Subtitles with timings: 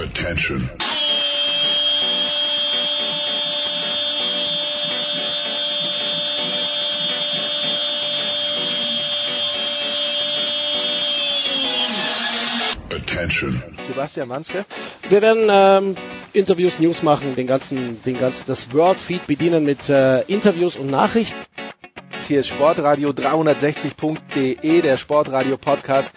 [0.00, 0.70] Attention.
[12.90, 13.62] Attention.
[13.82, 14.64] Sebastian Manske.
[15.10, 15.96] Wir werden ähm,
[16.32, 21.40] Interviews, News machen, den ganzen, den ganzen, das Wordfeed bedienen mit äh, Interviews und Nachrichten.
[22.26, 26.14] Hier ist Sportradio 360.de, der Sportradio Podcast.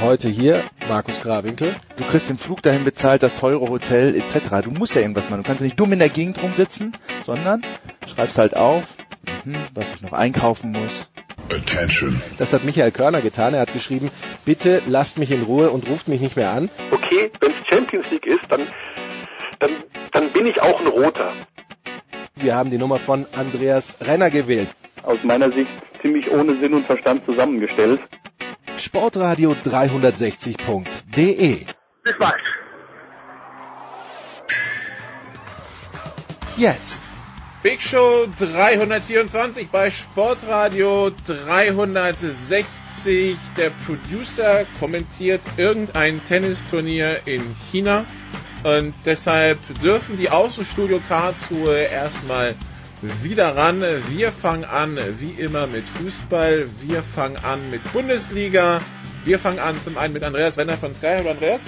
[0.00, 1.74] Heute hier Markus Grawinkel.
[1.96, 4.62] Du kriegst den Flug dahin bezahlt, das teure Hotel etc.
[4.62, 5.42] Du musst ja irgendwas machen.
[5.42, 7.64] Du kannst nicht dumm in der Gegend rumsitzen, sondern
[8.06, 8.96] schreibst halt auf,
[9.44, 11.10] mhm, was ich noch einkaufen muss.
[11.50, 12.20] Attention.
[12.38, 13.54] Das hat Michael Körner getan.
[13.54, 14.10] Er hat geschrieben,
[14.44, 16.68] bitte lasst mich in Ruhe und ruft mich nicht mehr an.
[16.90, 18.66] Okay, wenn es Champions League ist, dann,
[19.60, 19.70] dann,
[20.12, 21.32] dann bin ich auch ein Roter.
[22.34, 24.68] Wir haben die Nummer von Andreas Renner gewählt.
[25.02, 25.70] Aus meiner Sicht
[26.02, 28.00] ziemlich ohne Sinn und Verstand zusammengestellt.
[28.78, 31.66] Sportradio 360.de
[32.02, 32.40] Bis bald.
[36.56, 37.02] Jetzt
[37.62, 43.36] Big Show 324 bei Sportradio 360.
[43.56, 48.04] Der Producer kommentiert irgendein Tennisturnier in China
[48.62, 52.54] und deshalb dürfen die Außenstudio Karlsruhe erstmal
[53.22, 53.82] wieder ran.
[54.10, 56.68] Wir fangen an wie immer mit Fußball.
[56.82, 58.80] Wir fangen an mit Bundesliga.
[59.24, 61.16] Wir fangen an zum einen mit Andreas Renner von Sky.
[61.16, 61.62] Hallo Andreas.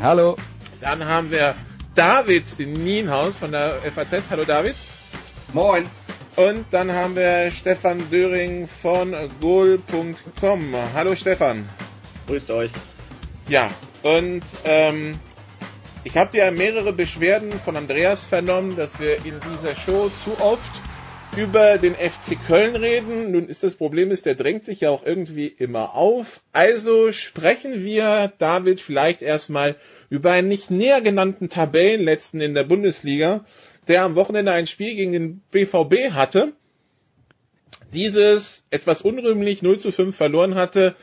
[0.00, 0.36] Hallo.
[0.80, 1.54] Dann haben wir
[1.94, 4.22] David Nienhaus von der FAZ.
[4.30, 4.74] Hallo David.
[5.52, 5.86] Moin.
[6.36, 10.74] Und dann haben wir Stefan Döring von goal.com.
[10.94, 11.68] Hallo Stefan.
[12.26, 12.70] Grüßt euch.
[13.48, 13.70] Ja,
[14.02, 15.18] und ähm,
[16.04, 20.70] ich habe ja mehrere Beschwerden von Andreas vernommen, dass wir in dieser Show zu oft
[21.36, 23.30] über den FC Köln reden.
[23.32, 26.40] Nun ist das Problem ist, der drängt sich ja auch irgendwie immer auf.
[26.52, 29.76] Also sprechen wir, David, vielleicht erstmal
[30.10, 33.44] über einen nicht näher genannten Tabellenletzten in der Bundesliga
[33.88, 36.52] der am Wochenende ein Spiel gegen den BVB hatte,
[37.92, 40.94] dieses etwas unrühmlich 0 zu 5 verloren hatte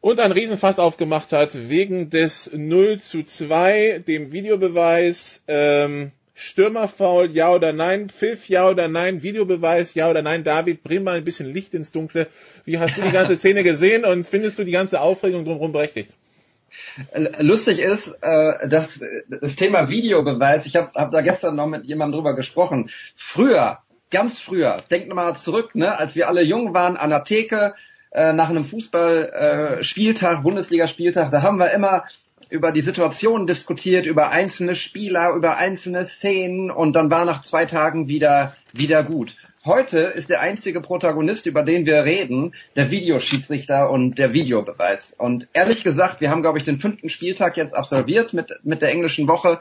[0.00, 7.52] und ein Riesenfass aufgemacht hat wegen des 0 zu 2, dem Videobeweis, ähm, Stürmerfoul, ja
[7.52, 10.44] oder nein, Pfiff, ja oder nein, Videobeweis, ja oder nein.
[10.44, 12.28] David, bring mal ein bisschen Licht ins Dunkle.
[12.64, 16.14] Wie hast du die ganze Szene gesehen und findest du die ganze Aufregung drumherum berechtigt?
[17.38, 22.18] Lustig ist, äh, dass das Thema Videobeweis, ich habe hab da gestern noch mit jemandem
[22.18, 22.90] drüber gesprochen.
[23.16, 23.78] Früher,
[24.10, 27.74] ganz früher, denkt mal zurück, ne, als wir alle jung waren an der Theke
[28.10, 32.04] äh, nach einem Fußballspieltag, äh, Bundesligaspieltag, da haben wir immer
[32.50, 37.66] über die Situation diskutiert, über einzelne Spieler, über einzelne Szenen und dann war nach zwei
[37.66, 39.36] Tagen wieder wieder gut.
[39.64, 45.14] Heute ist der einzige Protagonist, über den wir reden, der Videoschiedsrichter und der Videobeweis.
[45.18, 48.90] Und ehrlich gesagt, wir haben, glaube ich, den fünften Spieltag jetzt absolviert mit, mit der
[48.90, 49.60] englischen Woche.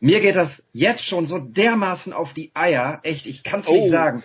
[0.00, 3.00] Mir geht das jetzt schon so dermaßen auf die Eier.
[3.02, 3.90] Echt, ich kann es nicht Oh.
[3.90, 4.22] sagen.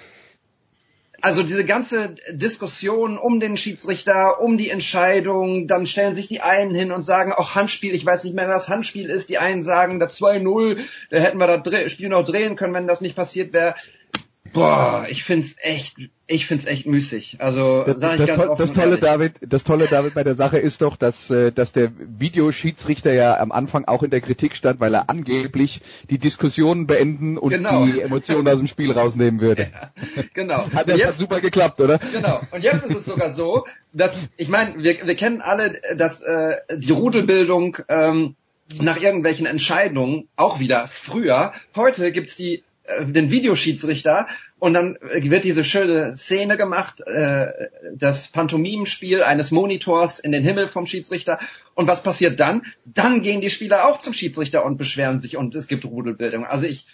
[1.23, 6.73] Also diese ganze Diskussion um den Schiedsrichter, um die Entscheidung, dann stellen sich die einen
[6.73, 9.29] hin und sagen, auch Handspiel, ich weiß nicht mehr, was Handspiel ist.
[9.29, 10.79] Die einen sagen, da 2-0,
[11.11, 13.75] da hätten wir das Spiel noch drehen können, wenn das nicht passiert wäre.
[14.53, 15.95] Boah, ich find's echt,
[16.27, 17.37] ich find's echt müßig.
[17.39, 18.97] Also Das, sag ich das, ganz offen das tolle.
[18.97, 23.37] David, das tolle David bei der Sache ist doch, dass, äh, dass der Videoschiedsrichter ja
[23.39, 27.85] am Anfang auch in der Kritik stand, weil er angeblich die Diskussionen beenden und Genau.
[27.85, 29.69] die Emotionen aus dem Spiel rausnehmen würde.
[30.33, 30.69] Genau.
[30.73, 31.99] Hat das jetzt- hat super geklappt, oder?
[32.11, 32.41] Genau.
[32.51, 36.55] Und jetzt ist es sogar so, dass, ich meine, wir, wir kennen alle, dass äh,
[36.75, 38.35] die Rudelbildung ähm,
[38.79, 41.51] nach irgendwelchen Entscheidungen auch wieder früher.
[41.75, 42.63] Heute gibt's die
[43.05, 44.27] den Videoschiedsrichter
[44.59, 47.47] und dann äh, wird diese schöne Szene gemacht, äh,
[47.95, 51.39] das Pantomimenspiel eines Monitors in den Himmel vom Schiedsrichter.
[51.73, 52.63] Und was passiert dann?
[52.85, 56.45] Dann gehen die Spieler auch zum Schiedsrichter und beschweren sich und es gibt Rudelbildung.
[56.45, 56.85] Also ich,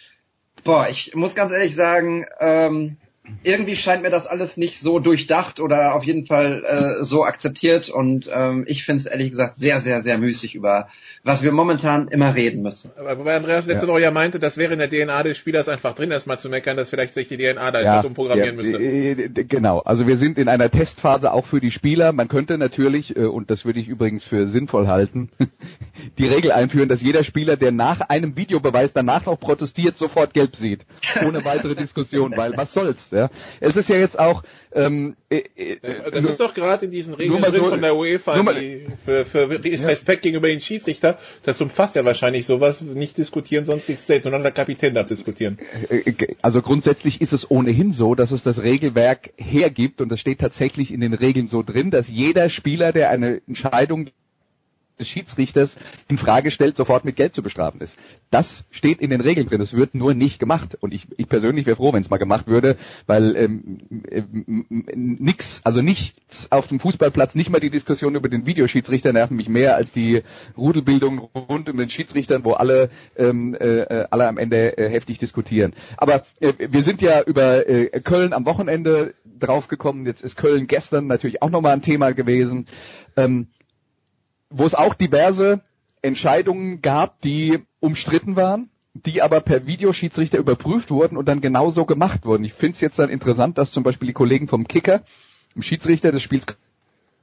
[0.63, 2.97] boah, ich muss ganz ehrlich sagen, ähm,
[3.43, 7.89] irgendwie scheint mir das alles nicht so durchdacht oder auf jeden Fall äh, so akzeptiert
[7.89, 10.87] und ähm, ich finde es ehrlich gesagt sehr, sehr, sehr müßig über
[11.27, 12.91] was wir momentan immer reden müssen.
[12.97, 15.93] Aber wobei Andreas letzte Woche ja meinte, das wäre in der DNA des Spielers einfach
[15.93, 18.77] drin, erstmal zu meckern, dass vielleicht sich die DNA da etwas umprogrammieren ja, müsste.
[18.77, 22.13] äh, äh, Genau, also wir sind in einer Testphase auch für die Spieler.
[22.13, 25.29] Man könnte natürlich, äh, und das würde ich übrigens für sinnvoll halten,
[26.17, 30.55] die Regel einführen, dass jeder Spieler, der nach einem Videobeweis danach noch protestiert, sofort gelb
[30.55, 30.85] sieht.
[31.25, 33.09] Ohne weitere Diskussion, weil was soll's.
[33.17, 33.29] Ja?
[33.59, 34.43] Es ist ja jetzt auch...
[34.73, 35.77] Ähm, äh, äh,
[36.11, 39.25] Das nur- ist doch gerade in diesen Regeln so- von der UEFA, mal- die für,
[39.25, 41.17] für Respekt gegenüber den Schiedsrichter.
[41.43, 45.57] Das umfasst ja wahrscheinlich sowas, nicht diskutieren, sonst nichts zählt, sondern der Kapitän darf diskutieren.
[45.89, 50.39] Äh, Also grundsätzlich ist es ohnehin so, dass es das Regelwerk hergibt und es steht
[50.39, 54.09] tatsächlich in den Regeln so drin, dass jeder Spieler, der eine Entscheidung
[54.99, 55.75] des Schiedsrichters
[56.07, 57.97] in Frage stellt, sofort mit Geld zu bestrafen ist.
[58.29, 59.61] Das steht in den Regeln drin.
[59.61, 60.77] Es wird nur nicht gemacht.
[60.79, 63.77] Und ich, ich persönlich wäre froh, wenn es mal gemacht würde, weil ähm,
[64.09, 69.37] ähm, nix, also nichts auf dem Fußballplatz, nicht mal die Diskussion über den Videoschiedsrichter nerven
[69.37, 70.23] mich mehr als die
[70.57, 75.73] Rudelbildung rund um den Schiedsrichtern, wo alle ähm, äh, alle am Ende äh, heftig diskutieren.
[75.95, 80.05] Aber äh, wir sind ja über äh, Köln am Wochenende draufgekommen.
[80.05, 82.67] Jetzt ist Köln gestern natürlich auch nochmal ein Thema gewesen.
[83.15, 83.47] Ähm,
[84.49, 85.61] wo es auch diverse
[86.01, 92.25] Entscheidungen gab, die umstritten waren, die aber per Videoschiedsrichter überprüft wurden und dann genauso gemacht
[92.25, 92.43] wurden.
[92.43, 95.03] Ich finde es jetzt dann interessant, dass zum Beispiel die Kollegen vom Kicker,
[95.55, 96.45] im Schiedsrichter des Spiels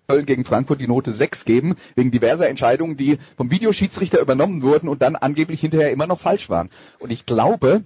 [0.06, 4.88] Köln gegen Frankfurt die Note 6 geben, wegen diverser Entscheidungen, die vom Videoschiedsrichter übernommen wurden
[4.88, 6.68] und dann angeblich hinterher immer noch falsch waren.
[6.98, 7.84] Und ich glaube,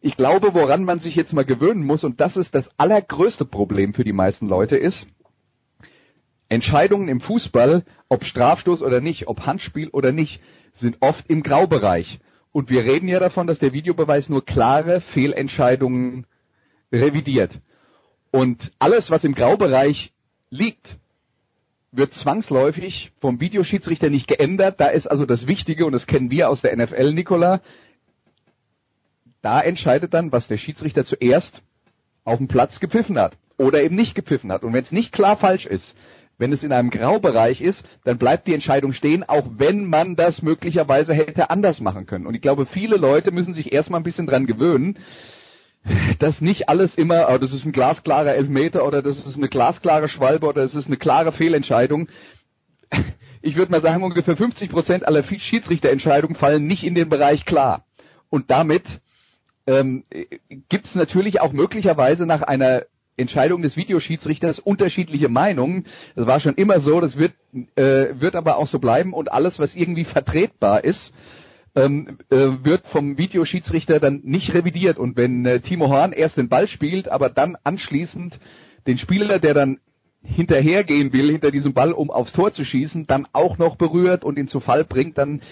[0.00, 3.94] ich glaube, woran man sich jetzt mal gewöhnen muss, und das ist das allergrößte Problem
[3.94, 5.06] für die meisten Leute, ist,
[6.52, 10.42] Entscheidungen im Fußball, ob Strafstoß oder nicht, ob Handspiel oder nicht,
[10.74, 12.20] sind oft im Graubereich.
[12.52, 16.26] Und wir reden ja davon, dass der Videobeweis nur klare Fehlentscheidungen
[16.92, 17.58] revidiert.
[18.30, 20.12] Und alles, was im Graubereich
[20.50, 20.98] liegt,
[21.90, 24.78] wird zwangsläufig vom Videoschiedsrichter nicht geändert.
[24.78, 27.62] Da ist also das Wichtige, und das kennen wir aus der NFL, Nicola,
[29.40, 31.62] da entscheidet dann, was der Schiedsrichter zuerst
[32.24, 34.64] auf dem Platz gepfiffen hat oder eben nicht gepfiffen hat.
[34.64, 35.96] Und wenn es nicht klar falsch ist,
[36.42, 40.42] wenn es in einem Graubereich ist, dann bleibt die Entscheidung stehen, auch wenn man das
[40.42, 42.26] möglicherweise hätte anders machen können.
[42.26, 44.98] Und ich glaube, viele Leute müssen sich erstmal ein bisschen dran gewöhnen,
[46.18, 50.08] dass nicht alles immer, oh, das ist ein glasklarer Elfmeter oder das ist eine glasklare
[50.08, 52.08] Schwalbe oder es ist eine klare Fehlentscheidung.
[53.40, 57.84] Ich würde mal sagen, ungefähr 50 Prozent aller Schiedsrichterentscheidungen fallen nicht in den Bereich klar.
[58.30, 59.00] Und damit
[59.68, 60.04] ähm,
[60.68, 62.82] gibt es natürlich auch möglicherweise nach einer
[63.16, 65.86] Entscheidung des Videoschiedsrichters unterschiedliche Meinungen.
[66.16, 67.32] Das war schon immer so, das wird,
[67.76, 71.12] äh, wird aber auch so bleiben und alles, was irgendwie vertretbar ist,
[71.74, 74.98] ähm, äh, wird vom Videoschiedsrichter dann nicht revidiert.
[74.98, 78.38] Und wenn äh, Timo Horn erst den Ball spielt, aber dann anschließend
[78.86, 79.78] den Spieler, der dann
[80.22, 84.38] hinterhergehen will, hinter diesem Ball, um aufs Tor zu schießen, dann auch noch berührt und
[84.38, 85.42] ihn zu Fall bringt, dann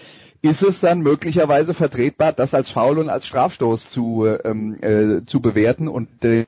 [0.42, 5.40] ist es dann möglicherweise vertretbar, das als Foul und als Strafstoß zu, ähm, äh, zu
[5.40, 5.88] bewerten.
[5.88, 6.46] Und äh,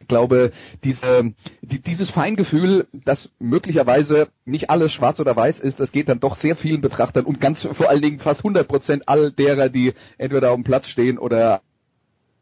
[0.00, 0.52] ich glaube,
[0.84, 6.20] diese, die, dieses Feingefühl, dass möglicherweise nicht alles schwarz oder weiß ist, das geht dann
[6.20, 9.94] doch sehr vielen Betrachtern und ganz vor allen Dingen fast 100 Prozent all derer, die
[10.18, 11.62] entweder auf dem Platz stehen oder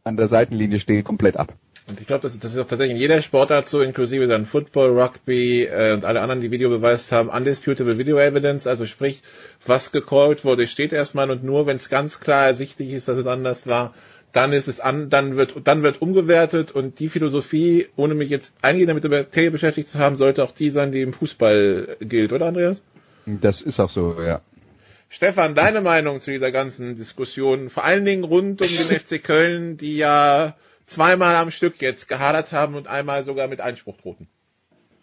[0.04, 1.54] an der Seitenlinie stehen, komplett ab.
[1.86, 4.98] Und ich glaube, das, das ist auch tatsächlich in jeder Sportart so, inklusive dann Football,
[4.98, 9.22] Rugby äh, und alle anderen, die Video beweist haben, undisputable Video Evidence, also sprich,
[9.66, 13.26] was gecallt wurde, steht erstmal und nur, wenn es ganz klar ersichtlich ist, dass es
[13.26, 13.92] anders war,
[14.34, 18.52] dann ist es an, dann wird, dann wird umgewertet und die Philosophie, ohne mich jetzt
[18.62, 22.32] eingehend damit über Materie beschäftigt zu haben, sollte auch die sein, die im Fußball gilt,
[22.32, 22.82] oder Andreas?
[23.26, 24.42] Das ist auch so, ja.
[25.08, 29.76] Stefan, deine Meinung zu dieser ganzen Diskussion, vor allen Dingen rund um den FC Köln,
[29.76, 34.26] die ja zweimal am Stück jetzt gehadert haben und einmal sogar mit Einspruch drohten.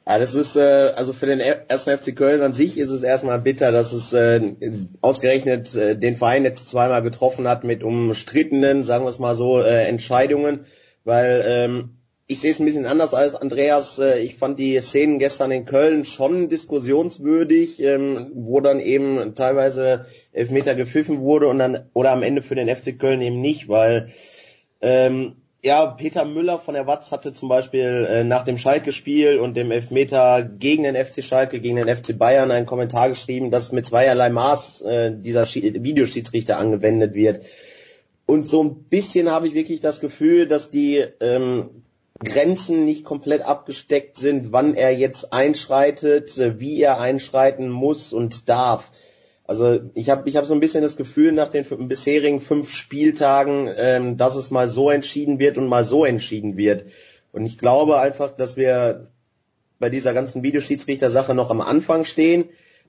[0.07, 3.39] Ja, das ist, äh, also für den ersten FC Köln an sich ist es erstmal
[3.39, 4.55] bitter, dass es äh,
[5.01, 9.61] ausgerechnet äh, den Verein jetzt zweimal getroffen hat mit umstrittenen, sagen wir es mal so,
[9.61, 10.65] äh, Entscheidungen,
[11.03, 13.99] weil ähm, ich sehe es ein bisschen anders als Andreas.
[13.99, 20.05] Äh, ich fand die Szenen gestern in Köln schon diskussionswürdig, ähm, wo dann eben teilweise
[20.31, 24.07] Elfmeter gepfiffen wurde und dann oder am Ende für den FC Köln eben nicht, weil
[24.81, 29.55] ähm, ja, Peter Müller von der Watz hatte zum Beispiel äh, nach dem Schalke-Spiel und
[29.55, 33.85] dem Elfmeter gegen den FC Schalke, gegen den FC Bayern einen Kommentar geschrieben, dass mit
[33.85, 37.45] zweierlei Maß äh, dieser Videoschiedsrichter angewendet wird.
[38.25, 41.83] Und so ein bisschen habe ich wirklich das Gefühl, dass die ähm,
[42.23, 48.91] Grenzen nicht komplett abgesteckt sind, wann er jetzt einschreitet, wie er einschreiten muss und darf.
[49.51, 53.69] Also ich habe ich hab so ein bisschen das Gefühl nach den bisherigen fünf Spieltagen,
[53.75, 56.85] ähm, dass es mal so entschieden wird und mal so entschieden wird.
[57.33, 59.07] Und ich glaube einfach, dass wir
[59.77, 62.45] bei dieser ganzen Videoschiedsrichter-Sache noch am Anfang stehen,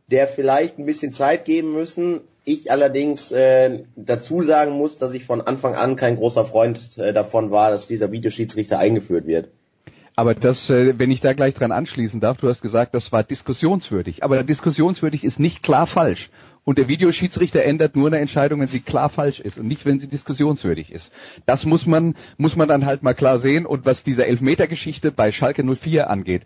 [0.07, 2.21] der vielleicht ein bisschen Zeit geben müssen.
[2.45, 7.12] Ich allerdings äh, dazu sagen muss, dass ich von Anfang an kein großer Freund äh,
[7.12, 9.49] davon war, dass dieser Videoschiedsrichter eingeführt wird.
[10.14, 13.25] Aber das, äh, wenn ich da gleich dran anschließen darf, du hast gesagt, das war
[13.25, 14.23] diskussionswürdig.
[14.23, 16.31] Aber diskussionswürdig ist nicht klar falsch.
[16.64, 19.99] Und der Videoschiedsrichter ändert nur eine Entscheidung, wenn sie klar falsch ist und nicht, wenn
[19.99, 21.12] sie diskussionswürdig ist.
[21.45, 23.66] Das muss man, muss man dann halt mal klar sehen.
[23.66, 26.42] Und was diese Elfmeter-Geschichte bei Schalke 04 angeht,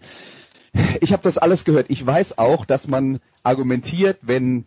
[1.01, 1.87] ich habe das alles gehört.
[1.89, 4.67] Ich weiß auch, dass man argumentiert, wenn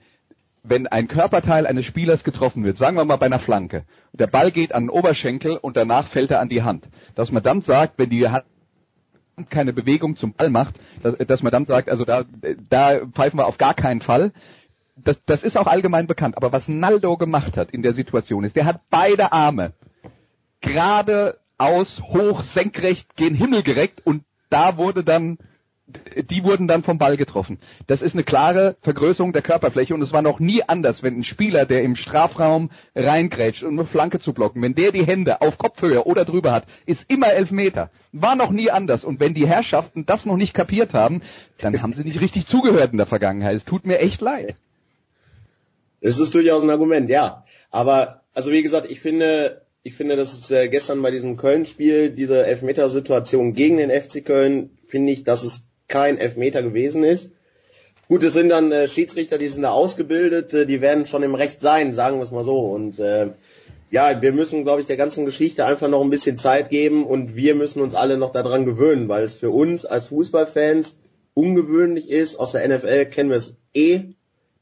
[0.61, 4.51] wenn ein Körperteil eines Spielers getroffen wird, sagen wir mal bei einer Flanke, der Ball
[4.51, 7.93] geht an den Oberschenkel und danach fällt er an die Hand, dass man dann sagt,
[7.97, 8.43] wenn die Hand
[9.49, 12.25] keine Bewegung zum Ball macht, dass, dass man dann sagt, also da,
[12.69, 14.33] da pfeifen wir auf gar keinen Fall,
[15.03, 16.37] das, das ist auch allgemein bekannt.
[16.37, 19.73] Aber was Naldo gemacht hat in der Situation ist, der hat beide Arme
[20.61, 25.37] geradeaus, hoch, senkrecht, gen Himmel gereckt und da wurde dann
[26.15, 27.57] die wurden dann vom Ball getroffen.
[27.87, 31.23] Das ist eine klare Vergrößerung der Körperfläche und es war noch nie anders, wenn ein
[31.23, 35.57] Spieler, der im Strafraum reingrätscht, um eine Flanke zu blocken, wenn der die Hände auf
[35.57, 37.89] Kopfhöhe oder drüber hat, ist immer elf Meter.
[38.11, 39.03] War noch nie anders.
[39.03, 41.21] Und wenn die Herrschaften das noch nicht kapiert haben,
[41.59, 43.55] dann haben sie nicht richtig zugehört in der Vergangenheit.
[43.55, 44.55] Es tut mir echt leid.
[46.01, 47.45] Es ist durchaus ein Argument, ja.
[47.71, 52.09] Aber, also wie gesagt, ich finde, ich finde, dass es äh, gestern bei diesem Köln-Spiel,
[52.09, 57.31] diese Elfmetersituation gegen den FC Köln, finde ich, dass es kein Elfmeter gewesen ist.
[58.07, 61.35] Gut, es sind dann äh, Schiedsrichter, die sind da ausgebildet, äh, die werden schon im
[61.35, 62.59] Recht sein, sagen wir es mal so.
[62.59, 63.27] Und äh,
[63.91, 67.35] ja, wir müssen, glaube ich, der ganzen Geschichte einfach noch ein bisschen Zeit geben und
[67.35, 70.95] wir müssen uns alle noch daran gewöhnen, weil es für uns als Fußballfans
[71.33, 72.39] ungewöhnlich ist.
[72.39, 74.01] Aus der NFL kennen wir es eh.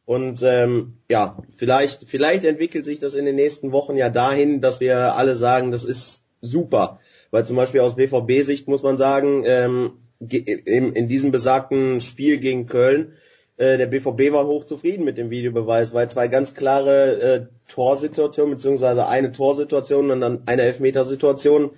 [0.08, 4.80] Und ähm, ja, vielleicht, vielleicht entwickelt sich das in den nächsten Wochen ja dahin, dass
[4.80, 7.02] wir alle sagen, das ist super.
[7.30, 12.68] Weil zum Beispiel aus BVB-Sicht muss man sagen, ähm, in, in diesem besagten Spiel gegen
[12.68, 13.16] Köln,
[13.58, 19.08] äh, der BVB war hochzufrieden mit dem Videobeweis, weil zwei ganz klare äh, Torsituationen, beziehungsweise
[19.08, 21.72] eine Torsituation und dann eine Elfmetersituation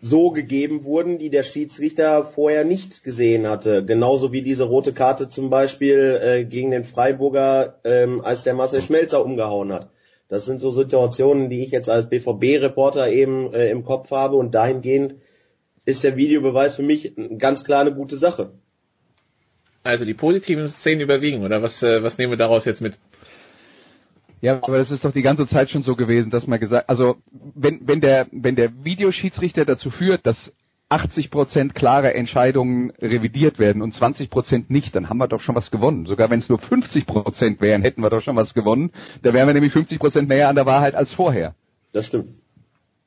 [0.00, 3.84] so gegeben wurden, die der Schiedsrichter vorher nicht gesehen hatte.
[3.84, 8.80] Genauso wie diese rote Karte zum Beispiel äh, gegen den Freiburger, ähm, als der Marcel
[8.80, 9.90] Schmelzer umgehauen hat.
[10.28, 14.54] Das sind so Situationen, die ich jetzt als BVB-Reporter eben äh, im Kopf habe und
[14.54, 15.16] dahingehend
[15.84, 18.52] ist der Videobeweis für mich ganz klar eine gute Sache.
[19.82, 22.94] Also die positiven Szenen überwiegen, oder was, äh, was nehmen wir daraus jetzt mit?
[24.40, 27.16] Ja, aber das ist doch die ganze Zeit schon so gewesen, dass man gesagt, also
[27.30, 30.52] wenn, wenn der, wenn der Videoschiedsrichter dazu führt, dass
[30.88, 35.54] 80 Prozent klare Entscheidungen revidiert werden und 20 Prozent nicht, dann haben wir doch schon
[35.54, 36.06] was gewonnen.
[36.06, 38.90] Sogar wenn es nur 50 Prozent wären, hätten wir doch schon was gewonnen.
[39.22, 41.54] Da wären wir nämlich 50 Prozent näher an der Wahrheit als vorher.
[41.92, 42.30] Das stimmt.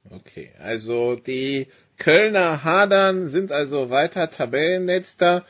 [0.09, 5.43] Okay, also die Kölner hadern, sind also weiter Tabellenletzter.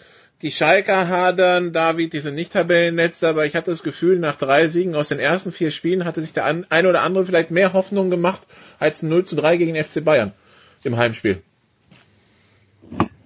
[0.43, 4.67] Die Schalker hadern, David, die sind nicht Tabellenletzter, aber ich hatte das Gefühl, nach drei
[4.67, 8.09] Siegen aus den ersten vier Spielen hatte sich der ein oder andere vielleicht mehr Hoffnung
[8.09, 8.41] gemacht
[8.77, 10.33] als 0 zu 3 gegen FC Bayern
[10.83, 11.41] im Heimspiel.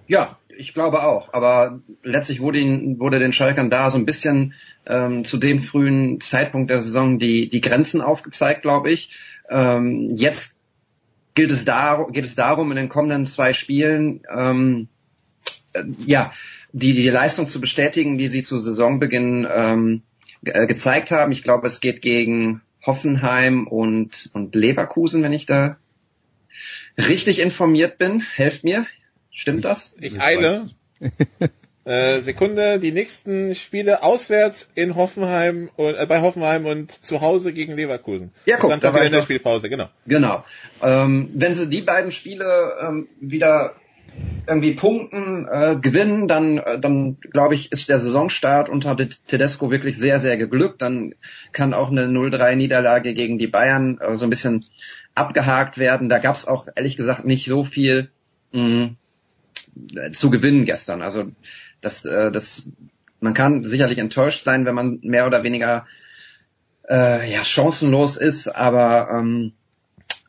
[0.06, 1.34] Ja, ich glaube auch.
[1.34, 4.54] Aber letztlich wurde, ihn, wurde den Schalkern da so ein bisschen
[4.86, 9.10] ähm, zu dem frühen Zeitpunkt der Saison die, die Grenzen aufgezeigt, glaube ich.
[9.50, 10.54] Ähm, jetzt
[11.34, 14.86] gilt es da, geht es darum, in den kommenden zwei Spielen ähm,
[15.72, 16.30] äh, ja,
[16.72, 20.02] die, die Leistung zu bestätigen, die sie zu Saisonbeginn ähm,
[20.44, 21.32] äh, gezeigt haben.
[21.32, 25.76] Ich glaube, es geht gegen Hoffenheim und, und Leverkusen, wenn ich da
[26.96, 28.20] richtig informiert bin.
[28.20, 28.86] Helft mir.
[29.30, 29.94] Stimmt das?
[30.00, 30.70] Ich eile.
[31.88, 37.54] Äh, Sekunde, die nächsten Spiele auswärts in Hoffenheim und äh, bei Hoffenheim und zu Hause
[37.54, 38.30] gegen Leverkusen.
[38.44, 39.88] Ja, guck, und dann da war in der Spielpause, genau.
[40.06, 40.44] Genau.
[40.82, 43.74] Ähm, wenn sie die beiden Spiele ähm, wieder
[44.46, 49.98] irgendwie punkten, äh, gewinnen, dann, äh, dann glaube ich, ist der Saisonstart unter Tedesco wirklich
[49.98, 50.80] sehr, sehr geglückt.
[50.80, 51.14] Dann
[51.52, 54.64] kann auch eine 0-3-Niederlage gegen die Bayern äh, so ein bisschen
[55.14, 56.08] abgehakt werden.
[56.08, 58.10] Da gab es auch ehrlich gesagt nicht so viel
[58.52, 58.94] mh,
[60.12, 61.02] zu gewinnen gestern.
[61.02, 61.30] Also
[61.80, 62.70] das, äh, das,
[63.20, 65.86] man kann sicherlich enttäuscht sein, wenn man mehr oder weniger
[66.88, 69.52] äh, ja, chancenlos ist, aber ähm,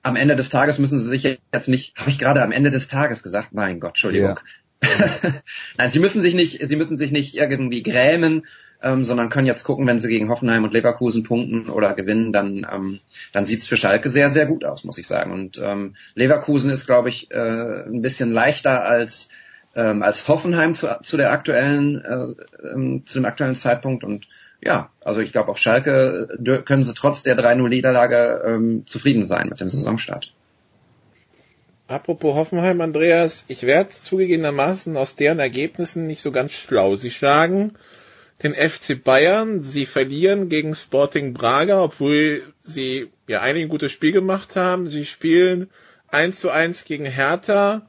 [0.09, 2.87] am Ende des Tages müssen sie sich jetzt nicht, habe ich gerade am Ende des
[2.87, 4.39] Tages gesagt, mein Gott, Entschuldigung.
[4.83, 4.89] Ja.
[5.77, 8.45] Nein, sie müssen sich nicht, sie müssen sich nicht irgendwie grämen,
[8.81, 12.65] ähm, sondern können jetzt gucken, wenn sie gegen Hoffenheim und Leverkusen punkten oder gewinnen, dann,
[12.71, 12.99] ähm,
[13.33, 15.31] dann sieht's für Schalke sehr, sehr gut aus, muss ich sagen.
[15.31, 19.29] Und ähm, Leverkusen ist, glaube ich, äh, ein bisschen leichter als
[19.75, 24.27] ähm, als Hoffenheim zu, zu der aktuellen, äh, ähm, zu dem aktuellen Zeitpunkt und
[24.61, 29.49] ja, also ich glaube auf Schalke äh, können sie trotz der 3-0-Niederlage ähm, zufrieden sein
[29.49, 30.33] mit dem Saisonstart.
[31.87, 36.95] Apropos Hoffenheim, Andreas, ich werde zugegebenermaßen aus deren Ergebnissen nicht so ganz schlau.
[36.95, 37.73] Sie schlagen
[38.43, 44.11] den FC Bayern, sie verlieren gegen Sporting Braga, obwohl sie ja eigentlich ein gutes Spiel
[44.11, 44.87] gemacht haben.
[44.87, 45.69] Sie spielen
[46.09, 47.87] 1 zu 1 gegen Hertha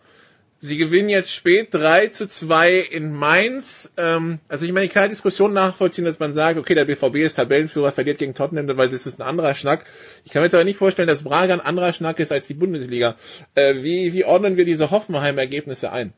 [0.63, 3.91] Sie gewinnen jetzt spät 3 zu 2 in Mainz.
[3.97, 7.17] Ähm, also ich meine, ich kann die Diskussion nachvollziehen, dass man sagt, okay, der BVB
[7.17, 9.87] ist Tabellenführer, verliert gegen Tottenham, weil das ist ein anderer Schnack.
[10.25, 12.53] Ich kann mir jetzt aber nicht vorstellen, dass Braga ein anderer Schnack ist als die
[12.53, 13.17] Bundesliga.
[13.55, 16.13] Äh, wie, wie ordnen wir diese Hoffenheim-Ergebnisse ein?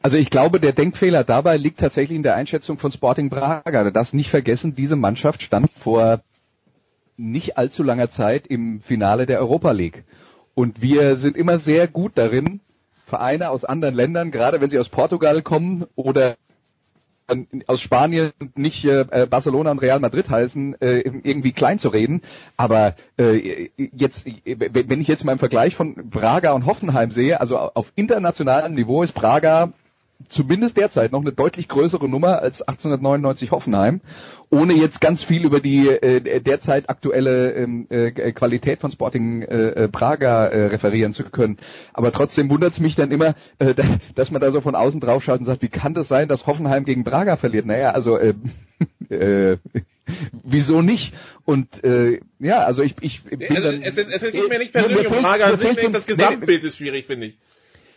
[0.00, 3.84] Also ich glaube, der Denkfehler dabei liegt tatsächlich in der Einschätzung von Sporting Braga.
[3.84, 6.22] Du darfst nicht vergessen, diese Mannschaft stand vor
[7.18, 10.04] nicht allzu langer Zeit im Finale der Europa League.
[10.54, 12.60] Und wir sind immer sehr gut darin,
[13.14, 16.34] Vereine aus anderen Ländern, gerade wenn sie aus Portugal kommen oder
[17.68, 22.22] aus Spanien nicht äh, Barcelona und Real Madrid heißen, äh, irgendwie klein zu reden.
[22.56, 27.56] Aber äh, jetzt, wenn ich jetzt mal im Vergleich von Braga und Hoffenheim sehe, also
[27.56, 29.72] auf internationalem Niveau ist Braga
[30.28, 34.00] zumindest derzeit noch eine deutlich größere Nummer als 1899 Hoffenheim,
[34.50, 39.88] ohne jetzt ganz viel über die äh, derzeit aktuelle ähm, äh, Qualität von Sporting äh,
[39.88, 41.58] Praga äh, referieren zu können.
[41.92, 43.74] Aber trotzdem wundert es mich dann immer, äh,
[44.14, 46.46] dass man da so von außen drauf schaut und sagt, wie kann das sein, dass
[46.46, 47.66] Hoffenheim gegen Braga verliert?
[47.66, 48.34] Naja, also äh,
[49.08, 49.58] äh,
[50.42, 51.14] wieso nicht?
[51.44, 54.72] Und äh, ja, also ich, ich bin also, dann, es, es, es geht mir nicht
[54.72, 57.38] persönlich um Praga an sich, das Gesamtbild ist schwierig, finde ich.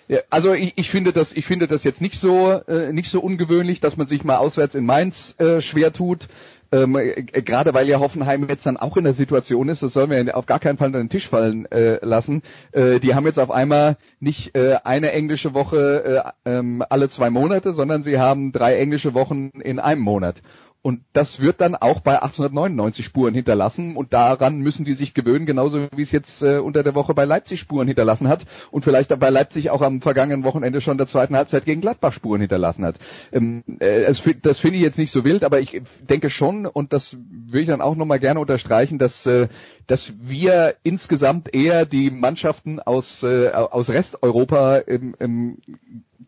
[0.08, 3.20] Ja, also ich, ich finde das, ich finde das jetzt nicht so äh, nicht so
[3.20, 6.30] ungewöhnlich, dass man sich mal auswärts in Mainz äh, schwer tut.
[6.72, 10.10] Ähm, äh, Gerade weil ja Hoffenheim jetzt dann auch in der Situation ist, das sollen
[10.10, 12.42] wir auf gar keinen Fall an den Tisch fallen äh, lassen.
[12.72, 17.30] Äh, die haben jetzt auf einmal nicht äh, eine englische Woche äh, ähm, alle zwei
[17.30, 20.42] Monate, sondern sie haben drei englische Wochen in einem Monat.
[20.82, 25.46] Und das wird dann auch bei 1899 Spuren hinterlassen und daran müssen die sich gewöhnen,
[25.46, 29.18] genauso wie es jetzt äh, unter der Woche bei Leipzig Spuren hinterlassen hat und vielleicht
[29.20, 32.96] bei Leipzig auch am vergangenen Wochenende schon der zweiten Halbzeit gegen Gladbach Spuren hinterlassen hat.
[33.34, 36.94] Ähm, äh, das, das finde ich jetzt nicht so wild, aber ich denke schon und
[36.94, 39.50] das würde ich dann auch nochmal gerne unterstreichen, dass äh,
[39.88, 45.58] dass wir insgesamt eher die Mannschaften aus, äh, aus Resteuropa im, im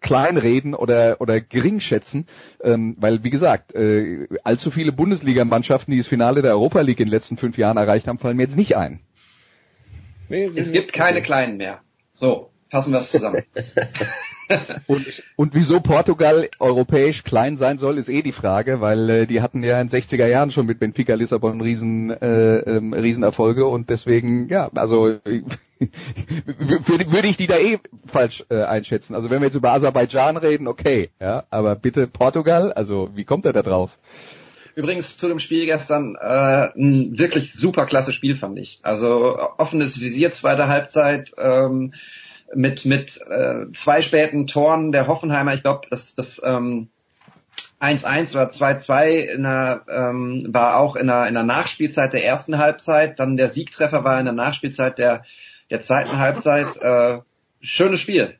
[0.01, 2.25] kleinreden oder, oder gering schätzen,
[2.63, 7.07] ähm, weil wie gesagt, äh, allzu viele Bundesligamannschaften, die das Finale der Europa League in
[7.07, 9.01] den letzten fünf Jahren erreicht haben, fallen mir jetzt nicht ein.
[10.29, 11.81] Nee, es gibt keine kleinen mehr.
[12.13, 13.43] So, fassen wir es zusammen.
[14.87, 19.41] und, und wieso Portugal europäisch klein sein soll, ist eh die Frage, weil äh, die
[19.41, 24.49] hatten ja in 60er Jahren schon mit Benfica Lissabon riesen äh, ähm, Riesenerfolge und deswegen,
[24.49, 25.19] ja, also
[25.79, 29.15] würde ich die da eh falsch äh, einschätzen.
[29.15, 33.45] Also wenn wir jetzt über Aserbaidschan reden, okay, ja, aber bitte Portugal, also wie kommt
[33.45, 33.97] er da drauf?
[34.75, 38.79] Übrigens zu dem Spiel gestern äh, ein wirklich super klasse Spiel fand ich.
[38.81, 41.93] Also offenes Visier zweite Halbzeit ähm,
[42.53, 45.53] mit mit äh, zwei späten Toren der Hoffenheimer.
[45.53, 46.89] Ich glaube, das das ähm,
[47.79, 52.57] 1-1 oder 2-2 in der, ähm, war auch in der, in der Nachspielzeit der ersten
[52.57, 53.19] Halbzeit.
[53.19, 55.23] Dann der Siegtreffer war in der Nachspielzeit der
[55.69, 56.77] der zweiten Halbzeit.
[56.77, 57.19] Äh,
[57.61, 58.35] schönes Spiel.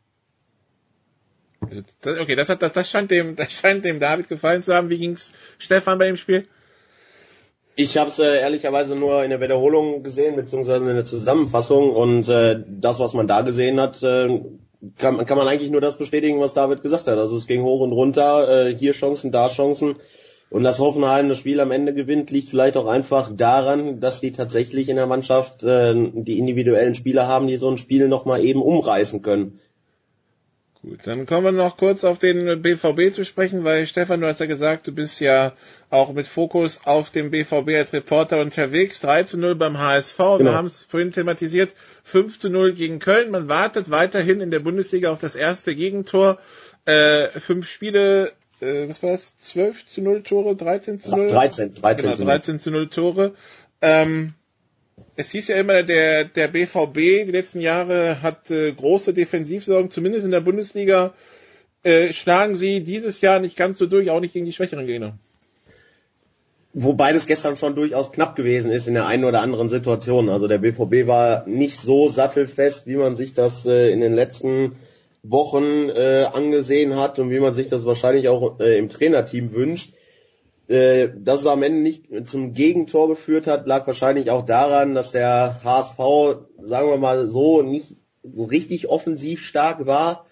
[1.62, 4.90] Okay, das hat das, das scheint dem das scheint dem David gefallen zu haben.
[4.90, 6.48] Wie ging's Stefan bei dem Spiel?
[7.82, 12.28] Ich habe es äh, ehrlicherweise nur in der Wiederholung gesehen, beziehungsweise in der Zusammenfassung und
[12.28, 14.42] äh, das, was man da gesehen hat, äh,
[14.98, 17.18] kann, kann man eigentlich nur das bestätigen, was David gesagt hat.
[17.18, 19.96] Also es ging hoch und runter, äh, hier Chancen, da Chancen.
[20.50, 24.34] Und dass Hoffenheim das Spiel am Ende gewinnt, liegt vielleicht auch einfach daran, dass die
[24.34, 28.62] tatsächlich in der Mannschaft äh, die individuellen Spieler haben, die so ein Spiel nochmal eben
[28.62, 29.62] umreißen können.
[30.82, 34.40] Gut, dann kommen wir noch kurz auf den BVB zu sprechen, weil Stefan, du hast
[34.40, 35.52] ja gesagt, du bist ja
[35.90, 39.02] auch mit Fokus auf dem BVB als Reporter unterwegs.
[39.02, 40.18] 3 zu 0 beim HSV.
[40.18, 40.40] Genau.
[40.40, 41.74] Wir haben es vorhin thematisiert.
[42.06, 43.30] 5 zu 0 gegen Köln.
[43.30, 46.40] Man wartet weiterhin in der Bundesliga auf das erste Gegentor.
[46.86, 51.28] Äh, fünf Spiele äh, was war das, 12 zu 0 Tore, 13 zu 0?
[51.28, 53.34] 13, 13 genau, 13 zu 0 Tore.
[53.82, 54.34] Ähm,
[55.16, 60.26] es hieß ja immer, der, der BVB die letzten Jahre hat äh, große Defensivsorgen, zumindest
[60.26, 61.14] in der Bundesliga
[61.84, 65.18] äh, schlagen sie dieses Jahr nicht ganz so durch, auch nicht gegen die schwächeren Gegner.
[66.74, 70.30] Wobei das gestern schon durchaus knapp gewesen ist in der einen oder anderen Situation.
[70.30, 74.76] Also der BVB war nicht so sattelfest, wie man sich das äh, in den letzten
[75.24, 79.94] Wochen äh, angesehen hat und wie man sich das wahrscheinlich auch äh, im Trainerteam wünscht.
[80.70, 85.12] Äh, dass es am Ende nicht zum Gegentor geführt hat, lag wahrscheinlich auch daran, dass
[85.12, 85.98] der HSV,
[86.64, 90.28] sagen wir mal so, nicht so richtig offensiv stark war.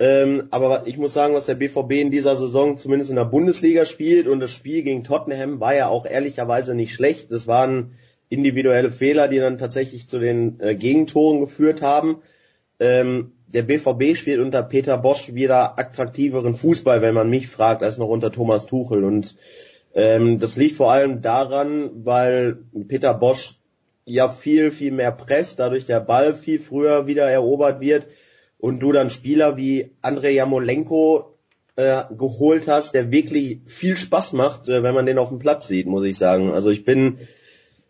[0.00, 3.84] Ähm, aber ich muss sagen, was der BVB in dieser Saison zumindest in der Bundesliga
[3.84, 7.30] spielt und das Spiel gegen Tottenham war ja auch ehrlicherweise nicht schlecht.
[7.30, 7.92] Das waren
[8.28, 12.16] individuelle Fehler, die dann tatsächlich zu den äh, Gegentoren geführt haben.
[12.80, 17.98] Ähm, der BVB spielt unter Peter Bosch wieder attraktiveren Fußball, wenn man mich fragt, als
[17.98, 19.04] noch unter Thomas Tuchel.
[19.04, 19.36] Und
[19.94, 23.54] ähm, das liegt vor allem daran, weil Peter Bosch
[24.04, 28.08] ja viel, viel mehr presst, dadurch der Ball viel früher wieder erobert wird
[28.58, 31.36] und du dann Spieler wie Andrei Jamolenko
[31.76, 35.68] äh, geholt hast, der wirklich viel Spaß macht, äh, wenn man den auf dem Platz
[35.68, 36.52] sieht, muss ich sagen.
[36.52, 37.18] Also ich bin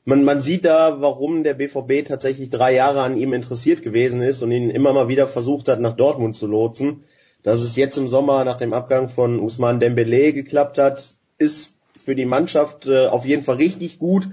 [0.05, 4.43] man, man sieht da, warum der BVB tatsächlich drei Jahre an ihm interessiert gewesen ist
[4.43, 7.05] und ihn immer mal wieder versucht hat, nach Dortmund zu lotsen.
[7.43, 12.15] Dass es jetzt im Sommer nach dem Abgang von Usman Dembele geklappt hat, ist für
[12.15, 14.29] die Mannschaft äh, auf jeden Fall richtig gut,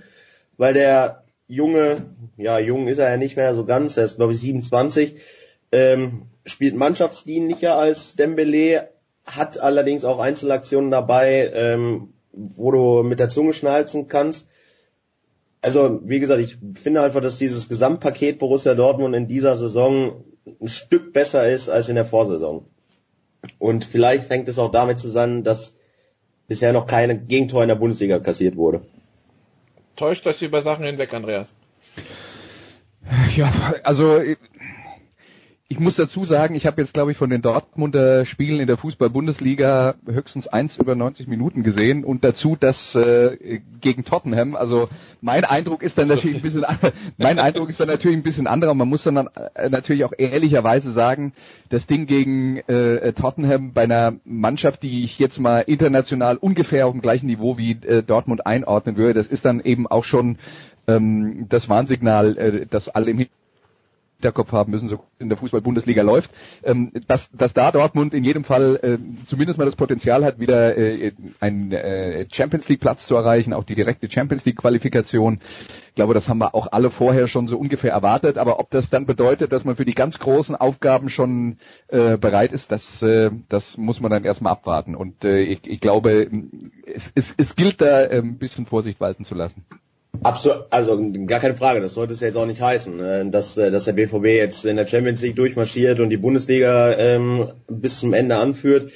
[0.58, 1.98] weil der Junge,
[2.38, 5.16] ja, jung ist er ja nicht mehr so ganz, er ist glaube ich 27,
[5.72, 8.90] ähm, spielt mannschaftsdienlicher als Dembele,
[9.26, 14.48] hat allerdings auch Einzelaktionen dabei, ähm, wo du mit der Zunge schnalzen kannst.
[15.62, 20.24] Also, wie gesagt, ich finde einfach, dass dieses Gesamtpaket Borussia Dortmund in dieser Saison
[20.62, 22.66] ein Stück besser ist als in der Vorsaison.
[23.58, 25.76] Und vielleicht hängt es auch damit zusammen, dass
[26.48, 28.82] bisher noch keine Gegentor in der Bundesliga kassiert wurde.
[29.96, 31.54] Täuscht euch über Sachen hinweg, Andreas?
[33.36, 34.22] Ja, also
[35.72, 38.78] ich muss dazu sagen, ich habe jetzt, glaube ich, von den Dortmunder Spielen in der
[38.78, 44.56] Fußball-Bundesliga höchstens eins über 90 Minuten gesehen und dazu das äh, gegen Tottenham.
[44.56, 44.90] Also
[45.22, 46.66] mein Eindruck ist dann natürlich ein bisschen,
[47.20, 48.74] mein Eindruck ist dann natürlich ein bisschen anderer.
[48.74, 51.34] Man muss dann äh, natürlich auch ehrlicherweise sagen,
[51.70, 56.94] das Ding gegen äh, Tottenham bei einer Mannschaft, die ich jetzt mal international ungefähr auf
[56.94, 60.40] dem gleichen Niveau wie äh, Dortmund einordnen würde, das ist dann eben auch schon
[60.88, 63.20] ähm, das Warnsignal, äh, das alle im
[64.20, 66.32] Hinterkopf haben müssen, so in der Fußball-Bundesliga läuft,
[66.64, 70.78] ähm, dass, dass da Dortmund in jedem Fall äh, zumindest mal das Potenzial hat, wieder
[70.78, 75.40] äh, einen äh, Champions League Platz zu erreichen, auch die direkte Champions League Qualifikation.
[75.88, 78.90] Ich glaube, das haben wir auch alle vorher schon so ungefähr erwartet, aber ob das
[78.90, 83.32] dann bedeutet, dass man für die ganz großen Aufgaben schon äh, bereit ist, das, äh,
[83.48, 84.96] das muss man dann erstmal abwarten.
[84.96, 86.30] Und äh, ich, ich glaube,
[86.86, 89.64] es, es, es gilt da äh, ein bisschen Vorsicht walten zu lassen.
[90.24, 91.82] Absolut, also gar keine Frage.
[91.82, 94.76] Das sollte es jetzt auch nicht heißen, äh, dass, äh, dass der BVB jetzt in
[94.76, 98.92] der Champions League durchmarschiert und die Bundesliga ähm, bis zum Ende anführt.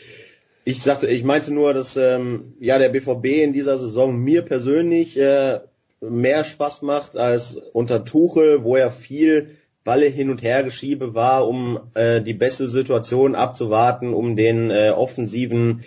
[0.65, 5.17] Ich sagte, ich meinte nur, dass ähm, ja der BVB in dieser Saison mir persönlich
[5.17, 5.60] äh,
[6.02, 9.52] mehr Spaß macht als unter Tuchel, wo er viel
[9.84, 14.91] Balle hin und her geschiebe war, um äh, die beste Situation abzuwarten, um den äh,
[14.91, 15.84] offensiven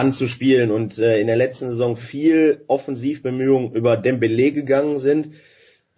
[0.00, 5.28] anzuspielen und äh, in der letzten Saison viel Offensivbemühungen über Dembele gegangen sind.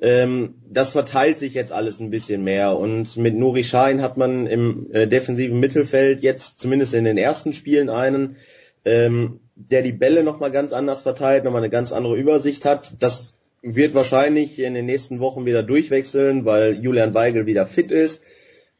[0.00, 4.48] Ähm, das verteilt sich jetzt alles ein bisschen mehr und mit Nuri Sahin hat man
[4.48, 8.36] im äh, defensiven Mittelfeld jetzt zumindest in den ersten Spielen einen,
[8.84, 13.00] ähm, der die Bälle nochmal ganz anders verteilt, nochmal eine ganz andere Übersicht hat.
[13.00, 18.24] Das wird wahrscheinlich in den nächsten Wochen wieder durchwechseln, weil Julian Weigel wieder fit ist.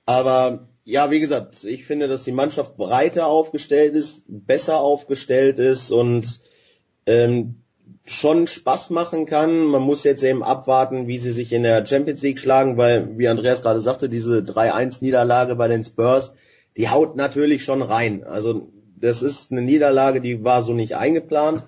[0.05, 5.93] Aber ja, wie gesagt, ich finde, dass die Mannschaft breiter aufgestellt ist, besser aufgestellt ist
[5.93, 6.41] und
[7.07, 7.63] ähm,
[8.05, 9.65] schon Spaß machen kann.
[9.67, 13.29] Man muss jetzt eben abwarten, wie sie sich in der Champions League schlagen, weil, wie
[13.29, 16.35] Andreas gerade sagte, diese 3-1-Niederlage bei den Spurs,
[16.77, 18.25] die haut natürlich schon rein.
[18.25, 21.65] Also das ist eine Niederlage, die war so nicht eingeplant.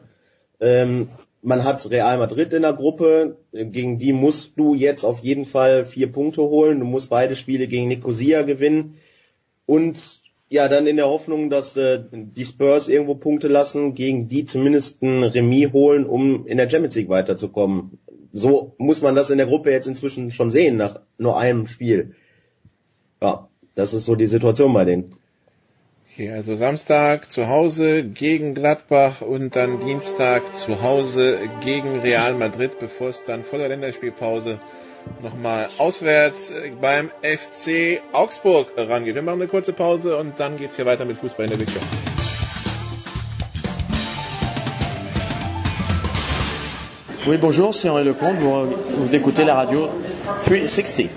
[0.61, 1.09] Ähm,
[1.43, 5.85] man hat Real Madrid in der Gruppe, gegen die musst du jetzt auf jeden Fall
[5.85, 6.81] vier Punkte holen.
[6.81, 8.97] Du musst beide Spiele gegen Nicosia gewinnen.
[9.67, 14.45] Und ja, dann in der Hoffnung, dass äh, die Spurs irgendwo Punkte lassen, gegen die
[14.45, 17.99] zumindest ein Remis holen, um in der Champions League weiterzukommen.
[18.33, 22.15] So muss man das in der Gruppe jetzt inzwischen schon sehen, nach nur einem Spiel.
[23.23, 25.17] Ja, das ist so die Situation bei denen.
[26.13, 32.79] Okay, also Samstag zu Hause gegen Gladbach und dann Dienstag zu Hause gegen Real Madrid,
[32.79, 34.61] bevor es dann vor der Länderspielpause
[35.23, 39.15] nochmal auswärts beim FC Augsburg rangeht.
[39.15, 41.69] Wir machen eine kurze Pause und dann geht's hier weiter mit Fußball in der Big.
[47.27, 48.39] Oui, bonjour, c'est Henri Lecomte.
[48.39, 49.89] Vous, vous écoutez la radio
[50.45, 51.09] 360.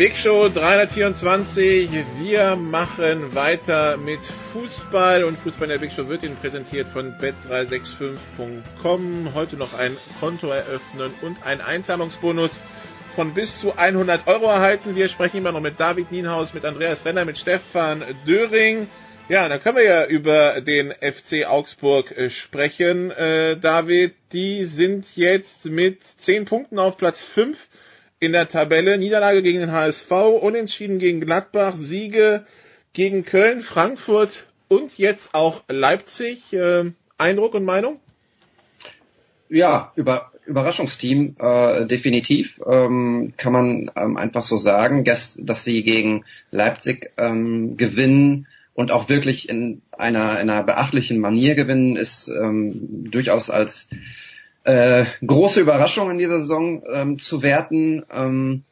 [0.00, 1.90] Big Show 324.
[2.20, 7.12] Wir machen weiter mit Fußball und Fußball in der Big Show wird Ihnen präsentiert von
[7.18, 9.34] bet365.com.
[9.34, 12.60] Heute noch ein Konto eröffnen und ein Einzahlungsbonus
[13.14, 14.96] von bis zu 100 Euro erhalten.
[14.96, 18.88] Wir sprechen immer noch mit David Nienhaus, mit Andreas Renner, mit Stefan Döring.
[19.28, 23.10] Ja, da können wir ja über den FC Augsburg äh, sprechen.
[23.10, 27.68] Äh, David, die sind jetzt mit 10 Punkten auf Platz 5
[28.20, 28.98] in der Tabelle.
[28.98, 32.44] Niederlage gegen den HSV, Unentschieden gegen Gladbach, Siege
[32.92, 36.52] gegen Köln, Frankfurt und jetzt auch Leipzig.
[36.52, 38.00] Äh, Eindruck und Meinung?
[39.48, 45.82] Ja, über, Überraschungsteam äh, definitiv ähm, kann man ähm, einfach so sagen, dass, dass sie
[45.82, 52.28] gegen Leipzig ähm, gewinnen und auch wirklich in einer, in einer beachtlichen Manier gewinnen, ist
[52.28, 53.88] ähm, durchaus als
[54.64, 58.04] äh, große Überraschung in dieser Saison ähm, zu werten.
[58.12, 58.64] Ähm,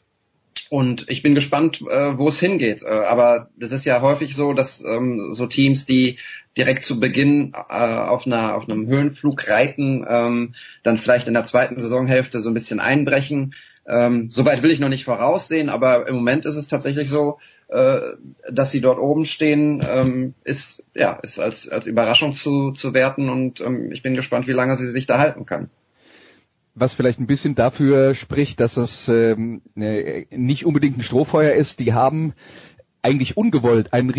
[0.70, 2.82] und ich bin gespannt, äh, wo es hingeht.
[2.82, 6.18] Äh, aber das ist ja häufig so, dass ähm, so Teams, die
[6.56, 11.44] direkt zu Beginn äh, auf, einer, auf einem Höhenflug reiten, ähm, dann vielleicht in der
[11.44, 13.54] zweiten Saisonhälfte so ein bisschen einbrechen.
[13.88, 18.00] Ähm, Soweit will ich noch nicht voraussehen, aber im Moment ist es tatsächlich so, äh,
[18.50, 23.30] dass sie dort oben stehen, ähm, ist ja ist als als Überraschung zu zu werten
[23.30, 25.70] und ähm, ich bin gespannt, wie lange sie sich da halten kann
[26.80, 31.80] was vielleicht ein bisschen dafür spricht, dass es ähm, äh, nicht unbedingt ein Strohfeuer ist.
[31.80, 32.34] Die haben
[33.02, 34.10] eigentlich ungewollt einen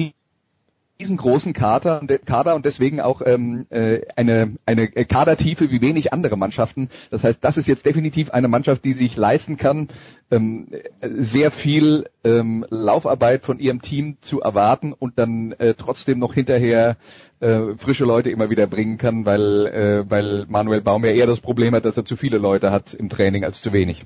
[0.99, 6.89] riesengroßen Kader, Kader und deswegen auch ähm, äh, eine, eine Kadertiefe wie wenig andere Mannschaften.
[7.09, 9.88] Das heißt, das ist jetzt definitiv eine Mannschaft, die sich leisten kann,
[10.29, 10.67] ähm,
[11.01, 16.97] sehr viel ähm, Laufarbeit von ihrem Team zu erwarten und dann äh, trotzdem noch hinterher
[17.39, 21.39] äh, frische Leute immer wieder bringen kann, weil, äh, weil Manuel Baum ja eher das
[21.39, 24.03] Problem hat, dass er zu viele Leute hat im Training als zu wenig.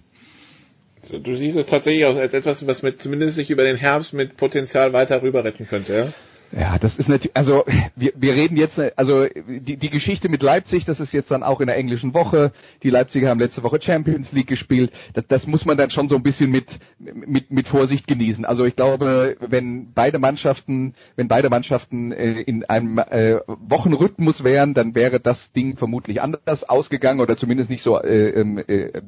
[1.11, 4.37] Du siehst es tatsächlich auch als etwas, was mit zumindest sich über den Herbst mit
[4.37, 6.13] Potenzial weiter rüber retten könnte, ja?
[6.55, 7.63] Ja, das ist natürlich, also
[7.95, 11.61] wir, wir reden jetzt, also die, die Geschichte mit Leipzig, das ist jetzt dann auch
[11.61, 12.51] in der englischen Woche.
[12.83, 14.91] Die Leipziger haben letzte Woche Champions League gespielt.
[15.13, 18.45] Das, das muss man dann schon so ein bisschen mit, mit, mit Vorsicht genießen.
[18.45, 24.75] Also ich glaube, wenn beide Mannschaften, wenn beide Mannschaften äh, in einem äh, Wochenrhythmus wären,
[24.75, 29.01] dann wäre das Ding vermutlich anders ausgegangen oder zumindest nicht so, äh, ähm, äh,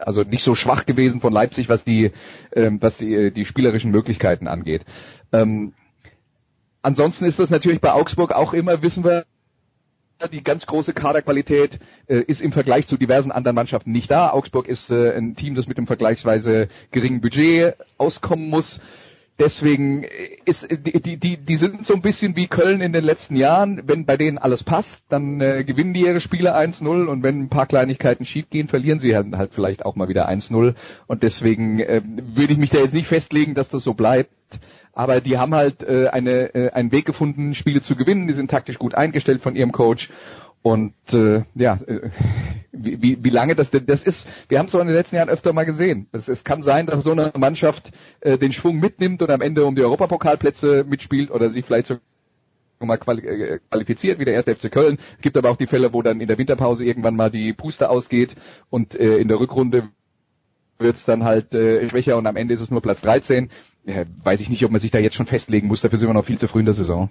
[0.00, 2.10] also nicht so schwach gewesen von Leipzig, was die,
[2.50, 4.82] äh, was die, die spielerischen Möglichkeiten angeht.
[5.32, 5.72] Ähm,
[6.84, 9.24] Ansonsten ist das natürlich bei Augsburg auch immer, wissen wir,
[10.30, 14.30] die ganz große Kaderqualität äh, ist im Vergleich zu diversen anderen Mannschaften nicht da.
[14.30, 18.80] Augsburg ist äh, ein Team, das mit einem vergleichsweise geringen Budget auskommen muss.
[19.38, 20.04] Deswegen
[20.44, 23.82] ist die, die, die, die sind so ein bisschen wie Köln in den letzten Jahren.
[23.86, 27.48] Wenn bei denen alles passt, dann äh, gewinnen die ihre Spiele 1-0 und wenn ein
[27.48, 30.74] paar Kleinigkeiten schiefgehen, verlieren sie halt, halt vielleicht auch mal wieder 1-0.
[31.06, 34.30] Und deswegen äh, würde ich mich da jetzt nicht festlegen, dass das so bleibt
[34.94, 38.26] aber die haben halt äh, eine, äh, einen Weg gefunden, Spiele zu gewinnen.
[38.28, 40.10] Die sind taktisch gut eingestellt von ihrem Coach.
[40.62, 42.08] Und äh, ja, äh,
[42.72, 45.16] wie, wie, wie lange das denn das ist, wir haben es auch in den letzten
[45.16, 46.06] Jahren öfter mal gesehen.
[46.12, 49.66] Es, es kann sein, dass so eine Mannschaft äh, den Schwung mitnimmt und am Ende
[49.66, 51.98] um die Europapokalplätze mitspielt oder sie vielleicht so
[52.80, 54.98] mal äh, qualifiziert, wie der erste FC Köln.
[55.16, 57.90] Es gibt aber auch die Fälle, wo dann in der Winterpause irgendwann mal die Puste
[57.90, 58.34] ausgeht
[58.70, 59.90] und äh, in der Rückrunde
[60.78, 63.50] wird es dann halt äh, schwächer und am Ende ist es nur Platz 13
[63.86, 65.80] ja, weiß ich nicht, ob man sich da jetzt schon festlegen muss.
[65.80, 67.10] Dafür sind wir noch viel zu früh in der Saison.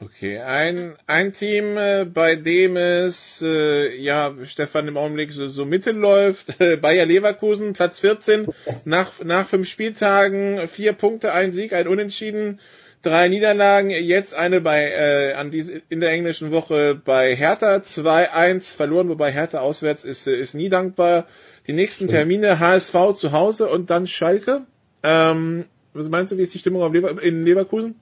[0.00, 5.64] Okay, ein, ein Team, äh, bei dem es, äh, ja, Stefan im Augenblick so, so
[5.64, 8.46] Mitte läuft, äh, Bayer Leverkusen, Platz 14,
[8.84, 12.60] nach, nach fünf Spieltagen, vier Punkte, ein Sieg, ein Unentschieden,
[13.02, 18.76] drei Niederlagen, jetzt eine bei, äh, an diese, in der englischen Woche bei Hertha, 2-1
[18.76, 21.26] verloren, wobei Hertha auswärts ist, ist nie dankbar.
[21.66, 24.62] Die nächsten Termine, HSV zu Hause und dann Schalke.
[25.02, 27.94] Ähm, was meinst du, wie ist die Stimmung Lever in Leverkusen?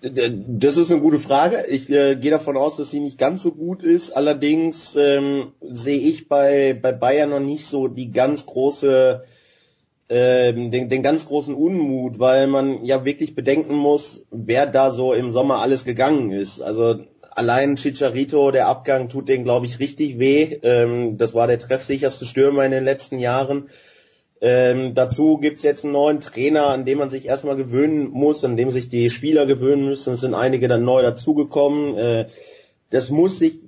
[0.00, 1.66] Das ist eine gute Frage.
[1.68, 4.10] Ich äh, gehe davon aus, dass sie nicht ganz so gut ist.
[4.10, 9.22] Allerdings ähm, sehe ich bei, bei Bayern noch nicht so die ganz große,
[10.08, 15.12] ähm, den, den ganz großen Unmut, weil man ja wirklich bedenken muss, wer da so
[15.12, 16.60] im Sommer alles gegangen ist.
[16.60, 20.58] Also allein Chicharito, der Abgang tut den, glaube ich, richtig weh.
[20.62, 23.68] Ähm, das war der treffsicherste Stürmer in den letzten Jahren.
[24.44, 28.56] Ähm, dazu gibt's jetzt einen neuen Trainer, an dem man sich erstmal gewöhnen muss, an
[28.56, 30.14] dem sich die Spieler gewöhnen müssen.
[30.14, 31.96] Es sind einige dann neu dazugekommen.
[31.96, 32.26] Äh,
[32.90, 33.60] das muss sich,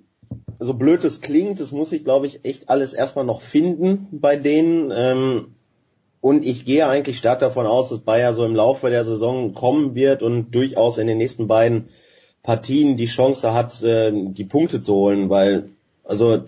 [0.58, 4.34] so blöd es klingt, das muss sich, glaube ich, echt alles erstmal noch finden bei
[4.34, 4.90] denen.
[4.92, 5.54] Ähm,
[6.20, 9.94] und ich gehe eigentlich stark davon aus, dass Bayer so im Laufe der Saison kommen
[9.94, 11.88] wird und durchaus in den nächsten beiden
[12.42, 15.70] Partien die Chance hat, äh, die Punkte zu holen, weil,
[16.02, 16.42] also,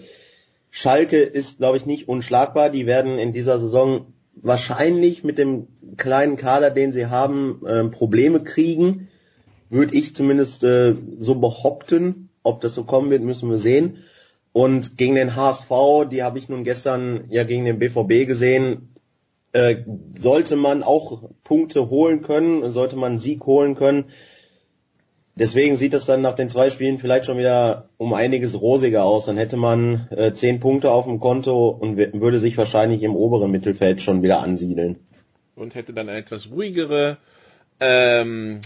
[0.73, 2.69] Schalke ist, glaube ich, nicht unschlagbar.
[2.69, 8.43] Die werden in dieser Saison wahrscheinlich mit dem kleinen Kader, den sie haben, äh, Probleme
[8.43, 9.09] kriegen.
[9.69, 12.29] Würde ich zumindest äh, so behaupten.
[12.43, 13.99] Ob das so kommen wird, müssen wir sehen.
[14.53, 18.95] Und gegen den HSV, die habe ich nun gestern ja gegen den BVB gesehen,
[19.53, 19.85] äh,
[20.17, 24.07] sollte man auch Punkte holen können, sollte man einen Sieg holen können.
[25.39, 29.27] Deswegen sieht es dann nach den zwei Spielen vielleicht schon wieder um einiges rosiger aus.
[29.27, 33.51] Dann hätte man äh, zehn Punkte auf dem Konto und würde sich wahrscheinlich im oberen
[33.51, 34.97] Mittelfeld schon wieder ansiedeln.
[35.55, 37.19] Und hätte dann eine etwas ruhigere
[37.81, 38.63] ähm,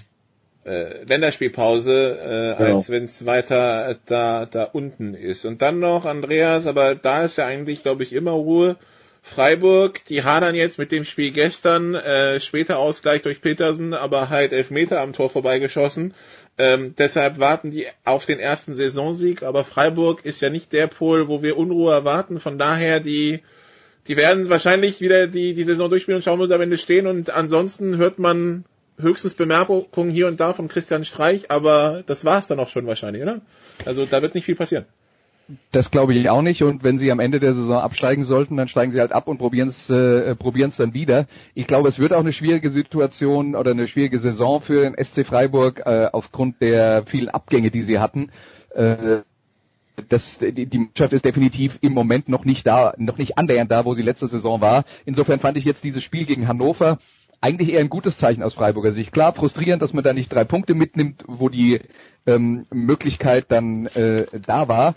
[0.64, 2.76] äh, Länderspielpause, äh, genau.
[2.76, 5.44] als wenn es weiter da, da unten ist.
[5.44, 8.76] Und dann noch, Andreas, aber da ist ja eigentlich, glaube ich, immer Ruhe.
[9.22, 14.52] Freiburg, die hadern jetzt mit dem Spiel gestern, äh, später Ausgleich durch Petersen, aber halt
[14.52, 16.14] Elfmeter am Tor vorbeigeschossen.
[16.60, 21.26] Ähm, deshalb warten die auf den ersten Saisonsieg, aber Freiburg ist ja nicht der Pol,
[21.26, 22.38] wo wir Unruhe erwarten.
[22.38, 23.40] Von daher, die,
[24.06, 27.06] die werden wahrscheinlich wieder die, die Saison durchspielen und schauen, wo sie am Ende stehen.
[27.06, 28.66] Und ansonsten hört man
[28.98, 33.22] höchstens Bemerkungen hier und da von Christian Streich, aber das war's dann auch schon wahrscheinlich,
[33.22, 33.40] oder?
[33.86, 34.84] Also da wird nicht viel passieren.
[35.72, 36.62] Das glaube ich auch nicht.
[36.62, 39.38] Und wenn sie am Ende der Saison absteigen sollten, dann steigen sie halt ab und
[39.38, 41.26] probieren es äh, probieren dann wieder.
[41.54, 45.26] Ich glaube, es wird auch eine schwierige Situation oder eine schwierige Saison für den SC
[45.26, 48.30] Freiburg äh, aufgrund der vielen Abgänge, die sie hatten.
[48.74, 49.22] Äh,
[50.08, 53.84] das, die, die Mannschaft ist definitiv im Moment noch nicht da, noch nicht annähernd da,
[53.84, 54.84] wo sie letzte Saison war.
[55.04, 56.98] Insofern fand ich jetzt dieses Spiel gegen Hannover
[57.40, 59.12] eigentlich eher ein gutes Zeichen aus Freiburger Sicht.
[59.12, 61.80] Klar, frustrierend, dass man da nicht drei Punkte mitnimmt, wo die
[62.26, 64.94] ähm, Möglichkeit dann äh, da war.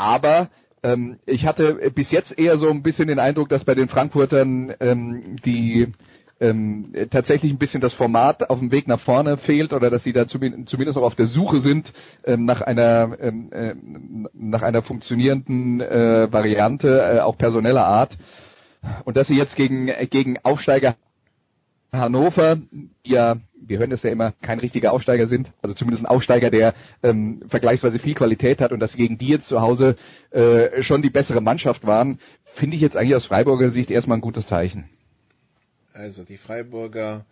[0.00, 0.48] Aber
[0.82, 4.74] ähm, ich hatte bis jetzt eher so ein bisschen den Eindruck, dass bei den Frankfurtern
[4.80, 5.88] ähm, die
[6.40, 10.14] ähm, tatsächlich ein bisschen das Format auf dem Weg nach vorne fehlt oder dass sie
[10.14, 11.92] da zumindest auch auf der Suche sind
[12.24, 13.74] ähm, nach einer ähm, äh,
[14.32, 18.16] nach einer funktionierenden äh, Variante, äh, auch personeller Art.
[19.04, 20.94] Und dass sie jetzt gegen gegen Aufsteiger
[21.92, 22.58] Hannover,
[23.04, 26.74] ja, wir hören es ja immer, kein richtiger Aufsteiger sind, also zumindest ein Aufsteiger, der
[27.02, 29.96] ähm, vergleichsweise viel Qualität hat und dass gegen die jetzt zu Hause
[30.30, 34.22] äh, schon die bessere Mannschaft waren, finde ich jetzt eigentlich aus Freiburger Sicht erstmal ein
[34.22, 34.88] gutes Zeichen.
[35.92, 37.24] Also die Freiburger,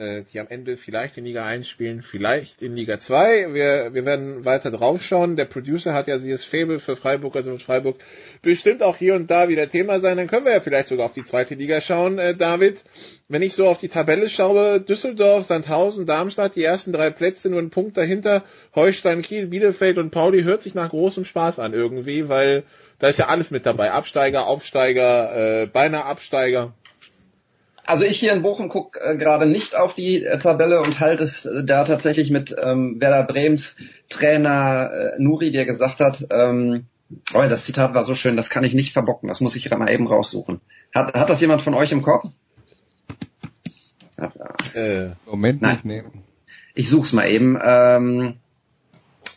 [0.00, 3.54] die am Ende vielleicht in Liga 1 spielen, vielleicht in Liga 2.
[3.54, 5.36] Wir, wir werden weiter draufschauen.
[5.36, 8.00] Der Producer hat ja dieses Fable für Freiburg, also mit Freiburg
[8.42, 10.16] bestimmt auch hier und da wieder Thema sein.
[10.16, 12.82] Dann können wir ja vielleicht sogar auf die zweite Liga schauen, äh, David.
[13.28, 17.60] Wenn ich so auf die Tabelle schaue, Düsseldorf, Sandhausen, Darmstadt, die ersten drei Plätze, nur
[17.60, 18.42] ein Punkt dahinter,
[18.74, 22.64] Holstein, Kiel, Bielefeld und Pauli hört sich nach großem Spaß an irgendwie, weil
[22.98, 23.92] da ist ja alles mit dabei.
[23.92, 26.74] Absteiger, Aufsteiger, äh, beinahe Absteiger.
[27.86, 31.22] Also ich hier in Bochum gucke äh, gerade nicht auf die äh, Tabelle und halte
[31.22, 33.76] es äh, da tatsächlich mit ähm, Werder Brems
[34.08, 36.86] Trainer äh, Nuri, der gesagt hat, ähm,
[37.34, 39.90] oh, das Zitat war so schön, das kann ich nicht verbocken, das muss ich mal
[39.90, 40.60] eben raussuchen.
[40.94, 42.24] Hat, hat das jemand von euch im Kopf?
[44.74, 45.74] Äh, Moment Nein.
[45.74, 46.24] nicht nehmen.
[46.74, 47.58] Ich such's mal eben.
[47.62, 48.36] Ähm,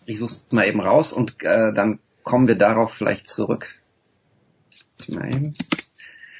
[0.05, 3.75] ich such's mal eben raus und äh, dann kommen wir darauf vielleicht zurück.
[5.07, 5.53] Mal eben.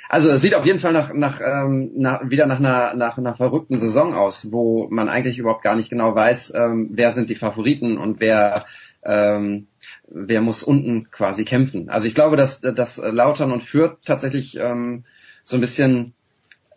[0.09, 3.35] Also es sieht auf jeden Fall nach, nach, ähm, nach wieder nach einer, nach einer
[3.35, 7.35] verrückten Saison aus, wo man eigentlich überhaupt gar nicht genau weiß, ähm, wer sind die
[7.35, 8.65] Favoriten und wer
[9.03, 9.67] ähm,
[10.07, 11.89] wer muss unten quasi kämpfen.
[11.89, 15.03] Also ich glaube, dass, dass Lautern und Fürth tatsächlich ähm,
[15.43, 16.13] so ein bisschen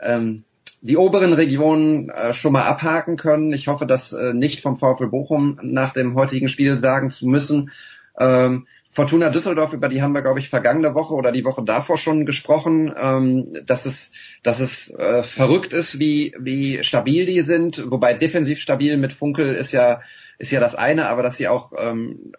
[0.01, 0.45] ähm,
[0.81, 3.53] die oberen Regionen äh, schon mal abhaken können.
[3.53, 7.71] Ich hoffe, dass äh, nicht vom VfL Bochum nach dem heutigen Spiel sagen zu müssen,
[8.19, 11.97] ähm, Fortuna Düsseldorf, über die haben wir, glaube ich, vergangene Woche oder die Woche davor
[11.97, 14.11] schon gesprochen, ähm, dass es,
[14.43, 17.91] dass es äh, verrückt ist, wie, wie stabil die sind.
[17.91, 20.01] Wobei defensiv stabil mit Funkel ist ja,
[20.39, 22.33] ist ja das eine, aber dass sie auch ähm,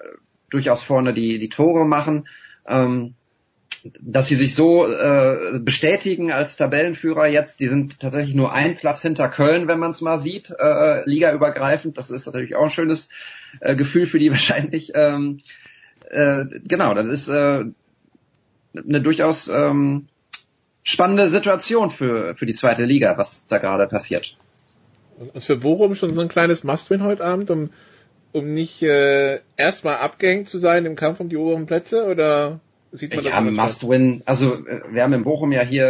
[0.49, 2.27] durchaus vorne die, die Tore machen.
[2.67, 3.15] Ähm,
[3.99, 9.01] dass sie sich so äh, bestätigen als Tabellenführer jetzt, die sind tatsächlich nur ein Platz
[9.01, 11.97] hinter Köln, wenn man es mal sieht, äh, ligaübergreifend.
[11.97, 13.09] Das ist natürlich auch ein schönes
[13.59, 14.91] äh, Gefühl für die wahrscheinlich.
[14.93, 15.41] Ähm,
[16.11, 17.65] äh, genau, das ist äh,
[18.75, 20.07] eine durchaus ähm,
[20.83, 24.37] spannende Situation für, für die zweite Liga, was da gerade passiert.
[25.17, 27.69] Und für Bochum schon so ein kleines Must-Win heute Abend, um,
[28.31, 32.59] um nicht äh, erstmal abgehängt zu sein im Kampf um die oberen Plätze oder
[32.91, 33.33] sieht man das?
[33.33, 34.23] Ja, Must-Win.
[34.25, 35.85] Also äh, wir haben in Bochum ja hier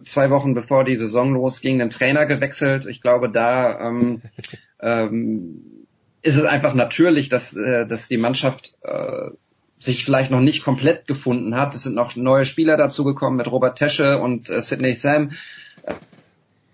[0.00, 2.86] äh, zwei Wochen bevor die Saison losging den Trainer gewechselt.
[2.86, 4.22] Ich glaube, da ähm,
[4.80, 5.86] ähm,
[6.22, 9.30] ist es einfach natürlich, dass, äh, dass die Mannschaft äh,
[9.78, 11.74] sich vielleicht noch nicht komplett gefunden hat.
[11.74, 15.32] Es sind noch neue Spieler dazugekommen mit Robert Tesche und äh, Sidney Sam.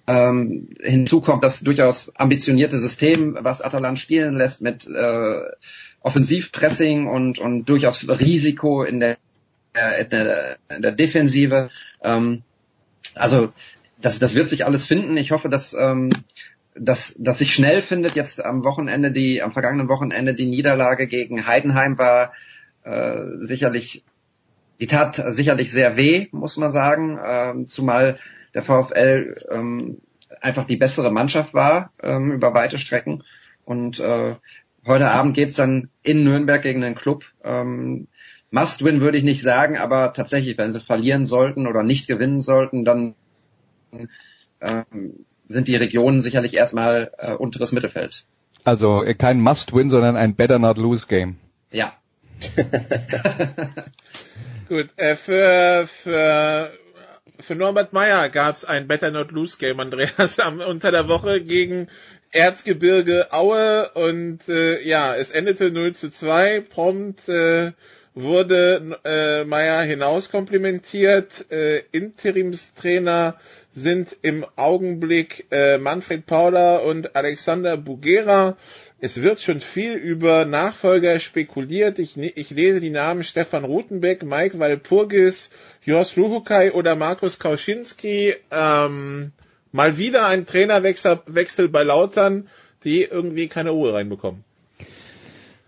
[0.06, 5.40] Ähm, hinzu kommt das durchaus ambitionierte System, was Atalan spielen lässt mit äh,
[6.00, 9.18] Offensivpressing und, und durchaus Risiko in der,
[10.00, 11.70] in der, in der Defensive.
[12.02, 12.42] Ähm,
[13.14, 13.52] also
[14.00, 15.16] das, das wird sich alles finden.
[15.16, 16.10] Ich hoffe, dass, ähm,
[16.74, 18.16] dass, dass sich schnell findet.
[18.16, 22.32] Jetzt am Wochenende, die am vergangenen Wochenende die Niederlage gegen Heidenheim war
[22.84, 24.04] äh, sicherlich,
[24.80, 28.18] die tat sicherlich sehr weh, muss man sagen, ähm, zumal
[28.54, 29.98] der VfL ähm,
[30.40, 33.22] einfach die bessere Mannschaft war ähm, über weite Strecken.
[33.64, 34.36] Und äh,
[34.86, 37.24] heute Abend geht's dann in Nürnberg gegen den Club.
[37.44, 38.08] Ähm,
[38.50, 42.84] Must-win würde ich nicht sagen, aber tatsächlich, wenn sie verlieren sollten oder nicht gewinnen sollten,
[42.84, 43.14] dann
[44.60, 48.24] ähm, sind die Regionen sicherlich erstmal äh, unteres Mittelfeld.
[48.64, 51.36] Also äh, kein Must-win, sondern ein Better Not Lose Game.
[51.70, 51.94] Ja,
[54.68, 56.70] Gut, äh, für, für,
[57.38, 61.42] für Norbert Meyer gab es ein Better Not Lose Game, Andreas, am, unter der Woche
[61.42, 61.88] gegen
[62.30, 66.62] Erzgebirge Aue und äh, ja, es endete 0 zu 2.
[66.62, 67.72] Prompt äh,
[68.14, 71.50] wurde äh, Meyer hinauskomplimentiert.
[71.50, 73.36] Äh, Interimstrainer
[73.74, 78.56] sind im Augenblick äh, Manfred Paula und Alexander Bugera.
[79.04, 81.98] Es wird schon viel über Nachfolger spekuliert.
[81.98, 85.50] Ich, ne-, ich lese die Namen Stefan Rutenbeck, Mike Walpurgis,
[85.84, 88.32] Jos Luhukai oder Markus Kauschinski.
[88.52, 89.32] Ähm,
[89.72, 92.48] mal wieder ein Trainerwechsel Wechsel bei Lautern,
[92.84, 94.44] die irgendwie keine Ruhe reinbekommen.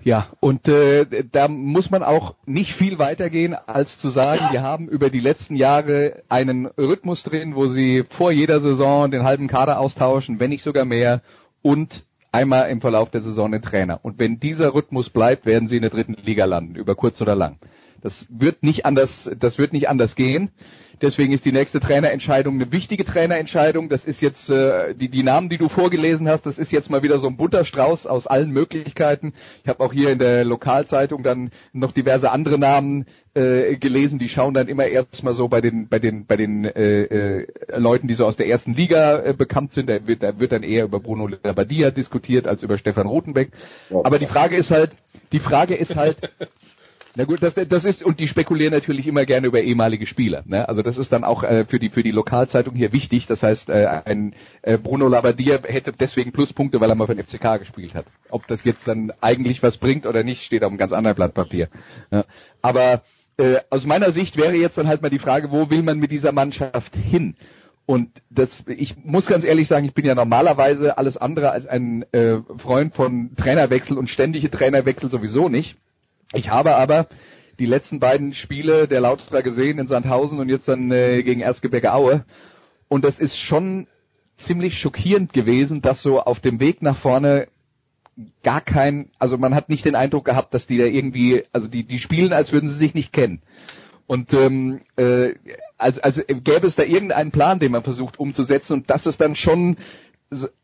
[0.05, 4.89] Ja, und äh, da muss man auch nicht viel weitergehen, als zu sagen, wir haben
[4.89, 9.81] über die letzten Jahre einen Rhythmus drin, wo sie vor jeder Saison den halben Kader
[9.81, 11.21] austauschen, wenn nicht sogar mehr,
[11.63, 12.05] und
[12.35, 14.01] einmal im Verlauf der Saison den Trainer.
[14.03, 17.37] Und wenn dieser Rhythmus bleibt, werden sie in der dritten Liga landen, über kurz oder
[17.37, 17.59] lang.
[18.05, 20.51] Das wird nicht anders, das wird nicht anders gehen.
[21.01, 23.89] Deswegen ist die nächste Trainerentscheidung eine wichtige Trainerentscheidung.
[23.89, 27.03] Das ist jetzt äh, die, die Namen, die du vorgelesen hast, das ist jetzt mal
[27.03, 29.33] wieder so ein bunter Strauß aus allen Möglichkeiten.
[29.63, 34.19] Ich habe auch hier in der Lokalzeitung dann noch diverse andere Namen äh, gelesen.
[34.19, 38.07] Die schauen dann immer erstmal so bei den bei den bei den äh, äh, Leuten,
[38.07, 39.89] die so aus der ersten Liga äh, bekannt sind.
[39.89, 43.51] Da wird, da wird dann eher über Bruno Labbadia diskutiert als über Stefan Rutenbeck.
[43.91, 44.91] Aber die Frage ist halt,
[45.33, 46.19] die Frage ist halt,
[47.17, 50.43] na gut, das, das ist und die spekulieren natürlich immer gerne über ehemalige Spieler.
[50.47, 50.69] Ne?
[50.69, 53.27] Also das ist dann auch äh, für die für die Lokalzeitung hier wichtig.
[53.27, 57.25] Das heißt, äh, ein äh, Bruno Labbadia hätte deswegen Pluspunkte, weil er mal für den
[57.25, 58.07] FCK gespielt hat.
[58.31, 61.35] Ob das jetzt dann eigentlich was bringt oder nicht, steht auf einem ganz anderen Blatt
[61.35, 61.69] Papier.
[62.11, 62.25] Ja.
[62.63, 63.03] Aber
[63.37, 66.11] äh, aus meiner Sicht wäre jetzt dann halt mal die Frage, wo will man mit
[66.11, 67.37] dieser Mannschaft hin?
[67.87, 72.05] Und das, ich muss ganz ehrlich sagen, ich bin ja normalerweise alles andere als ein
[72.13, 75.77] äh, Freund von Trainerwechsel und ständige Trainerwechsel sowieso nicht.
[76.35, 77.07] Ich habe aber
[77.59, 81.93] die letzten beiden Spiele der Lauterer gesehen in Sandhausen und jetzt dann äh, gegen Erzgebirge
[81.93, 82.25] Aue.
[82.89, 83.87] Und das ist schon
[84.37, 87.49] ziemlich schockierend gewesen, dass so auf dem Weg nach vorne
[88.43, 91.85] gar kein, also man hat nicht den Eindruck gehabt, dass die da irgendwie, also die,
[91.85, 93.43] die spielen, als würden sie sich nicht kennen.
[94.07, 95.35] Und ähm, äh,
[95.79, 99.35] als, als gäbe es da irgendeinen Plan, den man versucht umzusetzen und das ist dann
[99.35, 99.77] schon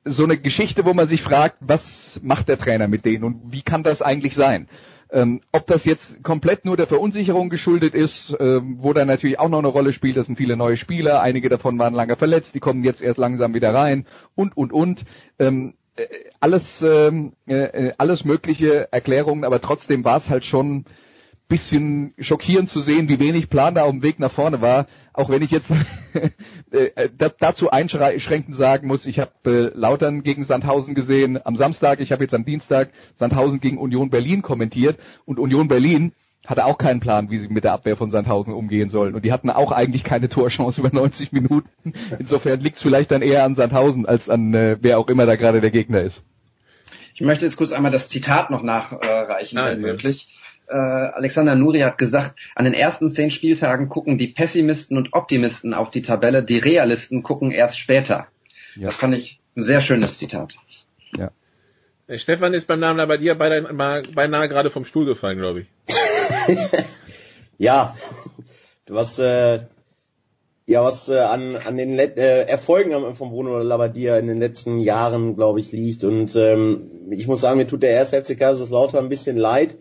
[0.04, 3.62] so eine Geschichte, wo man sich fragt, was macht der Trainer mit denen und wie
[3.62, 4.68] kann das eigentlich sein?
[5.12, 9.48] Ähm, ob das jetzt komplett nur der Verunsicherung geschuldet ist, ähm, wo da natürlich auch
[9.48, 12.60] noch eine Rolle spielt, das sind viele neue Spieler, einige davon waren lange verletzt, die
[12.60, 15.04] kommen jetzt erst langsam wieder rein und, und, und.
[15.38, 16.06] Ähm, äh,
[16.38, 20.84] alles, ähm, äh, alles mögliche Erklärungen, aber trotzdem war es halt schon
[21.50, 24.86] bisschen schockierend zu sehen, wie wenig Plan da auf dem Weg nach vorne war.
[25.12, 25.72] Auch wenn ich jetzt
[26.70, 27.08] äh,
[27.40, 29.32] dazu einschränkend sagen muss, ich habe
[29.74, 34.10] äh, Lautern gegen Sandhausen gesehen am Samstag, ich habe jetzt am Dienstag Sandhausen gegen Union
[34.10, 36.12] Berlin kommentiert und Union Berlin
[36.46, 39.14] hatte auch keinen Plan, wie sie mit der Abwehr von Sandhausen umgehen sollen.
[39.14, 41.68] Und die hatten auch eigentlich keine Torchance über 90 Minuten.
[42.18, 45.34] Insofern liegt es vielleicht dann eher an Sandhausen als an äh, wer auch immer da
[45.34, 46.22] gerade der Gegner ist.
[47.14, 50.28] Ich möchte jetzt kurz einmal das Zitat noch nachreichen, äh, wenn möglich
[50.70, 55.74] äh, Alexander Nuri hat gesagt, an den ersten zehn Spieltagen gucken die Pessimisten und Optimisten
[55.74, 58.28] auf die Tabelle, die Realisten gucken erst später.
[58.76, 58.86] Ja.
[58.86, 60.54] Das fand ich ein sehr schönes Zitat.
[61.16, 61.30] Ja.
[62.08, 65.66] Der Stefan ist beim Namen bei dir beinahe, beinahe gerade vom Stuhl gefallen, glaube ich.
[67.58, 67.94] ja,
[68.88, 69.60] was äh,
[70.66, 74.78] ja was äh, an an den Let äh, Erfolgen von Bruno Labbadia in den letzten
[74.78, 79.06] Jahren, glaube ich, liegt und ähm, ich muss sagen, mir tut der erste FC Kaiserslautern
[79.06, 79.76] ein bisschen leid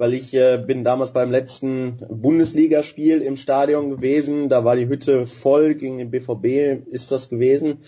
[0.00, 4.48] weil ich äh, bin damals beim letzten Bundesligaspiel im Stadion gewesen.
[4.48, 7.80] Da war die Hütte voll gegen den BVB ist das gewesen.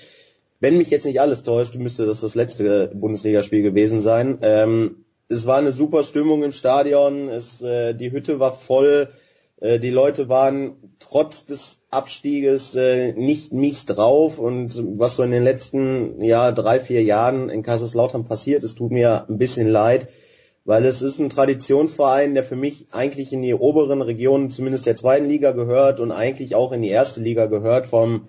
[0.60, 4.38] Wenn mich jetzt nicht alles täuscht, müsste das das letzte Bundesligaspiel gewesen sein.
[4.42, 7.30] Ähm, es war eine super Stimmung im Stadion.
[7.30, 9.08] Es, äh, die Hütte war voll.
[9.62, 15.30] Äh, die Leute waren trotz des Abstieges äh, nicht mies drauf und was so in
[15.30, 20.08] den letzten ja drei vier Jahren in Kaiserslautern passiert, es tut mir ein bisschen leid
[20.64, 24.96] weil es ist ein Traditionsverein, der für mich eigentlich in die oberen Regionen zumindest der
[24.96, 28.28] zweiten Liga gehört und eigentlich auch in die erste Liga gehört vom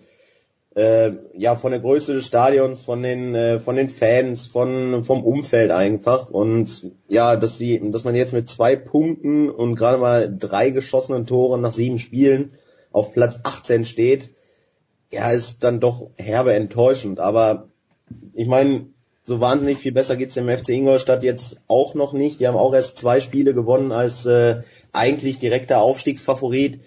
[0.75, 5.23] äh, ja von der Größe des Stadions, von den äh, von den Fans, von vom
[5.23, 6.31] Umfeld einfach.
[6.31, 11.27] Und ja, dass sie dass man jetzt mit zwei Punkten und gerade mal drei geschossenen
[11.27, 12.53] Toren nach sieben Spielen
[12.91, 14.31] auf Platz 18 steht,
[15.11, 17.67] ja, ist dann doch herbe enttäuschend, aber
[18.33, 18.87] ich meine,
[19.25, 22.39] so wahnsinnig viel besser geht's dem FC Ingolstadt jetzt auch noch nicht.
[22.39, 24.61] Die haben auch erst zwei Spiele gewonnen als äh,
[24.91, 26.81] eigentlich direkter Aufstiegsfavorit.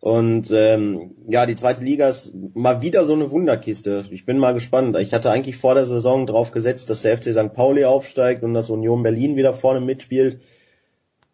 [0.00, 4.04] Und ähm, ja, die zweite Liga ist mal wieder so eine Wunderkiste.
[4.10, 4.96] Ich bin mal gespannt.
[4.98, 7.52] Ich hatte eigentlich vor der Saison drauf gesetzt, dass der FC St.
[7.52, 10.40] Pauli aufsteigt und dass Union Berlin wieder vorne mitspielt.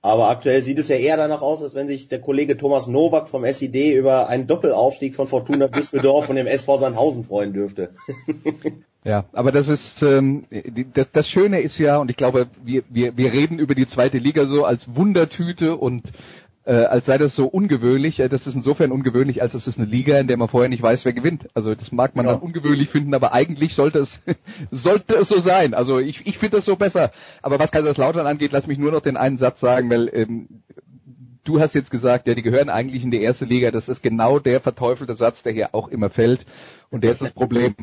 [0.01, 3.28] Aber aktuell sieht es ja eher danach aus, als wenn sich der Kollege Thomas Nowak
[3.28, 7.90] vom SID über einen Doppelaufstieg von Fortuna Düsseldorf und dem SV Sandhausen freuen dürfte.
[9.05, 10.47] Ja, aber das ist ähm,
[10.95, 14.17] das, das Schöne ist ja, und ich glaube, wir, wir, wir reden über die zweite
[14.17, 16.11] Liga so als Wundertüte und
[16.65, 18.21] äh, als sei das so ungewöhnlich.
[18.21, 20.83] Äh, das ist insofern ungewöhnlich, als es ist eine Liga, in der man vorher nicht
[20.83, 21.49] weiß, wer gewinnt.
[21.53, 22.33] Also das mag man ja.
[22.33, 24.21] dann ungewöhnlich finden, aber eigentlich sollte es
[24.71, 25.75] sollte es so sein.
[25.75, 27.13] Also ich, ich finde das so besser.
[27.43, 30.49] Aber was Kaiserslautern angeht, lass mich nur noch den einen Satz sagen, weil ähm,
[31.45, 33.71] du hast jetzt gesagt, ja, die gehören eigentlich in die erste Liga.
[33.71, 36.47] Das ist genau der verteufelte Satz, der hier auch immer fällt.
[36.89, 37.75] Und der ist das Problem.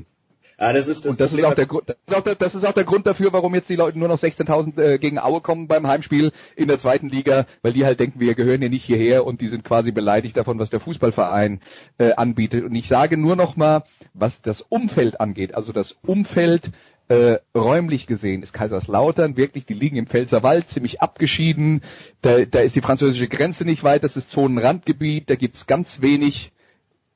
[0.61, 2.53] Ja, das ist das und das ist, auch der Grund, das ist auch der, das
[2.53, 5.41] ist auch der Grund dafür, warum jetzt die Leute nur noch 16.000 äh, gegen Aue
[5.41, 8.85] kommen beim Heimspiel in der zweiten Liga, weil die halt denken, wir gehören ja nicht
[8.85, 11.61] hierher und die sind quasi beleidigt davon, was der Fußballverein
[11.97, 12.63] äh, anbietet.
[12.63, 16.69] Und ich sage nur noch mal, was das Umfeld angeht, also das Umfeld
[17.07, 21.81] äh, räumlich gesehen ist Kaiserslautern wirklich, die liegen im Pfälzerwald, ziemlich abgeschieden.
[22.21, 26.51] Da, da ist die französische Grenze nicht weit, das ist Zonenrandgebiet, da gibt's ganz wenig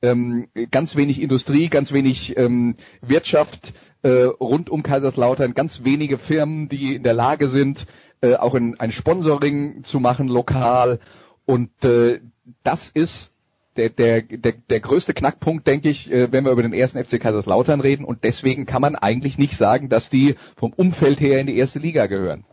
[0.02, 3.72] ähm, ganz wenig Industrie, ganz wenig ähm, Wirtschaft
[4.02, 7.86] äh, rund um Kaiserslautern, ganz wenige Firmen, die in der Lage sind,
[8.20, 11.00] äh, auch in, ein Sponsoring zu machen lokal.
[11.44, 12.20] Und äh,
[12.62, 13.32] das ist
[13.76, 17.20] der, der, der, der größte Knackpunkt, denke ich, äh, wenn wir über den ersten FC
[17.20, 18.04] Kaiserslautern reden.
[18.04, 21.78] Und deswegen kann man eigentlich nicht sagen, dass die vom Umfeld her in die erste
[21.78, 22.44] Liga gehören.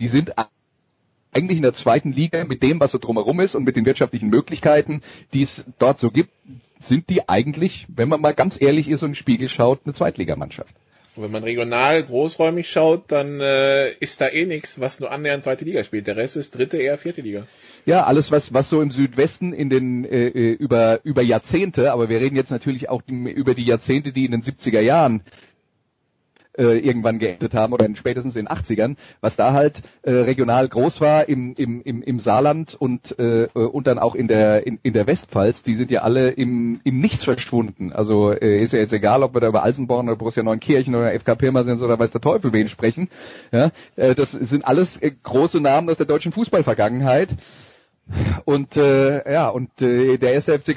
[0.00, 0.32] Die sind
[1.32, 4.28] eigentlich in der zweiten Liga mit dem, was so drumherum ist und mit den wirtschaftlichen
[4.28, 5.02] Möglichkeiten,
[5.32, 6.30] die es dort so gibt,
[6.80, 9.94] sind die eigentlich, wenn man mal ganz ehrlich ist und in den Spiegel schaut, eine
[9.94, 10.74] Zweitligamannschaft.
[11.18, 15.42] Und wenn man regional großräumig schaut, dann äh, ist da eh nichts, was nur annähernd
[15.42, 16.06] zweite Liga spielt.
[16.06, 17.44] Der Rest ist dritte, eher vierte Liga.
[17.86, 22.08] Ja, alles was was so im Südwesten in den äh, äh über über Jahrzehnte, aber
[22.08, 25.22] wir reden jetzt natürlich auch die, über die Jahrzehnte, die in den 70er Jahren
[26.58, 30.68] äh, irgendwann geendet haben oder in, spätestens in den 80ern, was da halt äh, regional
[30.68, 34.78] groß war im, im, im, im Saarland und, äh, und dann auch in der, in,
[34.82, 37.92] in der Westpfalz, die sind ja alle im, im Nichts verschwunden.
[37.92, 41.12] Also äh, ist ja jetzt egal, ob wir da über Alsenborn oder Borussia Neunkirchen oder
[41.18, 43.08] FK Pirmasens oder weiß der Teufel wen sprechen.
[43.52, 47.30] Ja, äh, das sind alles äh, große Namen aus der deutschen Fußballvergangenheit.
[48.44, 50.74] Und äh, ja, und äh, der erste FC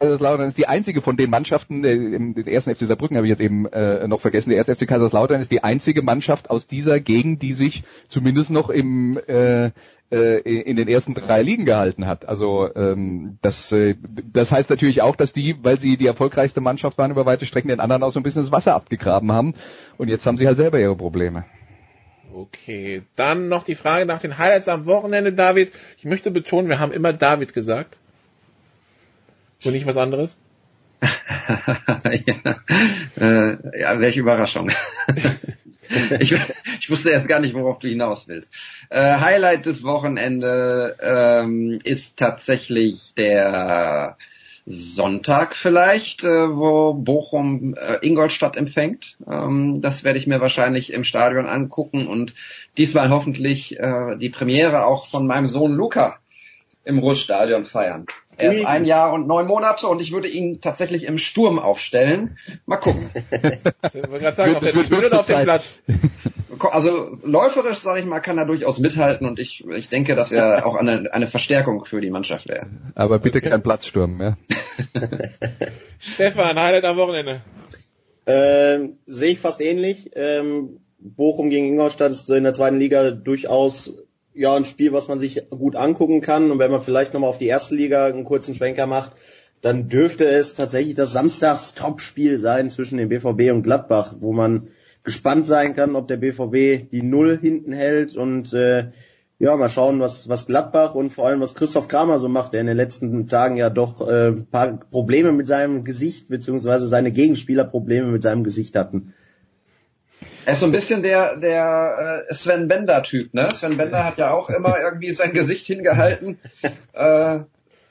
[0.00, 3.40] Kaiserslautern ist die einzige von den Mannschaften, äh, im ersten FC Saarbrücken habe ich jetzt
[3.40, 7.42] eben äh, noch vergessen, der erste FC Kaiserslautern ist die einzige Mannschaft aus dieser Gegend,
[7.42, 9.70] die sich zumindest noch im äh,
[10.10, 12.28] äh, in den ersten drei Ligen gehalten hat.
[12.28, 13.94] Also ähm, das, äh,
[14.32, 17.68] das heißt natürlich auch, dass die, weil sie die erfolgreichste Mannschaft waren über weite Strecken,
[17.68, 19.54] den anderen auch so ein bisschen das Wasser abgegraben haben.
[19.98, 21.44] Und jetzt haben sie halt selber ihre Probleme.
[22.34, 25.72] Okay, dann noch die Frage nach den Highlights am Wochenende, David.
[25.96, 27.99] Ich möchte betonen, wir haben immer David gesagt.
[29.64, 30.38] Und nicht was anderes?
[31.02, 32.56] ja,
[33.16, 34.70] äh, ja, welche Überraschung.
[36.20, 36.34] ich,
[36.80, 38.52] ich wusste erst gar nicht, worauf du hinaus willst.
[38.90, 44.16] Äh, Highlight des Wochenende ähm, ist tatsächlich der
[44.66, 49.16] Sonntag vielleicht, äh, wo Bochum äh, Ingolstadt empfängt.
[49.28, 52.34] Ähm, das werde ich mir wahrscheinlich im Stadion angucken und
[52.76, 56.18] diesmal hoffentlich äh, die Premiere auch von meinem Sohn Luca
[56.84, 58.06] im Ruhrstadion feiern.
[58.40, 62.38] Er ist ein Jahr und neun Monate und ich würde ihn tatsächlich im Sturm aufstellen.
[62.66, 63.10] Mal gucken.
[63.14, 65.72] ich gerade sagen, auf der oder auf dem Platz?
[66.58, 70.66] Also läuferisch, sage ich mal, kann er durchaus mithalten und ich, ich denke, dass er
[70.66, 72.66] auch eine, eine Verstärkung für die Mannschaft wäre.
[72.94, 73.50] Aber bitte okay.
[73.50, 74.36] kein Platzsturm, ja.
[75.98, 77.42] Stefan, Highlight am Wochenende.
[78.26, 80.10] Ähm, Sehe ich fast ähnlich.
[80.14, 83.94] Ähm, Bochum gegen Ingolstadt ist in der zweiten Liga durchaus
[84.34, 86.50] ja ein Spiel, was man sich gut angucken kann.
[86.50, 89.12] Und wenn man vielleicht nochmal auf die erste Liga einen kurzen Schwenker macht,
[89.60, 94.68] dann dürfte es tatsächlich das Samstags-Topspiel sein zwischen dem BVB und Gladbach, wo man
[95.02, 98.90] gespannt sein kann, ob der BVB die Null hinten hält und äh,
[99.38, 102.60] ja, mal schauen, was, was Gladbach und vor allem was Christoph Kramer so macht, der
[102.60, 107.64] in den letzten Tagen ja doch äh, paar Probleme mit seinem Gesicht, beziehungsweise seine Gegenspieler
[107.64, 109.14] Probleme mit seinem Gesicht hatten.
[110.46, 113.50] Er ist so ein bisschen der, der äh, Sven Bender-Typ, ne?
[113.54, 116.38] Sven Bender hat ja auch immer irgendwie sein Gesicht hingehalten.
[116.92, 117.40] Äh,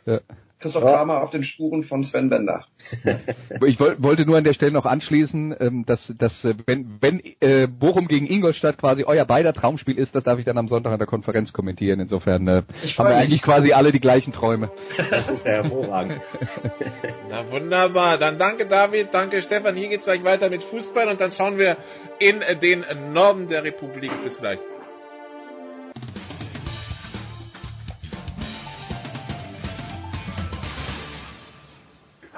[0.06, 0.20] ja.
[0.60, 0.97] Christoph ja.
[0.97, 2.66] Kramer auf den Spuren von Sven Bender.
[3.66, 7.68] Ich wollte nur an der Stelle noch anschließen, ähm, dass, dass äh, wenn, wenn äh,
[7.68, 10.97] Bochum gegen Ingolstadt quasi euer beider Traumspiel ist, das darf ich dann am Sonntag an
[10.97, 11.99] der Konferenz kommentieren.
[11.99, 12.64] Insofern äh,
[12.97, 14.72] haben wir eigentlich quasi alle die gleichen Träume.
[15.10, 16.22] Das ist ja hervorragend.
[17.30, 18.18] Na wunderbar.
[18.18, 19.76] Dann danke David, danke Stefan.
[19.76, 21.78] Hier geht's gleich weiter mit Fußball und dann schauen wir
[22.20, 24.12] in den Norden der Republik.
[24.24, 24.60] Bis gleich.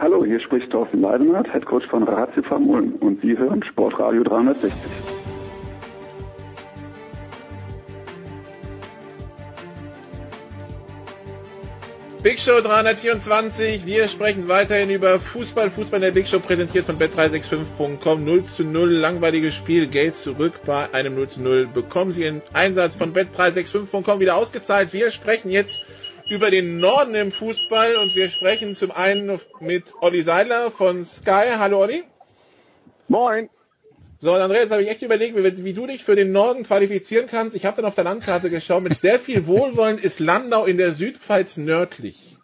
[0.02, 4.74] Hallo, hier spricht Thorsten Leidenhardt, Headcoach von Ratio Ulm und Sie hören Sportradio 360.
[12.24, 13.86] Big Show 324.
[13.86, 15.70] Wir sprechen weiterhin über Fußball.
[15.70, 18.26] Fußball in der Big Show präsentiert von bet365.com.
[18.26, 18.90] 0 zu 0.
[18.90, 19.86] Langweiliges Spiel.
[19.86, 21.68] Geld zurück bei einem 0 zu 0.
[21.68, 24.94] Bekommen Sie einen Einsatz von bet365.com wieder ausgezahlt.
[24.94, 25.86] Wir sprechen jetzt
[26.32, 31.58] über den Norden im Fußball und wir sprechen zum einen mit Olli Seidler von Sky.
[31.60, 32.04] Hallo Olli.
[33.10, 33.50] Moin.
[34.20, 37.28] So, und Andreas, habe ich echt überlegt, wie, wie, du dich für den Norden qualifizieren
[37.28, 37.54] kannst.
[37.54, 38.82] Ich habe dann auf der Landkarte geschaut.
[38.82, 42.38] Mit sehr viel Wohlwollen ist Landau in der Südpfalz nördlich.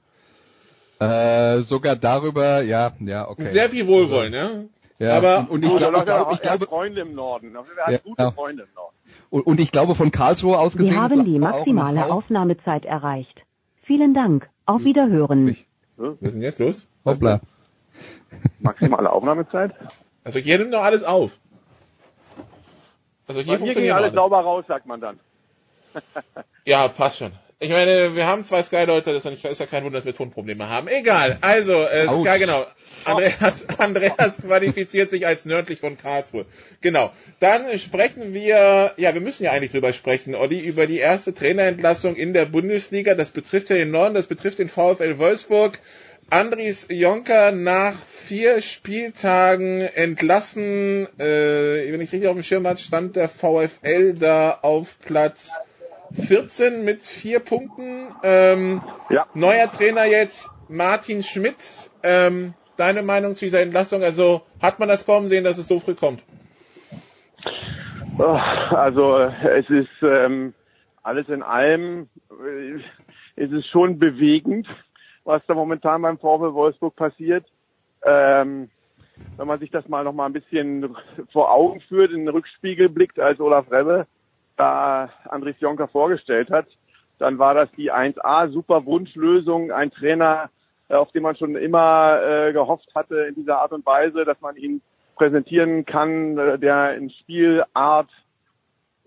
[0.99, 3.43] Äh, sogar darüber, ja, ja, okay.
[3.43, 4.67] Mit sehr viel Wohlwollen, also,
[4.99, 5.07] ja.
[5.07, 7.55] Ja, Aber- und, und ich, Gut, glaub, er ich, glaube, Freunde im Norden.
[7.55, 8.31] Hat Ja, gute ja.
[8.31, 8.95] Freunde im Norden.
[9.29, 10.91] und, und ich glaube von Karlsruhe aus gesehen.
[10.91, 13.47] Sie haben die maximale Aufnahmezeit erreicht.
[13.88, 14.49] Vielen Dank.
[14.65, 15.55] Auf Wiederhören.
[15.95, 16.89] Was ist denn jetzt los?
[17.05, 17.39] Hoppla.
[18.59, 19.71] Maximale Aufnahmezeit?
[20.25, 21.39] Also hier nimmt noch alles auf.
[23.27, 24.15] Also hier ging funktioniert alles alles.
[24.15, 25.19] sauber raus, sagt man dann.
[26.65, 27.31] Ja, passt schon.
[27.59, 30.89] Ich meine, wir haben zwei Sky-Leute, das ist ja kein Wunder, dass wir Tonprobleme haben.
[30.89, 31.38] Egal.
[31.39, 32.09] Also, äh.
[32.09, 32.65] Sky, genau.
[33.16, 36.45] Andreas, Andreas qualifiziert sich als nördlich von Karlsruhe.
[36.82, 37.12] Genau.
[37.39, 42.16] Dann sprechen wir, ja, wir müssen ja eigentlich drüber sprechen, Olli, über die erste Trainerentlassung
[42.16, 43.16] in der Bundesliga.
[43.16, 45.80] Das betrifft ja den Norden, das betrifft den VfL Wolfsburg.
[46.30, 51.08] Andries Jonker nach vier Spieltagen entlassen.
[51.18, 55.51] Äh, wenn ich richtig auf dem Schirm hatte, stand der VfL da auf Platz
[56.14, 58.08] 14 mit vier Punkten.
[58.24, 59.28] Ähm, Ja.
[59.34, 61.89] Neuer Trainer jetzt Martin Schmidt.
[62.03, 64.03] Ähm, deine Meinung zu dieser Entlassung?
[64.03, 66.23] Also hat man das kommen sehen, dass es so früh kommt?
[68.17, 70.53] Also äh, es ist ähm,
[71.03, 72.82] alles in allem äh,
[73.36, 74.67] ist es schon bewegend,
[75.23, 77.45] was da momentan beim VfL Wolfsburg passiert.
[78.03, 78.69] Ähm,
[79.38, 80.95] wenn man sich das mal noch mal ein bisschen
[81.32, 84.07] vor Augen führt, in den Rückspiegel blickt, als Olaf Rebbe
[84.55, 86.67] da Andries Jonker vorgestellt hat,
[87.19, 90.49] dann war das die 1A super Wunschlösung, ein Trainer,
[90.89, 94.55] auf den man schon immer äh, gehofft hatte in dieser Art und Weise, dass man
[94.55, 94.81] ihn
[95.15, 98.09] präsentieren kann, äh, der in Spielart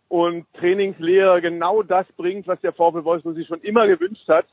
[0.09, 4.47] und Trainingslehre genau das bringt, was der VfL Wolfsburg sich schon immer gewünscht hat.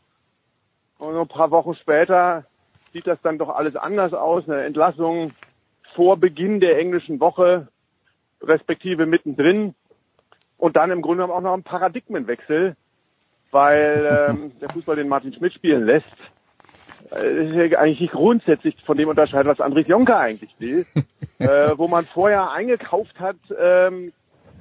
[0.99, 2.45] Und ein paar Wochen später
[2.93, 4.47] sieht das dann doch alles anders aus.
[4.47, 5.33] Eine Entlassung
[5.95, 7.67] vor Beginn der englischen Woche,
[8.41, 9.73] respektive mittendrin.
[10.57, 12.75] Und dann im Grunde genommen auch noch ein Paradigmenwechsel,
[13.51, 16.05] weil ähm, der Fußball den Martin Schmidt spielen lässt.
[17.11, 20.85] Äh, ist ja eigentlich nicht grundsätzlich von dem unterscheidet, was Andries Jonker eigentlich will.
[21.39, 24.11] äh, wo man vorher eingekauft hat, ähm,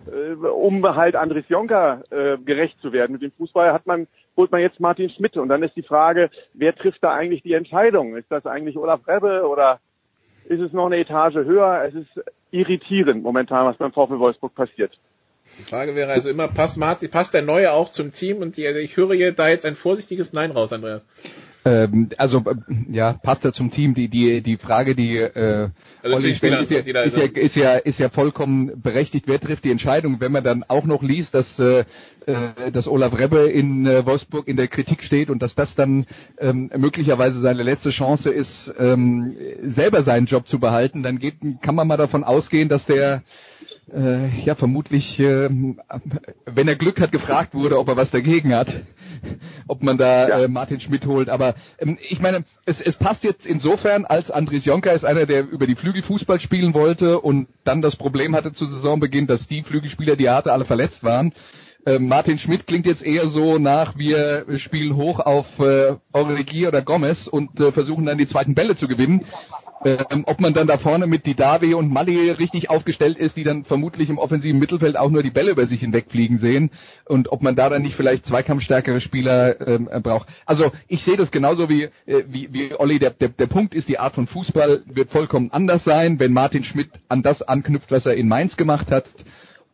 [0.07, 3.12] äh, um halt Andries Jonker äh, gerecht zu werden.
[3.12, 5.36] Mit dem Fußball hat man, holt man jetzt Martin Schmidt.
[5.36, 8.16] Und dann ist die Frage, wer trifft da eigentlich die Entscheidung?
[8.16, 9.80] Ist das eigentlich Olaf Rebbe oder
[10.49, 11.84] ist es noch eine Etage höher?
[11.86, 14.99] Es ist irritierend momentan, was beim VfL Wolfsburg passiert.
[15.59, 18.38] Die Frage wäre also immer, passt, Martin, passt der Neue auch zum Team?
[18.38, 21.07] Und die, also ich höre hier da jetzt ein vorsichtiges Nein raus, Andreas.
[21.66, 22.54] Ähm, also äh,
[22.92, 23.94] ja, passt er zum Team.
[23.94, 27.98] Die die die Frage, die äh, Also Olli stellt, ja, ist, ja, ist ja ist
[27.98, 29.24] ja vollkommen berechtigt.
[29.26, 30.20] Wer trifft die Entscheidung?
[30.20, 31.84] Wenn man dann auch noch liest, dass äh,
[32.26, 36.06] äh, dass Olaf Rebbe in äh, Wolfsburg in der Kritik steht und dass das dann
[36.38, 41.74] ähm, möglicherweise seine letzte Chance ist, ähm, selber seinen Job zu behalten, dann geht, kann
[41.74, 43.24] man mal davon ausgehen, dass der
[43.93, 45.49] äh, ja vermutlich, äh,
[46.47, 48.80] wenn er Glück hat, gefragt wurde, ob er was dagegen hat,
[49.68, 50.39] ob man da Ja.
[50.41, 51.28] äh, Martin Schmidt holt.
[51.28, 55.49] Aber ähm, ich meine, es, es passt jetzt insofern, als Andries Jonker ist einer, der
[55.49, 59.62] über die Flügel Fußball spielen wollte und dann das Problem hatte zu Saisonbeginn, dass die
[59.62, 61.32] Flügelspieler, die er hatte, alle verletzt waren.
[61.84, 66.82] Äh, Martin Schmidt klingt jetzt eher so nach, wir spielen hoch auf äh, Origi oder
[66.82, 69.24] Gomez und äh, versuchen dann die zweiten Bälle zu gewinnen.
[69.87, 73.64] Ähm, ob man dann da vorne mit Didavi und Mali richtig aufgestellt ist, die dann
[73.64, 76.70] vermutlich im offensiven Mittelfeld auch nur die Bälle über sich hinwegfliegen sehen
[77.05, 80.28] und ob man da dann nicht vielleicht zweikampfstärkere Spieler ähm, äh, braucht.
[80.45, 82.99] Also ich sehe das genauso wie, äh, wie, wie Olli.
[82.99, 86.64] Der, der, der Punkt ist, die Art von Fußball wird vollkommen anders sein, wenn Martin
[86.64, 89.05] Schmidt an das anknüpft, was er in Mainz gemacht hat.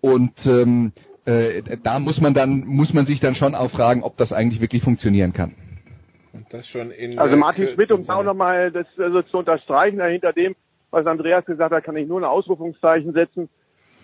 [0.02, 0.92] Und ähm,
[1.24, 4.60] äh, da muss man dann, muss man sich dann schon auch fragen, ob das eigentlich
[4.60, 5.54] wirklich funktionieren kann.
[6.32, 8.16] Und das schon in Also Martin Schmidt, um sein.
[8.16, 10.56] auch nochmal das also zu unterstreichen, hinter dem,
[10.90, 13.48] was Andreas gesagt hat, kann ich nur ein Ausrufungszeichen setzen.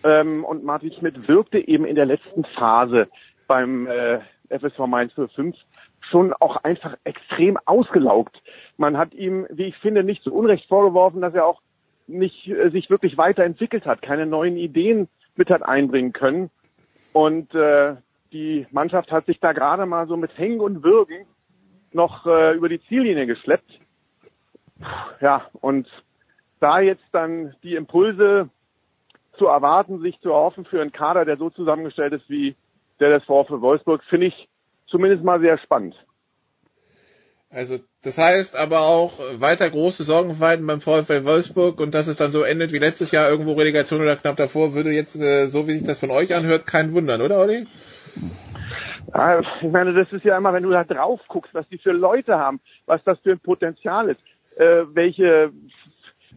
[0.05, 3.09] Ähm, und Martin Schmidt wirkte eben in der letzten Phase
[3.47, 4.21] beim äh,
[4.51, 5.57] FSV Mainz 05
[6.11, 8.41] schon auch einfach extrem ausgelaugt.
[8.77, 11.61] Man hat ihm, wie ich finde, nicht zu Unrecht vorgeworfen, dass er auch
[12.07, 16.51] nicht äh, sich wirklich weiterentwickelt hat, keine neuen Ideen mit hat einbringen können.
[17.13, 17.97] Und äh,
[18.33, 21.27] die Mannschaft hat sich da gerade mal so mit Hängen und Würgen
[21.93, 23.79] noch äh, über die Ziellinie geschleppt.
[25.21, 25.89] Ja, und
[26.61, 28.49] da jetzt dann die Impulse
[29.37, 32.57] zu erwarten, sich zu erhoffen für einen Kader, der so zusammengestellt ist wie
[33.01, 34.49] der des VfL Wolfsburg, finde ich
[34.89, 35.95] zumindest mal sehr spannend.
[37.51, 42.31] Also das heißt aber auch weiter große Sorgenfalten beim VfL Wolfsburg und dass es dann
[42.31, 45.73] so endet wie letztes Jahr irgendwo Relegation oder knapp davor, würde jetzt, äh, so wie
[45.73, 47.67] sich das von euch anhört, keinen wundern, oder Olli?
[49.15, 51.93] Ja, ich meine, das ist ja immer, wenn du da drauf guckst, was die für
[51.93, 54.21] Leute haben, was das für ein Potenzial ist,
[54.57, 55.53] äh, welche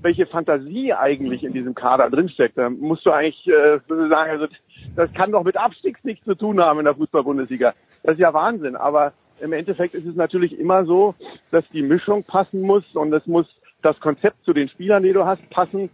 [0.02, 2.58] welche Fantasie eigentlich in diesem Kader drinsteckt.
[2.58, 4.48] Da musst du eigentlich äh, sagen, also
[4.96, 7.74] das kann doch mit Abstiegs nichts zu tun haben in der Fußball-Bundesliga.
[8.04, 8.76] Das ist ja Wahnsinn.
[8.76, 11.16] Aber im Endeffekt ist es natürlich immer so,
[11.52, 13.46] dass die Mischung passen muss und es muss
[13.82, 15.90] das Konzept zu den Spielern, die du hast, passen.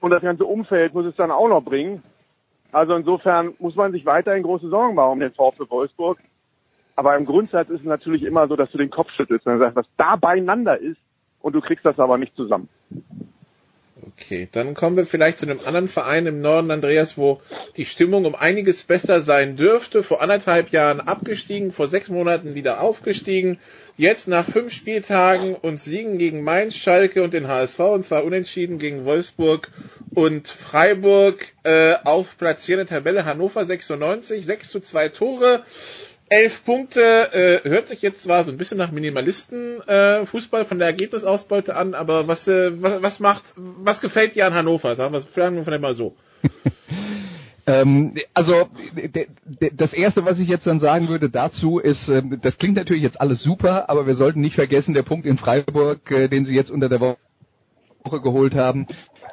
[0.00, 2.02] und das ganze Umfeld muss es dann auch noch bringen.
[2.72, 6.18] Also insofern muss man sich weiterhin große Sorgen machen um den VfB Wolfsburg.
[6.96, 9.76] Aber im Grundsatz ist es natürlich immer so, dass du den Kopf schüttelst und sagst,
[9.76, 10.98] was da beieinander ist
[11.40, 12.68] und du kriegst das aber nicht zusammen.
[14.06, 17.40] Okay, dann kommen wir vielleicht zu einem anderen Verein im Norden, Andreas, wo
[17.76, 20.02] die Stimmung um einiges besser sein dürfte.
[20.02, 23.58] Vor anderthalb Jahren abgestiegen, vor sechs Monaten wieder aufgestiegen.
[24.00, 28.78] Jetzt nach fünf Spieltagen und Siegen gegen Mainz, Schalke und den HSV und zwar unentschieden
[28.78, 29.68] gegen Wolfsburg
[30.14, 35.64] und Freiburg äh, auf Platz 4 in der Tabelle Hannover 96, 6 zu 2 Tore.
[36.30, 40.78] Elf Punkte äh, hört sich jetzt zwar so ein bisschen nach Minimalisten äh, Fußball von
[40.78, 44.96] der Ergebnisausbeute an, aber was, äh, was, was macht, was gefällt dir an Hannover?
[44.96, 46.16] Sagen wir vielleicht mal so.
[47.66, 48.68] Ähm, also
[49.76, 53.20] das erste, was ich jetzt dann sagen würde dazu ist, ähm, das klingt natürlich jetzt
[53.20, 56.70] alles super, aber wir sollten nicht vergessen, der Punkt in Freiburg, äh, den sie jetzt
[56.70, 57.16] unter der Woche
[58.22, 58.86] geholt haben,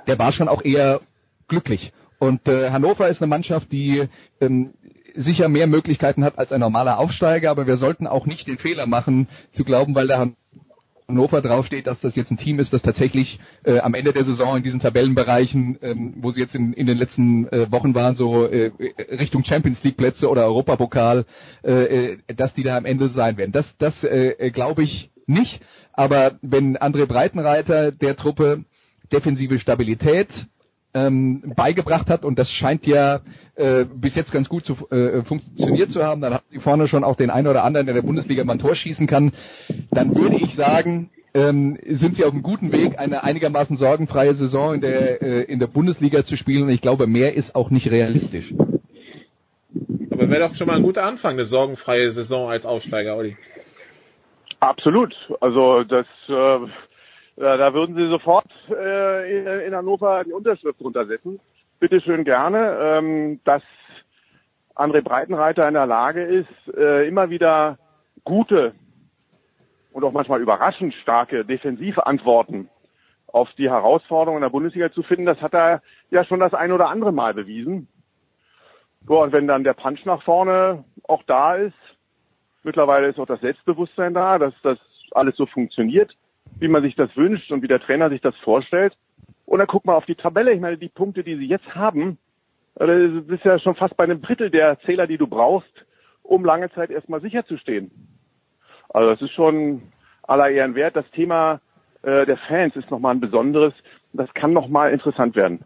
[0.07, 1.01] der war schon auch eher
[1.47, 1.93] glücklich.
[2.19, 4.03] Und äh, Hannover ist eine Mannschaft, die
[4.41, 4.73] ähm,
[5.15, 8.87] sicher mehr Möglichkeiten hat als ein normaler Aufsteiger, aber wir sollten auch nicht den Fehler
[8.87, 10.27] machen, zu glauben, weil da
[11.09, 14.57] Hannover draufsteht, dass das jetzt ein Team ist, das tatsächlich äh, am Ende der Saison
[14.57, 18.45] in diesen Tabellenbereichen, ähm, wo sie jetzt in, in den letzten äh, Wochen waren, so
[18.45, 18.71] äh,
[19.09, 21.25] Richtung Champions League Plätze oder Europapokal,
[21.63, 21.71] äh,
[22.15, 23.53] äh, dass die da am Ende sein werden.
[23.53, 25.61] Das, das äh, glaube ich nicht.
[25.93, 28.65] Aber wenn André Breitenreiter der Truppe
[29.11, 30.47] defensive Stabilität
[30.97, 33.19] ähm, beigebracht hat und das scheint ja
[33.55, 37.03] äh, bis jetzt ganz gut zu, äh, funktioniert zu haben, dann hat sie vorne schon
[37.03, 39.31] auch den einen oder anderen, der der Bundesliga mal ein Tor schießen kann,
[39.91, 44.73] dann würde ich sagen, ähm, sind sie auf einem guten Weg, eine einigermaßen sorgenfreie Saison
[44.73, 47.91] in der, äh, in der Bundesliga zu spielen und ich glaube, mehr ist auch nicht
[47.91, 48.53] realistisch.
[50.11, 53.37] Aber wäre doch schon mal ein guter Anfang, eine sorgenfreie Saison als Aufsteiger, Olli.
[54.59, 55.15] Absolut.
[55.41, 56.67] Also das äh,
[57.37, 61.39] ja, da würden Sie sofort äh, in, in Hannover die Unterschrift runtersetzen.
[61.79, 63.61] Bitte schön gerne, ähm, dass
[64.75, 67.77] André Breitenreiter in der Lage ist, äh, immer wieder
[68.23, 68.73] gute
[69.91, 72.69] und auch manchmal überraschend starke defensive Antworten
[73.27, 75.27] auf die Herausforderungen der Bundesliga zu finden.
[75.27, 77.87] Das hat er ja schon das ein oder andere Mal bewiesen.
[79.07, 81.77] So, und wenn dann der Punch nach vorne auch da ist,
[82.63, 84.79] mittlerweile ist auch das Selbstbewusstsein da, dass das
[85.11, 86.15] alles so funktioniert
[86.59, 88.97] wie man sich das wünscht und wie der Trainer sich das vorstellt.
[89.45, 90.51] Und dann guck mal auf die Tabelle.
[90.51, 92.17] Ich meine, die Punkte, die sie jetzt haben,
[92.75, 92.89] das
[93.27, 95.85] ist ja schon fast bei einem Drittel der Zähler, die du brauchst,
[96.21, 97.91] um lange Zeit erstmal sicher zu stehen.
[98.89, 99.81] Also das ist schon
[100.23, 100.95] aller Ehren wert.
[100.95, 101.61] Das Thema
[102.03, 103.73] äh, der Fans ist nochmal ein besonderes.
[104.13, 105.59] Das kann nochmal interessant werden.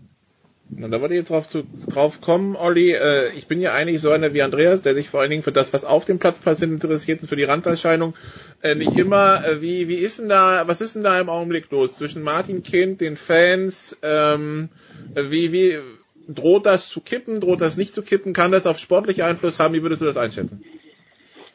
[0.74, 2.94] Na, da wollte ich jetzt drauf, zu, drauf kommen, Olli.
[2.94, 5.52] Äh, ich bin ja eigentlich so einer wie Andreas, der sich vor allen Dingen für
[5.52, 8.16] das, was auf dem Platz passiert, interessiert und für die Randerscheinung
[8.62, 9.46] äh, nicht immer.
[9.46, 12.64] Äh, wie, wie ist denn da, was ist denn da im Augenblick los zwischen Martin
[12.64, 14.00] Kind, den Fans?
[14.02, 14.70] Ähm,
[15.14, 15.78] wie, wie
[16.30, 17.42] droht das zu kippen?
[17.42, 18.32] Droht das nicht zu kippen?
[18.32, 19.74] Kann das auf sportliche Einfluss haben?
[19.74, 20.64] Wie würdest du das einschätzen?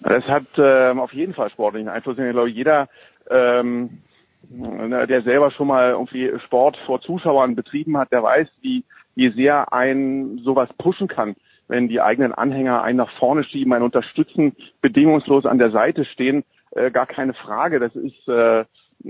[0.00, 2.18] Das hat ähm, auf jeden Fall sportlichen Einfluss.
[2.18, 2.90] Ich glaube, jeder
[3.30, 4.02] ähm,
[4.50, 8.84] der selber schon mal irgendwie Sport vor Zuschauern betrieben hat, der weiß, wie
[9.16, 11.34] wie sehr ein sowas pushen kann,
[11.66, 16.44] wenn die eigenen Anhänger einen nach vorne schieben, einen unterstützen, bedingungslos an der Seite stehen,
[16.70, 17.80] äh, gar keine Frage.
[17.80, 18.64] Das ist äh,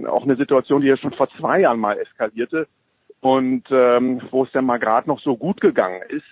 [0.07, 2.67] auch eine Situation, die ja schon vor zwei Jahren mal eskalierte
[3.21, 6.25] und ähm, wo es dann mal gerade noch so gut gegangen ist.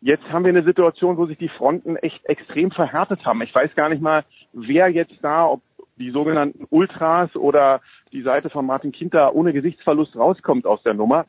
[0.00, 3.42] Jetzt haben wir eine Situation, wo sich die Fronten echt extrem verhärtet haben.
[3.42, 5.60] Ich weiß gar nicht mal, wer jetzt da, ob
[5.96, 7.80] die sogenannten Ultras oder
[8.12, 11.26] die Seite von Martin Kinter ohne Gesichtsverlust rauskommt aus der Nummer.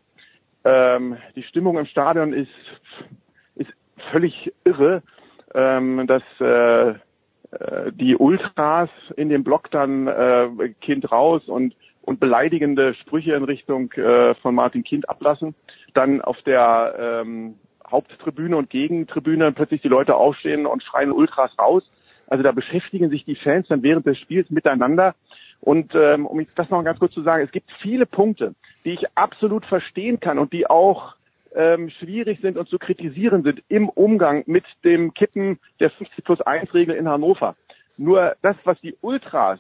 [0.64, 2.50] Ähm, die Stimmung im Stadion ist,
[3.56, 3.72] ist
[4.12, 5.02] völlig irre,
[5.54, 6.90] ähm, dass äh,
[7.52, 10.50] äh, die Ultras in dem Block dann äh,
[10.82, 15.56] Kind raus und, und beleidigende Sprüche in Richtung äh, von Martin Kind ablassen.
[15.94, 17.56] Dann auf der ähm,
[17.90, 21.90] Haupttribüne und Gegentribüne plötzlich die Leute aufstehen und schreien Ultras raus.
[22.30, 25.16] Also da beschäftigen sich die Fans dann während des Spiels miteinander.
[25.62, 28.54] Und ähm, um das noch ganz kurz zu sagen, es gibt viele Punkte,
[28.86, 31.16] die ich absolut verstehen kann und die auch
[31.54, 36.42] ähm, schwierig sind und zu kritisieren sind im Umgang mit dem Kippen der 50 plus
[36.42, 37.56] 1 Regel in Hannover.
[37.98, 39.60] Nur das, was die Ultras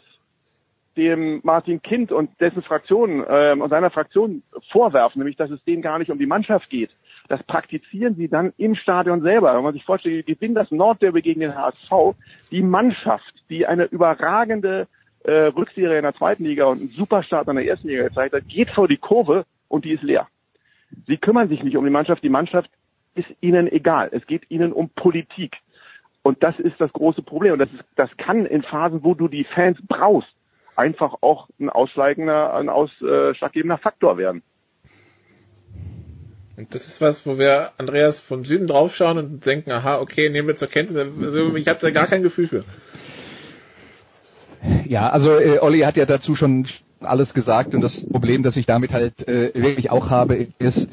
[0.95, 5.82] dem Martin Kind und dessen Fraktion ähm, und seiner Fraktion vorwerfen, nämlich dass es denen
[5.82, 6.91] gar nicht um die Mannschaft geht,
[7.30, 9.55] das praktizieren sie dann im Stadion selber.
[9.55, 12.15] Wenn man sich vorstellt, die gewinnen das Nordderby gegen den HSV,
[12.51, 14.88] die Mannschaft, die eine überragende
[15.23, 18.47] äh, Rückserie in der zweiten Liga und einen Superstart in der ersten Liga gezeigt hat,
[18.47, 20.27] geht vor die Kurve und die ist leer.
[21.07, 22.71] Sie kümmern sich nicht um die Mannschaft, die Mannschaft
[23.13, 24.09] ist ihnen egal.
[24.11, 25.57] Es geht ihnen um Politik.
[26.23, 27.53] Und das ist das große Problem.
[27.53, 30.30] Und das, ist, das kann in Phasen, wo du die Fans brauchst,
[30.75, 34.41] einfach auch ein ausschlagender, ein ausschlaggebender Faktor werden.
[36.60, 40.49] Und das ist was, wo wir Andreas vom Süden draufschauen und denken, aha, okay, nehmen
[40.49, 40.97] wir zur Kenntnis.
[40.97, 42.66] Also ich habe da gar kein Gefühl für.
[44.86, 46.68] Ja, also äh, Olli hat ja dazu schon
[46.99, 50.89] alles gesagt und das Problem, das ich damit halt äh, wirklich auch habe, ist,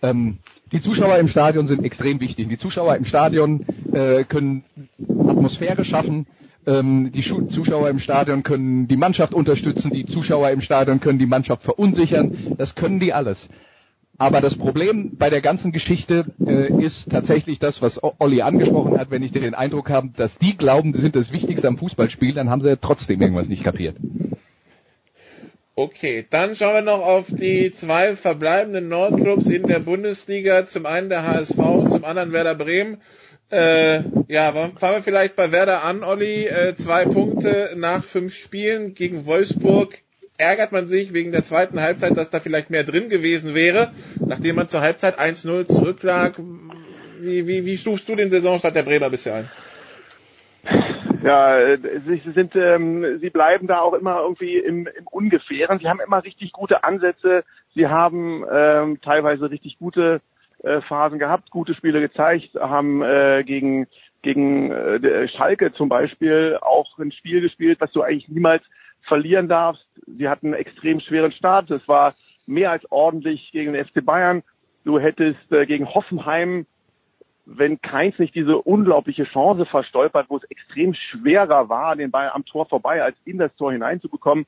[0.00, 0.38] ähm,
[0.72, 2.48] die Zuschauer im Stadion sind extrem wichtig.
[2.48, 4.64] Die Zuschauer im Stadion äh, können
[5.06, 6.28] Atmosphäre schaffen.
[6.66, 9.90] Ähm, die Zuschauer im Stadion können die Mannschaft unterstützen.
[9.90, 12.54] Die Zuschauer im Stadion können die Mannschaft verunsichern.
[12.56, 13.50] Das können die alles.
[14.20, 19.10] Aber das Problem bei der ganzen Geschichte äh, ist tatsächlich das, was Olli angesprochen hat.
[19.10, 22.50] Wenn ich den Eindruck habe, dass die glauben, sie sind das Wichtigste am Fußballspiel, dann
[22.50, 23.96] haben sie ja trotzdem irgendwas nicht kapiert.
[25.74, 30.66] Okay, dann schauen wir noch auf die zwei verbleibenden Nordclubs in der Bundesliga.
[30.66, 31.56] Zum einen der HSV,
[31.86, 32.98] zum anderen Werder Bremen.
[33.50, 36.44] Äh, ja, fangen wir vielleicht bei Werder an, Olli.
[36.44, 40.02] Äh, zwei Punkte nach fünf Spielen gegen Wolfsburg.
[40.40, 44.56] Ärgert man sich wegen der zweiten Halbzeit, dass da vielleicht mehr drin gewesen wäre, nachdem
[44.56, 46.34] man zur Halbzeit 1-0 zurücklag.
[47.20, 49.50] Wie, wie, wie stufst du den Saisonstart der Bremer bisher ein?
[51.22, 55.78] Ja, sie sind, ähm, sie bleiben da auch immer irgendwie im, im Ungefähren.
[55.78, 57.44] Sie haben immer richtig gute Ansätze.
[57.74, 60.22] Sie haben ähm, teilweise richtig gute
[60.62, 63.86] äh, Phasen gehabt, gute Spiele gezeigt, haben äh, gegen
[64.22, 68.62] gegen äh, Schalke zum Beispiel auch ein Spiel gespielt, was du eigentlich niemals
[69.02, 69.86] verlieren darfst.
[70.06, 71.70] Sie hatten einen extrem schweren Start.
[71.70, 72.14] Es war
[72.46, 74.42] mehr als ordentlich gegen den FC Bayern.
[74.84, 76.66] Du hättest äh, gegen Hoffenheim
[77.52, 82.44] wenn Keins nicht diese unglaubliche Chance verstolpert, wo es extrem schwerer war, den Ball am
[82.44, 84.46] Tor vorbei als in das Tor hineinzubekommen,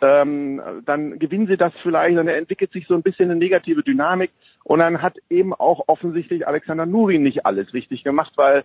[0.00, 4.30] ähm, dann gewinnen sie das vielleicht, dann entwickelt sich so ein bisschen eine negative Dynamik
[4.64, 8.64] und dann hat eben auch offensichtlich Alexander Nuri nicht alles richtig gemacht, weil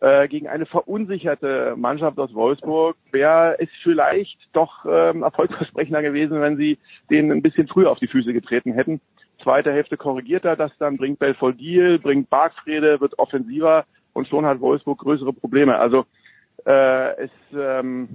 [0.00, 6.56] äh, gegen eine verunsicherte Mannschaft aus Wolfsburg wäre es vielleicht doch ähm, erfolgsversprechender gewesen, wenn
[6.56, 6.78] sie
[7.10, 9.00] denen ein bisschen früher auf die Füße getreten hätten.
[9.42, 14.60] Zweite Hälfte korrigiert er das dann, bringt Belfodil, bringt Bargfrede, wird offensiver und schon hat
[14.60, 15.78] Wolfsburg größere Probleme.
[15.78, 16.06] Also
[16.64, 18.08] äh, es, ähm,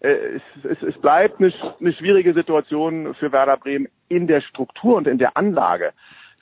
[0.00, 4.96] äh, es, es, es bleibt eine, eine schwierige Situation für Werder Bremen in der Struktur
[4.96, 5.92] und in der Anlage.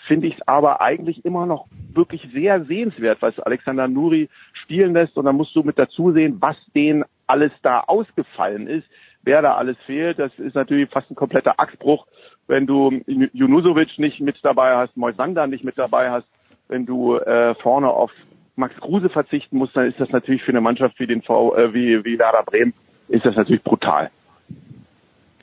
[0.06, 4.30] Finde ich es aber eigentlich immer noch wirklich sehr sehenswert, was Alexander Nuri
[4.70, 5.16] spielen lässt.
[5.16, 8.86] Und dann musst du mit dazu sehen, was denen alles da ausgefallen ist,
[9.22, 10.18] wer da alles fehlt.
[10.18, 12.06] Das ist natürlich fast ein kompletter Achsbruch
[12.50, 13.00] wenn du
[13.32, 16.26] Junusovic nicht mit dabei hast, Moisander nicht mit dabei hast,
[16.68, 18.10] wenn du äh, vorne auf
[18.56, 21.72] Max Kruse verzichten musst, dann ist das natürlich für eine Mannschaft wie den v, äh,
[21.72, 22.74] wie, wie Werder Bremen,
[23.08, 24.10] ist das natürlich brutal.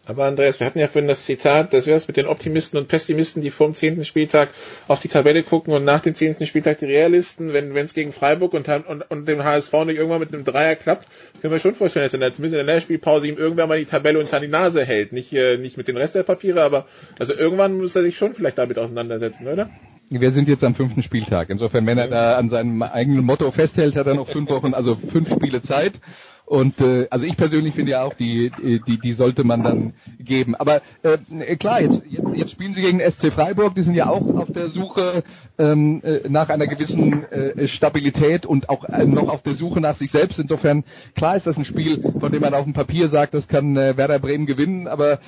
[0.08, 2.88] Aber Andreas, wir hatten ja vorhin das Zitat, das wäre es mit den Optimisten und
[2.88, 4.50] Pessimisten, die vor dem zehnten Spieltag
[4.88, 8.54] auf die Tabelle gucken und nach dem zehnten Spieltag die Realisten, wenn es gegen Freiburg
[8.54, 11.08] und, und, und dem HSV nicht irgendwann mit einem Dreier klappt,
[11.42, 13.86] können wir schon vorstellen, dass er jetzt zumindest in der Lehrspielpause ihm irgendwann mal die
[13.86, 15.12] Tabelle unter die Nase hält.
[15.12, 16.88] Nicht, äh, nicht mit den Rest der Papiere, aber
[17.20, 19.70] also irgendwann muss er sich schon vielleicht damit auseinandersetzen, oder?
[20.10, 21.50] Wir sind jetzt am fünften Spieltag.
[21.50, 24.96] Insofern, wenn er da an seinem eigenen Motto festhält, hat er noch fünf Wochen, also
[24.96, 26.00] fünf Spiele Zeit.
[26.48, 28.54] Und äh, also ich persönlich finde ja auch, die,
[28.88, 30.56] die, die sollte man dann geben.
[30.56, 34.26] Aber äh, klar, jetzt, jetzt, jetzt spielen sie gegen SC Freiburg, die sind ja auch
[34.34, 35.26] auf der Suche
[35.58, 39.98] ähm, äh, nach einer gewissen äh, Stabilität und auch äh, noch auf der Suche nach
[39.98, 40.40] sich selbst.
[40.40, 40.86] Insofern,
[41.18, 43.98] klar ist das ein Spiel, von dem man auf dem Papier sagt, das kann äh,
[43.98, 45.20] Werder Bremen gewinnen, aber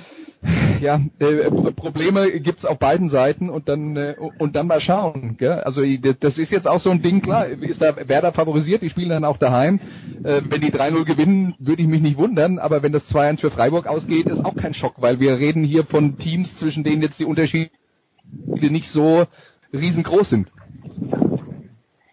[0.80, 5.36] ja, äh, Probleme gibt's auf beiden Seiten und dann äh, und dann mal schauen.
[5.38, 5.60] Gell?
[5.62, 5.82] Also
[6.20, 9.26] das ist jetzt auch so ein Ding, klar, ist da Werder favorisiert, die spielen dann
[9.26, 9.82] auch daheim.
[10.24, 13.52] Äh, wenn die 3-0 gewinnen, würde ich mich nicht wundern, aber wenn das 2-1 für
[13.52, 17.20] Freiburg ausgeht, ist auch kein Schock, weil wir reden hier von Teams, zwischen denen jetzt
[17.20, 17.72] die Unterschiede
[18.46, 19.26] nicht so
[19.74, 20.52] riesengroß sind.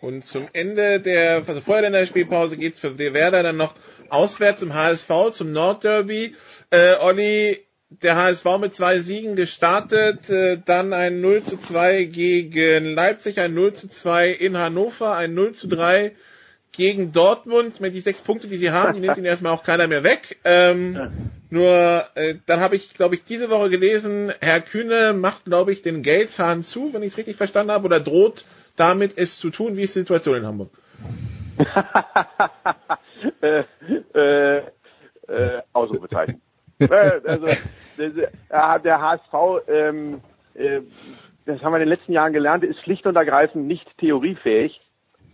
[0.01, 3.74] Und zum Ende der, also vor der Spielpause geht's für Werder dann noch
[4.09, 6.35] auswärts im HSV zum Nordderby.
[6.70, 12.95] Äh, Olli, der HSV mit zwei Siegen gestartet, äh, dann ein 0 zu 2 gegen
[12.95, 16.12] Leipzig, ein 0 zu 2 in Hannover, ein 0 zu 3
[16.72, 19.87] gegen Dortmund mit die sechs Punkte, die sie haben, die nimmt ihnen erstmal auch keiner
[19.87, 20.39] mehr weg.
[20.45, 21.30] Ähm.
[21.49, 25.80] Nur äh, dann habe ich, glaube ich, diese Woche gelesen, Herr Kühne macht, glaube ich,
[25.80, 29.76] den Geldhahn zu, wenn ich es richtig verstanden habe, oder droht damit es zu tun.
[29.76, 30.70] Wie ist die Situation in Hamburg?
[33.41, 33.64] äh,
[34.14, 34.62] äh,
[35.28, 36.43] äh, Ausrufezeichen.
[36.79, 37.47] Äh, also,
[37.99, 40.20] der, der HSV, ähm,
[40.55, 40.81] äh,
[41.47, 44.81] das haben wir in den letzten Jahren gelernt, ist schlicht und ergreifend nicht theoriefähig.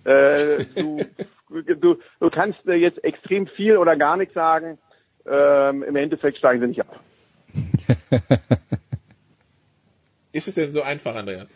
[0.05, 1.05] Äh, du,
[1.49, 4.79] du, du kannst jetzt extrem viel oder gar nichts sagen.
[5.27, 7.01] Ähm, Im Endeffekt steigen sie nicht ab.
[10.33, 11.53] ist es denn so einfach, Andreas?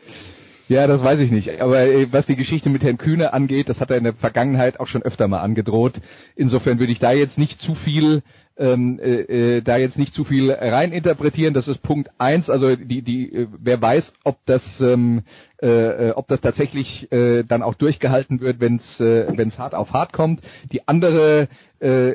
[0.68, 1.60] Ja, das weiß ich nicht.
[1.60, 4.80] Aber äh, was die Geschichte mit Herrn Kühne angeht, das hat er in der Vergangenheit
[4.80, 6.00] auch schon öfter mal angedroht.
[6.34, 8.22] Insofern würde ich da jetzt nicht zu viel
[8.58, 11.54] ähm, äh, äh, da jetzt nicht zu viel rein interpretieren.
[11.54, 12.48] Das ist Punkt eins.
[12.50, 15.22] Also die, die, äh, wer weiß, ob das, ähm,
[15.60, 19.74] äh, äh ob das tatsächlich äh, dann auch durchgehalten wird, wenn es äh, wenn's hart
[19.74, 20.40] auf hart kommt.
[20.72, 21.48] Die andere
[21.80, 22.14] äh,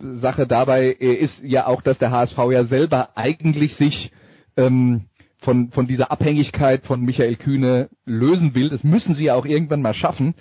[0.00, 4.12] Sache dabei ist ja auch, dass der HSV ja selber eigentlich sich
[4.56, 5.06] ähm,
[5.38, 8.70] von, von dieser Abhängigkeit von Michael Kühne lösen will.
[8.70, 10.34] Das müssen sie ja auch irgendwann mal schaffen.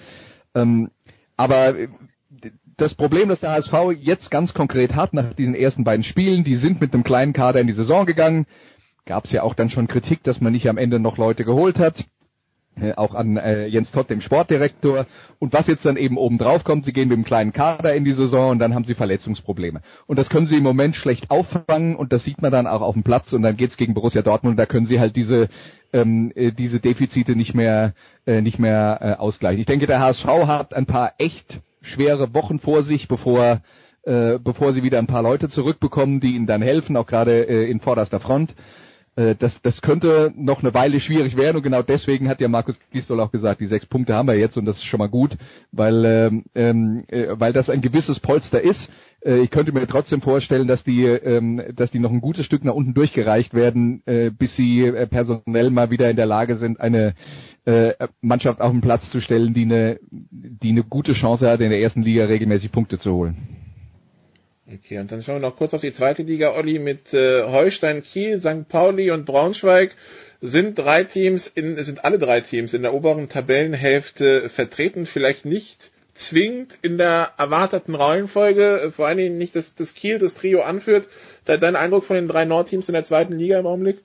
[0.55, 0.91] Ähm,
[1.35, 1.75] aber
[2.77, 6.55] das Problem, das der HSV jetzt ganz konkret hat nach diesen ersten beiden Spielen, die
[6.55, 8.45] sind mit einem kleinen Kader in die Saison gegangen.
[9.05, 11.77] Gab es ja auch dann schon Kritik, dass man nicht am Ende noch Leute geholt
[11.77, 12.05] hat.
[12.75, 15.05] Äh, auch an äh, Jens Todd, dem Sportdirektor.
[15.37, 18.03] Und was jetzt dann eben oben drauf kommt, sie gehen mit einem kleinen Kader in
[18.03, 19.81] die Saison und dann haben sie Verletzungsprobleme.
[20.07, 22.95] Und das können sie im Moment schlecht auffangen und das sieht man dann auch auf
[22.95, 25.49] dem Platz und dann geht's gegen Borussia Dortmund und da können sie halt diese
[25.91, 27.93] ähm, äh, diese Defizite nicht mehr
[28.25, 29.59] äh, nicht mehr äh, ausgleichen.
[29.59, 33.61] Ich denke, der HSV hat ein paar echt schwere Wochen vor sich, bevor
[34.03, 37.69] äh, bevor sie wieder ein paar Leute zurückbekommen, die ihnen dann helfen, auch gerade äh,
[37.69, 38.53] in vorderster Front.
[39.15, 42.77] Äh, das, das könnte noch eine Weile schwierig werden und genau deswegen hat ja Markus
[42.91, 45.37] Gisdol auch gesagt, die sechs Punkte haben wir jetzt und das ist schon mal gut,
[45.71, 48.89] weil, ähm, ähm äh, weil das ein gewisses Polster ist.
[49.23, 52.65] Äh, ich könnte mir trotzdem vorstellen, dass die, ähm, dass die noch ein gutes Stück
[52.65, 56.79] nach unten durchgereicht werden, äh, bis sie äh, personell mal wieder in der Lage sind,
[56.79, 57.13] eine
[57.65, 61.69] äh, Mannschaft auf den Platz zu stellen, die eine, die eine gute Chance hat, in
[61.69, 63.37] der ersten Liga regelmäßig Punkte zu holen.
[64.71, 68.01] Okay, und dann schauen wir noch kurz auf die zweite Liga, Olli, mit äh, Holstein,
[68.01, 68.67] Kiel, St.
[68.69, 69.95] Pauli und Braunschweig
[70.41, 75.91] sind drei Teams in, sind alle drei Teams in der oberen Tabellenhälfte vertreten, vielleicht nicht
[76.13, 81.07] zwingend in der erwarteten Reihenfolge, vor allen Dingen nicht, dass das Kiel das Trio anführt.
[81.45, 83.99] Dein Eindruck von den drei Nordteams in der zweiten Liga im Augenblick?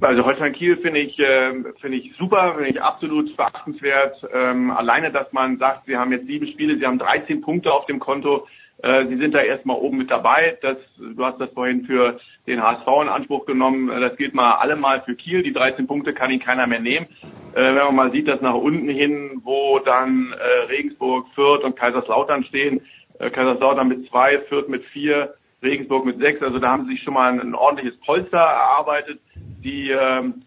[0.00, 4.16] Also Holstein Kiel finde ich äh, finde ich super, finde ich absolut beachtenswert.
[4.32, 7.86] Ähm, alleine, dass man sagt, sie haben jetzt sieben Spiele, sie haben 13 Punkte auf
[7.86, 8.46] dem Konto,
[8.82, 10.58] äh, sie sind da erstmal oben mit dabei.
[10.60, 13.90] Das, du hast das vorhin für den HSV in Anspruch genommen.
[13.90, 15.44] Äh, das gilt mal allemal für Kiel.
[15.44, 17.06] Die 13 Punkte kann ihn keiner mehr nehmen.
[17.54, 21.76] Äh, wenn man mal sieht, dass nach unten hin, wo dann äh, Regensburg, Fürth und
[21.76, 22.80] Kaiserslautern stehen,
[23.20, 26.42] äh, Kaiserslautern mit zwei, Fürth mit vier, Regensburg mit sechs.
[26.42, 29.20] Also da haben sie sich schon mal ein, ein ordentliches Polster erarbeitet
[29.62, 30.42] die ähm,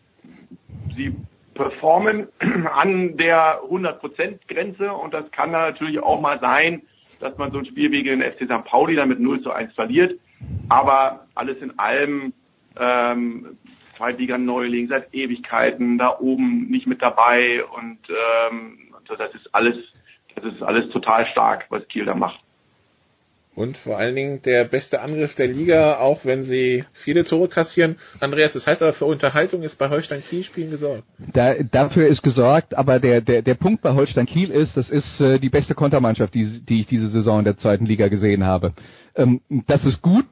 [0.95, 1.15] sie
[1.53, 2.27] performen
[2.73, 6.81] an der 100%-Grenze und das kann natürlich auch mal sein,
[7.19, 8.65] dass man so ein Spiel gegen den FC St.
[8.65, 10.19] Pauli dann mit 0 zu 1 verliert.
[10.67, 12.33] Aber alles in allem
[12.77, 13.57] ähm,
[13.97, 19.77] Zweitliga-Neuling seit Ewigkeiten da oben nicht mit dabei und ähm, also das ist alles,
[20.35, 22.41] das ist alles total stark, was Kiel da macht.
[23.55, 27.97] Und vor allen Dingen der beste Angriff der Liga, auch wenn sie viele Tore kassieren.
[28.19, 31.03] Andreas, das heißt aber für Unterhaltung ist bei Holstein Kiel Spielen gesorgt.
[31.31, 35.21] Da, dafür ist gesorgt, aber der, der, der Punkt bei Holstein Kiel ist, das ist
[35.21, 38.73] äh, die beste Kontermannschaft, die, die ich diese Saison in der zweiten Liga gesehen habe.
[39.15, 40.25] Ähm, das ist gut,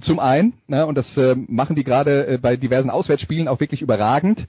[0.00, 3.82] zum einen, ne, und das äh, machen die gerade äh, bei diversen Auswärtsspielen auch wirklich
[3.82, 4.46] überragend.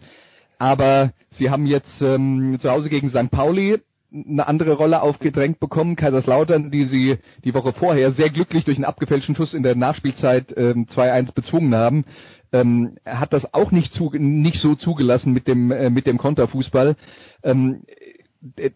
[0.60, 3.32] Aber sie haben jetzt ähm, zu Hause gegen St.
[3.32, 3.80] Pauli
[4.12, 5.96] eine andere Rolle aufgedrängt bekommen.
[5.96, 10.54] Kaiserslautern, die sie die Woche vorher sehr glücklich durch einen abgefälschten Schuss in der Nachspielzeit
[10.58, 12.06] ähm, 2-1 bezwungen haben,
[12.52, 16.96] ähm, hat das auch nicht, zu, nicht so zugelassen mit dem, äh, mit dem Konterfußball.
[17.44, 17.84] Ähm,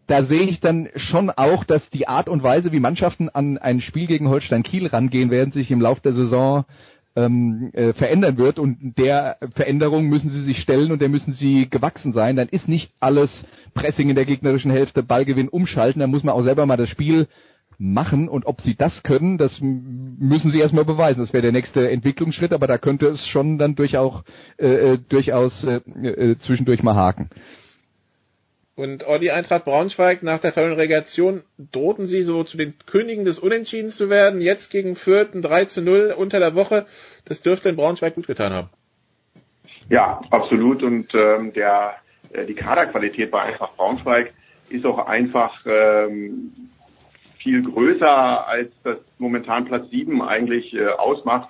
[0.08, 3.80] da sehe ich dann schon auch, dass die Art und Weise, wie Mannschaften an ein
[3.80, 6.66] Spiel gegen Holstein Kiel rangehen werden, sich im Laufe der Saison
[7.16, 11.70] ähm, äh, verändern wird und der Veränderung müssen sie sich stellen und der müssen sie
[11.70, 12.36] gewachsen sein.
[12.36, 16.44] Dann ist nicht alles Pressing in der gegnerischen Hälfte, Ballgewinn umschalten, dann muss man auch
[16.44, 17.28] selber mal das Spiel
[17.80, 21.20] machen und ob sie das können, das müssen sie erstmal beweisen.
[21.20, 24.24] Das wäre der nächste Entwicklungsschritt, aber da könnte es schon dann durchaus,
[24.58, 27.30] äh, äh, durchaus äh, äh, zwischendurch mal haken.
[28.76, 33.98] Und Olli Eintracht Braunschweig nach der Relegation drohten sie so zu den Königen des Unentschiedens
[33.98, 34.42] zu werden.
[34.42, 36.88] Jetzt gegen Fürth ein 3 zu 0 unter der Woche.
[37.26, 38.70] Das dürfte in Braunschweig gut getan haben.
[39.90, 40.82] Ja, absolut.
[40.82, 41.96] Und ähm, der,
[42.32, 44.34] äh, die Kaderqualität bei Eintracht Braunschweig
[44.70, 46.54] ist auch einfach ähm,
[47.38, 51.50] viel größer, als das momentan Platz 7 eigentlich äh, ausmacht.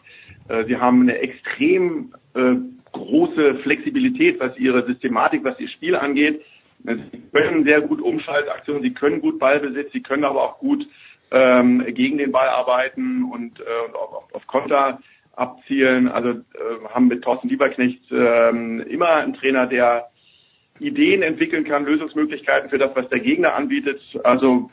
[0.49, 2.55] Äh, sie haben eine extrem äh,
[2.91, 6.41] große Flexibilität, was ihre Systematik, was ihr Spiel angeht.
[6.83, 10.85] Sie können sehr gut Umschaltaktionen, sie können gut Ballbesitz, sie können aber auch gut
[11.31, 14.99] ähm, gegen den Ball arbeiten und, äh, und auf, auf Konter
[15.35, 16.07] abzielen.
[16.07, 16.35] Also äh,
[16.93, 20.09] haben mit Thorsten Lieberknecht ähm, immer einen Trainer, der
[20.79, 24.01] Ideen entwickeln kann, Lösungsmöglichkeiten für das, was der Gegner anbietet.
[24.23, 24.69] Also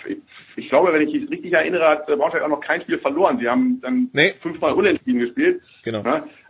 [0.56, 3.38] ich, glaube, wenn ich mich richtig erinnere, hat Braunschweig auch noch kein Spiel verloren.
[3.38, 4.32] Sie haben dann nee.
[4.40, 5.62] fünfmal unentschieden gespielt.
[5.84, 6.02] Genau.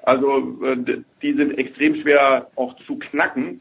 [0.02, 3.61] Also äh, die sind extrem schwer auch zu knacken.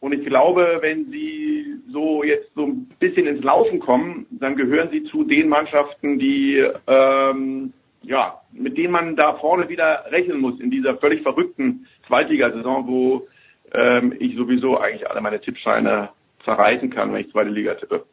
[0.00, 4.90] Und ich glaube, wenn sie so jetzt so ein bisschen ins Laufen kommen, dann gehören
[4.90, 7.72] sie zu den Mannschaften, die ähm,
[8.02, 13.28] ja mit denen man da vorne wieder rechnen muss in dieser völlig verrückten Zweitligasaison, wo
[13.72, 16.10] ähm, ich sowieso eigentlich alle meine Tippscheine
[16.44, 18.04] zerreißen kann, wenn ich zweite Liga tippe.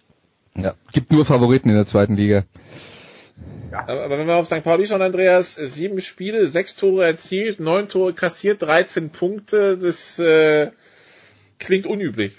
[0.55, 2.43] Ja, gibt nur Favoriten in der zweiten Liga.
[3.71, 3.87] Ja.
[3.87, 4.63] Aber, wenn wir auf St.
[4.63, 10.71] Pauli schauen, Andreas, sieben Spiele, sechs Tore erzielt, neun Tore kassiert, 13 Punkte, das äh,
[11.59, 12.33] klingt unüblich.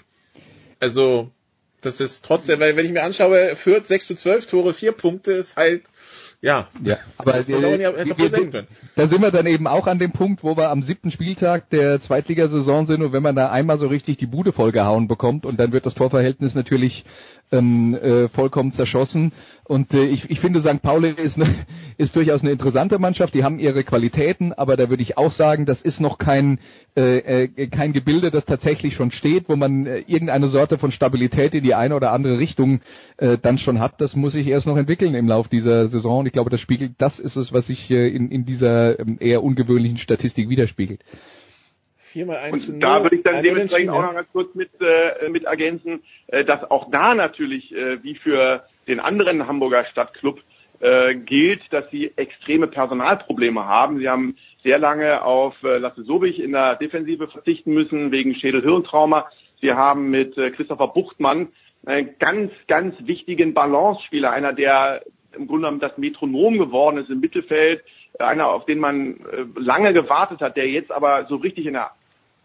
[0.79, 1.31] Also,
[1.81, 5.31] das ist trotzdem, weil wenn ich mir anschaue, Fürth 6 zu 12 Tore, vier Punkte,
[5.31, 5.83] ist halt
[6.41, 10.11] ja, ja aber das äh, wir, wir, da sind wir dann eben auch an dem
[10.11, 13.87] Punkt, wo wir am siebten Spieltag der Zweitligasaison sind und wenn man da einmal so
[13.87, 17.05] richtig die Bude vollgehauen bekommt und dann wird das Torverhältnis natürlich
[17.51, 19.31] ähm, äh, vollkommen zerschossen.
[19.63, 20.81] Und äh, ich, ich finde, St.
[20.81, 21.47] Pauli ist, ne,
[21.97, 23.33] ist durchaus eine interessante Mannschaft.
[23.33, 26.59] Die haben ihre Qualitäten, aber da würde ich auch sagen, das ist noch kein
[26.97, 31.53] äh, äh, kein Gebilde, das tatsächlich schon steht, wo man äh, irgendeine Sorte von Stabilität
[31.53, 32.79] in die eine oder andere Richtung
[33.17, 33.99] äh, dann schon hat.
[33.99, 36.19] Das muss sich erst noch entwickeln im Lauf dieser Saison.
[36.19, 39.17] Und ich glaube, das spiegelt, das ist es, was sich äh, in, in dieser ähm,
[39.19, 41.01] eher ungewöhnlichen Statistik widerspiegelt.
[42.15, 45.43] Viermal eins und da würde ich dann dementsprechend auch noch ganz kurz mit, äh, mit
[45.43, 50.39] ergänzen, äh, dass auch da natürlich, äh, wie für den anderen Hamburger Stadtclub,
[50.79, 53.99] äh, gilt, dass sie extreme Personalprobleme haben.
[53.99, 59.27] Sie haben sehr lange auf äh, Lasse Sobich in der Defensive verzichten müssen wegen Schädel-Hirntrauma.
[59.59, 61.49] Sie haben mit äh, Christopher Buchtmann
[61.85, 65.01] einen ganz, ganz wichtigen Balance-Spieler, einer, der
[65.35, 67.83] im Grunde genommen das Metronom geworden ist im Mittelfeld,
[68.19, 71.91] einer, auf den man äh, lange gewartet hat, der jetzt aber so richtig in der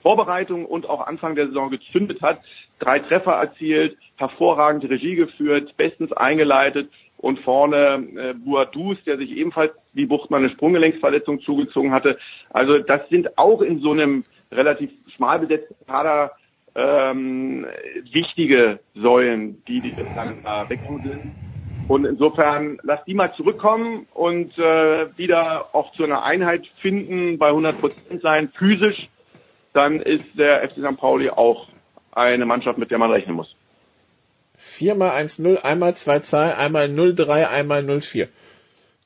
[0.02, 2.40] Vorbereitung und auch Anfang der Saison gezündet hat,
[2.78, 9.72] drei Treffer erzielt, hervorragend Regie geführt, bestens eingeleitet und vorne äh, Boadus, der sich ebenfalls
[9.92, 12.18] wie Buchtmann eine Sprunggelenksverletzung zugezogen hatte.
[12.50, 16.32] Also das sind auch in so einem relativ schmal besetzten Kader
[16.74, 17.66] ähm,
[18.10, 21.32] wichtige Säulen, die, die dann da weggekommen sind.
[21.88, 27.48] Und insofern lass die mal zurückkommen und äh, wieder auch zu einer Einheit finden, bei
[27.48, 29.08] 100 Prozent sein, physisch
[29.72, 30.96] dann ist der FC St.
[30.96, 31.68] Pauli auch
[32.12, 33.54] eine Mannschaft, mit der man rechnen muss.
[34.56, 38.28] Viermal 1-0, einmal zwei Zahlen, einmal 0-3, einmal 0-4.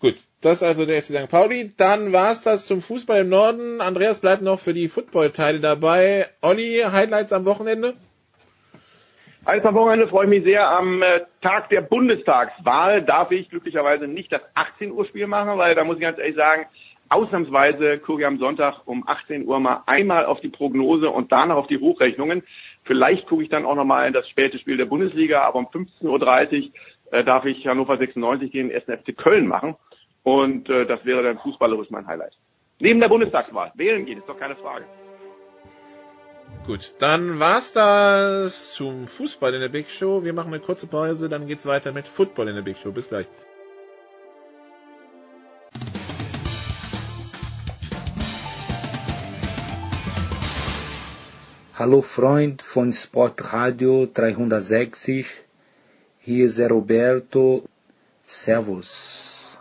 [0.01, 1.31] Gut, das ist also der FC St.
[1.31, 1.73] Pauli.
[1.77, 3.81] Dann war's das zum Fußball im Norden.
[3.81, 6.29] Andreas bleibt noch für die Football-Teile dabei.
[6.43, 7.95] Olli, Highlights am Wochenende?
[9.47, 10.69] Eines am Wochenende freue ich mich sehr.
[10.69, 15.75] Am äh, Tag der Bundestagswahl darf ich glücklicherweise nicht das 18 Uhr Spiel machen, weil
[15.75, 16.67] da muss ich ganz ehrlich sagen,
[17.15, 21.57] ausnahmsweise gucke ich am Sonntag um 18 Uhr mal einmal auf die Prognose und danach
[21.57, 22.43] auf die Hochrechnungen.
[22.85, 26.03] Vielleicht gucke ich dann auch nochmal in das späte Spiel der Bundesliga, aber um 15.30
[26.03, 26.73] Uhr
[27.13, 29.01] äh, darf ich Hannover 96 gegen den 1.
[29.01, 29.77] FC Köln machen.
[30.23, 32.37] Und äh, das wäre dann fußballerisch mein Highlight.
[32.81, 33.73] Neben der Bundestagswahl.
[33.75, 34.85] Wählen geht, ist doch keine Frage.
[36.67, 40.25] Gut, dann war's das zum Fußball in der Big Show.
[40.25, 42.91] Wir machen eine kurze Pause, dann geht's weiter mit Football in der Big Show.
[42.91, 43.27] Bis gleich.
[51.77, 55.27] Hallo Freund von Sportradio 360,
[56.21, 57.65] hier ist Roberto.
[58.23, 59.59] Servus.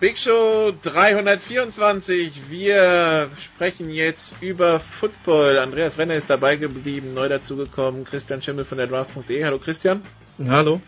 [0.00, 2.48] Big Show 324.
[2.48, 5.58] Wir sprechen jetzt über Football.
[5.58, 8.04] Andreas Renner ist dabei geblieben, neu dazugekommen.
[8.04, 9.44] Christian Schimmel von der Draft.de.
[9.44, 10.00] Hallo Christian.
[10.48, 10.80] Hallo.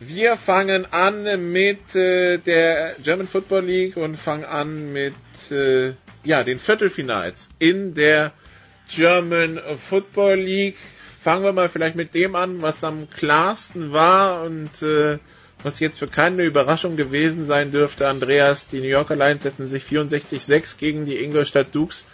[0.00, 5.14] Wir fangen an mit äh, der German Football League und fangen an mit
[5.52, 5.92] äh,
[6.26, 8.32] ja, den Viertelfinals in der
[8.88, 10.76] German Football League.
[11.20, 15.18] Fangen wir mal vielleicht mit dem an, was am klarsten war und äh,
[15.62, 18.06] was jetzt für keine Überraschung gewesen sein dürfte.
[18.06, 22.04] Andreas, die New Yorker Lions setzen sich 64-6 gegen die Ingolstadt Dukes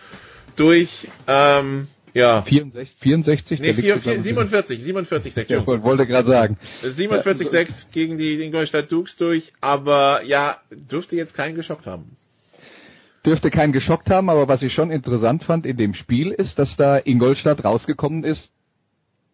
[0.57, 1.09] durch.
[1.27, 2.43] Ähm, ja.
[2.43, 5.51] 64, 64 nee, 4, 4, 47, 47, 6.
[5.51, 6.59] Ja, wollte gerade sagen.
[6.83, 12.17] 47, 6 gegen die Ingolstadt Dukes durch, aber ja, dürfte jetzt keinen geschockt haben
[13.25, 16.77] dürfte keinen geschockt haben, aber was ich schon interessant fand in dem Spiel ist, dass
[16.77, 18.51] da Ingolstadt rausgekommen ist,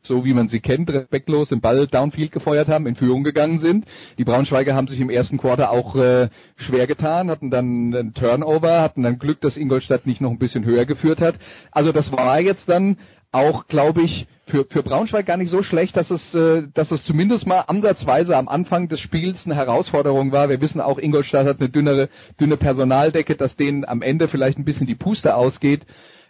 [0.03, 3.85] so wie man sie kennt, respektlos den Ball downfield gefeuert haben, in Führung gegangen sind.
[4.17, 8.81] Die Braunschweiger haben sich im ersten Quarter auch äh, schwer getan, hatten dann einen Turnover,
[8.81, 11.35] hatten dann Glück, dass Ingolstadt nicht noch ein bisschen höher geführt hat.
[11.73, 12.99] Also das war jetzt dann
[13.33, 17.05] auch, glaube ich, für, für Braunschweig gar nicht so schlecht, dass es, äh, dass es
[17.05, 20.49] zumindest mal ansatzweise am Anfang des Spiels eine Herausforderung war.
[20.49, 22.09] Wir wissen auch, Ingolstadt hat eine dünnere,
[22.41, 25.83] dünne Personaldecke, dass denen am Ende vielleicht ein bisschen die Puste ausgeht.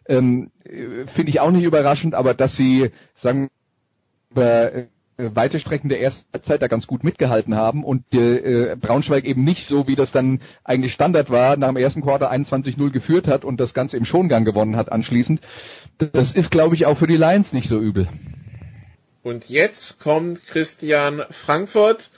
[0.09, 3.51] Ähm, Finde ich auch nicht überraschend, aber dass sie, sagen
[4.35, 4.87] wir, äh,
[5.35, 9.67] weite Strecken der ersten Zeit da ganz gut mitgehalten haben und äh, Braunschweig eben nicht
[9.67, 13.59] so, wie das dann eigentlich Standard war, nach dem ersten Quarter 21-0 geführt hat und
[13.59, 15.41] das Ganze im Schongang gewonnen hat anschließend.
[15.99, 18.09] Das ist, glaube ich, auch für die Lions nicht so übel.
[19.23, 22.11] Und jetzt kommt Christian Frankfurt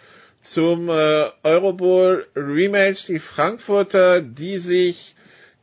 [0.43, 3.07] zum äh, Eurobowl Rematch.
[3.07, 5.15] Die Frankfurter, die sich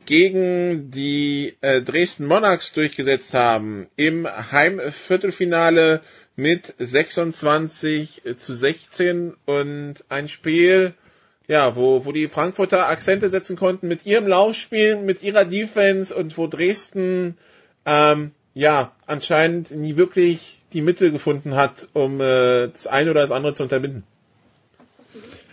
[0.04, 6.00] gegen die äh, Dresden Monarchs durchgesetzt haben im Heimviertelfinale
[6.34, 10.94] mit 26 zu 16 und ein Spiel,
[11.46, 16.38] ja, wo, wo die Frankfurter Akzente setzen konnten mit ihrem Laufspiel, mit ihrer Defense und
[16.38, 17.36] wo Dresden
[17.88, 23.30] ähm, ja anscheinend nie wirklich die Mittel gefunden hat, um äh, das eine oder das
[23.30, 24.04] andere zu unterbinden.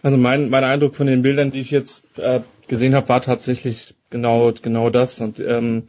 [0.03, 3.95] Also mein, mein Eindruck von den Bildern, die ich jetzt äh, gesehen habe, war tatsächlich
[4.10, 5.20] genau genau das.
[5.22, 5.84] Und ähm,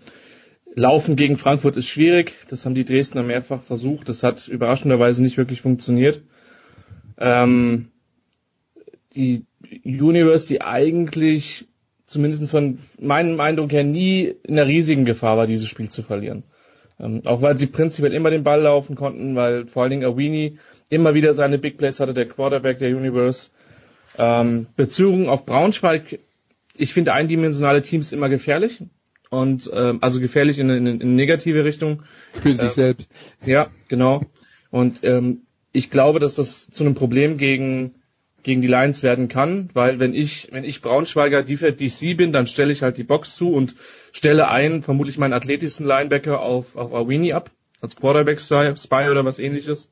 [0.75, 2.35] Laufen gegen Frankfurt ist schwierig.
[2.49, 4.09] Das haben die Dresdner mehrfach versucht.
[4.09, 6.23] Das hat überraschenderweise nicht wirklich funktioniert.
[7.19, 7.89] Ähm,
[9.15, 9.47] die
[9.85, 11.67] Universe, die eigentlich
[12.07, 16.45] zumindest von meinem Eindruck her nie in der riesigen Gefahr war, dieses Spiel zu verlieren.
[16.99, 20.59] Ähm, auch weil sie prinzipiell immer den Ball laufen konnten, weil vor allen Dingen Awini
[20.89, 23.51] immer wieder seine Big Plays hatte, der Quarterback der Universe.
[24.19, 26.21] Ähm, Bezogen auf Braunschweig,
[26.75, 28.83] ich finde eindimensionale Teams immer gefährlich
[29.29, 32.03] und ähm, also gefährlich in, in, in negative Richtung.
[32.33, 33.11] Für sich ähm, selbst.
[33.45, 34.23] Ja, genau.
[34.71, 35.43] Und ähm,
[35.73, 37.97] ich glaube, dass das zu einem Problem gegen
[38.47, 42.71] gegen die Lions werden kann, weil wenn ich wenn ich Braunschweiger DC bin, dann stelle
[42.73, 43.75] ich halt die Box zu und
[44.13, 47.51] stelle einen, vermutlich meinen athletischsten Linebacker auf auf Awini ab
[47.81, 49.91] als Quarterback Spy oder was ähnliches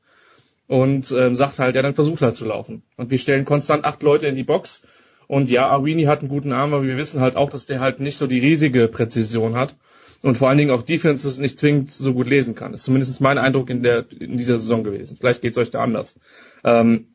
[0.67, 2.83] und ähm, sagt halt, ja, dann versucht halt zu laufen.
[2.95, 4.87] Und wir stellen konstant acht Leute in die Box
[5.27, 7.99] und ja, Awini hat einen guten Arm, aber wir wissen halt auch, dass der halt
[7.99, 9.75] nicht so die riesige Präzision hat.
[10.23, 12.71] Und vor allen Dingen auch Defenses nicht zwingend so gut lesen kann.
[12.71, 15.17] Das ist zumindest mein Eindruck in der in dieser Saison gewesen.
[15.19, 16.17] Vielleicht geht's euch da anders.
[16.63, 17.14] Ähm,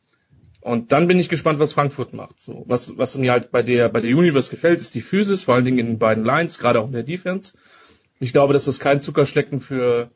[0.60, 2.40] und dann bin ich gespannt, was Frankfurt macht.
[2.40, 5.54] So, was, was mir halt bei der, bei der Universe gefällt, ist die Physis, vor
[5.54, 7.56] allen Dingen in den beiden Lines, gerade auch in der Defense.
[8.18, 10.10] Ich glaube, dass das kein Zuckerschlecken für,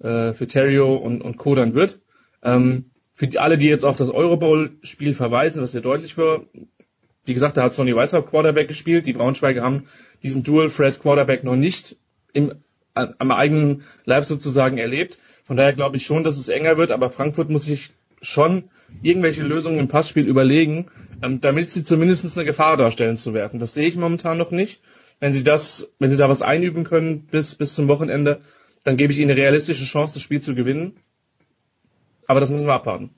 [0.00, 1.54] äh, für Terrio und, und Co.
[1.54, 2.00] dann wird.
[2.42, 6.42] Ähm, für die, alle, die jetzt auf das Eurobowl-Spiel verweisen, was sehr deutlich war,
[7.24, 9.06] wie gesagt, da hat Sonny Weishaupt Quarterback gespielt.
[9.06, 9.86] Die Braunschweiger haben
[10.22, 11.96] diesen Dual Threat Quarterback noch nicht
[12.32, 12.54] im,
[12.94, 15.18] am eigenen Leib sozusagen erlebt.
[15.44, 17.90] Von daher glaube ich schon, dass es enger wird, aber Frankfurt muss sich
[18.20, 18.70] schon
[19.02, 20.86] irgendwelche Lösungen im Passspiel überlegen,
[21.22, 23.60] ähm, damit sie zumindest eine Gefahr darstellen zu werfen.
[23.60, 24.80] Das sehe ich momentan noch nicht.
[25.20, 28.40] Wenn sie das, wenn sie da was einüben können bis, bis zum Wochenende,
[28.84, 30.96] dann gebe ich ihnen eine realistische Chance, das Spiel zu gewinnen.
[32.26, 33.10] Aber das müssen wir abwarten.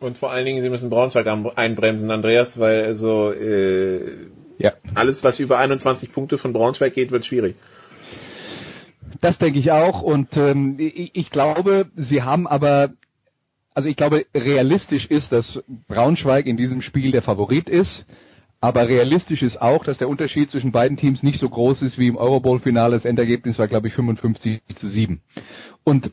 [0.00, 1.26] Und vor allen Dingen, sie müssen Braunschweig
[1.56, 4.28] einbremsen, Andreas, weil also äh,
[4.58, 4.72] ja.
[4.94, 7.56] alles, was über 21 Punkte von Braunschweig geht, wird schwierig.
[9.20, 10.02] Das denke ich auch.
[10.02, 12.92] Und ähm, ich, ich glaube, sie haben aber,
[13.74, 18.06] also ich glaube, realistisch ist, dass Braunschweig in diesem Spiel der Favorit ist.
[18.60, 22.06] Aber realistisch ist auch, dass der Unterschied zwischen beiden Teams nicht so groß ist wie
[22.06, 22.94] im Eurobowl-Finale.
[22.96, 25.20] Das Endergebnis war, glaube ich, 55 zu 7.
[25.82, 26.12] Und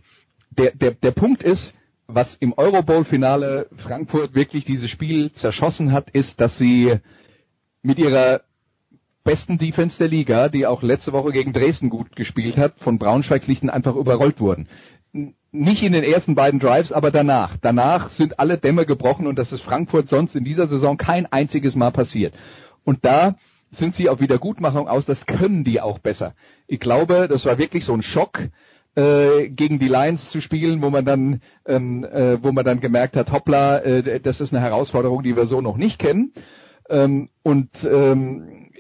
[0.50, 1.74] der, der, der Punkt ist,
[2.08, 6.96] was im Eurobowl-Finale Frankfurt wirklich dieses Spiel zerschossen hat, ist, dass sie
[7.84, 8.42] mit ihrer
[9.24, 13.48] besten Defense der Liga, die auch letzte Woche gegen Dresden gut gespielt hat, von Braunschweig
[13.48, 14.68] lichten einfach überrollt wurden.
[15.14, 17.58] Nicht in den ersten beiden Drives, aber danach.
[17.60, 21.76] Danach sind alle Dämme gebrochen und das ist Frankfurt sonst in dieser Saison kein einziges
[21.76, 22.34] Mal passiert.
[22.84, 23.36] Und da
[23.72, 26.34] sind sie auf Wiedergutmachung aus, das können die auch besser.
[26.68, 28.50] Ich glaube, das war wirklich so ein Schock,
[28.96, 33.16] äh, gegen die Lions zu spielen, wo man dann, ähm, äh, wo man dann gemerkt
[33.16, 36.34] hat, hoppla, äh, das ist eine Herausforderung, die wir so noch nicht kennen.
[36.90, 38.71] Ähm, und ähm,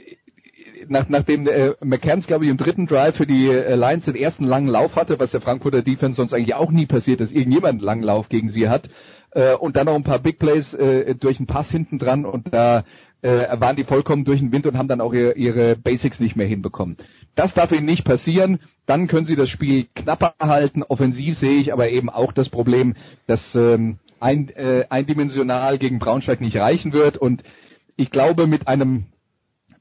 [0.87, 4.45] nach, nachdem äh, McCanns, glaube ich, im dritten Drive für die äh, Lions den ersten
[4.45, 7.81] langen Lauf hatte, was der Frankfurter Defense sonst eigentlich auch nie passiert, dass irgendjemand einen
[7.81, 8.89] langen Lauf gegen sie hat,
[9.31, 12.53] äh, und dann noch ein paar Big Plays äh, durch einen Pass hinten dran und
[12.53, 12.83] da
[13.21, 16.35] äh, waren die vollkommen durch den Wind und haben dann auch ihre, ihre Basics nicht
[16.35, 16.97] mehr hinbekommen.
[17.35, 18.59] Das darf ihnen nicht passieren.
[18.85, 20.83] Dann können sie das Spiel knapper halten.
[20.83, 22.95] Offensiv sehe ich aber eben auch das Problem,
[23.27, 27.15] dass ähm, ein, äh, eindimensional gegen Braunschweig nicht reichen wird.
[27.17, 27.43] Und
[27.95, 29.05] ich glaube, mit einem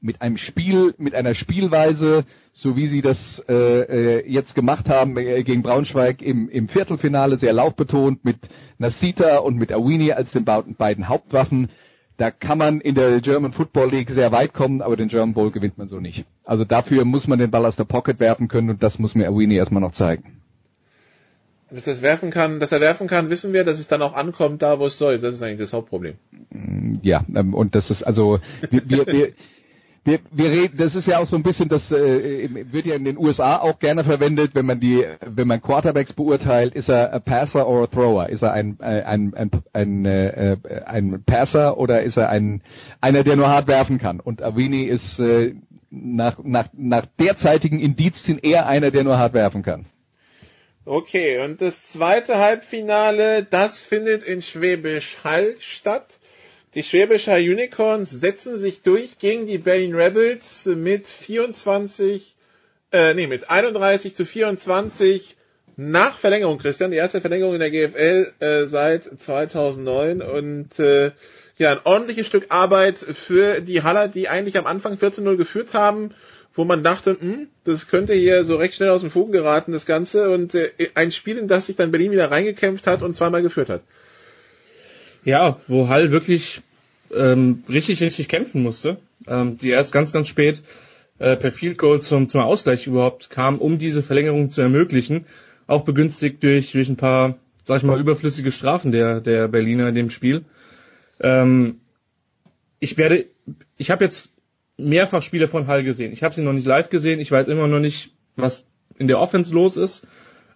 [0.01, 5.15] mit einem Spiel, mit einer Spielweise, so wie sie das äh, äh, jetzt gemacht haben
[5.17, 8.37] äh, gegen Braunschweig im, im Viertelfinale, sehr laufbetont, mit
[8.79, 11.69] Nasita und mit Awini als den beiden Hauptwaffen,
[12.17, 15.51] da kann man in der German Football League sehr weit kommen, aber den German Bowl
[15.51, 16.25] gewinnt man so nicht.
[16.43, 19.27] Also dafür muss man den Ball aus der Pocket werfen können und das muss mir
[19.27, 20.41] Awini erstmal noch zeigen.
[21.71, 24.61] Dass er werfen kann, dass er werfen kann, wissen wir, dass es dann auch ankommt,
[24.61, 25.19] da wo es soll.
[25.19, 26.15] Das ist eigentlich das Hauptproblem.
[27.01, 29.33] Ja, ähm, und das ist also wir, wir, wir
[30.03, 33.05] wir, wir reden, das ist ja auch so ein bisschen, das äh, wird ja in
[33.05, 37.19] den USA auch gerne verwendet, wenn man die, wenn man Quarterbacks beurteilt, ist er a
[37.19, 38.29] Passer oder a Thrower?
[38.29, 42.63] Ist er ein ein ein ein, äh, ein Passer oder ist er ein
[42.99, 44.19] einer, der nur hart werfen kann?
[44.19, 45.53] Und Avini ist äh,
[45.91, 49.85] nach nach nach derzeitigen Indizien eher einer, der nur hart werfen kann.
[50.83, 56.17] Okay, und das zweite Halbfinale, das findet in Schwäbisch Hall statt.
[56.73, 62.37] Die Schwäbischer Unicorns setzen sich durch gegen die Berlin Rebels mit 24,
[62.93, 65.35] äh, nee, mit 31 zu 24
[65.75, 71.11] nach Verlängerung, Christian, die erste Verlängerung in der GFL äh, seit 2009 und äh,
[71.57, 76.11] ja, ein ordentliches Stück Arbeit für die Haller, die eigentlich am Anfang 14-0 geführt haben,
[76.53, 79.85] wo man dachte, hm, das könnte hier so recht schnell aus dem Fugen geraten, das
[79.85, 83.41] Ganze, und äh, ein Spiel, in das sich dann Berlin wieder reingekämpft hat und zweimal
[83.41, 83.81] geführt hat.
[85.23, 86.61] Ja, wo Hall wirklich
[87.13, 90.63] ähm, richtig, richtig kämpfen musste, ähm, die erst ganz, ganz spät
[91.19, 95.25] äh, per Field Goal zum, zum Ausgleich überhaupt kam, um diese Verlängerung zu ermöglichen.
[95.67, 99.95] Auch begünstigt durch, durch ein paar, sag ich mal, überflüssige Strafen der, der Berliner in
[99.95, 100.43] dem Spiel.
[101.19, 101.81] Ähm,
[102.79, 103.27] ich werde,
[103.77, 104.29] ich habe jetzt
[104.77, 106.11] mehrfach Spiele von Hall gesehen.
[106.13, 107.19] Ich habe sie noch nicht live gesehen.
[107.19, 108.65] Ich weiß immer noch nicht, was
[108.97, 110.07] in der Offense los ist.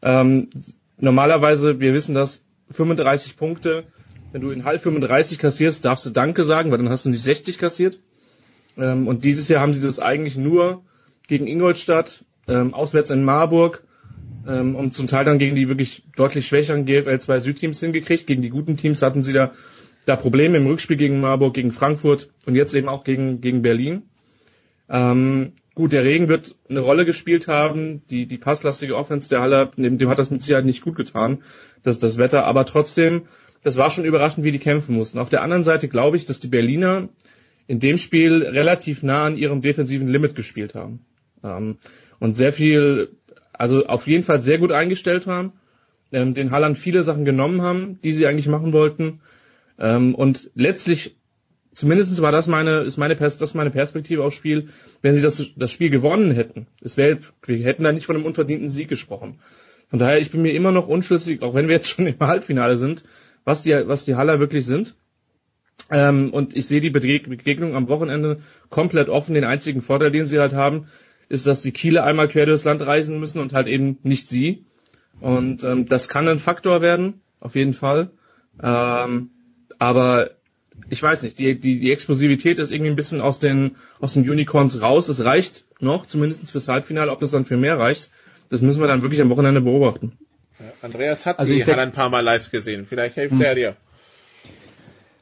[0.02, 0.50] Ähm,
[0.98, 3.84] normalerweise, wir wissen das, 35 Punkte
[4.36, 7.24] wenn du in Hall 35 kassierst, darfst du Danke sagen, weil dann hast du nicht
[7.24, 7.99] 60 kassiert.
[8.78, 10.84] Ähm, und dieses Jahr haben sie das eigentlich nur
[11.26, 13.82] gegen Ingolstadt, ähm, auswärts in Marburg
[14.45, 18.28] ähm, und zum Teil dann gegen die wirklich deutlich schwächeren GFL 2 Südteams hingekriegt.
[18.28, 19.53] Gegen die guten Teams hatten sie da,
[20.06, 24.02] da Probleme im Rückspiel gegen Marburg, gegen Frankfurt und jetzt eben auch gegen, gegen Berlin.
[24.90, 28.02] Ähm, gut, der Regen wird eine Rolle gespielt haben.
[28.10, 31.41] Die, die passlastige Offense der Halle, dem, dem hat das mit Sicherheit nicht gut getan,
[31.84, 32.44] das, das Wetter.
[32.44, 33.28] Aber trotzdem
[33.66, 35.18] das war schon überraschend, wie die kämpfen mussten.
[35.18, 37.10] Auf der anderen Seite glaube ich, dass die Berliner
[37.66, 41.04] in dem Spiel relativ nah an ihrem defensiven Limit gespielt haben.
[41.44, 41.78] Ähm,
[42.20, 43.10] und sehr viel,
[43.54, 45.54] also auf jeden Fall sehr gut eingestellt haben,
[46.12, 49.22] ähm, den Halland viele Sachen genommen haben, die sie eigentlich machen wollten.
[49.80, 51.16] Ähm, und letztlich,
[51.74, 54.70] zumindest war das meine, ist meine, Pers das meine Perspektive aufs Spiel,
[55.02, 56.68] wenn sie das, das Spiel gewonnen hätten.
[56.84, 59.40] Es wäre, wir hätten da nicht von einem unverdienten Sieg gesprochen.
[59.90, 62.78] Von daher, ich bin mir immer noch unschlüssig, auch wenn wir jetzt schon im Halbfinale
[62.78, 63.04] sind,
[63.45, 64.95] was die, was die Haller wirklich sind.
[65.89, 69.35] Ähm, und ich sehe die Begegnung am Wochenende komplett offen.
[69.35, 70.88] Den einzigen Vorteil, den sie halt haben,
[71.30, 74.65] ist, dass die Kiele einmal quer durchs Land reisen müssen und halt eben nicht sie.
[75.22, 78.09] Und ähm, das kann ein Faktor werden, auf jeden Fall.
[78.61, 79.30] Ähm,
[79.80, 80.31] aber
[80.89, 84.30] ich weiß nicht, die, die, die Explosivität ist irgendwie ein bisschen aus den, aus den
[84.30, 85.07] Unicorns raus.
[85.07, 87.11] Es reicht noch, zumindest fürs Halbfinale.
[87.11, 88.09] Ob das dann für mehr reicht,
[88.49, 90.17] das müssen wir dann wirklich am Wochenende beobachten.
[90.86, 92.86] Andreas hat also die Halle ein paar Mal live gesehen.
[92.86, 93.41] Vielleicht hilft hm.
[93.41, 93.76] er dir.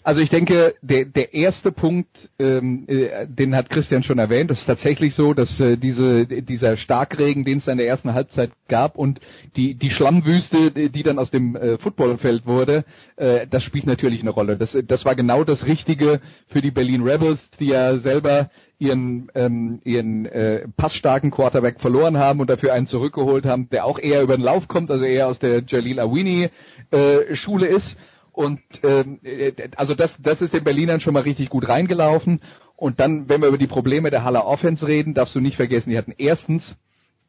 [0.06, 4.60] Also ich denke, der, der erste Punkt, ähm, äh, den hat Christian schon erwähnt, das
[4.60, 8.98] ist tatsächlich so, dass äh, diese, dieser Starkregen, den es in der ersten Halbzeit gab
[8.98, 9.22] und
[9.56, 12.84] die, die Schlammwüste, die dann aus dem äh, Footballfeld wurde,
[13.16, 14.58] äh, das spielt natürlich eine Rolle.
[14.58, 18.50] Das, das war genau das Richtige für die Berlin Rebels, die ja selber
[18.84, 23.98] ihren, ähm, ihren äh, passstarken Quarterback verloren haben und dafür einen zurückgeholt haben, der auch
[23.98, 26.50] eher über den Lauf kommt, also eher aus der Jalil Awini
[26.92, 27.98] äh, Schule ist.
[28.34, 32.42] Und ähm, äh, also das, das ist den Berlinern schon mal richtig gut reingelaufen.
[32.76, 35.92] Und dann, wenn wir über die Probleme der Haller Offense reden, darfst du nicht vergessen,
[35.92, 36.76] die hatten erstens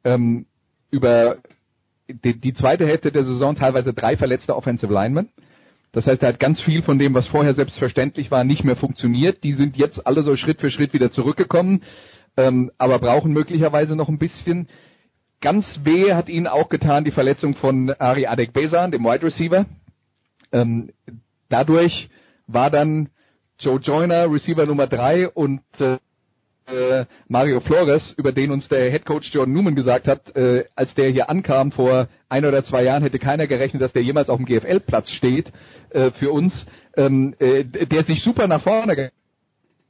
[0.03, 0.47] ähm,
[0.91, 1.37] über
[2.09, 5.29] die, die zweite Hälfte der Saison teilweise drei verletzte Offensive Linemen.
[5.95, 9.45] Das heißt, er hat ganz viel von dem, was vorher selbstverständlich war, nicht mehr funktioniert.
[9.45, 11.85] Die sind jetzt alle so Schritt für Schritt wieder zurückgekommen,
[12.37, 14.69] ähm, aber brauchen möglicherweise noch ein bisschen.
[15.41, 19.67] Ganz weh hat ihnen auch getan die Verletzung von Ari Adekbesan, dem Wide Receiver.
[20.51, 20.91] Ähm,
[21.49, 22.11] dadurch
[22.49, 23.11] war dann
[23.61, 25.99] Joe Joyner Receiver Nummer drei und äh,
[26.67, 30.95] äh, Mario Flores, über den uns der Head Coach John Newman gesagt hat, äh, als
[30.95, 34.39] der hier ankam vor ein oder zwei Jahren, hätte keiner gerechnet, dass der jemals auf
[34.39, 35.53] dem GFL-Platz steht
[35.91, 36.67] äh, für uns,
[36.97, 39.13] ähm, äh, der sich super nach vorne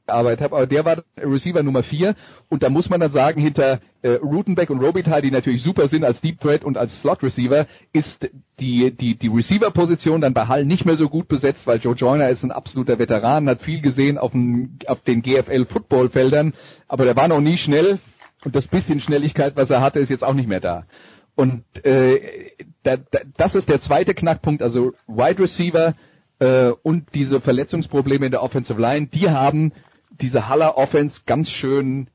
[0.05, 2.15] gearbeitet hat, aber der war Receiver Nummer vier.
[2.49, 6.03] Und da muss man dann sagen, hinter äh, Rutenbeck und Robitaille, die natürlich super sind
[6.03, 8.29] als Deep Threat und als Slot Receiver, ist
[8.59, 11.95] die die die Receiver Position dann bei Hall nicht mehr so gut besetzt, weil Joe
[11.95, 16.53] Joyner ist ein absoluter Veteran, hat viel gesehen auf, dem, auf den GFL Football Feldern,
[16.87, 17.99] aber der war noch nie schnell.
[18.43, 20.85] Und das bisschen Schnelligkeit, was er hatte, ist jetzt auch nicht mehr da.
[21.33, 22.51] Und äh,
[22.83, 25.95] da, da, das ist der zweite Knackpunkt, also Wide Receiver
[26.39, 29.73] äh, und diese Verletzungsprobleme in der Offensive Line, die haben
[30.21, 32.07] diese Haller Offense ganz schön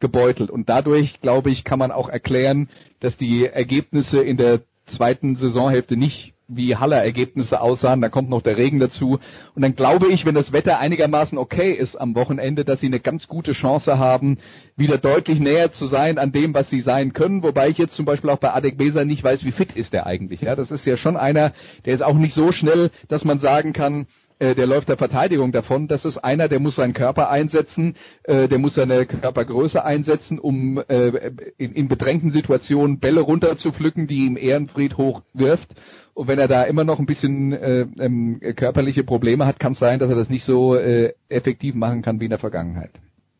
[0.00, 0.50] gebeutelt.
[0.50, 2.68] Und dadurch, glaube ich, kann man auch erklären,
[3.00, 8.02] dass die Ergebnisse in der zweiten Saisonhälfte nicht wie Haller-Ergebnisse aussahen.
[8.02, 9.18] Da kommt noch der Regen dazu.
[9.54, 13.00] Und dann glaube ich, wenn das Wetter einigermaßen okay ist am Wochenende, dass sie eine
[13.00, 14.38] ganz gute Chance haben,
[14.76, 17.42] wieder deutlich näher zu sein an dem, was sie sein können.
[17.42, 20.06] Wobei ich jetzt zum Beispiel auch bei Adek Besa nicht weiß, wie fit ist der
[20.06, 20.42] eigentlich.
[20.42, 21.52] Ja, das ist ja schon einer,
[21.86, 24.06] der ist auch nicht so schnell, dass man sagen kann,
[24.38, 25.88] äh, der läuft der Verteidigung davon.
[25.88, 30.82] Das ist einer, der muss seinen Körper einsetzen, äh, der muss seine Körpergröße einsetzen, um
[30.88, 35.70] äh, in, in bedrängten Situationen Bälle runterzupflücken, die ihm Ehrenfried hochwirft.
[36.14, 39.78] Und wenn er da immer noch ein bisschen äh, ähm, körperliche Probleme hat, kann es
[39.78, 42.92] sein, dass er das nicht so äh, effektiv machen kann wie in der Vergangenheit.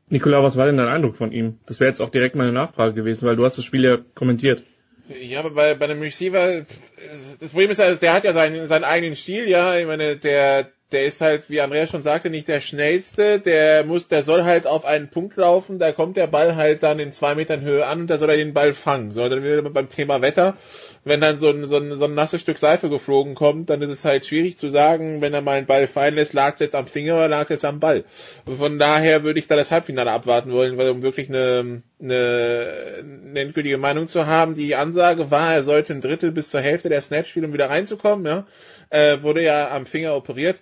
[0.08, 1.58] Nikola, was war denn dein Eindruck von ihm?
[1.66, 4.64] Das wäre jetzt auch direkt meine Nachfrage gewesen, weil du hast das Spiel ja kommentiert.
[5.08, 6.64] Ja, aber bei, bei einem Receiver,
[7.38, 9.78] das Problem ist ja, der hat ja seinen, seinen eigenen Stil, ja.
[9.78, 13.40] Ich meine, der, der ist halt, wie Andreas schon sagte, nicht der schnellste.
[13.40, 15.78] Der muss, der soll halt auf einen Punkt laufen.
[15.78, 18.36] Da kommt der Ball halt dann in zwei Metern Höhe an und da soll er
[18.36, 19.10] den Ball fangen.
[19.10, 20.56] So, dann wieder beim Thema Wetter.
[21.06, 23.90] Wenn dann so ein, so ein, so ein nasses Stück Seife geflogen kommt, dann ist
[23.90, 26.74] es halt schwierig zu sagen, wenn er mal einen Ball fallen lässt, lag es jetzt
[26.74, 28.04] am Finger oder lag es jetzt am Ball.
[28.46, 33.40] Von daher würde ich da das Halbfinale abwarten wollen, weil um wirklich eine, eine, eine
[33.40, 34.54] endgültige Meinung zu haben.
[34.54, 37.68] Die Ansage war, er sollte ein Drittel bis zur Hälfte der Snaps spielen, um wieder
[37.68, 38.24] reinzukommen.
[38.24, 38.46] Ja,
[38.94, 40.60] äh, wurde ja am Finger operiert.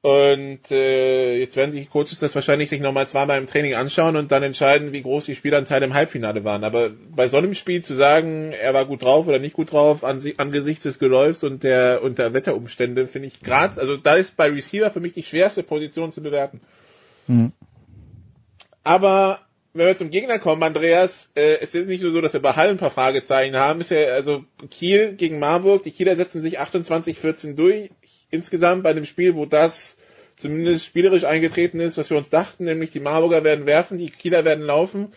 [0.00, 4.30] Und äh, jetzt werden die Coaches das wahrscheinlich sich nochmal zweimal im Training anschauen und
[4.30, 6.62] dann entscheiden, wie groß die Spielanteile im Halbfinale waren.
[6.62, 10.04] Aber bei so einem Spiel zu sagen, er war gut drauf oder nicht gut drauf,
[10.04, 14.36] an, angesichts des Geläufs und der, und der Wetterumstände, finde ich gerade, also da ist
[14.36, 16.60] bei Receiver für mich die schwerste Position zu bewerten.
[17.26, 17.52] Mhm.
[18.84, 19.40] Aber
[19.74, 22.54] wenn wir zum Gegner kommen, Andreas, äh, es ist nicht nur so, dass wir bei
[22.54, 23.80] Hall ein paar Fragezeichen haben.
[23.80, 25.82] Ist ja also Kiel gegen Marburg.
[25.82, 27.90] Die Kieler setzen sich 28-14 durch
[28.30, 29.96] insgesamt bei einem Spiel, wo das
[30.36, 34.44] zumindest spielerisch eingetreten ist, was wir uns dachten, nämlich die Marburger werden werfen, die Kieler
[34.44, 35.12] werden laufen.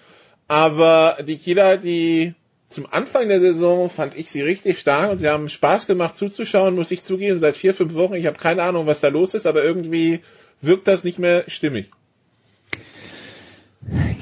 [0.47, 2.33] Aber die Kieler, die
[2.69, 6.75] zum Anfang der Saison fand ich sie richtig stark und sie haben Spaß gemacht zuzuschauen,
[6.75, 8.15] muss ich zugeben, seit vier, fünf Wochen.
[8.15, 10.21] Ich habe keine Ahnung, was da los ist, aber irgendwie
[10.61, 11.89] wirkt das nicht mehr stimmig.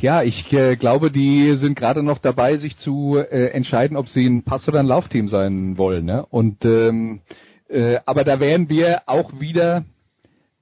[0.02, 4.26] Ja, ich äh, glaube, die sind gerade noch dabei, sich zu äh, entscheiden, ob sie
[4.26, 6.06] ein Pass- oder ein Laufteam sein wollen.
[6.06, 6.26] Ne?
[6.30, 7.20] Und ähm,
[7.68, 9.84] äh, aber da wären wir auch wieder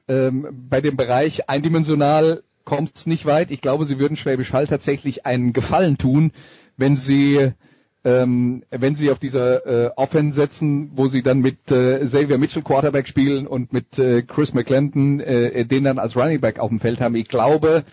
[0.07, 3.51] ähm, bei dem Bereich eindimensional kommt es nicht weit.
[3.51, 6.31] Ich glaube, sie würden Schwäbisch Hall tatsächlich einen Gefallen tun,
[6.75, 7.53] wenn sie
[8.03, 12.63] ähm, wenn sie auf dieser äh, Offense setzen, wo sie dann mit äh, Xavier Mitchell
[12.63, 16.79] Quarterback spielen und mit äh, Chris McClendon äh, den dann als Running Back auf dem
[16.79, 17.15] Feld haben.
[17.15, 17.83] Ich glaube,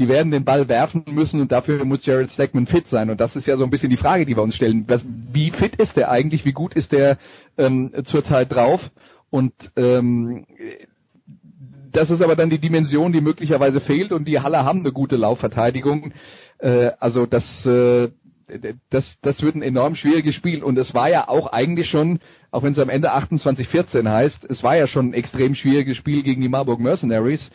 [0.00, 3.10] die werden den Ball werfen müssen und dafür muss Jared Stackman fit sein.
[3.10, 4.86] Und das ist ja so ein bisschen die Frage, die wir uns stellen.
[4.88, 6.46] Was, wie fit ist der eigentlich?
[6.46, 7.18] Wie gut ist der
[7.58, 8.90] ähm, zurzeit drauf?
[9.28, 10.46] Und ähm,
[11.92, 15.16] das ist aber dann die Dimension, die möglicherweise fehlt und die Halle haben eine gute
[15.16, 16.14] Laufverteidigung.
[16.56, 18.08] Äh, also das, äh,
[18.88, 22.20] das, das wird ein enorm schwieriges Spiel und es war ja auch eigentlich schon,
[22.50, 26.22] auch wenn es am Ende 28-14 heißt, es war ja schon ein extrem schwieriges Spiel
[26.22, 27.50] gegen die Marburg Mercenaries,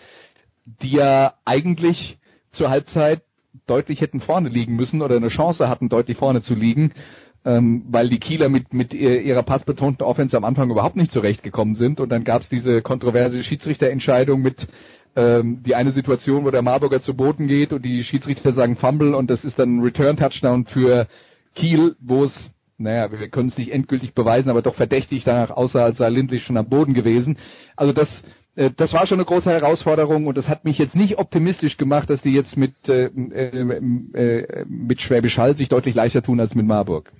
[0.66, 2.20] die ja eigentlich
[2.56, 3.22] zur Halbzeit
[3.68, 6.91] deutlich hätten vorne liegen müssen oder eine Chance hatten, deutlich vorne zu liegen,
[7.45, 11.99] ähm, weil die Kieler mit, mit ihrer passbetonten Offense am Anfang überhaupt nicht zurechtgekommen sind.
[11.99, 14.68] Und dann gab es diese kontroverse Schiedsrichterentscheidung mit
[15.15, 19.15] ähm, die eine Situation, wo der Marburger zu Boden geht und die Schiedsrichter sagen Fumble
[19.15, 21.07] und das ist dann ein Return-Touchdown für
[21.53, 25.86] Kiel, wo es naja, wir können es nicht endgültig beweisen, aber doch verdächtig danach aussah,
[25.86, 27.38] als sei Lindlich schon am Boden gewesen.
[27.77, 28.23] Also das
[28.56, 32.22] das war schon eine große Herausforderung und das hat mich jetzt nicht optimistisch gemacht, dass
[32.22, 33.80] die jetzt mit, äh, äh,
[34.14, 37.11] äh, mit Schwäbisch Hall sich deutlich leichter tun als mit Marburg.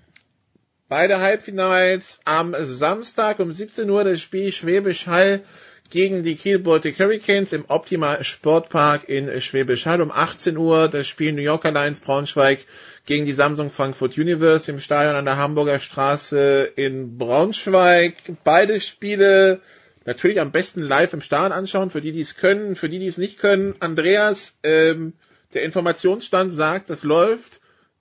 [0.88, 5.44] Beide Halbfinals am Samstag um 17 Uhr das Spiel Schwäbisch Hall
[5.90, 10.02] gegen die Kiel Baltic Hurricanes im Optima Sportpark in Schwäbisch Hall.
[10.02, 12.60] Um 18 Uhr das Spiel New Yorker Lions Braunschweig
[13.06, 18.16] gegen die Samsung Frankfurt Universe im Stadion an der Hamburger Straße in Braunschweig.
[18.44, 19.62] Beide Spiele
[20.06, 23.08] natürlich am besten live im Stadion anschauen, für die, die es können, für die, die
[23.08, 23.76] es nicht können.
[23.80, 25.14] Andreas, ähm,
[25.54, 27.60] der Informationsstand sagt, das läuft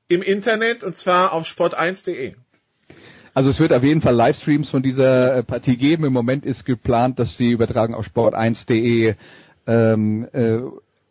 [0.09, 2.35] im Internet und zwar auf sport1.de.
[3.33, 6.05] Also es wird auf jeden Fall Livestreams von dieser äh, Partie geben.
[6.05, 9.15] Im Moment ist geplant, dass sie übertragen auf sport1.de
[9.67, 10.61] ähm, äh,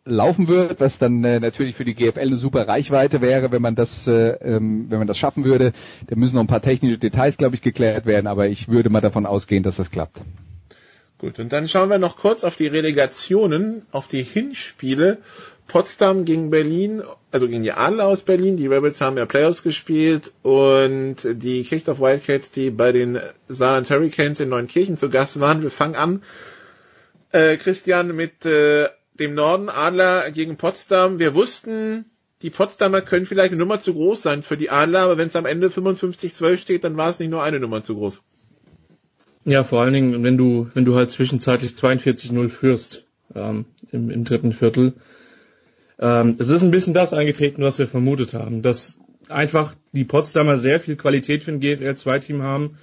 [0.06, 3.74] laufen wird, was dann äh, natürlich für die GFL eine super Reichweite wäre, wenn man
[3.74, 5.72] das, äh, ähm, wenn man das schaffen würde.
[6.06, 9.00] Da müssen noch ein paar technische Details, glaube ich, geklärt werden, aber ich würde mal
[9.00, 10.20] davon ausgehen, dass das klappt.
[11.18, 15.18] Gut, und dann schauen wir noch kurz auf die Relegationen, auf die Hinspiele.
[15.66, 18.56] Potsdam gegen Berlin, also gegen die Adler aus Berlin.
[18.56, 23.18] Die Rebels haben ja Playoffs gespielt und die Kirchdorf Wildcats, die bei den
[23.48, 25.62] Saarland Hurricanes in Neunkirchen zu Gast waren.
[25.62, 26.22] Wir fangen an,
[27.32, 28.88] äh, Christian, mit äh,
[29.18, 31.18] dem Norden Adler gegen Potsdam.
[31.18, 32.04] Wir wussten,
[32.42, 35.36] die Potsdamer können vielleicht eine Nummer zu groß sein für die Adler, aber wenn es
[35.36, 38.20] am Ende 55-12 steht, dann war es nicht nur eine Nummer zu groß.
[39.44, 44.24] Ja, vor allen Dingen, wenn du, wenn du halt zwischenzeitlich 42-0 führst ähm, im, im
[44.24, 44.94] dritten Viertel.
[45.98, 48.98] Ähm, es ist ein bisschen das eingetreten, was wir vermutet haben, dass
[49.28, 52.78] einfach die Potsdamer sehr viel Qualität für ein GFL 2 Team haben,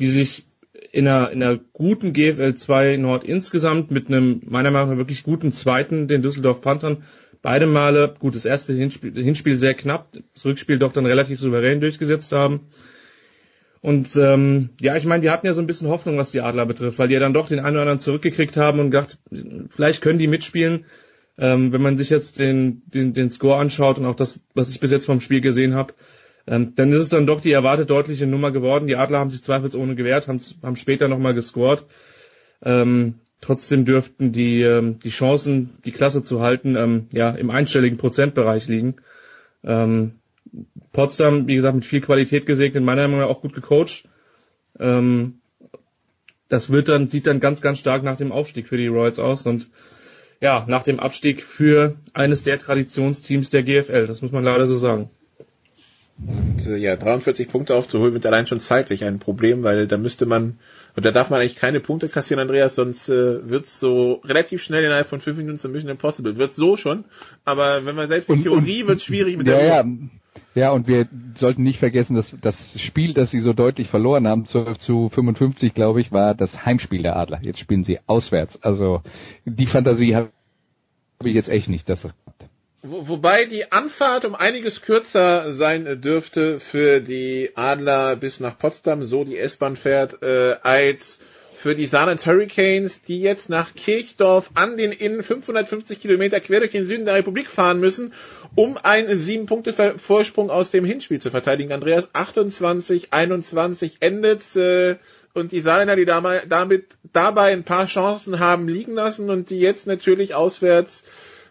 [0.00, 0.46] die sich
[0.92, 5.24] in einer, in einer guten GFL 2 Nord insgesamt mit einem meiner Meinung nach wirklich
[5.24, 7.04] guten zweiten, den Düsseldorf Panthern,
[7.42, 11.80] beide Male, gut, das erste Hinspiel, Hinspiel sehr knapp, das Rückspiel doch dann relativ souverän
[11.80, 12.68] durchgesetzt haben.
[13.80, 16.66] Und ähm, ja, ich meine, die hatten ja so ein bisschen Hoffnung, was die Adler
[16.66, 19.18] betrifft, weil die ja dann doch den einen oder anderen zurückgekriegt haben und gedacht,
[19.70, 20.86] vielleicht können die mitspielen.
[21.38, 24.80] Ähm, wenn man sich jetzt den, den, den Score anschaut und auch das, was ich
[24.80, 25.92] bis jetzt vom Spiel gesehen habe,
[26.46, 28.86] ähm, dann ist es dann doch die erwartet deutliche Nummer geworden.
[28.86, 31.84] Die Adler haben sich zweifelsohne gewehrt, haben, haben später nochmal gescored.
[32.62, 37.98] Ähm, trotzdem dürften die, ähm, die Chancen, die Klasse zu halten, ähm, ja, im einstelligen
[37.98, 38.96] Prozentbereich liegen.
[39.62, 40.12] Ähm,
[40.92, 44.08] Potsdam, wie gesagt, mit viel Qualität gesegnet, meiner Meinung nach auch gut gecoacht.
[44.78, 45.40] Ähm,
[46.48, 49.46] das wird dann, sieht dann ganz, ganz stark nach dem Aufstieg für die Royals aus
[49.46, 49.68] und
[50.40, 54.06] ja, nach dem Abstieg für eines der Traditionsteams der GFL.
[54.06, 55.10] Das muss man leider so sagen.
[56.18, 60.24] Und äh, ja, 43 Punkte aufzuholen wird allein schon zeitlich ein Problem, weil da müsste
[60.24, 60.58] man,
[60.94, 64.84] und da darf man eigentlich keine Punkte kassieren, Andreas, sonst äh, wird's so relativ schnell
[64.84, 66.36] innerhalb von fünf Minuten zum Mission Impossible.
[66.38, 67.04] Wird's so schon,
[67.44, 69.84] aber wenn man selbst in Theorie wird schwierig mit ja, der ja.
[70.54, 71.06] Ja, und wir
[71.36, 75.74] sollten nicht vergessen, dass das Spiel, das sie so deutlich verloren haben, zu, zu 55,
[75.74, 77.40] glaube ich, war das Heimspiel der Adler.
[77.42, 78.58] Jetzt spielen sie auswärts.
[78.62, 79.02] Also
[79.44, 80.30] die Fantasie habe
[81.24, 82.14] ich jetzt echt nicht, dass das.
[82.82, 89.02] Wo, wobei die Anfahrt um einiges kürzer sein dürfte für die Adler bis nach Potsdam,
[89.02, 91.18] so die S-Bahn fährt, äh, als
[91.66, 96.70] für die Saarland Hurricanes, die jetzt nach Kirchdorf an den Innen 550 Kilometer quer durch
[96.70, 98.12] den Süden der Republik fahren müssen,
[98.54, 101.72] um einen sieben Punkte Vorsprung aus dem Hinspiel zu verteidigen.
[101.72, 104.94] Andreas 28, 21 endet äh,
[105.34, 109.88] und die Saarländer, die damit dabei ein paar Chancen haben liegen lassen und die jetzt
[109.88, 111.02] natürlich auswärts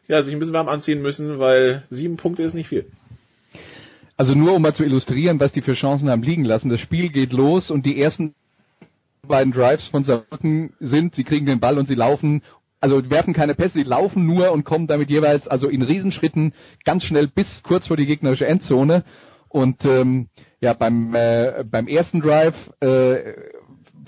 [0.08, 2.86] ja, sich ein bisschen warm anziehen müssen, weil sieben Punkte ist nicht viel.
[4.16, 6.70] Also nur um mal zu illustrieren, was die für Chancen haben liegen lassen.
[6.70, 8.34] Das Spiel geht los und die ersten
[9.26, 12.42] beiden Drives von Saarbrücken sind, sie kriegen den Ball und sie laufen,
[12.80, 16.54] also werfen keine Pässe, sie laufen nur und kommen damit jeweils also in Riesenschritten
[16.84, 19.04] ganz schnell bis kurz vor die gegnerische Endzone.
[19.50, 20.30] Und ähm,
[20.60, 23.34] ja, beim, äh, beim ersten Drive äh,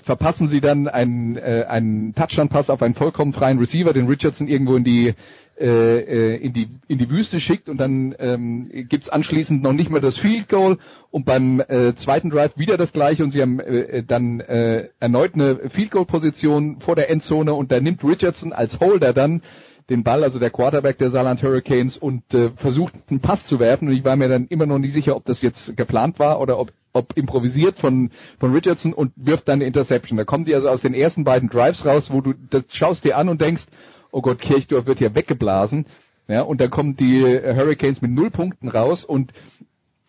[0.02, 4.76] verpassen sie dann einen, äh, einen Touchdown-Pass auf einen vollkommen freien Receiver, den Richardson irgendwo
[4.76, 5.14] in die
[5.60, 9.90] äh, äh, in die in die Wüste schickt und dann ähm, gibt's anschließend noch nicht
[9.90, 10.78] mehr das Field Goal
[11.10, 15.34] und beim äh, zweiten Drive wieder das gleiche und sie haben äh, dann äh, erneut
[15.34, 19.42] eine Field Goal Position vor der Endzone und da nimmt Richardson als Holder dann
[19.90, 23.88] den Ball, also der Quarterback der Saarland Hurricanes und äh, versucht einen Pass zu werfen
[23.88, 26.58] und ich war mir dann immer noch nicht sicher, ob das jetzt geplant war oder
[26.58, 28.10] ob ob improvisiert von,
[28.40, 30.16] von Richardson und wirft dann eine Interception.
[30.16, 33.16] Da kommen die also aus den ersten beiden Drives raus, wo du das schaust dir
[33.16, 33.64] an und denkst,
[34.10, 35.86] oh Gott, Kirchdorf wird hier weggeblasen.
[36.26, 39.32] Ja, und dann kommen die Hurricanes mit null Punkten raus und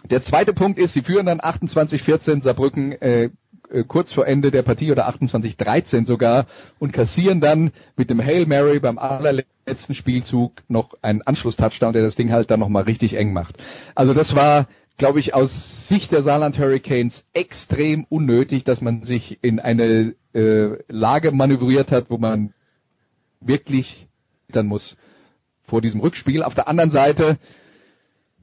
[0.09, 3.29] der zweite Punkt ist, sie führen dann 28-14 Saarbrücken äh,
[3.69, 6.47] äh, kurz vor Ende der Partie oder 28-13 sogar
[6.79, 12.15] und kassieren dann mit dem Hail Mary beim allerletzten Spielzug noch einen Anschluss-Touchdown, der das
[12.15, 13.57] Ding halt dann nochmal richtig eng macht.
[13.93, 14.67] Also das war,
[14.97, 20.77] glaube ich, aus Sicht der Saarland Hurricanes extrem unnötig, dass man sich in eine äh,
[20.87, 22.53] Lage manövriert hat, wo man
[23.41, 24.09] wirklich
[24.51, 24.95] dann muss
[25.63, 26.43] vor diesem Rückspiel.
[26.43, 27.37] Auf der anderen Seite,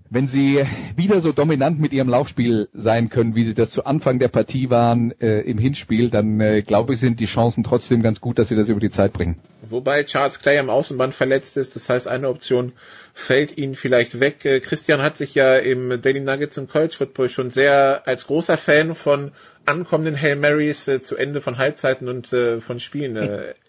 [0.08, 0.64] wenn sie
[0.94, 4.70] wieder so dominant mit ihrem Laufspiel sein können, wie sie das zu Anfang der Partie
[4.70, 8.48] waren äh, im Hinspiel, dann äh, glaube ich, sind die Chancen trotzdem ganz gut, dass
[8.48, 9.40] sie das über die Zeit bringen.
[9.68, 12.72] Wobei Charles Clay am Außenband verletzt ist, das heißt, eine Option
[13.12, 14.44] fällt ihnen vielleicht weg.
[14.44, 18.56] Äh, Christian hat sich ja im Daily Nuggets im College Football schon sehr als großer
[18.56, 19.32] Fan von
[19.64, 23.16] ankommenden Hail Marys äh, zu Ende von Halbzeiten und äh, von Spielen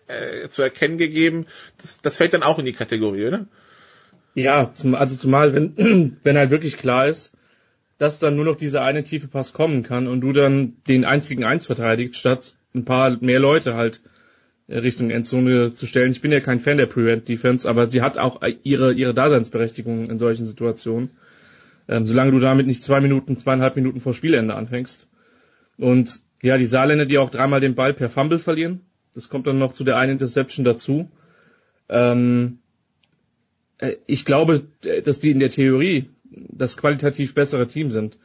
[0.08, 1.48] äh, äh, zu erkennen gegeben.
[1.82, 3.48] Das, das fällt dann auch in die Kategorie, oder?
[4.36, 7.34] Ja, zum, also zumal, wenn, wenn halt wirklich klar ist,
[7.98, 11.44] dass dann nur noch dieser eine tiefe Pass kommen kann und du dann den einzigen
[11.44, 14.02] Eins verteidigst, statt ein paar mehr Leute halt
[14.68, 16.12] äh, Richtung Endzone zu stellen.
[16.12, 20.10] Ich bin ja kein Fan der Prevent Defense, aber sie hat auch ihre, ihre Daseinsberechtigung
[20.10, 21.12] in solchen Situationen.
[21.90, 25.08] Ähm, solange du damit nicht zwei Minuten, zweieinhalb Minuten vor Spielende anfängst.
[25.78, 28.82] Und ja, die Saarländer, die auch dreimal den Ball per Fumble verlieren,
[29.18, 31.10] das kommt dann noch zu der einen Interception dazu.
[31.90, 32.60] Ähm,
[33.80, 34.62] äh, ich glaube,
[35.04, 38.20] dass die in der Theorie das qualitativ bessere Team sind.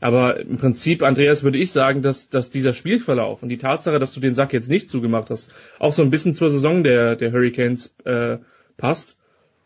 [0.00, 4.14] Aber im Prinzip, Andreas, würde ich sagen, dass, dass dieser Spielverlauf und die Tatsache, dass
[4.14, 7.30] du den Sack jetzt nicht zugemacht hast, auch so ein bisschen zur Saison der, der
[7.30, 8.38] Hurricanes äh,
[8.76, 9.18] passt.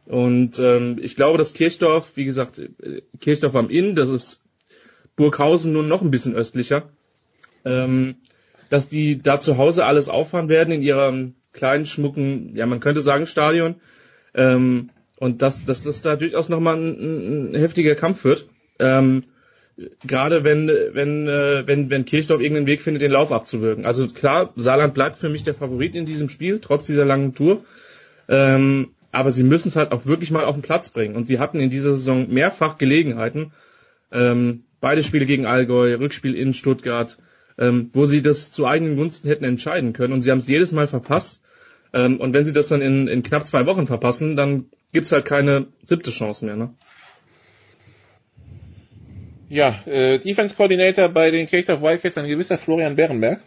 [0.05, 4.45] Und ähm, ich glaube, dass Kirchdorf, wie gesagt, äh, Kirchdorf am Inn, das ist
[5.17, 6.91] Burghausen nun noch ein bisschen östlicher.
[7.65, 8.17] Ähm,
[8.69, 13.01] dass die da zu Hause alles auffahren werden in ihrem kleinen, schmucken, ja man könnte
[13.01, 13.77] sagen Stadion.
[14.35, 18.47] Ähm, und dass, dass das da durchaus nochmal ein, ein heftiger Kampf wird.
[18.79, 19.25] Ähm,
[20.07, 23.85] Gerade wenn, wenn, äh, wenn, wenn Kirchdorf irgendeinen Weg findet, den Lauf abzuwirken.
[23.85, 27.63] Also klar, Saarland bleibt für mich der Favorit in diesem Spiel, trotz dieser langen Tour.
[28.27, 31.15] Ähm, aber sie müssen es halt auch wirklich mal auf den Platz bringen.
[31.15, 33.53] Und sie hatten in dieser Saison mehrfach Gelegenheiten,
[34.13, 37.19] ähm, beide Spiele gegen Allgäu, Rückspiel in Stuttgart,
[37.59, 40.13] ähm, wo sie das zu eigenen Gunsten hätten entscheiden können.
[40.13, 41.43] Und sie haben es jedes Mal verpasst.
[41.93, 45.25] Ähm, und wenn sie das dann in, in knapp zwei Wochen verpassen, dann gibt's halt
[45.25, 46.57] keine siebte Chance mehr.
[46.57, 46.75] Ne?
[49.49, 53.41] Ja, äh, Defense Coordinator bei den Kirchdorf Wildcats ein gewisser Florian Berenberg.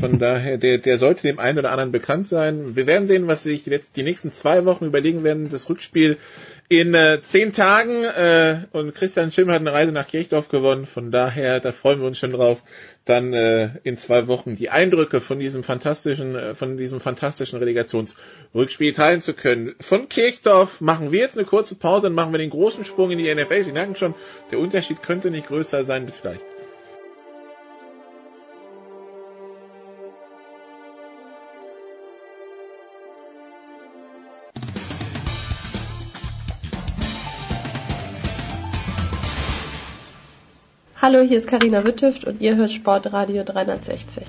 [0.00, 2.76] Von daher, der, der sollte dem einen oder anderen bekannt sein.
[2.76, 5.48] Wir werden sehen, was sich letzten, die nächsten zwei Wochen überlegen werden.
[5.50, 6.18] Das Rückspiel
[6.68, 10.86] in äh, zehn Tagen äh, und Christian Schimm hat eine Reise nach Kirchdorf gewonnen.
[10.86, 12.62] Von daher, da freuen wir uns schon drauf,
[13.04, 18.94] dann äh, in zwei Wochen die Eindrücke von diesem fantastischen, äh, von diesem fantastischen Relegationsrückspiel
[18.94, 19.74] teilen zu können.
[19.80, 23.18] Von Kirchdorf machen wir jetzt eine kurze Pause, dann machen wir den großen Sprung in
[23.18, 23.62] die NFL.
[23.62, 24.14] Sie merken schon,
[24.50, 26.53] der Unterschied könnte nicht größer sein, bis vielleicht.
[41.06, 44.22] Hallo, hier ist Karina Wittüft und ihr hört Sportradio 360.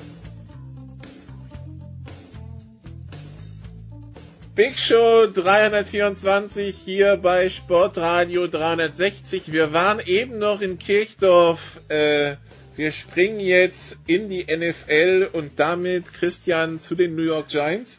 [4.55, 9.53] Big Show 324 hier bei Sportradio 360.
[9.53, 11.79] Wir waren eben noch in Kirchdorf.
[11.87, 12.35] Äh,
[12.75, 17.97] wir springen jetzt in die NFL und damit Christian zu den New York Giants.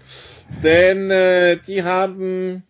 [0.63, 2.63] Denn äh, die haben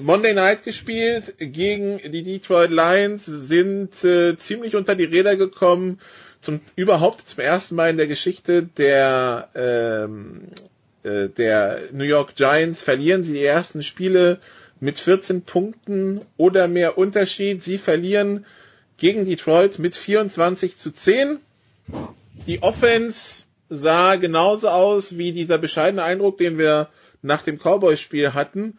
[0.00, 5.98] Monday Night gespielt gegen die Detroit Lions, sind äh, ziemlich unter die Räder gekommen,
[6.40, 10.42] zum überhaupt zum ersten Mal in der Geschichte der ähm,
[11.02, 14.38] äh, der New York Giants verlieren sie die ersten Spiele
[14.78, 17.60] mit 14 Punkten oder mehr Unterschied.
[17.64, 18.46] Sie verlieren
[18.98, 21.38] gegen Detroit mit 24 zu 10.
[22.46, 26.88] Die Offense sah genauso aus wie dieser bescheidene Eindruck, den wir
[27.20, 28.78] nach dem Cowboys-Spiel hatten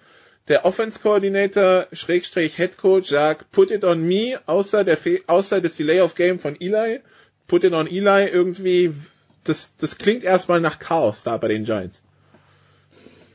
[0.49, 4.97] der Offense Coordinator Schrägstrich Head Coach sagt, put it on me, außer der
[5.27, 6.99] außer das Delay of Game von Eli,
[7.47, 8.91] put it on Eli irgendwie,
[9.43, 12.03] das, das klingt erstmal nach Chaos da bei den Giants.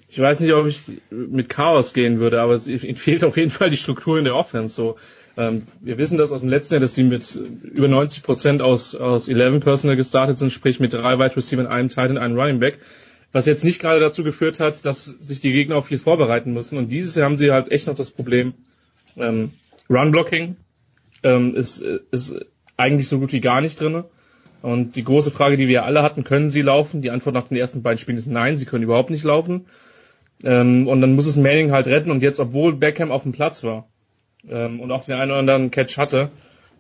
[0.09, 0.81] Ich weiß nicht, ob ich
[1.11, 4.75] mit Chaos gehen würde, aber es fehlt auf jeden Fall die Struktur in der Offense.
[4.75, 4.97] So,
[5.37, 8.95] ähm, wir wissen das aus dem letzten Jahr, dass sie mit über 90 Prozent aus
[8.95, 12.61] aus 11 Personal gestartet sind, sprich mit drei Wide Receiver, einem Tight und einem Running
[12.61, 12.79] Back
[13.35, 16.79] was jetzt nicht gerade dazu geführt hat, dass sich die Gegner auf viel vorbereiten müssen.
[16.79, 18.55] Und dieses Jahr haben sie halt echt noch das Problem,
[19.17, 19.51] ähm,
[19.91, 20.55] Run-Blocking
[21.25, 22.37] ähm, ist, ist
[22.77, 24.05] eigentlich so gut wie gar nicht drinne.
[24.63, 27.03] Und die große Frage, die wir alle hatten, können sie laufen?
[27.03, 29.67] Die Antwort nach den ersten beiden Spielen ist nein, sie können überhaupt nicht laufen.
[30.45, 32.13] Ähm, und dann muss es Manning halt retten.
[32.13, 33.89] Und jetzt, obwohl Beckham auf dem Platz war
[34.49, 36.31] ähm, und auch den einen oder anderen Catch hatte,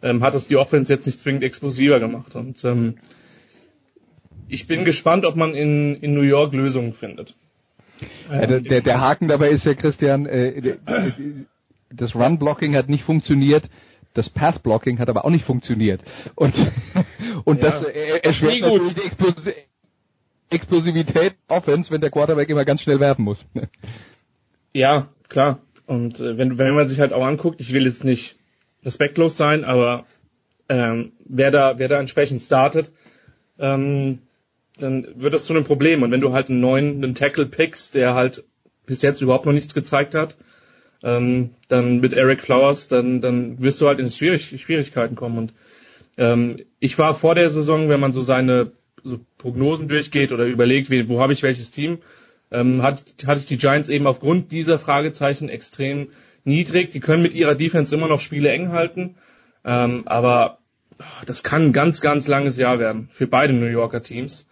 [0.02, 2.36] ähm, hat es die Offense jetzt nicht zwingend explosiver gemacht.
[2.36, 2.94] Und ähm,
[4.48, 7.34] ich bin gespannt, ob man in, in New York Lösungen findet.
[8.30, 10.76] Ja, der, der, der Haken dabei ist ja, Christian, äh,
[11.90, 13.64] das Run-Blocking hat nicht funktioniert,
[14.14, 16.00] das Path-Blocking hat aber auch nicht funktioniert.
[16.34, 16.54] Und,
[17.44, 19.34] und ja, das äh, erschwert natürlich die Explos
[20.50, 23.44] Explosivität Offense, wenn der Quarterback immer ganz schnell werfen muss.
[24.76, 25.60] Ja, klar.
[25.86, 28.34] Und äh, wenn, wenn man sich halt auch anguckt, ich will jetzt nicht
[28.84, 30.04] respektlos sein, aber
[30.68, 32.92] ähm, wer da wer da entsprechend startet,
[33.60, 34.18] ähm,
[34.76, 36.02] dann wird das zu einem Problem.
[36.02, 38.44] Und wenn du halt einen neuen, einen Tackle pickst, der halt
[38.86, 40.36] bis jetzt überhaupt noch nichts gezeigt hat,
[41.02, 45.38] ähm, dann mit Eric Flowers, dann, dann wirst du halt in Schwierig Schwierigkeiten kommen.
[45.38, 45.54] Und
[46.16, 48.72] ähm, ich war vor der Saison, wenn man so seine
[49.02, 51.98] so Prognosen durchgeht oder überlegt, wie, wo habe ich welches Team,
[52.50, 56.08] ähm, hat, hatte ich die Giants eben aufgrund dieser Fragezeichen extrem
[56.44, 56.90] niedrig.
[56.90, 59.16] Die können mit ihrer Defense immer noch Spiele eng halten,
[59.64, 60.58] ähm, aber
[61.26, 64.48] das kann ein ganz, ganz langes Jahr werden für beide New Yorker Teams.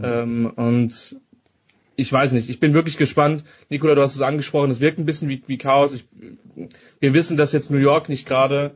[0.00, 1.16] Ähm, und
[1.96, 3.44] ich weiß nicht, ich bin wirklich gespannt.
[3.68, 5.94] Nikola, du hast es angesprochen, es wirkt ein bisschen wie, wie Chaos.
[5.94, 6.04] Ich,
[7.00, 8.72] wir wissen, dass jetzt New York nicht gerade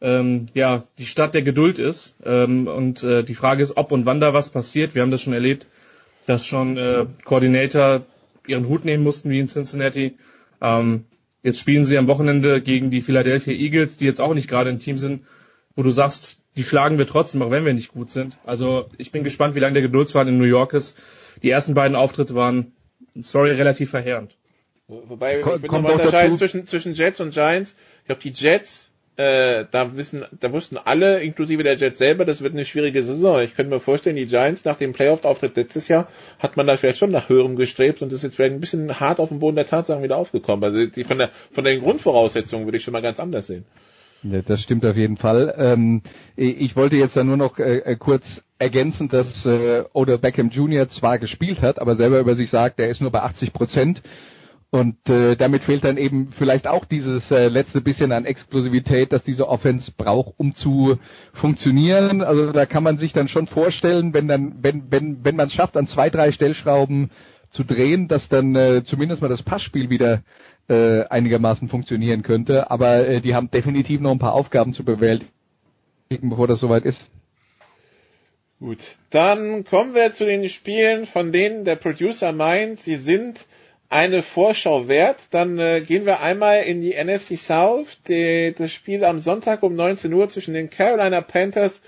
[0.00, 2.16] ähm, ja die Stadt der Geduld ist.
[2.24, 4.94] Ähm, und äh, die Frage ist, ob und wann da was passiert.
[4.94, 5.66] Wir haben das schon erlebt,
[6.26, 8.04] dass schon äh, Koordinator
[8.46, 10.14] ihren Hut nehmen mussten, wie in Cincinnati.
[10.60, 11.04] Ähm,
[11.42, 14.78] jetzt spielen sie am Wochenende gegen die Philadelphia Eagles, die jetzt auch nicht gerade ein
[14.78, 15.22] Team sind,
[15.74, 18.38] wo du sagst, die schlagen wir trotzdem, auch wenn wir nicht gut sind.
[18.44, 20.96] Also ich bin gespannt, wie lange der Geduldsfaden in New York ist.
[21.42, 22.72] Die ersten beiden Auftritte waren,
[23.14, 24.36] sorry, relativ verheerend.
[24.88, 27.76] Wobei, ich will nochmal unterscheiden zwischen, zwischen Jets und Giants.
[28.00, 32.42] Ich glaube, die Jets äh, da wissen, da wussten alle, inklusive der Jets selber, das
[32.42, 33.40] wird eine schwierige Saison.
[33.42, 36.08] Ich könnte mir vorstellen, die Giants nach dem Playoff-Auftritt letztes Jahr
[36.38, 39.18] hat man da vielleicht schon nach höherem gestrebt und ist jetzt vielleicht ein bisschen hart
[39.18, 40.64] auf den Boden der Tatsachen wieder aufgekommen.
[40.64, 43.64] Also die, von der von den Grundvoraussetzungen würde ich schon mal ganz anders sehen.
[44.22, 45.54] Ja, das stimmt auf jeden Fall.
[45.56, 46.02] Ähm,
[46.36, 50.88] ich wollte jetzt da nur noch äh, äh, kurz ergänzen, dass äh, Odell Beckham Jr.
[50.88, 54.02] zwar gespielt hat, aber selber über sich sagt, er ist nur bei 80 Prozent.
[54.70, 59.22] Und äh, damit fehlt dann eben vielleicht auch dieses äh, letzte bisschen an Explosivität, dass
[59.22, 60.98] diese Offense braucht, um zu
[61.32, 62.20] funktionieren.
[62.20, 65.54] Also da kann man sich dann schon vorstellen, wenn dann, wenn, wenn, wenn man es
[65.54, 67.10] schafft, an zwei, drei Stellschrauben
[67.50, 70.22] zu drehen, dass dann äh, zumindest mal das Passspiel wieder
[70.68, 72.70] äh, einigermaßen funktionieren könnte.
[72.70, 75.28] Aber äh, die haben definitiv noch ein paar Aufgaben zu bewältigen,
[76.08, 77.08] bevor das soweit ist.
[78.58, 78.78] Gut,
[79.10, 83.44] dann kommen wir zu den Spielen, von denen der Producer meint, sie sind
[83.90, 85.24] eine Vorschau wert.
[85.30, 89.74] Dann äh, gehen wir einmal in die NFC South, die, das Spiel am Sonntag um
[89.76, 91.82] 19 Uhr zwischen den Carolina Panthers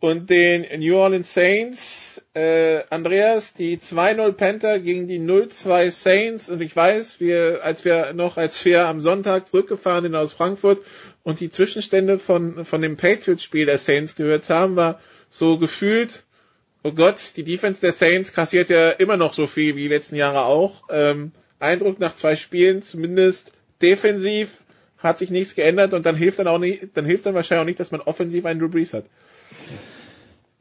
[0.00, 2.22] und den New Orleans Saints.
[2.34, 6.48] Äh, Andreas, die 2-0 Panther gegen die 0-2 Saints.
[6.48, 10.82] Und ich weiß, wir, als wir noch als wir am Sonntag zurückgefahren sind aus Frankfurt
[11.22, 16.24] und die Zwischenstände von, von dem Patriots-Spiel der Saints gehört haben, war so gefühlt
[16.82, 20.16] oh Gott, die Defense der Saints kassiert ja immer noch so viel wie die letzten
[20.16, 20.82] Jahre auch.
[20.90, 23.52] Ähm, Eindruck nach zwei Spielen, zumindest
[23.82, 24.62] defensiv,
[24.98, 27.66] hat sich nichts geändert und dann hilft dann auch nicht, dann hilft dann wahrscheinlich auch
[27.66, 29.06] nicht, dass man offensiv einen Drew Brees hat.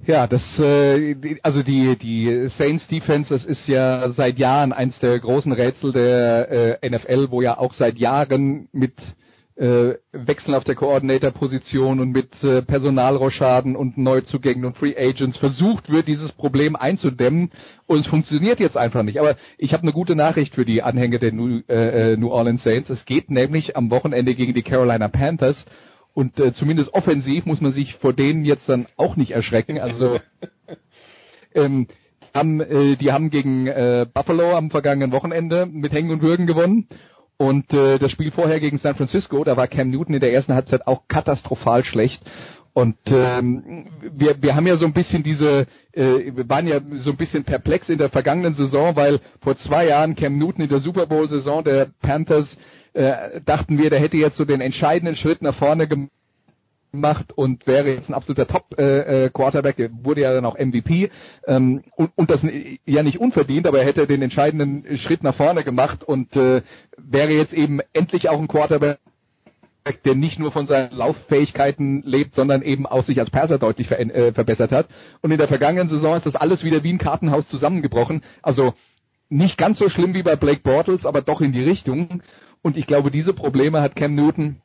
[0.05, 5.19] Ja, das äh, also die die Saints Defense, das ist ja seit Jahren eins der
[5.19, 8.93] großen Rätsel der äh, NFL, wo ja auch seit Jahren mit
[9.59, 15.89] äh, Wechseln auf der Coordinator-Position und mit äh, Personalroschaden und Neuzugängen und Free Agents versucht
[15.91, 17.51] wird, dieses Problem einzudämmen.
[17.85, 19.19] Und es funktioniert jetzt einfach nicht.
[19.19, 22.89] Aber ich habe eine gute Nachricht für die Anhänger der New, äh, New Orleans Saints.
[22.89, 25.65] Es geht nämlich am Wochenende gegen die Carolina Panthers.
[26.13, 29.79] Und äh, zumindest offensiv muss man sich vor denen jetzt dann auch nicht erschrecken.
[29.79, 30.19] Also
[31.53, 31.87] ähm,
[32.33, 36.87] haben, äh, die haben gegen äh, Buffalo am vergangenen Wochenende mit Hängen und Würgen gewonnen.
[37.37, 40.53] Und äh, das Spiel vorher gegen San Francisco, da war Cam Newton in der ersten
[40.53, 42.21] Halbzeit auch katastrophal schlecht.
[42.73, 47.11] Und ähm, wir, wir haben ja so ein bisschen diese, äh, wir waren ja so
[47.11, 50.79] ein bisschen perplex in der vergangenen Saison, weil vor zwei Jahren Cam Newton in der
[50.79, 52.57] Super Bowl-Saison der Panthers
[52.99, 56.11] äh, dachten wir, der hätte jetzt so den entscheidenden Schritt nach vorne gemacht
[56.91, 61.11] macht und wäre jetzt ein absoluter Top-Quarterback, äh, äh wurde ja dann auch MVP
[61.45, 65.63] ähm, und, und das ja nicht unverdient, aber er hätte den entscheidenden Schritt nach vorne
[65.63, 66.63] gemacht und äh,
[66.97, 68.97] wäre jetzt eben endlich auch ein Quarterback,
[70.03, 73.99] der nicht nur von seinen Lauffähigkeiten lebt, sondern eben auch sich als Perser deutlich ver
[73.99, 74.87] äh, verbessert hat.
[75.21, 78.23] Und in der vergangenen Saison ist das alles wieder wie ein Kartenhaus zusammengebrochen.
[78.41, 78.73] Also
[79.29, 82.23] nicht ganz so schlimm wie bei Blake Bortles, aber doch in die Richtung.
[82.61, 84.61] Und ich glaube, diese Probleme hat Cam Newton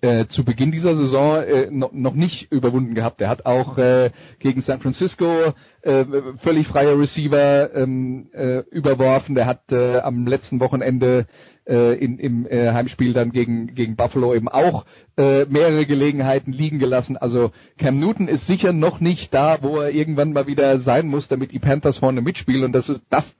[0.00, 3.20] äh, zu Beginn dieser Saison äh, noch, noch nicht überwunden gehabt.
[3.20, 6.04] Er hat auch äh, gegen San Francisco äh,
[6.38, 9.34] völlig freie Receiver ähm, äh, überworfen.
[9.34, 11.26] Der hat äh, am letzten Wochenende
[11.66, 14.84] äh, in, im äh, Heimspiel dann gegen, gegen Buffalo eben auch
[15.16, 17.16] äh, mehrere Gelegenheiten liegen gelassen.
[17.16, 21.28] Also Cam Newton ist sicher noch nicht da, wo er irgendwann mal wieder sein muss,
[21.28, 22.64] damit die Panthers vorne mitspielen.
[22.64, 23.34] Und das ist das,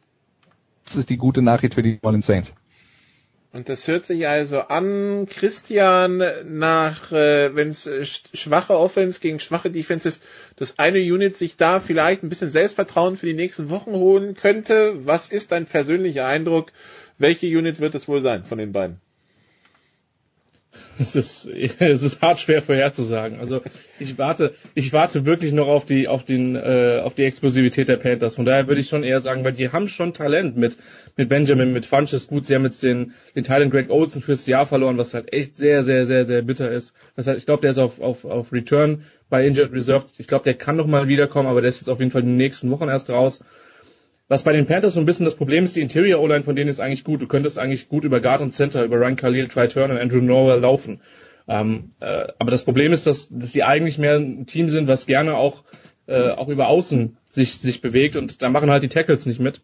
[0.94, 2.52] ist die gute Nachricht für die Orleans Saints.
[3.50, 9.40] Und das hört sich also an, Christian, nach, äh, wenn es äh, schwache Offense gegen
[9.40, 10.22] schwache Defense ist,
[10.56, 15.06] dass eine Unit sich da vielleicht ein bisschen Selbstvertrauen für die nächsten Wochen holen könnte.
[15.06, 16.72] Was ist dein persönlicher Eindruck?
[17.16, 19.00] Welche Unit wird es wohl sein von den beiden?
[20.98, 21.46] Es ist,
[21.78, 23.40] es ist hart schwer vorherzusagen.
[23.40, 23.62] Also
[23.98, 27.96] ich warte, ich warte wirklich noch auf die, auf den, äh, auf die Explosivität der
[27.96, 28.34] Panthers.
[28.34, 30.76] Von daher würde ich schon eher sagen, weil die haben schon Talent mit,
[31.18, 32.28] mit Benjamin, mit Funches.
[32.28, 35.56] Gut, sie haben jetzt den, den Thailand Greg Olsen fürs Jahr verloren, was halt echt
[35.56, 36.94] sehr, sehr, sehr, sehr bitter ist.
[37.16, 40.06] Das halt, ich glaube, der ist auf, auf, auf Return bei Injured Reserve.
[40.16, 42.28] Ich glaube, der kann noch mal wiederkommen, aber der ist jetzt auf jeden Fall in
[42.28, 43.44] den nächsten Wochen erst raus.
[44.28, 46.70] Was bei den Panthers so ein bisschen das Problem ist, die Interior O-Line von denen
[46.70, 47.20] ist eigentlich gut.
[47.20, 50.20] Du könntest eigentlich gut über Guard und Center, über Ryan Khalil, Try Turner und Andrew
[50.20, 51.00] Norwell laufen.
[51.48, 55.06] Ähm, äh, aber das Problem ist, dass, dass die eigentlich mehr ein Team sind, was
[55.06, 55.64] gerne auch,
[56.06, 59.62] äh, auch über Außen sich, sich bewegt und da machen halt die Tackles nicht mit.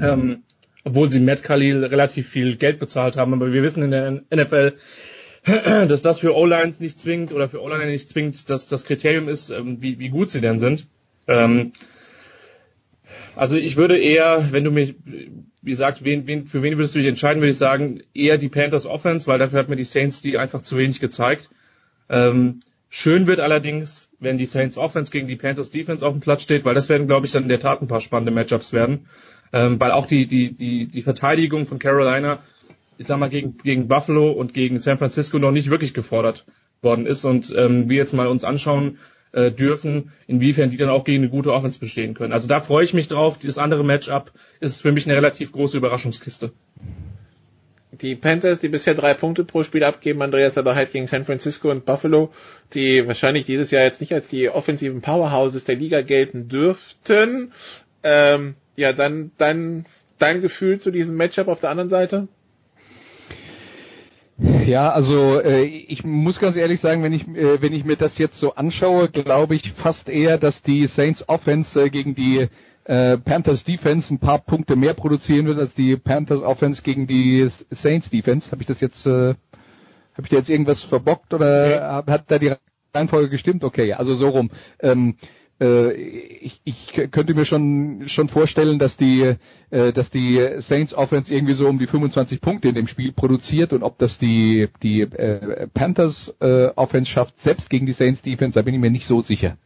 [0.00, 0.42] Ähm,
[0.84, 3.32] obwohl sie Matt Khalil relativ viel Geld bezahlt haben.
[3.34, 4.74] Aber wir wissen in der NFL,
[5.44, 9.50] dass das für O-Lines nicht zwingt oder für O-Liner nicht zwingt, dass das Kriterium ist,
[9.50, 10.86] ähm, wie, wie gut sie denn sind.
[11.26, 11.72] Ähm,
[13.36, 16.98] also ich würde eher, wenn du mich, wie gesagt, wen, wen, für wen würdest du
[16.98, 20.20] dich entscheiden, würde ich sagen, eher die Panthers Offense, weil dafür hat mir die Saints
[20.20, 21.50] die einfach zu wenig gezeigt.
[22.08, 26.42] Ähm, schön wird allerdings, wenn die Saints Offense gegen die Panthers Defense auf dem Platz
[26.42, 29.06] steht, weil das werden, glaube ich, dann in der Tat ein paar spannende Matchups werden.
[29.52, 32.38] Ähm, weil auch die, die, die, die Verteidigung von Carolina,
[32.98, 36.44] ich sag mal, gegen, gegen Buffalo und gegen San Francisco noch nicht wirklich gefordert
[36.82, 38.98] worden ist und ähm, wir jetzt mal uns anschauen
[39.32, 42.32] äh, dürfen, inwiefern die dann auch gegen eine gute Offense bestehen können.
[42.32, 43.38] Also da freue ich mich drauf.
[43.38, 46.52] Das andere Matchup ist für mich eine relativ große Überraschungskiste.
[47.92, 51.70] Die Panthers, die bisher drei Punkte pro Spiel abgeben, Andreas, aber halt gegen San Francisco
[51.70, 52.32] und Buffalo,
[52.72, 57.52] die wahrscheinlich dieses Jahr jetzt nicht als die offensiven Powerhouses der Liga gelten dürften.
[58.02, 59.84] Ähm, ja, dann, dann
[60.18, 62.28] dein Gefühl zu diesem Matchup auf der anderen Seite?
[64.64, 68.16] Ja, also äh, ich muss ganz ehrlich sagen, wenn ich äh, wenn ich mir das
[68.16, 72.48] jetzt so anschaue, glaube ich fast eher, dass die Saints Offense äh, gegen die
[72.84, 77.46] äh, Panthers Defense ein paar Punkte mehr produzieren wird als die Panthers Offense gegen die
[77.70, 78.50] Saints Defense.
[78.50, 79.34] Habe ich das jetzt äh,
[80.14, 82.12] habe ich da jetzt irgendwas verbockt oder okay.
[82.12, 82.54] hat da die
[82.94, 83.62] Reihenfolge gestimmt?
[83.62, 84.50] Okay, also so rum.
[84.80, 85.16] Ähm,
[85.60, 89.34] äh, ich, ich könnte mir schon schon vorstellen, dass die
[89.70, 93.72] äh, dass die Saints Offense irgendwie so um die 25 Punkte in dem Spiel produziert
[93.72, 98.62] und ob das die die äh, Panthers Offense schafft, selbst gegen die Saints Defense, da
[98.62, 99.56] bin ich mir nicht so sicher.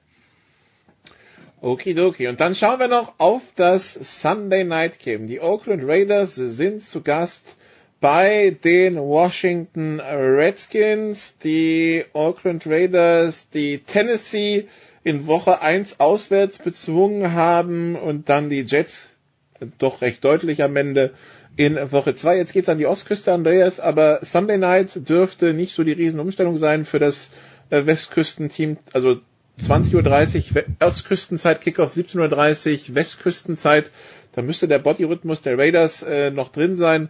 [1.65, 2.29] Okidoki.
[2.29, 5.27] Und dann schauen wir noch auf das Sunday Night Game.
[5.27, 7.57] Die Oakland Raiders sind zu Gast
[8.01, 11.39] bei den Washington Redskins.
[11.39, 14.69] Die Oakland Raiders, die Tennessee
[15.05, 19.10] in Woche 1 auswärts bezwungen haben und dann die Jets
[19.78, 21.14] doch recht deutlich am Ende
[21.56, 22.36] in Woche 2.
[22.39, 26.85] Jetzt geht's an die Ostküste, Andreas, aber Sunday Night dürfte nicht so die Riesenumstellung sein
[26.85, 27.31] für das
[27.70, 28.78] äh, Westküstenteam.
[28.93, 29.20] Also
[29.60, 33.90] 20.30 Uhr Ostküstenzeit, Kickoff 17.30 Uhr Westküstenzeit.
[34.32, 37.09] Da müsste der Bodyrhythmus der Raiders äh, noch drin sein.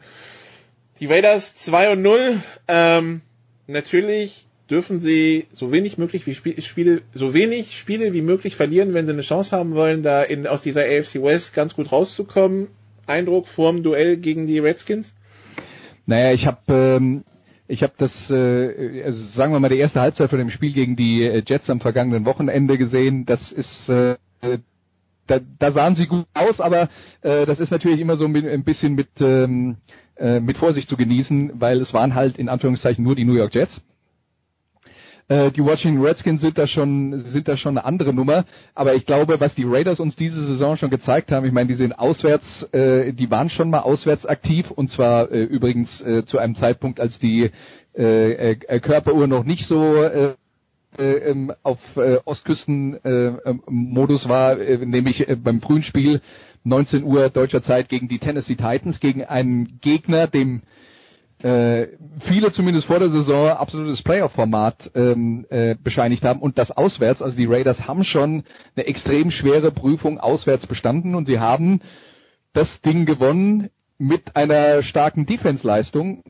[1.01, 2.41] Die Raiders 2 und 0.
[2.69, 3.23] Ähm,
[3.67, 8.95] natürlich dürfen sie so wenig möglich wie Spiel, Spiele, so wenig Spiele wie möglich verlieren,
[8.95, 12.69] wenn sie eine Chance haben wollen, da in, aus dieser AFC West ganz gut rauszukommen.
[13.07, 15.13] Eindruck vorm Duell gegen die Redskins?
[16.07, 17.25] Naja, ich habe ähm,
[17.67, 20.97] ich habe das, äh, also sagen wir mal, die erste Halbzeit von dem Spiel gegen
[20.97, 23.27] die äh, Jets am vergangenen Wochenende gesehen.
[23.27, 24.17] Das ist äh,
[25.27, 26.89] da, da sahen sie gut aus, aber
[27.23, 29.77] äh, das ist natürlich immer so ein bisschen mit ähm,
[30.17, 33.55] äh, mit Vorsicht zu genießen, weil es waren halt in Anführungszeichen nur die New York
[33.55, 33.81] Jets.
[35.29, 38.45] Äh, die Washington Redskins sind da schon sind da schon eine andere Nummer,
[38.75, 41.75] aber ich glaube, was die Raiders uns diese Saison schon gezeigt haben, ich meine, die
[41.75, 44.71] sind auswärts, äh, die waren schon mal auswärts aktiv.
[44.71, 47.51] Und zwar äh, übrigens äh, zu einem Zeitpunkt, als die
[47.97, 50.35] äh, äh, Körperuhr noch nicht so äh,
[50.99, 56.21] äh, auf äh, Ostküsten-Modus äh, war, äh, nämlich äh, beim frühen Spiel
[56.65, 60.63] 19 Uhr deutscher Zeit gegen die Tennessee Titans, gegen einen Gegner, dem
[61.45, 67.21] äh, viele zumindest vor der Saison absolutes Playoff-Format ähm, äh, bescheinigt haben und das auswärts,
[67.21, 68.45] also die Raiders haben schon
[68.75, 71.81] eine extrem schwere Prüfung auswärts bestanden und sie haben
[72.55, 73.69] das Ding gewonnen
[73.99, 76.25] mit einer starken Defense-Leistung.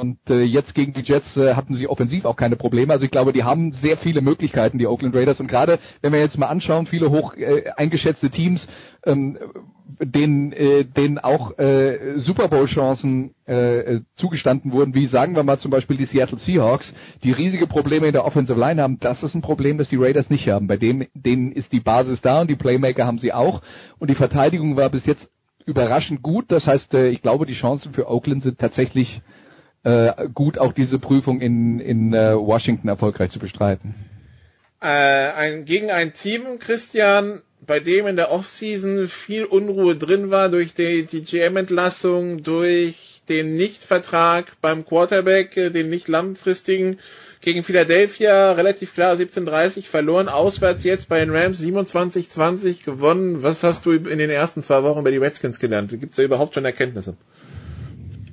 [0.00, 2.92] Und äh, jetzt gegen die Jets äh, hatten sie offensiv auch keine Probleme.
[2.92, 5.40] Also ich glaube, die haben sehr viele Möglichkeiten, die Oakland Raiders.
[5.40, 8.66] Und gerade wenn wir jetzt mal anschauen, viele hoch äh, eingeschätzte Teams,
[9.04, 9.38] ähm,
[10.00, 15.70] denen, äh, denen auch äh, Super Bowl-Chancen äh, zugestanden wurden, wie sagen wir mal zum
[15.70, 18.98] Beispiel die Seattle Seahawks, die riesige Probleme in der Offensive Line haben.
[19.00, 20.66] Das ist ein Problem, das die Raiders nicht haben.
[20.66, 23.60] Bei dem, denen ist die Basis da und die Playmaker haben sie auch.
[23.98, 25.28] Und die Verteidigung war bis jetzt
[25.66, 26.46] überraschend gut.
[26.48, 29.20] Das heißt, äh, ich glaube, die Chancen für Oakland sind tatsächlich
[29.82, 33.94] äh, gut auch diese Prüfung in, in äh, Washington erfolgreich zu bestreiten.
[34.80, 40.48] Äh, ein, gegen ein Team, Christian, bei dem in der Offseason viel Unruhe drin war
[40.48, 46.98] durch die, die GM-Entlassung, durch den Nichtvertrag beim Quarterback, äh, den nicht langfristigen
[47.40, 53.42] gegen Philadelphia relativ klar 17:30 verloren, auswärts jetzt bei den Rams 27:20 gewonnen.
[53.42, 55.90] Was hast du in den ersten zwei Wochen bei die Redskins gelernt?
[55.90, 57.16] Gibt es da überhaupt schon Erkenntnisse?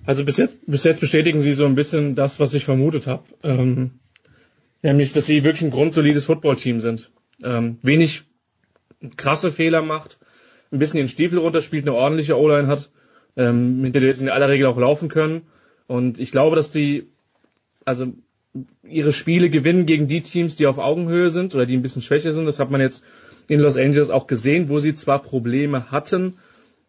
[0.08, 3.26] Also bis jetzt, bis jetzt bestätigen sie so ein bisschen das, was ich vermutet habe.
[3.44, 4.00] Ähm,
[4.82, 7.12] nämlich, dass sie wirklich ein grundsolides Footballteam sind.
[7.44, 8.24] Ähm, wenig
[9.18, 10.18] krasse Fehler macht,
[10.72, 12.90] ein bisschen den Stiefel runterspielt, eine ordentliche O-Line hat,
[13.36, 15.42] ähm, hinter der sie in aller Regel auch laufen können.
[15.88, 17.08] Und ich glaube, dass die
[17.84, 18.14] also
[18.84, 22.32] ihre Spiele gewinnen gegen die Teams, die auf Augenhöhe sind oder die ein bisschen schwächer
[22.32, 22.46] sind.
[22.46, 23.04] Das hat man jetzt
[23.50, 26.38] in Los Angeles auch gesehen, wo sie zwar Probleme hatten,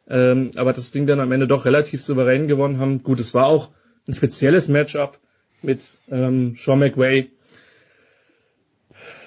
[0.08, 3.02] ähm, aber das Ding dann am Ende doch relativ souverän gewonnen haben.
[3.02, 3.70] Gut, es war auch
[4.06, 5.18] ein spezielles Matchup
[5.62, 7.30] mit ähm, Sean McWay.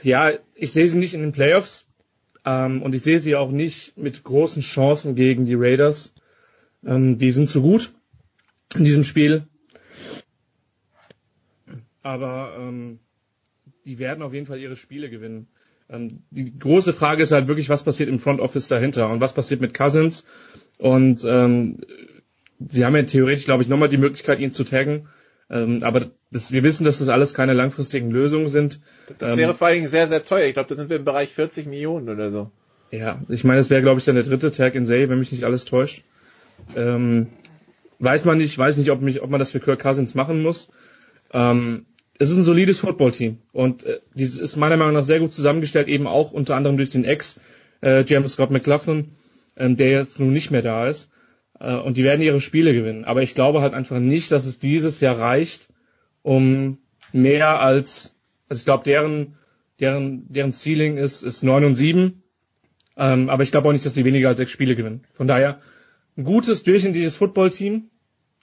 [0.01, 1.87] Ja, ich sehe sie nicht in den Playoffs
[2.45, 6.15] ähm, und ich sehe sie auch nicht mit großen Chancen gegen die Raiders.
[6.83, 7.93] Ähm, die sind zu gut
[8.75, 9.43] in diesem Spiel.
[12.01, 12.99] Aber ähm,
[13.85, 15.47] die werden auf jeden Fall ihre Spiele gewinnen.
[15.89, 19.33] Ähm, die große Frage ist halt wirklich, was passiert im Front Office dahinter und was
[19.33, 20.25] passiert mit Cousins
[20.81, 21.77] und ähm,
[22.69, 25.07] sie haben ja theoretisch, glaube ich, nochmal die Möglichkeit, ihn zu taggen.
[25.47, 28.79] Ähm, aber das, wir wissen, dass das alles keine langfristigen Lösungen sind.
[29.19, 30.47] Das Ähm, wäre vor allen Dingen sehr, sehr teuer.
[30.47, 32.49] Ich glaube, da sind wir im Bereich 40 Millionen oder so.
[32.89, 35.31] Ja, ich meine, es wäre, glaube ich, dann der dritte Tag in Serie, wenn mich
[35.31, 36.03] nicht alles täuscht.
[36.75, 37.27] Ähm,
[37.99, 40.71] weiß man nicht, weiß nicht, ob, mich, ob man das für Kirk Cousins machen muss.
[41.31, 41.85] Ähm,
[42.17, 45.87] es ist ein solides Footballteam und äh, dieses ist meiner Meinung nach sehr gut zusammengestellt,
[45.87, 47.39] eben auch unter anderem durch den Ex
[47.81, 49.11] äh, James Scott McLaughlin,
[49.61, 51.09] ähm, der jetzt nun nicht mehr da ist.
[51.59, 53.05] Äh, und die werden ihre Spiele gewinnen.
[53.05, 55.69] Aber ich glaube halt einfach nicht, dass es dieses Jahr reicht,
[56.23, 56.79] um
[57.13, 58.15] mehr als,
[58.49, 59.37] also ich glaube, deren,
[59.79, 62.23] deren, deren Ceiling ist, ist 9 und 7.
[62.97, 65.03] Ähm, aber ich glaube auch nicht, dass sie weniger als sechs Spiele gewinnen.
[65.11, 65.61] Von daher
[66.17, 67.89] ein gutes, durchschnittliches Footballteam,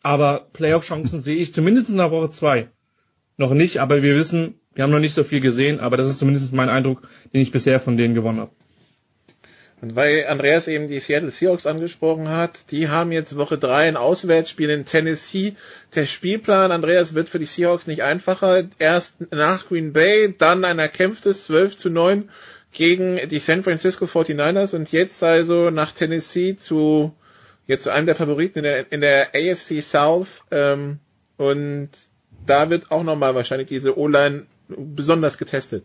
[0.03, 2.69] aber Playoff-Chancen sehe ich zumindest in der Woche zwei
[3.36, 6.19] noch nicht, aber wir wissen, wir haben noch nicht so viel gesehen, aber das ist
[6.19, 8.53] zumindest mein Eindruck, den ich bisher von denen gewonnen habe.
[9.81, 13.97] Und weil Andreas eben die Seattle Seahawks angesprochen hat, die haben jetzt Woche drei ein
[13.97, 15.55] Auswärtsspiel in Tennessee.
[15.95, 18.65] Der Spielplan, Andreas, wird für die Seahawks nicht einfacher.
[18.81, 22.29] Erst nach Green Bay, dann ein erkämpftes 12 zu 9
[22.73, 27.15] gegen die San Francisco 49ers und jetzt also nach Tennessee zu,
[27.67, 30.43] jetzt zu einem der Favoriten in der, in der AFC South.
[30.51, 30.99] Ähm,
[31.37, 31.91] und
[32.47, 35.85] da wird auch nochmal wahrscheinlich diese O-Line besonders getestet.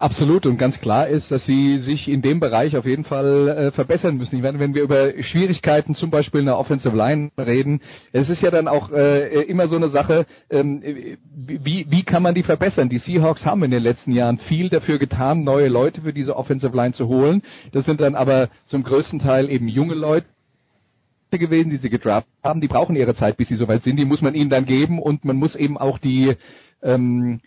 [0.00, 3.70] Absolut und ganz klar ist, dass sie sich in dem Bereich auf jeden Fall äh,
[3.70, 4.34] verbessern müssen.
[4.34, 8.40] Ich meine, wenn wir über Schwierigkeiten zum Beispiel in der Offensive Line reden, es ist
[8.40, 10.82] ja dann auch äh, immer so eine Sache, ähm,
[11.36, 12.88] wie, wie kann man die verbessern?
[12.88, 16.74] Die Seahawks haben in den letzten Jahren viel dafür getan, neue Leute für diese Offensive
[16.74, 17.42] Line zu holen.
[17.72, 20.24] Das sind dann aber zum größten Teil eben junge Leute
[21.30, 22.62] gewesen, die sie gedraftet haben.
[22.62, 23.98] Die brauchen ihre Zeit, bis sie soweit sind.
[23.98, 26.36] Die muss man ihnen dann geben und man muss eben auch die
[26.82, 27.40] ähm,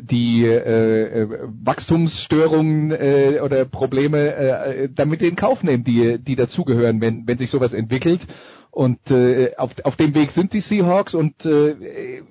[0.00, 1.28] die äh,
[1.62, 7.50] Wachstumsstörungen äh, oder Probleme äh, damit in Kauf nehmen, die, die dazugehören, wenn, wenn sich
[7.50, 8.26] sowas entwickelt.
[8.70, 12.22] Und äh, auf, auf dem Weg sind die Seahawks und äh,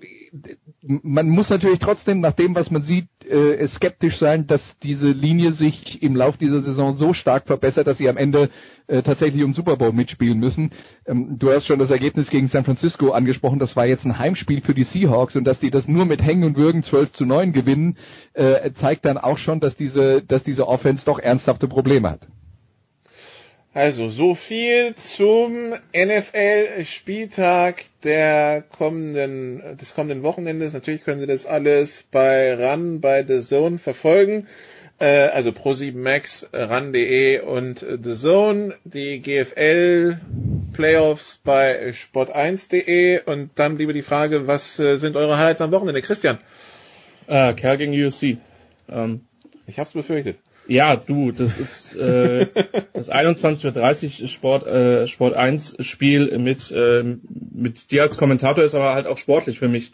[0.81, 5.51] man muss natürlich trotzdem nach dem, was man sieht, äh, skeptisch sein, dass diese Linie
[5.51, 8.49] sich im Lauf dieser Saison so stark verbessert, dass sie am Ende
[8.87, 10.71] äh, tatsächlich um Super Bowl mitspielen müssen.
[11.05, 14.61] Ähm, du hast schon das Ergebnis gegen San Francisco angesprochen, das war jetzt ein Heimspiel
[14.61, 17.53] für die Seahawks und dass die das nur mit Hängen und Würgen 12 zu 9
[17.53, 17.97] gewinnen,
[18.33, 22.27] äh, zeigt dann auch schon, dass diese, dass diese Offense doch ernsthafte Probleme hat.
[23.75, 30.71] Also, so viel zum NFL-Spieltag der kommenden, des kommenden Wochenendes.
[30.71, 34.47] Natürlich können Sie das alles bei RAN, bei The Zone verfolgen.
[34.97, 38.75] Äh, also Pro7 Max, RAN.de und The Zone.
[38.85, 40.21] Die GFL
[40.71, 43.23] Playoffs bei Sport1.de.
[43.25, 46.01] Und dann lieber die Frage, was äh, sind eure Highlights am Wochenende?
[46.01, 46.37] Christian?
[47.27, 48.37] Äh, Kerl gegen USC.
[48.87, 49.25] Ähm,
[49.67, 50.37] ich hab's befürchtet.
[50.67, 52.47] Ja, du, das ist äh,
[52.93, 57.03] das 21.30 Uhr Sport, äh, Sport 1 Spiel mit, äh,
[57.53, 59.91] mit dir als Kommentator ist aber halt auch sportlich für mich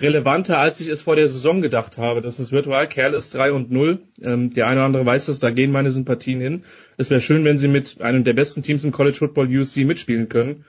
[0.00, 2.20] relevanter, als ich es vor der Saison gedacht habe.
[2.20, 2.88] Das ist virtual.
[2.88, 4.00] Kerl ist 3 und 0.
[4.22, 6.64] Ähm, der eine oder andere weiß das, da gehen meine Sympathien hin.
[6.96, 10.28] Es wäre schön, wenn sie mit einem der besten Teams im College Football USC mitspielen
[10.28, 10.64] können.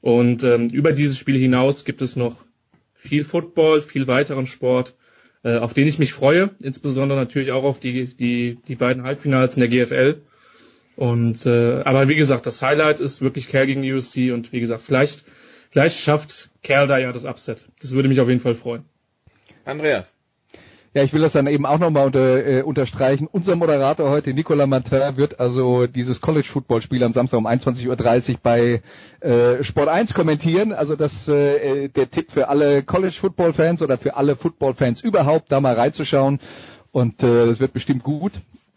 [0.00, 2.44] Und ähm, über dieses Spiel hinaus gibt es noch
[2.94, 4.94] viel Football, viel weiteren Sport
[5.42, 9.56] äh, auf den ich mich freue, insbesondere natürlich auch auf die, die, die beiden Halbfinals
[9.56, 10.22] in der GFL.
[10.96, 14.60] Und äh, aber wie gesagt, das Highlight ist wirklich Kerl gegen die USC und wie
[14.60, 15.24] gesagt, vielleicht,
[15.70, 17.68] vielleicht schafft Kerl da ja das Upset.
[17.80, 18.84] Das würde mich auf jeden Fall freuen.
[19.64, 20.14] Andreas.
[20.92, 23.28] Ja, ich will das dann eben auch nochmal unter, äh, unterstreichen.
[23.30, 27.86] Unser Moderator heute, Nicolas Martin, wird also dieses College-Football-Spiel am Samstag um 21.30
[28.32, 28.82] Uhr bei
[29.20, 30.72] äh, Sport 1 kommentieren.
[30.72, 35.74] Also das äh, der Tipp für alle College-Football-Fans oder für alle Football-Fans überhaupt, da mal
[35.74, 36.40] reinzuschauen.
[36.90, 38.32] Und äh, das wird bestimmt gut.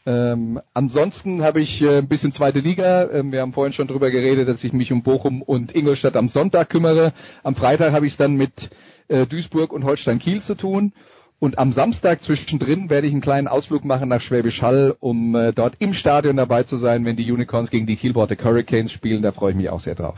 [0.06, 3.10] Ähm, ansonsten habe ich äh, ein bisschen zweite Liga.
[3.12, 6.30] Ähm, wir haben vorhin schon drüber geredet, dass ich mich um Bochum und Ingolstadt am
[6.30, 7.12] Sonntag kümmere.
[7.42, 8.70] Am Freitag habe ich es dann mit
[9.08, 10.94] äh, Duisburg und Holstein Kiel zu tun.
[11.44, 15.52] Und am Samstag zwischendrin werde ich einen kleinen Ausflug machen nach Schwäbisch Hall, um äh,
[15.52, 19.24] dort im Stadion dabei zu sein, wenn die Unicorns gegen die Kielborder Hurricanes spielen.
[19.24, 20.18] Da freue ich mich auch sehr drauf.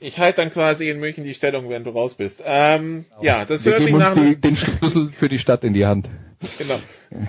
[0.00, 2.40] Ich halte dann quasi in München die Stellung, wenn du raus bist.
[2.42, 5.62] Ähm, ja, das Wir hört sich geben nach uns die, den Schlüssel für die Stadt
[5.62, 6.08] in die Hand.
[6.56, 6.80] Genau.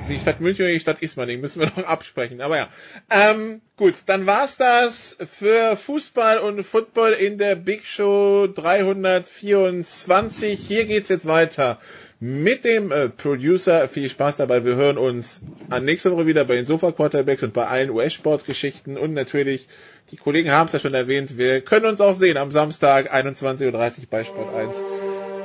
[0.08, 2.40] Die Stadt München oder die Stadt Ismaning müssen wir noch absprechen.
[2.40, 2.70] Aber ja.
[3.10, 10.58] Ähm, gut, dann war's das für Fußball und Football in der Big Show 324.
[10.58, 11.78] Hier geht's jetzt weiter
[12.20, 13.88] mit dem äh, Producer.
[13.88, 14.66] Viel Spaß dabei.
[14.66, 18.98] Wir hören uns an nächste Woche wieder bei den Sofa Quarterbacks und bei allen US-Sportgeschichten
[18.98, 19.68] und natürlich,
[20.12, 23.72] die Kollegen haben es ja schon erwähnt, wir können uns auch sehen am Samstag 21.30
[23.74, 24.82] Uhr bei Sport 1.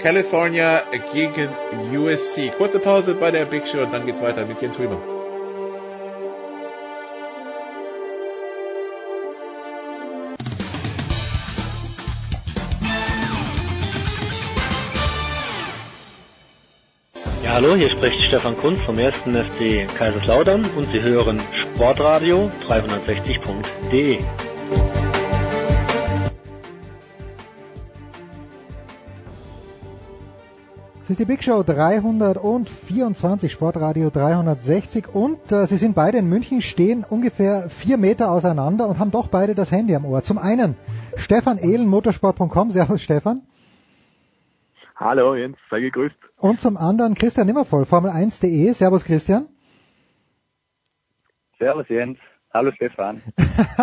[0.02, 0.82] California
[1.12, 1.48] gegen
[1.94, 2.50] USC.
[2.56, 5.19] Kurze Pause bei der Big Show und dann geht's weiter mit Jens Riemer.
[17.62, 19.18] Hallo, hier spricht Stefan Kunz vom 1.
[19.18, 24.18] FC Kaiserslautern und Sie hören Sportradio 360.de.
[31.02, 36.62] Es ist die Big Show 324, Sportradio 360 und äh, sie sind beide in München,
[36.62, 40.22] stehen ungefähr vier Meter auseinander und haben doch beide das Handy am Ohr.
[40.22, 40.78] Zum einen
[41.16, 42.70] Stefan Ehlen, motorsport.com.
[42.70, 43.42] Servus Stefan.
[45.00, 46.14] Hallo Jens, sei gegrüßt.
[46.36, 48.70] Und zum anderen Christian Nimmervoll, Formel1.de.
[48.74, 49.48] Servus Christian.
[51.58, 52.18] Servus Jens.
[52.52, 53.22] Hallo Stefan.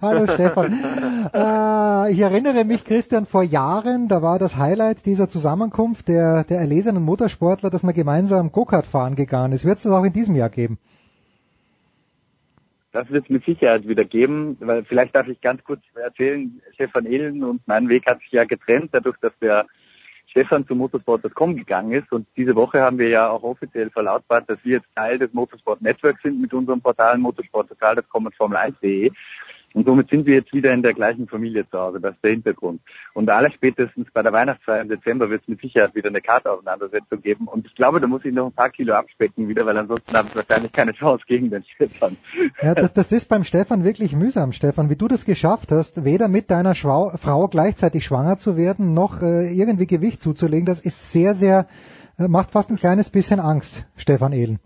[0.00, 0.72] Hallo Stefan.
[1.34, 6.60] äh, ich erinnere mich, Christian, vor Jahren, da war das Highlight dieser Zusammenkunft der, der
[6.60, 9.64] erlesenen Motorsportler, dass man gemeinsam Go-Kart fahren gegangen ist.
[9.64, 10.78] Wird es das auch in diesem Jahr geben?
[12.96, 17.04] Das wird es mit Sicherheit wieder geben, weil vielleicht darf ich ganz kurz erzählen, Stefan
[17.04, 19.66] Ehlen und mein Weg hat sich ja getrennt, dadurch, dass der
[20.28, 22.10] Stefan zu motorsport.com gegangen ist.
[22.10, 25.82] Und diese Woche haben wir ja auch offiziell verlautbart, dass wir jetzt Teil des Motorsport
[25.82, 29.12] Networks sind mit unserem Portal motorsporttotal.com und Formel1.de.
[29.76, 32.00] Und somit sind wir jetzt wieder in der gleichen Familie zu Hause.
[32.00, 32.80] Das ist der Hintergrund.
[33.12, 37.20] Und aller spätestens bei der Weihnachtsfeier im Dezember wird es mit Sicherheit wieder eine Kartauseinandersetzung
[37.20, 37.46] geben.
[37.46, 40.28] Und ich glaube, da muss ich noch ein paar Kilo abspecken wieder, weil ansonsten habe
[40.28, 42.16] ich wahrscheinlich keine Chance gegen den Stefan.
[42.62, 46.28] Ja, das, das ist beim Stefan wirklich mühsam, Stefan, wie du das geschafft hast, weder
[46.28, 50.64] mit deiner Schwau Frau gleichzeitig schwanger zu werden, noch äh, irgendwie Gewicht zuzulegen.
[50.64, 51.66] Das ist sehr, sehr,
[52.18, 54.58] äh, macht fast ein kleines bisschen Angst, Stefan Ehlen.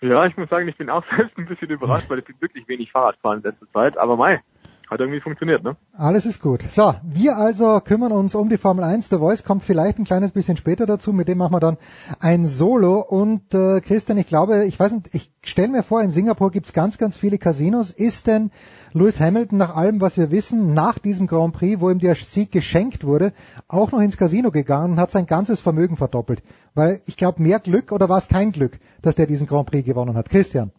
[0.00, 2.68] Ja, ich muss sagen, ich bin auch selbst ein bisschen überrascht, weil ich bin wirklich
[2.68, 3.96] wenig Fahrrad fahren in letzter Zeit.
[3.98, 4.40] Aber mei,
[4.90, 5.76] hat irgendwie funktioniert, ne?
[5.92, 6.62] Alles ist gut.
[6.70, 9.10] So, wir also kümmern uns um die Formel 1.
[9.10, 11.12] Der Voice kommt vielleicht ein kleines bisschen später dazu.
[11.12, 11.76] Mit dem machen wir dann
[12.20, 13.00] ein Solo.
[13.00, 16.72] Und äh, Christian, ich glaube, ich weiß nicht, ich stelle mir vor, in Singapur gibt's
[16.72, 17.90] ganz, ganz viele Casinos.
[17.90, 18.50] Ist denn
[18.94, 22.50] Lewis Hamilton nach allem, was wir wissen, nach diesem Grand Prix, wo ihm der Sieg
[22.50, 23.32] geschenkt wurde,
[23.68, 26.42] auch noch ins Casino gegangen und hat sein ganzes Vermögen verdoppelt?
[26.74, 29.84] Weil ich glaube, mehr Glück oder war es kein Glück, dass der diesen Grand Prix
[29.86, 30.30] gewonnen hat?
[30.30, 30.72] Christian.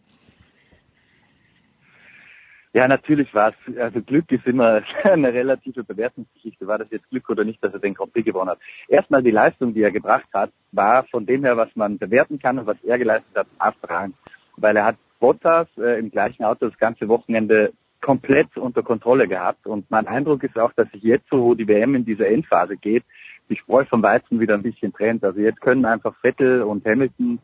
[2.72, 6.66] Ja, natürlich war es, also Glück ist immer eine relative Bewertungsgeschichte.
[6.66, 8.60] War das jetzt Glück oder nicht, dass er den Grand Prix gewonnen hat?
[8.88, 12.58] Erstmal die Leistung, die er gebracht hat, war von dem her, was man bewerten kann
[12.58, 14.14] und was er geleistet hat, abfragend.
[14.56, 19.66] Weil er hat Bottas äh, im gleichen Auto das ganze Wochenende komplett unter Kontrolle gehabt.
[19.66, 22.76] Und mein Eindruck ist auch, dass sich jetzt so, wo die WM in diese Endphase
[22.76, 23.04] geht,
[23.48, 25.24] die Spreu vom Weizen wieder ein bisschen trennt.
[25.24, 27.40] Also jetzt können einfach Vettel und Hamilton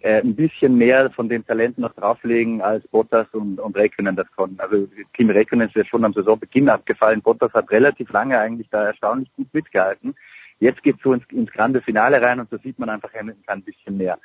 [0.00, 4.30] äh, ein bisschen mehr von den Talenten noch drauflegen, als Bottas und, und Räikkönen das
[4.32, 4.60] konnten.
[4.60, 7.22] Also Kimi Räikkönen ist ja schon am Saisonbeginn abgefallen.
[7.22, 10.14] Bottas hat relativ lange eigentlich da erstaunlich gut mitgehalten.
[10.58, 13.62] Jetzt geht's so ins, ins grande Finale rein und da sieht man einfach, kann ein
[13.62, 14.18] bisschen mehr.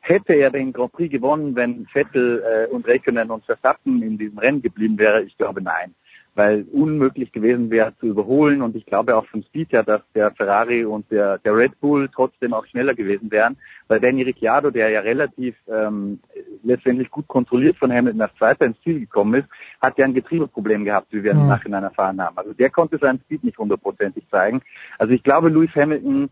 [0.00, 4.38] Hätte er den Grand Prix gewonnen, wenn Vettel äh, und Räikkönen und Verstappen in diesem
[4.38, 5.22] Rennen geblieben wäre?
[5.22, 5.94] Ich glaube nein
[6.34, 10.30] weil unmöglich gewesen wäre zu überholen und ich glaube auch vom Speed her, dass der
[10.32, 13.56] Ferrari und der, der Red Bull trotzdem auch schneller gewesen wären,
[13.88, 16.20] weil Danny Ricciardo, der ja relativ ähm,
[16.62, 19.48] letztendlich gut kontrolliert von Hamilton als Zweiter ins Ziel gekommen ist,
[19.80, 21.40] hat ja ein Getriebeproblem gehabt, wie wir mhm.
[21.40, 22.38] im Nachhinein erfahren haben.
[22.38, 24.62] Also der konnte seinen Speed nicht hundertprozentig zeigen.
[24.98, 26.30] Also ich glaube, Lewis Hamilton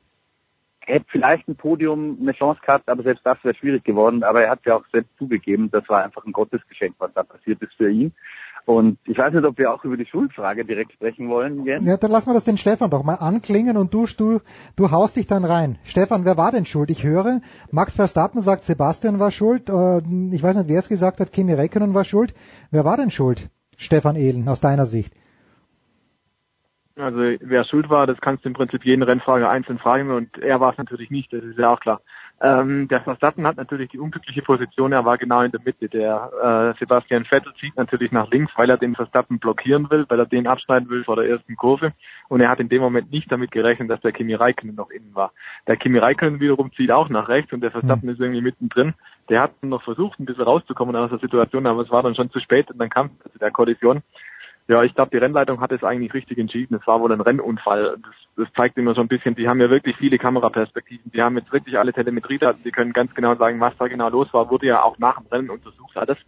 [0.88, 4.22] hätte vielleicht ein Podium eine Chance gehabt, aber selbst das wäre schwierig geworden.
[4.22, 7.62] Aber er hat ja auch selbst zugegeben, das war einfach ein Gottesgeschenk, was da passiert
[7.62, 8.12] ist für ihn.
[8.68, 11.86] Und ich weiß nicht, ob wir auch über die Schuldfrage direkt sprechen wollen, Jens.
[11.86, 14.40] Ja, dann lassen wir das den Stefan doch mal anklingen und du, du,
[14.76, 15.78] du haust dich dann rein.
[15.84, 16.90] Stefan, wer war denn schuld?
[16.90, 17.40] Ich höre,
[17.70, 19.70] Max Verstappen sagt, Sebastian war schuld.
[19.70, 20.02] Äh,
[20.32, 22.34] ich weiß nicht, wer es gesagt hat, Kimi Räikkönen war schuld.
[22.70, 23.48] Wer war denn schuld?
[23.78, 25.14] Stefan Ehlen, aus deiner Sicht.
[26.98, 30.60] Also wer schuld war, das kannst du im Prinzip jeden Rennfahrer einzeln fragen und er
[30.60, 32.00] war es natürlich nicht, das ist ja auch klar.
[32.40, 35.88] Ähm, der Verstappen hat natürlich die unglückliche Position, er war genau in der Mitte.
[35.88, 40.20] Der äh, Sebastian Vettel zieht natürlich nach links, weil er den Verstappen blockieren will, weil
[40.20, 41.92] er den abschneiden will vor der ersten Kurve.
[42.28, 45.14] Und er hat in dem Moment nicht damit gerechnet, dass der Kimi Räikkönen noch innen
[45.14, 45.32] war.
[45.66, 48.12] Der Kimi Räikkönen wiederum zieht auch nach rechts und der Verstappen mhm.
[48.12, 48.94] ist irgendwie mittendrin.
[49.30, 52.30] Der hat noch versucht, ein bisschen rauszukommen aus der Situation, aber es war dann schon
[52.30, 54.02] zu spät und dann kam es zu der Kollision.
[54.68, 56.76] Ja, ich glaube, die Rennleitung hat es eigentlich richtig entschieden.
[56.78, 57.96] Es war wohl ein Rennunfall.
[58.02, 61.10] Das, das zeigt immer so ein bisschen, die haben ja wirklich viele Kameraperspektiven.
[61.10, 62.62] Die haben jetzt wirklich alle Telemetriedaten.
[62.62, 64.50] Die können ganz genau sagen, was da genau los war.
[64.50, 66.18] Wurde ja auch nach dem Rennen untersucht alles.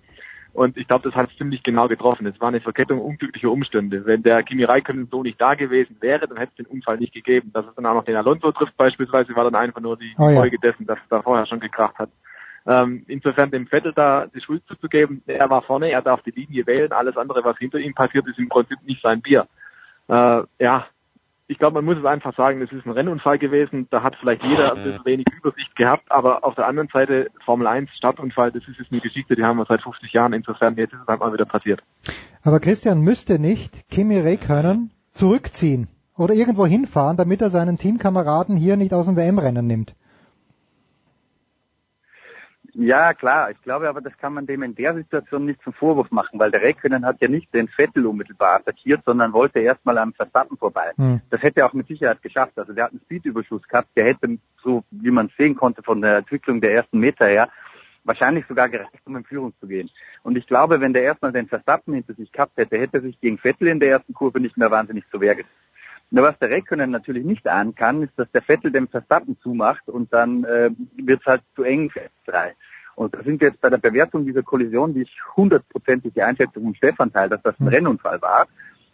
[0.55, 2.27] Und ich glaube, das hat ziemlich genau getroffen.
[2.27, 4.07] Es war eine Verkettung unglücklicher Umstände.
[4.07, 7.13] Wenn der Kimi Räikkönen so nicht da gewesen wäre, dann hätte es den Unfall nicht
[7.13, 7.51] gegeben.
[7.53, 10.31] Dass es dann auch noch den Alonso trifft beispielsweise, war dann einfach nur die oh
[10.31, 10.41] ja.
[10.41, 12.11] Folge dessen, dass es da vorher schon gekracht hat.
[12.67, 16.67] Ähm, insofern dem Vettel da die Schuld zuzugeben, er war vorne, er darf die Linie
[16.67, 19.47] wählen, alles andere, was hinter ihm passiert, ist im Prinzip nicht sein Bier.
[20.09, 20.87] Äh, ja,
[21.51, 24.45] ich glaube, man muss es einfach sagen, es ist ein Rennunfall gewesen, da hat vielleicht
[24.45, 28.63] jeder ein bisschen wenig Übersicht gehabt, aber auf der anderen Seite Formel 1 Startunfall, das
[28.69, 31.19] ist jetzt eine Geschichte, die haben wir seit 50 Jahren, insofern jetzt ist es halt
[31.19, 31.83] mal wieder passiert.
[32.45, 38.77] Aber Christian müsste nicht Kimi Räikkönen zurückziehen oder irgendwo hinfahren, damit er seinen Teamkameraden hier
[38.77, 39.97] nicht aus dem WM-Rennen nimmt.
[42.75, 43.51] Ja, klar.
[43.51, 46.51] Ich glaube aber, das kann man dem in der Situation nicht zum Vorwurf machen, weil
[46.51, 50.93] der Räikkönen hat ja nicht den Vettel unmittelbar attackiert, sondern wollte erstmal am Verstappen vorbei.
[50.97, 51.21] Hm.
[51.31, 52.59] Das hätte er auch mit Sicherheit geschafft.
[52.59, 56.19] Also der hat einen Speedüberschuss gehabt, der hätte, so wie man sehen konnte von der
[56.19, 57.49] Entwicklung der ersten Meter her,
[58.05, 59.91] wahrscheinlich sogar gereicht, um in Führung zu gehen.
[60.23, 63.21] Und ich glaube, wenn der erstmal den Verstappen hinter sich gehabt hätte, hätte er sich
[63.21, 65.55] gegen Vettel in der ersten Kurve nicht mehr wahnsinnig zur Wehr gesetzt.
[66.11, 69.89] Nur was der Räikkönen natürlich nicht ahnen kann, ist, dass der Vettel dem Verstappen zumacht
[69.89, 72.55] und dann äh, wird es halt zu eng für drei.
[72.97, 76.65] Und da sind wir jetzt bei der Bewertung dieser Kollision, die ich hundertprozentig die Einschätzung
[76.65, 78.49] von Stefan teile, dass das ein Rennunfall war.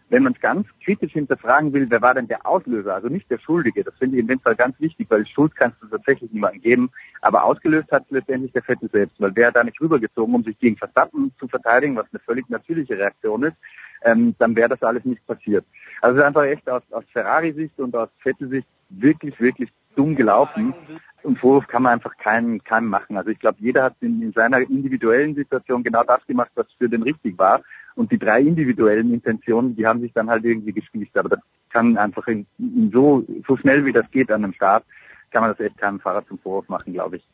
[0.09, 3.39] Wenn man es ganz kritisch hinterfragen will, wer war denn der Auslöser, also nicht der
[3.39, 6.63] Schuldige, das finde ich in dem Fall ganz wichtig, weil Schuld kannst du tatsächlich niemandem
[6.63, 6.91] geben,
[7.23, 10.59] aber ausgelöst hat es letztendlich der Vettel selbst, weil der da nicht rübergezogen, um sich
[10.59, 13.57] gegen Verstappen zu verteidigen, was eine völlig natürliche Reaktion ist,
[14.05, 15.65] ähm, dann wäre das alles nicht passiert.
[16.01, 20.75] Also einfach echt aus, aus Ferrari-Sicht und aus Vettel-Sicht wirklich, wirklich dumm gelaufen.
[21.23, 23.17] Und Vorwurf kann man einfach keinen, keinem machen.
[23.17, 26.89] Also ich glaube, jeder hat in, in seiner individuellen Situation genau das gemacht, was für
[26.89, 27.63] den richtig war.
[27.97, 31.17] Und die drei individuellen Intentionen, die haben sich dann halt irgendwie gespießt.
[31.17, 31.41] Aber das
[31.71, 34.85] kann einfach in, in so, so schnell wie das geht an einem Start,
[35.33, 37.29] kann man das echt keinem Fahrer zum Vorwurf machen, glaube ich.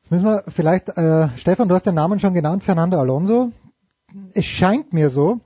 [0.00, 3.52] Jetzt müssen wir vielleicht, äh, Stefan, du hast den Namen schon genannt, Fernando Alonso.
[4.34, 5.40] Es scheint mir so,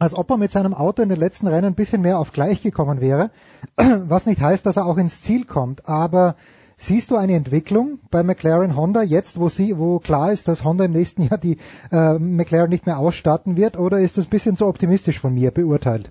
[0.00, 2.62] als ob er mit seinem Auto in den letzten Rennen ein bisschen mehr auf gleich
[2.62, 3.30] gekommen wäre,
[3.76, 5.86] was nicht heißt, dass er auch ins Ziel kommt.
[5.86, 6.36] Aber
[6.78, 10.86] siehst du eine Entwicklung bei McLaren Honda jetzt, wo sie, wo klar ist, dass Honda
[10.86, 11.58] im nächsten Jahr die
[11.92, 15.50] äh, McLaren nicht mehr ausstatten wird, oder ist das ein bisschen zu optimistisch von mir
[15.50, 16.10] beurteilt?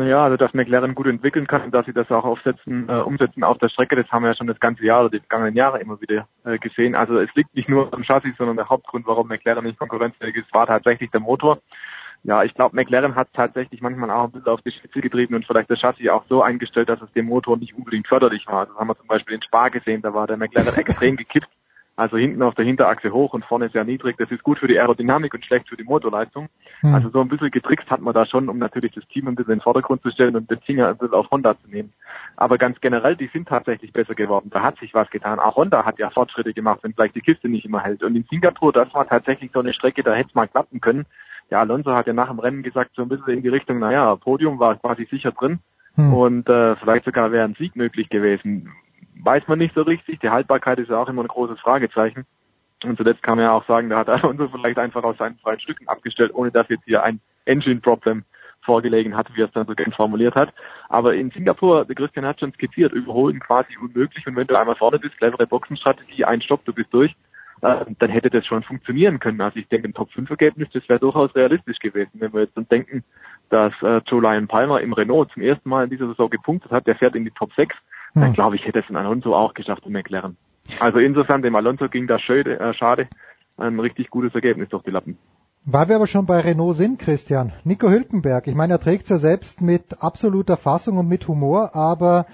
[0.00, 3.44] Naja, also dass McLaren gut entwickeln kann und dass sie das auch aufsetzen, äh, umsetzen
[3.44, 5.78] auf der Strecke, das haben wir ja schon das ganze Jahr oder die vergangenen Jahre
[5.78, 6.94] immer wieder äh, gesehen.
[6.94, 10.54] Also es liegt nicht nur am Chassis, sondern der Hauptgrund, warum McLaren nicht konkurrenzfähig ist,
[10.54, 11.58] war tatsächlich der Motor.
[12.22, 15.46] Ja, ich glaube, McLaren hat tatsächlich manchmal auch ein bisschen auf die Spitze getrieben und
[15.46, 18.64] vielleicht das Chassis auch so eingestellt, dass es dem Motor nicht unbedingt förderlich war.
[18.64, 21.50] Das haben wir zum Beispiel in Spa gesehen, da war der McLaren extrem gekippt
[22.00, 24.16] also hinten auf der Hinterachse hoch und vorne sehr niedrig.
[24.16, 26.48] Das ist gut für die Aerodynamik und schlecht für die Motorleistung.
[26.80, 26.94] Hm.
[26.94, 29.52] Also so ein bisschen getrickst hat man da schon, um natürlich das Team ein bisschen
[29.52, 31.92] in den Vordergrund zu stellen und den Finger ein bisschen auf Honda zu nehmen.
[32.36, 34.48] Aber ganz generell, die sind tatsächlich besser geworden.
[34.50, 35.38] Da hat sich was getan.
[35.38, 38.02] Auch Honda hat ja Fortschritte gemacht, wenn vielleicht die Kiste nicht immer hält.
[38.02, 41.04] Und in Singapur, das war tatsächlich so eine Strecke, da hätte es mal klappen können.
[41.50, 44.16] Ja, Alonso hat ja nach dem Rennen gesagt, so ein bisschen in die Richtung, naja,
[44.16, 45.58] Podium war quasi sicher drin.
[45.96, 46.14] Hm.
[46.14, 48.70] Und äh, vielleicht sogar wäre ein Sieg möglich gewesen.
[49.22, 50.20] Weiß man nicht so richtig.
[50.20, 52.26] Die Haltbarkeit ist ja auch immer ein großes Fragezeichen.
[52.84, 55.60] Und zuletzt kann man ja auch sagen, da hat Alonso vielleicht einfach aus seinen freien
[55.60, 58.24] Stücken abgestellt, ohne dass jetzt hier ein Engine-Problem
[58.62, 60.52] vorgelegen hat, wie er es dann so gern formuliert hat.
[60.88, 64.26] Aber in Singapur, der Christian hat schon skizziert, überholen quasi unmöglich.
[64.26, 67.14] Und wenn du einmal vorne bist, clevere Boxenstrategie, ein Stopp, du bist durch,
[67.62, 69.40] äh, dann hätte das schon funktionieren können.
[69.40, 72.12] Also ich denke, ein Top-5-Ergebnis, das wäre durchaus realistisch gewesen.
[72.14, 73.04] Wenn wir jetzt dann denken,
[73.50, 76.86] dass äh, Joe Lyon Palmer im Renault zum ersten Mal in dieser Saison gepunktet hat,
[76.86, 77.74] der fährt in die Top 6,
[78.14, 78.32] dann Hm.
[78.32, 80.36] glaube ich, hätte es ein Alonso auch geschafft in McLaren.
[80.78, 83.08] Also insofern, dem Alonso ging das schade, äh, schade.
[83.56, 85.18] Ein richtig gutes Ergebnis durch die Lappen.
[85.64, 87.52] Weil wir aber schon bei Renault sind, Christian.
[87.64, 92.26] Nico Hülkenberg, ich meine, er trägt ja selbst mit absoluter Fassung und mit Humor, aber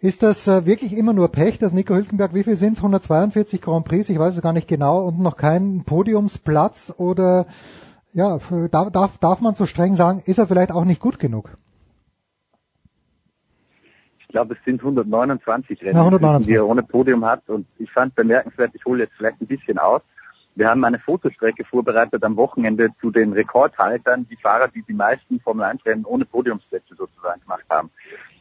[0.00, 3.60] ist das äh, wirklich immer nur Pech, dass Nico Hülkenberg, wie viel sind es, 142
[3.60, 7.46] Grand Prix, ich weiß es gar nicht genau, und noch kein Podiumsplatz oder
[8.12, 8.38] ja,
[8.70, 11.50] darf, darf, darf man so streng sagen, ist er vielleicht auch nicht gut genug?
[14.28, 16.46] Ich glaube, es sind 129 Rennen, Ja, 129.
[16.46, 17.48] die er ohne Podium hat.
[17.48, 20.02] Und ich fand bemerkenswert, ich hole jetzt vielleicht ein bisschen aus.
[20.54, 25.40] Wir haben eine Fotostrecke vorbereitet am Wochenende zu den Rekordhaltern, die Fahrer, die die meisten
[25.40, 27.90] Formel 1 Rennen ohne Podiumsplätze sozusagen gemacht haben.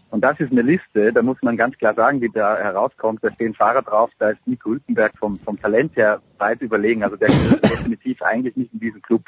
[0.10, 3.32] Und das ist eine Liste, da muss man ganz klar sagen, die da herauskommt, da
[3.32, 7.04] stehen Fahrer drauf, da ist Nico Hülkenberg vom, vom Talent her weit überlegen.
[7.04, 9.24] Also der gehört definitiv eigentlich nicht in diesen Club.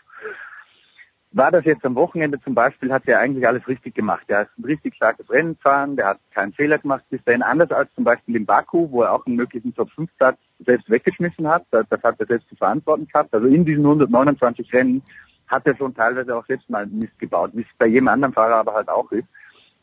[1.32, 4.24] War das jetzt am Wochenende zum Beispiel, hat er eigentlich alles richtig gemacht.
[4.30, 7.72] Er hat ein richtig starkes Rennen gefahren, der hat keinen Fehler gemacht bis dahin, anders
[7.72, 11.66] als zum Beispiel in Baku, wo er auch einen möglichen Top-5-Platz selbst weggeschmissen hat.
[11.70, 13.32] Das, das hat er selbst zu verantworten gehabt.
[13.32, 15.04] Also in diesen 129 Rennen
[15.48, 18.56] hat er schon teilweise auch selbst mal Mist gebaut, wie es bei jedem anderen Fahrer
[18.56, 19.28] aber halt auch ist.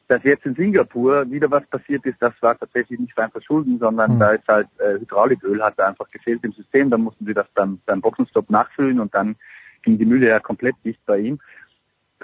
[0.08, 4.14] Dass jetzt in Singapur wieder was passiert ist, das war tatsächlich nicht sein Verschulden, sondern
[4.14, 4.18] Mhm.
[4.18, 6.90] da ist halt äh, Hydrauliköl hat da einfach gefehlt im System.
[6.90, 9.36] Da mussten sie das beim, beim Boxenstopp nachfüllen und dann
[9.86, 11.38] ging die Mühle ja komplett dicht bei ihm.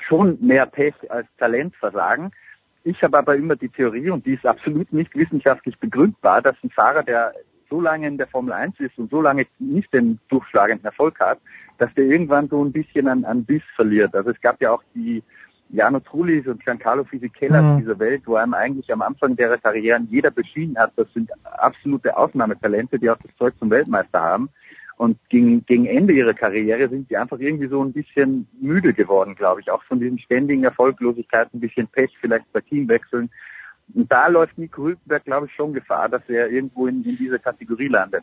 [0.07, 2.33] Schon mehr Pech als Talentversagen.
[2.85, 6.71] Ich habe aber immer die Theorie, und die ist absolut nicht wissenschaftlich begründbar, dass ein
[6.71, 7.33] Fahrer, der
[7.71, 11.39] so lange in der Formel 1 ist und so lange nicht den durchschlagenden Erfolg hat,
[11.79, 14.15] dass der irgendwann so ein bisschen an, an Biss verliert.
[14.15, 15.23] Also es gab ja auch die
[15.71, 17.79] Jano Trullis und Giancarlo Fisichella Mhm.
[17.79, 22.15] dieser Welt, wo einem eigentlich am Anfang ihrer Karrieren jeder beschieden hat, das sind absolute
[22.15, 24.51] Ausnahmetalente, die auch das Zeug zum Weltmeister haben.
[25.03, 29.35] Und gegen, gegen Ende ihrer Karriere sind sie einfach irgendwie so ein bisschen müde geworden,
[29.35, 29.69] glaube ich.
[29.69, 33.29] Auch von diesen ständigen Erfolglosigkeiten, ein bisschen Pech, vielleicht bei Teamwechseln.
[33.95, 37.41] Und da läuft Nico Hülkenberg, glaube ich, schon Gefahr, dass er irgendwo in, in dieser
[37.41, 38.23] Kategorie landet.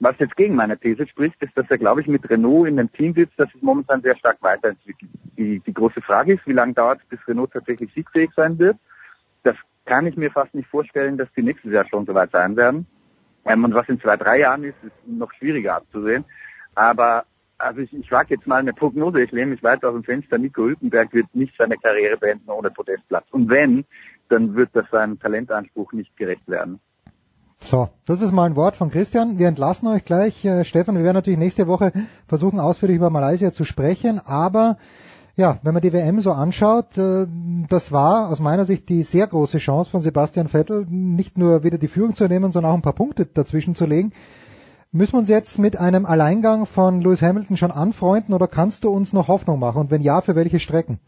[0.00, 2.90] Was jetzt gegen meine These spricht, ist, dass er, glaube ich, mit Renault in einem
[2.90, 5.12] Team sitzt, das sich momentan sehr stark weiterentwickelt.
[5.36, 8.76] Die, die große Frage ist, wie lange dauert es, bis Renault tatsächlich siegfähig sein wird?
[9.44, 9.54] Das
[9.84, 12.88] kann ich mir fast nicht vorstellen, dass die nächstes Jahr schon soweit sein werden.
[13.48, 16.24] Ähm, und was in zwei, drei Jahren ist, ist noch schwieriger abzusehen.
[16.74, 17.24] Aber
[17.58, 20.38] also ich, ich wage jetzt mal eine Prognose, ich lehne mich weiter aus dem Fenster,
[20.38, 23.26] Nico Hülkenberg wird nicht seine Karriere beenden ohne Podestplatz.
[23.32, 23.84] Und wenn,
[24.28, 26.80] dann wird das seinem Talentanspruch nicht gerecht werden.
[27.60, 29.38] So, das ist mal ein Wort von Christian.
[29.38, 30.44] Wir entlassen euch gleich.
[30.44, 31.92] Äh, Stefan, wir werden natürlich nächste Woche
[32.28, 34.78] versuchen, ausführlich über Malaysia zu sprechen, aber
[35.38, 37.26] ja, wenn man die WM so anschaut, äh,
[37.68, 41.78] das war aus meiner Sicht die sehr große Chance von Sebastian Vettel, nicht nur wieder
[41.78, 44.12] die Führung zu nehmen, sondern auch ein paar Punkte dazwischen zu legen.
[44.90, 48.90] Müssen wir uns jetzt mit einem Alleingang von Lewis Hamilton schon anfreunden oder kannst du
[48.90, 49.80] uns noch Hoffnung machen?
[49.80, 50.98] Und wenn ja, für welche Strecken?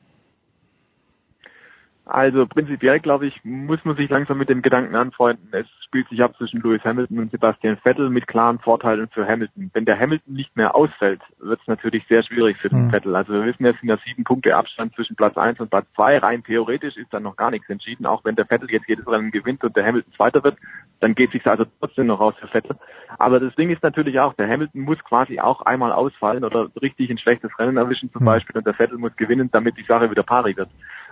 [2.11, 5.49] Also prinzipiell, glaube ich, muss man sich langsam mit dem Gedanken anfreunden.
[5.53, 9.71] Es spielt sich ab zwischen Lewis Hamilton und Sebastian Vettel mit klaren Vorteilen für Hamilton.
[9.73, 12.91] Wenn der Hamilton nicht mehr ausfällt, wird es natürlich sehr schwierig für den mhm.
[12.91, 13.15] Vettel.
[13.15, 16.19] Also wir wissen, jetzt sind ja sieben Punkte Abstand zwischen Platz eins und Platz zwei.
[16.19, 18.07] Rein theoretisch ist dann noch gar nichts entschieden.
[18.07, 20.57] Auch wenn der Vettel jetzt jedes Rennen gewinnt und der Hamilton Zweiter wird,
[20.99, 22.77] dann geht sich also trotzdem noch raus für Vettel.
[23.19, 27.09] Aber das Ding ist natürlich auch, der Hamilton muss quasi auch einmal ausfallen oder richtig
[27.11, 28.27] ein schlechtes Rennen erwischen zum mhm.
[28.27, 30.71] Beispiel und der Vettel muss gewinnen, damit die Sache wieder pari wird.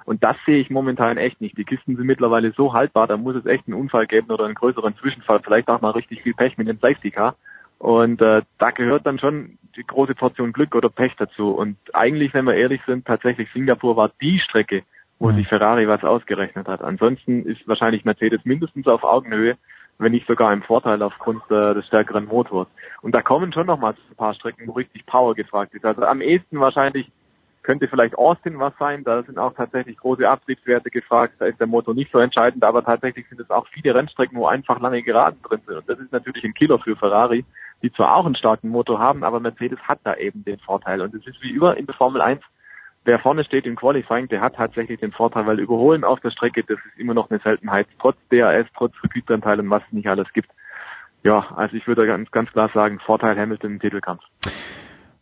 [0.09, 1.59] Und das sehe ich momentan echt nicht.
[1.59, 4.55] Die Kisten sind mittlerweile so haltbar, da muss es echt einen Unfall geben oder einen
[4.55, 7.37] größeren Zwischenfall, vielleicht auch mal richtig viel Pech mit dem Safety Car.
[7.79, 11.51] Und äh, da gehört dann schon die große Portion Glück oder Pech dazu.
[11.51, 14.83] Und eigentlich, wenn wir ehrlich sind, tatsächlich Singapur war die Strecke,
[15.19, 15.35] wo mhm.
[15.35, 16.81] sich Ferrari was ausgerechnet hat.
[16.81, 19.59] Ansonsten ist wahrscheinlich Mercedes mindestens auf Augenhöhe,
[19.99, 22.69] wenn nicht sogar im Vorteil aufgrund äh, des stärkeren Motors.
[23.03, 25.85] Und da kommen schon noch mal ein paar Strecken, wo richtig Power gefragt ist.
[25.85, 27.11] Also am ehesten wahrscheinlich
[27.63, 29.05] könnte vielleicht Austin was sein.
[29.05, 31.35] Da sind auch tatsächlich große Abtriebswerte gefragt.
[31.39, 34.47] Da ist der Motor nicht so entscheidend, aber tatsächlich sind es auch viele Rennstrecken, wo
[34.47, 35.77] einfach lange Geraden drin sind.
[35.77, 37.45] Und das ist natürlich ein Killer für Ferrari,
[37.83, 41.01] die zwar auch einen starken Motor haben, aber Mercedes hat da eben den Vorteil.
[41.01, 42.41] Und es ist wie immer in der Formel 1,
[43.05, 46.63] wer vorne steht im Qualifying, der hat tatsächlich den Vorteil, weil Überholen auf der Strecke,
[46.63, 50.51] das ist immer noch eine Seltenheit, trotz DRS, trotz Hybridanteilen, was es nicht alles gibt.
[51.25, 54.23] Ja, also ich würde ganz, ganz klar sagen, Vorteil Hamilton im Titelkampf.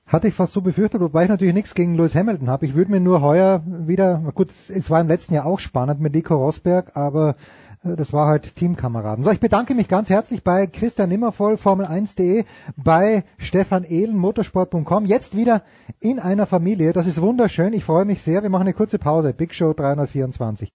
[0.08, 2.64] Hatte ich fast so befürchtet, wobei ich natürlich nichts gegen Lewis Hamilton habe.
[2.64, 6.14] Ich würde mir nur heuer wieder, gut, es war im letzten Jahr auch spannend mit
[6.14, 7.34] Nico Rosberg, aber
[7.82, 9.24] äh, das war halt Teamkameraden.
[9.24, 12.44] So, ich bedanke mich ganz herzlich bei Christian Nimmervoll, Formel1.de,
[12.76, 15.06] bei Stefan Ehlen, motorsport.com.
[15.06, 15.62] Jetzt wieder
[15.98, 16.92] in einer Familie.
[16.92, 17.72] Das ist wunderschön.
[17.72, 18.42] Ich freue mich sehr.
[18.42, 19.32] Wir machen eine kurze Pause.
[19.32, 20.70] Big Show 324.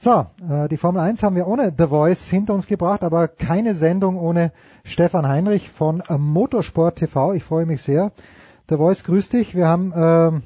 [0.00, 3.74] So, äh, die Formel 1 haben wir ohne The Voice hinter uns gebracht, aber keine
[3.74, 4.52] Sendung ohne
[4.84, 7.32] Stefan Heinrich von Motorsport TV.
[7.34, 8.12] Ich freue mich sehr.
[8.68, 9.54] The Voice, grüß dich.
[9.54, 10.40] Wir haben äh,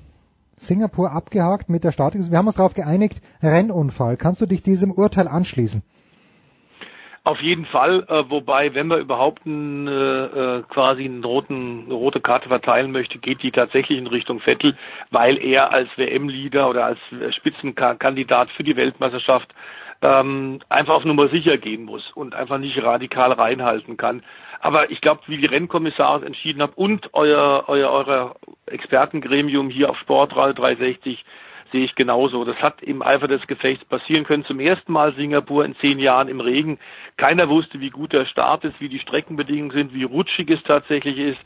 [0.57, 2.31] Singapur abgehakt mit der Statik.
[2.31, 4.17] Wir haben uns darauf geeinigt, Rennunfall.
[4.17, 5.83] Kannst du dich diesem Urteil anschließen?
[7.29, 11.93] Auf jeden Fall, äh, wobei, wenn man überhaupt ein, äh, äh, quasi einen roten, eine
[11.93, 14.79] rote Karte verteilen möchte, geht die tatsächlich in Richtung Vettel,
[15.11, 16.99] weil er als WM-Leader oder als
[17.37, 19.53] Spitzenkandidat für die Weltmeisterschaft
[20.01, 24.23] ähm, einfach auf Nummer sicher gehen muss und einfach nicht radikal reinhalten kann.
[24.61, 29.99] Aber ich glaube, wie die Rennkommissare entschieden haben und euer, euer, euer Expertengremium hier auf
[29.99, 31.23] Sportradio 360
[31.73, 32.45] sehe ich genauso.
[32.45, 34.45] Das hat im Eifer des Gefechts passieren können.
[34.45, 36.79] Zum ersten Mal Singapur in zehn Jahren im Regen.
[37.17, 41.19] Keiner wusste, wie gut der Start ist, wie die Streckenbedingungen sind, wie rutschig es tatsächlich
[41.19, 41.39] ist.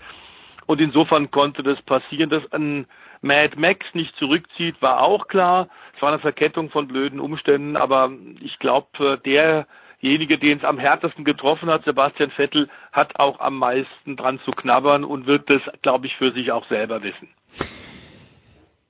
[0.66, 2.86] Und insofern konnte das passieren, dass ein
[3.20, 5.68] Mad Max nicht zurückzieht, war auch klar.
[5.94, 11.24] Es war eine Verkettung von blöden Umständen, aber ich glaube, derjenige, den es am härtesten
[11.24, 16.06] getroffen hat, Sebastian Vettel, hat auch am meisten dran zu knabbern und wird das, glaube
[16.06, 17.28] ich, für sich auch selber wissen.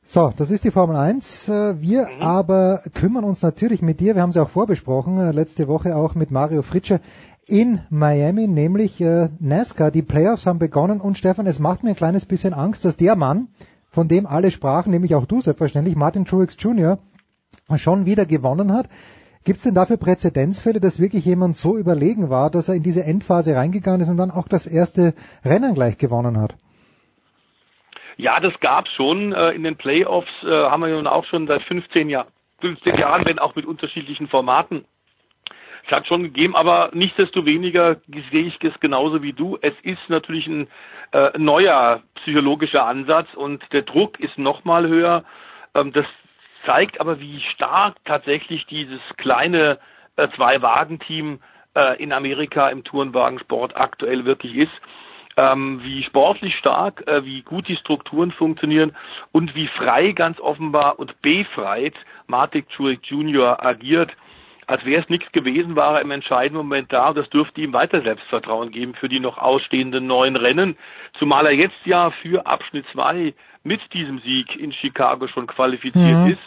[0.05, 1.49] So, das ist die Formel 1.
[1.49, 2.23] Äh, wir mhm.
[2.23, 6.15] aber kümmern uns natürlich mit dir, wir haben sie auch vorbesprochen, äh, letzte Woche auch
[6.15, 7.01] mit Mario Fritsche
[7.47, 9.91] in Miami, nämlich äh, NASCAR.
[9.91, 13.15] Die Playoffs haben begonnen und Stefan, es macht mir ein kleines bisschen Angst, dass der
[13.15, 13.49] Mann,
[13.91, 16.99] von dem alle sprachen, nämlich auch du selbstverständlich, Martin Truex Jr.,
[17.77, 18.89] schon wieder gewonnen hat.
[19.45, 23.05] Gibt es denn dafür Präzedenzfälle, dass wirklich jemand so überlegen war, dass er in diese
[23.05, 25.15] Endphase reingegangen ist und dann auch das erste
[25.45, 26.55] Rennen gleich gewonnen hat?
[28.16, 29.32] Ja, das gab schon.
[29.32, 32.26] Äh, in den Playoffs äh, haben wir nun auch schon seit 15, Jahr,
[32.60, 34.84] 15 Jahren, wenn auch mit unterschiedlichen Formaten,
[35.84, 37.97] es hat schon gegeben, aber nichtsdestoweniger
[38.30, 39.59] sehe ich es genauso wie du.
[39.60, 40.68] Es ist natürlich ein
[41.12, 45.24] äh, neuer psychologischer Ansatz und der Druck ist nochmal höher.
[45.74, 46.06] Ähm, das
[46.64, 49.78] zeigt aber, wie stark tatsächlich dieses kleine
[50.16, 51.40] äh, Zwei-Wagen-Team
[51.74, 54.72] äh, in Amerika im Tourenwagensport aktuell wirklich ist.
[55.36, 58.94] Ähm, wie sportlich stark, äh, wie gut die Strukturen funktionieren
[59.32, 61.94] und wie frei ganz offenbar und befreit
[62.26, 63.64] Martik Truex Jr.
[63.64, 64.10] agiert
[64.66, 67.72] als wäre es nichts gewesen, war er im entscheidenden Moment da und das dürfte ihm
[67.72, 70.76] weiter Selbstvertrauen geben für die noch ausstehenden neuen Rennen,
[71.18, 73.34] zumal er jetzt ja für Abschnitt 2
[73.64, 76.32] mit diesem Sieg in Chicago schon qualifiziert mhm.
[76.32, 76.42] ist.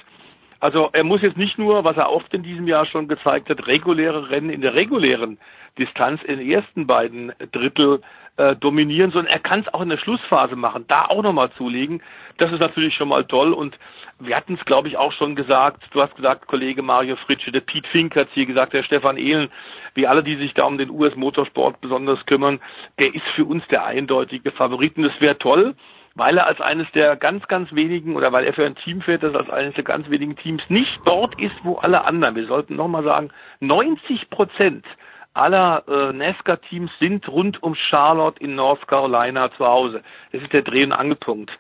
[0.60, 3.68] Also er muss jetzt nicht nur, was er oft in diesem Jahr schon gezeigt hat,
[3.68, 5.38] reguläre Rennen in der regulären
[5.78, 8.02] Distanz in den ersten beiden Drittel
[8.38, 12.02] äh, dominieren, sondern er kann es auch in der Schlussphase machen, da auch nochmal zulegen.
[12.38, 13.78] Das ist natürlich schon mal toll und
[14.20, 17.60] wir hatten es, glaube ich, auch schon gesagt, du hast gesagt, Kollege Mario Fritsche, der
[17.62, 19.50] Pete Fink hat hier gesagt, der Stefan Ehlen,
[19.94, 22.60] wie alle, die sich da um den US-Motorsport besonders kümmern,
[22.98, 25.76] der ist für uns der eindeutige Favorit und das wäre toll,
[26.16, 29.24] weil er als eines der ganz, ganz wenigen oder weil er für ein Team fährt,
[29.24, 32.76] das als eines der ganz wenigen Teams nicht dort ist, wo alle anderen, wir sollten
[32.76, 33.30] nochmal sagen,
[33.60, 34.86] 90 Prozent
[35.34, 40.02] aller äh, NASCAR-Teams sind rund um Charlotte in North Carolina zu Hause.
[40.32, 41.52] Das ist der Dreh- und Angelpunkt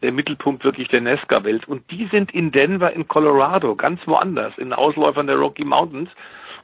[0.00, 1.68] der Mittelpunkt wirklich der Nesca-Welt.
[1.68, 6.08] Und die sind in Denver, in Colorado, ganz woanders, in Ausläufern der Rocky Mountains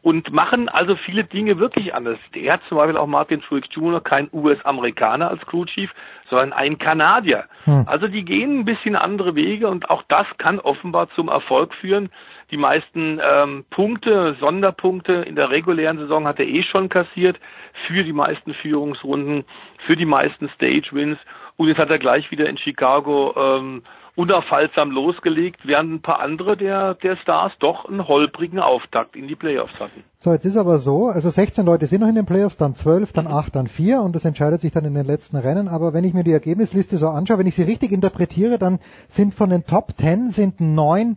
[0.03, 2.19] und machen also viele Dinge wirklich anders.
[2.35, 5.91] Der hat zum Beispiel auch Martin Truex Jr., kein US-Amerikaner als Crew Chief,
[6.31, 7.45] sondern ein Kanadier.
[7.65, 7.85] Hm.
[7.87, 12.11] Also die gehen ein bisschen andere Wege und auch das kann offenbar zum Erfolg führen.
[12.51, 17.39] Die meisten ähm, Punkte, Sonderpunkte in der regulären Saison hat er eh schon kassiert
[17.87, 19.45] für die meisten Führungsrunden,
[19.87, 21.19] für die meisten Stage Wins
[21.57, 23.83] und jetzt hat er gleich wieder in Chicago ähm,
[24.19, 29.37] unaufhaltsam losgelegt, während ein paar andere der, der Stars doch einen holprigen Auftakt in die
[29.37, 30.03] Playoffs hatten.
[30.19, 33.13] So, jetzt ist aber so, also 16 Leute sind noch in den Playoffs, dann 12,
[33.13, 35.69] dann 8, dann 4 und das entscheidet sich dann in den letzten Rennen.
[35.69, 39.37] Aber wenn ich mir die Ergebnisliste so anschaue, wenn ich sie richtig interpretiere, dann sind
[39.37, 41.17] von den Top 10 sind neun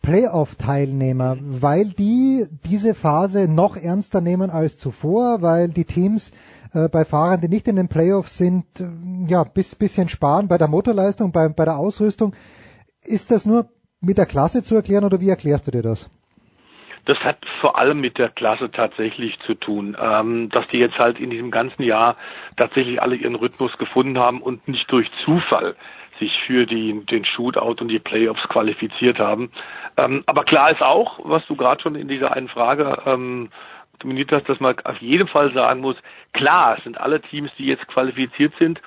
[0.00, 6.32] Playoff-Teilnehmer, weil die diese Phase noch ernster nehmen als zuvor, weil die Teams
[6.74, 10.58] äh, bei Fahrern, die nicht in den Playoffs sind, äh, ja, bis bisschen sparen bei
[10.58, 12.34] der Motorleistung, bei, bei der Ausrüstung.
[13.04, 13.68] Ist das nur
[14.00, 16.08] mit der Klasse zu erklären oder wie erklärst du dir das?
[17.06, 21.18] Das hat vor allem mit der Klasse tatsächlich zu tun, ähm, dass die jetzt halt
[21.18, 22.16] in diesem ganzen Jahr
[22.56, 25.74] tatsächlich alle ihren Rhythmus gefunden haben und nicht durch Zufall
[26.18, 29.50] sich für die, den Shootout und die Playoffs qualifiziert haben.
[29.96, 33.48] Ähm, aber klar ist auch, was du gerade schon in dieser einen Frage ähm,
[33.98, 35.96] dominiert hast, dass man auf jeden Fall sagen muss,
[36.32, 38.80] klar, es sind alle Teams, die jetzt qualifiziert sind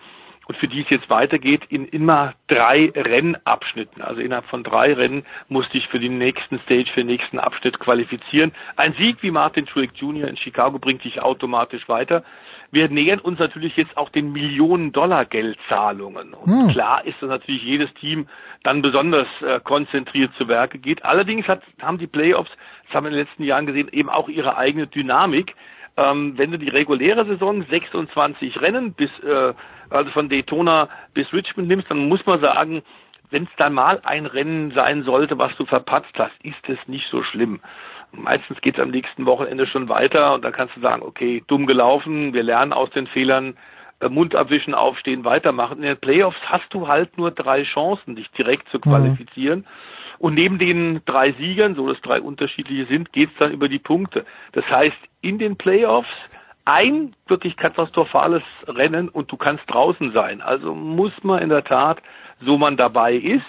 [0.52, 4.02] und für die es jetzt weitergeht, in immer drei Rennabschnitten.
[4.02, 7.80] Also innerhalb von drei Rennen musste ich für den nächsten Stage, für den nächsten Abschnitt
[7.80, 8.52] qualifizieren.
[8.76, 10.28] Ein Sieg wie Martin Truex Jr.
[10.28, 12.24] in Chicago bringt dich automatisch weiter.
[12.70, 16.34] Wir nähern uns natürlich jetzt auch den Millionen Dollar Geldzahlungen.
[16.34, 16.72] Und hm.
[16.72, 18.28] klar ist, dass natürlich jedes Team
[18.64, 21.06] dann besonders äh, konzentriert zu Werke geht.
[21.06, 22.52] Allerdings hat, haben die Playoffs
[22.92, 25.56] das haben wir in den letzten Jahren gesehen, eben auch ihre eigene Dynamik.
[25.98, 29.54] Ähm, wenn du die reguläre Saison 26 Rennen bis äh,
[29.90, 32.82] also von Daytona bis Richmond nimmst, dann muss man sagen,
[33.30, 37.08] wenn es dann mal ein Rennen sein sollte, was du verpatzt hast, ist es nicht
[37.10, 37.62] so schlimm.
[38.12, 41.66] Meistens geht es am nächsten Wochenende schon weiter und dann kannst du sagen, okay, dumm
[41.66, 43.56] gelaufen, wir lernen aus den Fehlern,
[44.02, 45.78] äh, Mund abwischen, aufstehen, weitermachen.
[45.78, 48.82] In den Playoffs hast du halt nur drei Chancen, dich direkt zu mhm.
[48.82, 49.60] qualifizieren.
[49.60, 49.66] Mhm.
[50.22, 54.24] Und neben den drei Siegern, so dass drei unterschiedliche sind, geht's dann über die Punkte.
[54.52, 56.12] Das heißt, in den Playoffs
[56.64, 60.44] ein wirklich katastrophales Rennen und du kannst draußen sein.
[60.44, 62.04] Also muss man in der Tat,
[62.40, 63.42] so man dabei ist,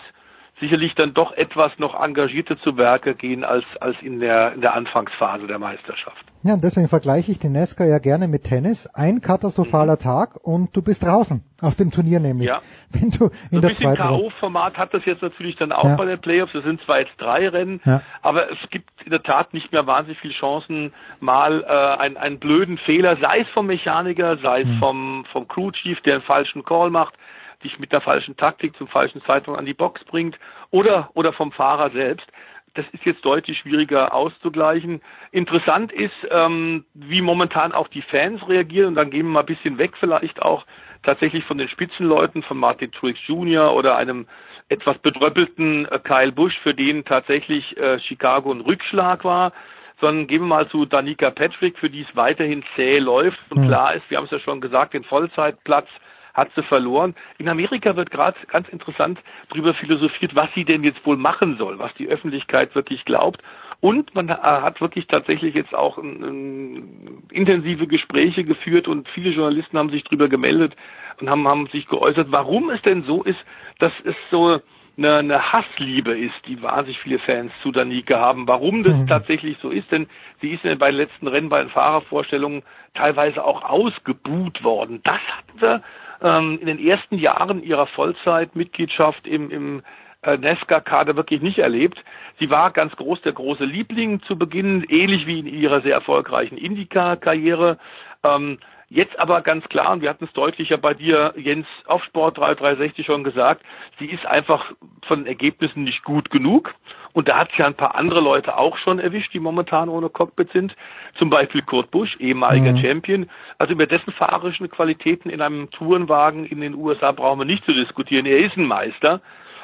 [0.62, 4.74] sicherlich dann doch etwas noch engagierter zu Werke gehen als, als in, der, in der
[4.74, 6.24] Anfangsphase der Meisterschaft.
[6.44, 8.86] Ja, und deswegen vergleiche ich den NASCAR ja gerne mit Tennis.
[8.94, 9.98] Ein katastrophaler mhm.
[9.98, 12.48] Tag und du bist draußen aus dem Turnier nämlich.
[12.48, 12.60] Ja.
[12.90, 15.96] Wenn du in so der ein bisschen K.O.-Format hat das jetzt natürlich dann auch ja.
[15.96, 16.54] bei den Playoffs.
[16.54, 18.02] Es sind zwar jetzt drei Rennen, ja.
[18.22, 22.38] aber es gibt in der Tat nicht mehr wahnsinnig viele Chancen, mal äh, einen, einen
[22.38, 24.78] blöden Fehler, sei es vom Mechaniker, sei es mhm.
[24.78, 27.14] vom, vom Crew Chief, der einen falschen Call macht,
[27.62, 30.38] dich mit der falschen Taktik zum falschen Zeitpunkt an die Box bringt,
[30.70, 32.26] oder, oder vom Fahrer selbst
[32.74, 35.02] das ist jetzt deutlich schwieriger auszugleichen.
[35.30, 38.88] Interessant ist, ähm, wie momentan auch die Fans reagieren.
[38.88, 40.64] Und dann gehen wir mal ein bisschen weg vielleicht auch
[41.02, 43.74] tatsächlich von den Spitzenleuten, von Martin Truex Jr.
[43.74, 44.26] oder einem
[44.68, 49.52] etwas bedröppelten äh, Kyle Busch, für den tatsächlich äh, Chicago ein Rückschlag war,
[50.00, 53.38] sondern gehen wir mal zu Danica Patrick, für die es weiterhin zäh läuft.
[53.50, 53.68] Und mhm.
[53.68, 55.88] klar ist, wir haben es ja schon gesagt, den Vollzeitplatz
[56.34, 57.14] hat sie verloren.
[57.38, 59.18] In Amerika wird gerade ganz interessant
[59.50, 63.42] darüber philosophiert, was sie denn jetzt wohl machen soll, was die Öffentlichkeit wirklich glaubt.
[63.80, 69.76] Und man hat wirklich tatsächlich jetzt auch ein, ein, intensive Gespräche geführt und viele Journalisten
[69.76, 70.76] haben sich darüber gemeldet
[71.20, 73.40] und haben, haben sich geäußert, warum es denn so ist,
[73.80, 74.60] dass es so
[74.96, 78.46] eine, eine Hassliebe ist, die wahnsinnig viele Fans zu Danica haben.
[78.46, 79.06] Warum das mhm.
[79.08, 80.06] tatsächlich so ist, denn
[80.40, 82.62] sie ist ja bei den letzten Rennen bei den Fahrervorstellungen
[82.94, 85.00] teilweise auch ausgebuht worden.
[85.02, 85.82] Das hatten wir
[86.22, 89.82] ähm, in den ersten Jahren ihrer Vollzeitmitgliedschaft im, im
[90.22, 92.02] äh, Nesca-Kader wirklich nicht erlebt.
[92.38, 96.56] Sie war ganz groß der große Liebling zu Beginn, ähnlich wie in ihrer sehr erfolgreichen
[96.56, 97.78] Indica-Karriere.
[98.22, 98.58] Ähm,
[98.94, 103.06] Jetzt aber ganz klar, und wir hatten es deutlicher bei dir, Jens, auf Sport 3360
[103.06, 103.62] schon gesagt,
[103.98, 104.70] sie ist einfach
[105.06, 106.74] von den Ergebnissen nicht gut genug.
[107.14, 110.10] Und da hat es ja ein paar andere Leute auch schon erwischt, die momentan ohne
[110.10, 110.76] Cockpit sind.
[111.14, 112.82] Zum Beispiel Kurt Busch, ehemaliger mhm.
[112.82, 113.30] Champion.
[113.56, 117.72] Also über dessen fahrerischen Qualitäten in einem Tourenwagen in den USA brauchen wir nicht zu
[117.72, 118.26] diskutieren.
[118.26, 119.22] Er ist ein Meister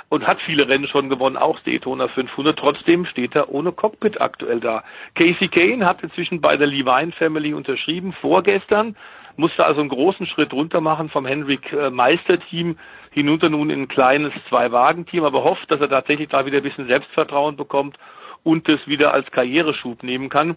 [0.08, 2.58] und hat viele Rennen schon gewonnen, auch Daytona 500.
[2.58, 4.84] Trotzdem steht er ohne Cockpit aktuell da.
[5.14, 8.96] Casey Kane hat inzwischen bei der Levine Family unterschrieben, vorgestern
[9.38, 12.76] musste also einen großen Schritt runter machen vom Henrik äh, Meister-Team
[13.10, 16.88] hinunter nun in ein kleines Zwei-Wagen-Team, aber hofft, dass er tatsächlich da wieder ein bisschen
[16.88, 17.96] Selbstvertrauen bekommt
[18.42, 20.56] und es wieder als Karriereschub nehmen kann.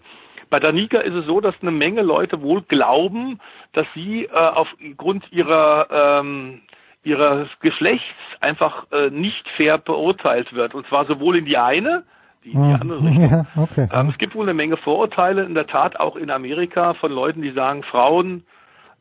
[0.50, 3.40] Bei Danica ist es so, dass eine Menge Leute wohl glauben,
[3.72, 6.60] dass sie äh, aufgrund ihrer ähm,
[7.04, 8.04] ihres Geschlechts
[8.40, 10.74] einfach äh, nicht fair beurteilt wird.
[10.74, 12.04] Und zwar sowohl in die eine,
[12.44, 12.78] die, die hm.
[12.80, 13.30] andere Richtung.
[13.30, 13.88] Ja, okay.
[13.92, 17.42] ähm, es gibt wohl eine Menge Vorurteile, in der Tat auch in Amerika von Leuten,
[17.42, 18.44] die sagen, Frauen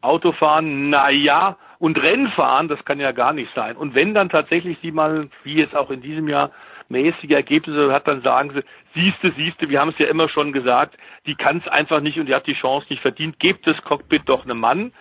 [0.02, 3.76] Autofahren, na ja, und Rennfahren, das kann ja gar nicht sein.
[3.76, 6.52] Und wenn dann tatsächlich sie mal, wie jetzt auch in diesem Jahr,
[6.92, 8.64] mäßige Ergebnisse hat, dann sagen sie,
[8.94, 12.28] siehste, siehste, wir haben es ja immer schon gesagt, die kann es einfach nicht und
[12.28, 14.92] die hat die Chance nicht verdient, gebt das Cockpit doch einem Mann.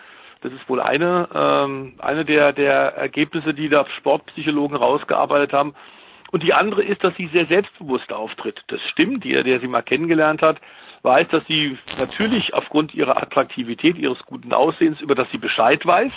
[0.41, 5.75] Das ist wohl eine, ähm, eine der, der Ergebnisse, die da Sportpsychologen rausgearbeitet haben.
[6.31, 8.61] Und die andere ist, dass sie sehr selbstbewusst auftritt.
[8.67, 10.57] Das stimmt, jeder, der sie mal kennengelernt hat,
[11.03, 16.11] weiß, dass sie natürlich aufgrund ihrer Attraktivität, ihres guten Aussehens, über das sie Bescheid weiß,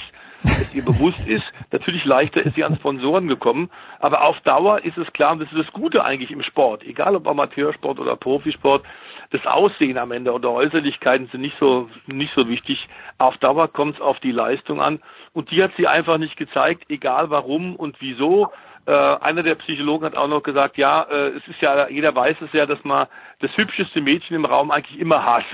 [0.45, 3.70] es ihr bewusst ist, natürlich leichter ist sie an Sponsoren gekommen.
[3.99, 7.16] Aber auf Dauer ist es klar, und das ist das Gute eigentlich im Sport, egal
[7.16, 8.85] ob Amateursport oder Profisport,
[9.31, 12.86] das Aussehen am Ende oder Äußerlichkeiten sind nicht so, nicht so wichtig.
[13.19, 15.01] Auf Dauer kommt es auf die Leistung an.
[15.32, 18.53] Und die hat sie einfach nicht gezeigt, egal warum und wieso.
[18.86, 22.36] Äh, einer der Psychologen hat auch noch gesagt, ja, äh, es ist ja, jeder weiß
[22.43, 23.06] es ja, dass man
[23.40, 25.47] das hübscheste Mädchen im Raum eigentlich immer hasst.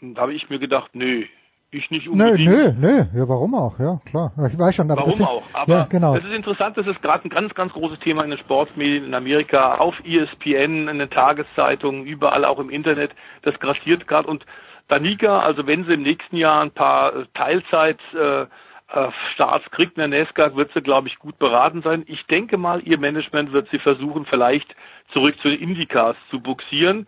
[0.00, 1.24] Und da habe ich mir gedacht, nö,
[1.70, 2.40] ich nicht unbedingt.
[2.40, 4.32] Nö, nö, nö, ja, warum auch, ja, klar.
[4.50, 6.16] Ich weiß schon, aber Warum sind, auch, aber ja, genau.
[6.16, 9.14] es ist interessant, das ist gerade ein ganz, ganz großes Thema in den Sportmedien in
[9.14, 13.12] Amerika, auf ESPN, in den Tageszeitungen, überall auch im Internet,
[13.42, 14.44] das grassiert gerade und
[14.88, 18.46] Danica, also wenn sie im nächsten Jahr ein paar Teilzeit äh,
[18.92, 19.08] äh,
[19.38, 22.04] der NASCAR, wird sie, glaube ich, gut beraten sein.
[22.06, 24.74] Ich denke mal, ihr Management wird sie versuchen, vielleicht
[25.12, 27.06] zurück zu den Indycars zu buxieren.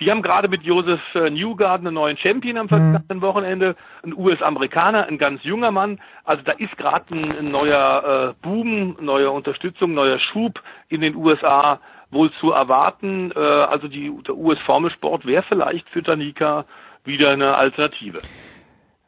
[0.00, 3.22] Die haben gerade mit Joseph äh, Newgarden einen neuen Champion am vergangenen mhm.
[3.22, 6.00] Wochenende, ein US-Amerikaner, ein ganz junger Mann.
[6.24, 11.14] Also da ist gerade ein, ein, neuer äh, Boom, neue Unterstützung, neuer Schub in den
[11.14, 11.80] USA
[12.10, 13.30] wohl zu erwarten.
[13.36, 16.64] Äh, also die, der US-Formelsport wäre vielleicht für Danica
[17.04, 18.22] wieder eine Alternative.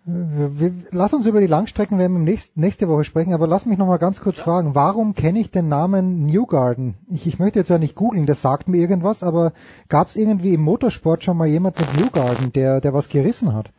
[0.09, 3.77] Wir, lass uns über die Langstrecken werden wir nächst, nächste Woche sprechen, aber lass mich
[3.77, 4.45] noch mal ganz kurz ja.
[4.45, 6.95] fragen, warum kenne ich den Namen Newgarden?
[7.11, 9.53] Ich, ich möchte jetzt ja nicht googeln, das sagt mir irgendwas, aber
[9.89, 13.73] gab es irgendwie im Motorsport schon mal jemand mit Newgarden, der, der was gerissen hat?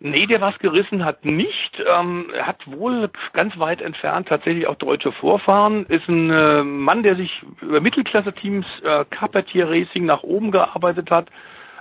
[0.00, 1.72] Nee, der was gerissen hat nicht.
[1.78, 5.84] Ähm, er hat wohl ganz weit entfernt tatsächlich auch deutsche Vorfahren.
[5.86, 11.28] Ist ein äh, Mann, der sich über Mittelklasse-Teams äh, Carpentier Racing nach oben gearbeitet hat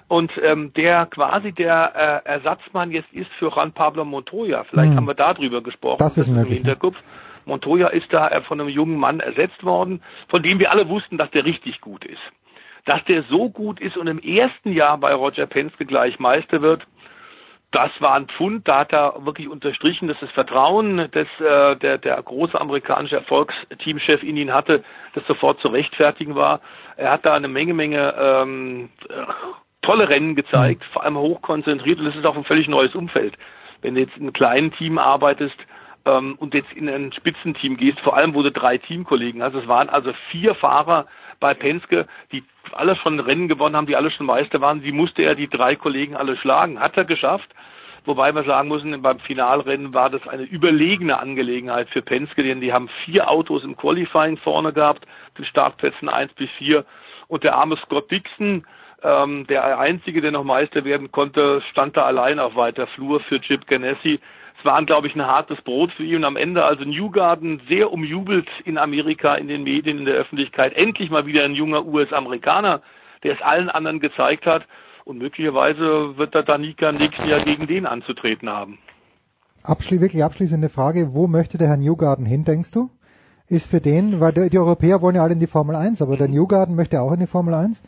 [0.08, 4.64] und ähm, der quasi der äh, Ersatzmann jetzt ist für Juan Pablo Montoya.
[4.64, 4.98] Vielleicht hm.
[4.98, 5.98] haben wir darüber gesprochen.
[6.00, 6.60] Das ist möglich.
[6.60, 6.98] Im Hinterkopf.
[7.46, 11.18] Montoya ist da äh, von einem jungen Mann ersetzt worden, von dem wir alle wussten,
[11.18, 12.22] dass der richtig gut ist.
[12.86, 16.86] Dass der so gut ist und im ersten Jahr bei Roger Penske gleich Meister wird,
[17.72, 21.98] das war ein Pfund, da hat er wirklich unterstrichen, dass das Vertrauen, das äh, der,
[21.98, 26.62] der große amerikanische Erfolgsteamchef in ihn hatte, das sofort zu rechtfertigen war.
[26.96, 28.90] Er hat da eine Menge, Menge ähm,
[29.88, 30.94] tolle Rennen gezeigt, mhm.
[30.94, 33.36] vor allem hochkonzentriert und das ist auch ein völlig neues Umfeld.
[33.82, 35.56] Wenn du jetzt in einem kleinen Team arbeitest
[36.06, 39.68] ähm, und jetzt in ein Spitzenteam gehst, vor allem wo du drei Teamkollegen hast, es
[39.68, 41.06] waren also vier Fahrer
[41.40, 42.44] bei Penske, die
[42.74, 45.76] alle schon Rennen gewonnen haben, die alle schon Meister waren, die musste er die drei
[45.76, 46.80] Kollegen alle schlagen.
[46.80, 47.50] Hat er geschafft.
[48.06, 52.72] Wobei wir sagen müssen, beim Finalrennen war das eine überlegene Angelegenheit für Penske, denn die
[52.72, 55.06] haben vier Autos im Qualifying vorne gehabt,
[55.38, 56.86] den Startplätzen eins bis vier.
[57.28, 58.66] Und der arme Scott Dixon,
[59.04, 63.40] ähm, der Einzige, der noch Meister werden konnte, stand da allein auf weiter Flur für
[63.42, 64.20] Chip Ganassi.
[64.60, 67.92] Es waren, glaube ich, ein hartes Brot für ihn und am Ende also Newgarden sehr
[67.92, 70.74] umjubelt in Amerika, in den Medien, in der Öffentlichkeit.
[70.74, 72.82] Endlich mal wieder ein junger US-Amerikaner,
[73.24, 74.66] der es allen anderen gezeigt hat.
[75.06, 78.80] Und möglicherweise wird der Danica im nächsten Jahr gegen den anzutreten haben.
[79.64, 82.90] Abschli wirklich abschließende Frage, wo möchte der Herr Newgarden hin, denkst du?
[83.48, 86.18] Ist für den, weil die, die Europäer wollen ja alle in die Formel 1, aber
[86.18, 87.82] der Newgarden möchte auch in die Formel 1?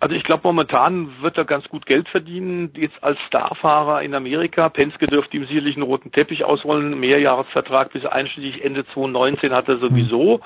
[0.00, 4.68] Also ich glaube, momentan wird er ganz gut Geld verdienen, jetzt als Starfahrer in Amerika.
[4.68, 9.78] Penske dürfte ihm sicherlich einen roten Teppich ausrollen, Mehrjahresvertrag bis einschließlich Ende 2019 hat er
[9.78, 10.40] sowieso.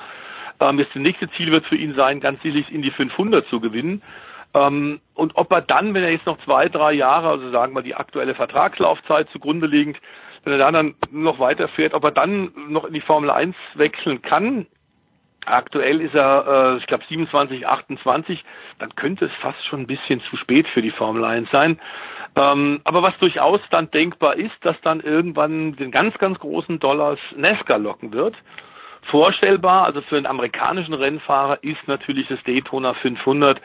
[0.60, 3.60] Ähm, jetzt das nächste Ziel wird für ihn sein, ganz sicherlich in die 500 zu
[3.60, 4.02] gewinnen.
[4.54, 7.82] Ähm, und ob er dann, wenn er jetzt noch zwei, drei Jahre, also sagen wir
[7.82, 9.98] die aktuelle Vertragslaufzeit zugrunde liegend,
[10.44, 14.66] wenn er dann noch weiterfährt, ob er dann noch in die Formel 1 wechseln kann,
[15.44, 18.44] Aktuell ist er, äh, ich glaube, 27, 28.
[18.78, 21.80] Dann könnte es fast schon ein bisschen zu spät für die Formel 1 sein.
[22.36, 27.18] Ähm, aber was durchaus dann denkbar ist, dass dann irgendwann den ganz, ganz großen Dollars
[27.36, 28.36] NASCAR locken wird.
[29.10, 33.60] Vorstellbar, also für einen amerikanischen Rennfahrer ist natürlich das Daytona 500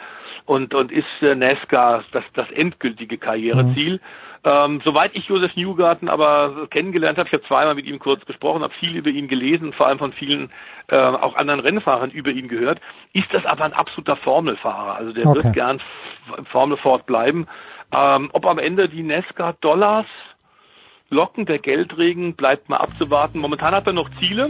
[0.45, 3.93] und, und ist äh, NASCAR das, das endgültige Karriereziel.
[3.93, 3.99] Mhm.
[4.47, 8.63] Ähm, soweit ich Josef Newgarten aber kennengelernt habe, ich habe zweimal mit ihm kurz gesprochen,
[8.63, 10.51] habe viel über ihn gelesen, vor allem von vielen
[10.87, 12.79] äh, auch anderen Rennfahrern über ihn gehört,
[13.11, 14.95] ist das aber ein absoluter Formelfahrer.
[14.95, 15.43] Also der okay.
[15.43, 15.81] wird gern
[16.37, 17.47] im Formelfort bleiben.
[17.91, 20.05] Ähm, ob am Ende die Nesca Dollars
[21.09, 23.41] locken, der Geldregen, bleibt mal abzuwarten.
[23.41, 24.45] Momentan hat er noch Ziele.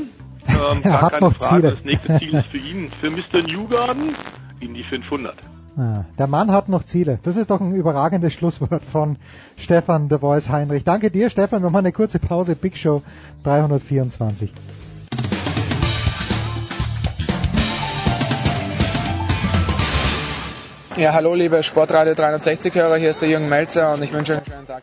[0.47, 1.39] Ähm, er gar keine Frage.
[1.39, 1.71] Ziele.
[1.71, 3.41] Das nächste Ziel ist für ihn, für Mr.
[3.47, 4.15] Newgarden,
[4.59, 5.56] in die 500.
[5.77, 7.19] Ah, der Mann hat noch Ziele.
[7.21, 9.17] Das ist doch ein überragendes Schlusswort von
[9.57, 10.83] Stefan de Voice Heinrich.
[10.83, 11.61] Danke dir, Stefan.
[11.61, 12.55] Wir machen eine kurze Pause.
[12.55, 13.03] Big Show
[13.43, 14.51] 324.
[20.97, 24.65] Ja, hallo liebe Sportradio 360-Hörer, hier ist der Jürgen Melzer und ich wünsche einen schönen
[24.65, 24.81] Tag.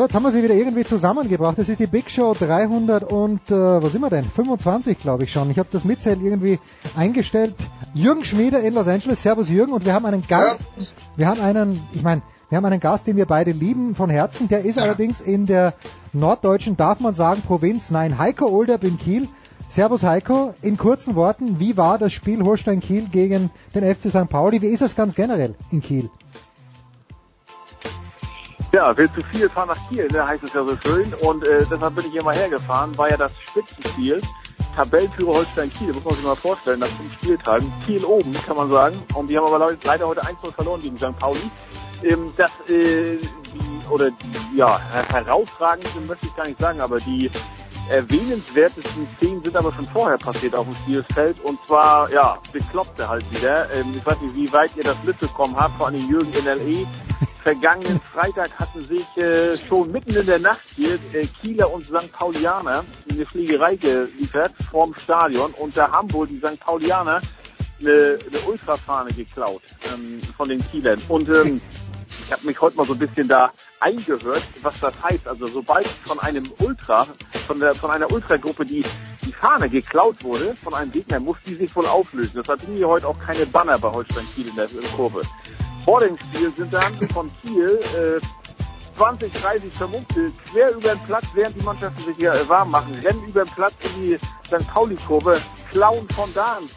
[0.00, 1.58] So, jetzt haben wir sie wieder irgendwie zusammengebracht.
[1.58, 4.24] Das ist die Big Show 300 und äh, was sind wir denn?
[4.24, 5.50] 25 glaube ich schon.
[5.50, 6.58] Ich habe das Mitzählen irgendwie
[6.96, 7.54] eingestellt.
[7.92, 9.20] Jürgen Schmiede in Los Angeles.
[9.22, 10.60] Servus Jürgen und wir haben einen Gast.
[10.60, 10.94] Servus.
[11.16, 14.48] Wir haben einen, ich meine, wir haben einen Gast, den wir beide lieben von Herzen.
[14.48, 14.84] Der ist ja.
[14.84, 15.74] allerdings in der
[16.14, 17.90] norddeutschen, darf man sagen, Provinz.
[17.90, 19.28] Nein, Heiko Olderb in Kiel.
[19.68, 24.30] Servus Heiko, in kurzen Worten, wie war das Spiel Holstein-Kiel gegen den FC St.
[24.30, 24.62] Pauli?
[24.62, 26.08] Wie ist es ganz generell in Kiel?
[28.72, 31.12] Ja, will zu viel, fahren nach Kiel, ne, heißt es ja so schön.
[31.14, 34.20] Und äh, deshalb bin ich hier mal hergefahren, war ja das Spitzenspiel.
[34.76, 37.72] Tabellenführer Holstein Kiel, muss man sich mal vorstellen, nach fünf Spieltagen.
[37.84, 39.02] Kiel oben, kann man sagen.
[39.14, 41.18] Und die haben aber leider heute 1-0 verloren gegen St.
[41.18, 41.50] Pauli.
[42.04, 44.80] Ähm, das, äh, die, oder die, ja,
[45.12, 47.28] herausragend möchte ich gar nicht sagen, aber die
[47.90, 53.28] erwähnenswertesten Szenen sind aber schon vorher passiert auf dem Spielfeld und zwar, ja, bekloppte halt
[53.32, 53.68] wieder.
[53.72, 56.86] Ähm, ich weiß nicht, wie weit ihr das mitbekommen habt, vor allem Jürgen NLE.
[57.42, 62.12] Vergangenen Freitag hatten sich äh, schon mitten in der Nacht hier äh, Kieler und St.
[62.12, 66.60] Paulianer eine Fliegerei geliefert vorm Stadion und da haben wohl die St.
[66.60, 67.20] Paulianer
[67.80, 69.62] eine, eine Ultrafahne geklaut
[69.92, 71.00] ähm, von den Kielern.
[71.08, 71.60] Und ähm,
[72.24, 75.26] ich habe mich heute mal so ein bisschen da eingehört, was das heißt.
[75.26, 77.06] Also sobald von einem Ultra,
[77.46, 78.84] von der von einer Ultragruppe die
[79.22, 82.32] die Fahne geklaut wurde von einem Gegner, muss die sich wohl auflösen.
[82.36, 85.22] Deshalb sind hier heute auch keine Banner bei Holstein Kiel in der, Kurve.
[85.84, 88.20] Vor dem Spiel sind dann von Kiel äh,
[88.96, 93.24] 20, 30 Vermummte quer über den Platz, während die Mannschaften sich hier warm machen, rennen
[93.26, 94.66] über den Platz in die St.
[94.68, 95.40] Pauli-Kurve,
[95.70, 96.68] klauen von da an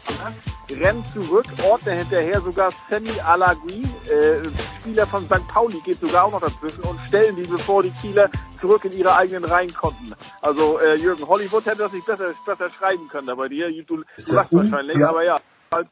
[0.70, 4.48] rennt zurück, ordnet hinterher sogar Sammy Alagui, äh,
[4.80, 5.46] Spieler von St.
[5.48, 9.14] Pauli, geht sogar auch noch dazwischen und stellen die, bevor die Kieler zurück in ihre
[9.16, 10.14] eigenen Reihen konnten.
[10.40, 14.04] Also äh, Jürgen Hollywood hätte das nicht besser, besser schreiben können, aber dir, du, du
[14.32, 15.10] lachst wahrscheinlich, ja.
[15.10, 15.40] aber ja.
[15.72, 15.88] Halt,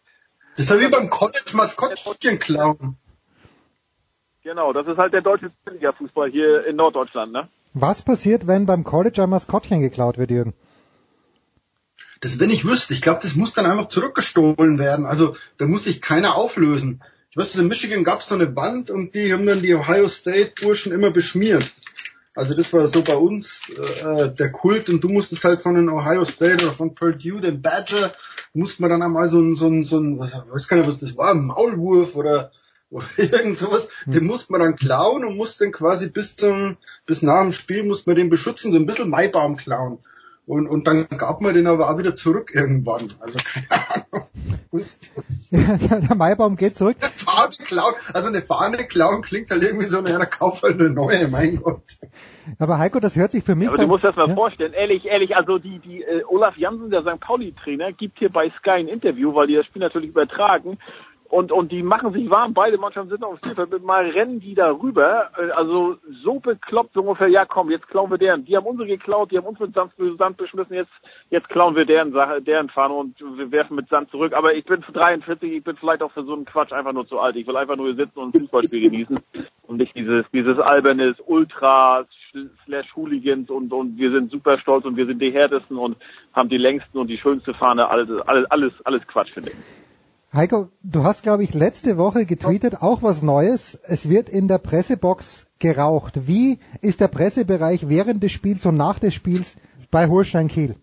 [0.56, 2.96] das ist ja wie beim College Maskottchen klauen.
[4.42, 7.48] Genau, das ist halt der deutsche Liga-Fußball hier in Norddeutschland, ne?
[7.74, 10.52] Was passiert, wenn beim College ein Maskottchen geklaut wird, Jürgen?
[12.22, 15.06] Das, wenn ich wüsste, ich glaube, das muss dann einfach zurückgestohlen werden.
[15.06, 17.02] Also da muss sich keiner auflösen.
[17.30, 20.08] Ich weiß, in Michigan gab es so eine Wand und die haben dann die Ohio
[20.08, 21.64] State Burschen immer beschmiert.
[22.34, 25.90] Also das war so bei uns äh, der Kult und du musstest halt von den
[25.90, 28.12] Ohio State oder von Purdue, den Badger,
[28.54, 30.98] musste man dann einmal so ein, so ein, so ein, ich weiß gar nicht, was
[30.98, 32.52] das war, ein Maulwurf oder,
[32.90, 34.12] oder irgend sowas, hm.
[34.14, 37.84] den musste man dann klauen und musste dann quasi bis zum, bis nach dem Spiel
[37.84, 39.98] musste man den beschützen, so ein bisschen Maibaum klauen.
[40.44, 43.12] Und, und dann gab man den aber auch wieder zurück irgendwann.
[43.20, 44.28] Also keine Ahnung.
[45.50, 46.96] Ja, der Maibaum geht zurück.
[46.98, 50.88] Eine Fahne klauen, also eine Fahne klauen klingt halt irgendwie so, naja, kauf halt eine
[50.88, 51.82] neue, mein Gott.
[52.58, 53.68] Aber Heiko, das hört sich für mich.
[53.68, 54.34] aber dann, du musst das mal ja?
[54.34, 57.20] vorstellen, ehrlich, ehrlich, also die, die äh, Olaf Jansen, der St.
[57.20, 60.78] Pauli-Trainer, gibt hier bei Sky ein Interview, weil die das Spiel natürlich übertragen
[61.32, 64.54] und, und die machen sich warm, beide Mannschaften sind auf dem Spielfeld, mal rennen die
[64.54, 68.54] da rüber, äh, also so bekloppt, so ungefähr, ja komm, jetzt klauen wir deren, die
[68.54, 70.92] haben unsere geklaut, die haben uns mit Sand, Sand beschmissen, jetzt,
[71.30, 74.66] jetzt klauen wir deren Sache, deren Fahne und wir werfen mit Sand zurück, aber ich
[74.66, 77.34] bin für 43, ich bin vielleicht auch für so einen Quatsch einfach nur zu alt,
[77.36, 79.18] ich will einfach nur hier sitzen und ein Fußballspiel genießen
[79.68, 82.08] und nicht dieses, dieses albernes Ultras,
[82.66, 85.96] slash Hooligans und, und wir sind super stolz und wir sind die härtesten und
[86.34, 89.81] haben die längsten und die schönste Fahne, alles, alles, alles, alles Quatsch, finde ich.
[90.34, 93.78] Heiko, du hast, glaube ich, letzte Woche getweetet, auch was Neues.
[93.86, 96.26] Es wird in der Pressebox geraucht.
[96.26, 99.58] Wie ist der Pressebereich während des Spiels und nach des Spiels
[99.90, 100.76] bei Holstein Kiel?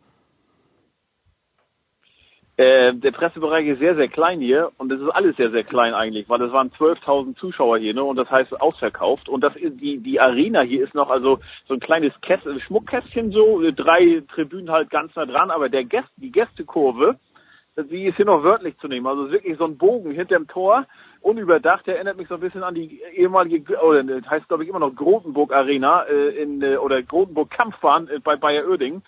[2.58, 5.96] Äh, der Pressebereich ist sehr, sehr klein hier und es ist alles sehr, sehr klein
[5.96, 9.80] eigentlich, weil es waren 12.000 Zuschauer hier, ne, und das heißt ausverkauft und das ist,
[9.80, 14.70] die, die Arena hier ist noch also so ein kleines Käst, Schmuckkästchen so, drei Tribünen
[14.72, 17.18] halt ganz nah dran, aber der Gäste, die Gästekurve,
[17.84, 20.86] die ist hier noch wörtlich zu nehmen, also wirklich so ein Bogen hinterm Tor,
[21.22, 24.70] unüberdacht, der erinnert mich so ein bisschen an die ehemalige, oder das heißt glaube ich
[24.70, 29.02] immer noch Grotenburg Arena, äh, in, äh, oder Grotenburg Kampfbahn äh, bei Bayer Oerding.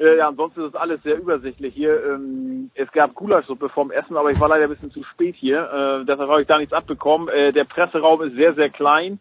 [0.00, 2.02] Äh, ja, ansonsten ist alles sehr übersichtlich hier.
[2.06, 5.60] Ähm, es gab Gulaschsuppe vorm Essen, aber ich war leider ein bisschen zu spät hier.
[5.60, 7.28] Äh, deshalb habe ich da nichts abbekommen.
[7.28, 9.20] Äh, der Presseraum ist sehr, sehr klein.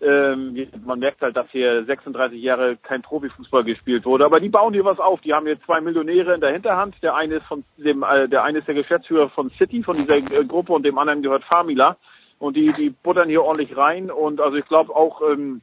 [0.00, 4.26] Ähm, man merkt halt, dass hier 36 Jahre kein Profifußball gespielt wurde.
[4.26, 5.20] Aber die bauen hier was auf.
[5.22, 7.02] Die haben hier zwei Millionäre in der Hinterhand.
[7.02, 10.16] Der eine ist von dem, äh, der eine ist der Geschäftsführer von City, von dieser
[10.16, 11.96] äh, Gruppe, und dem anderen gehört Famila.
[12.38, 14.10] Und die, die buttern hier ordentlich rein.
[14.10, 15.62] Und also ich glaube auch, ähm,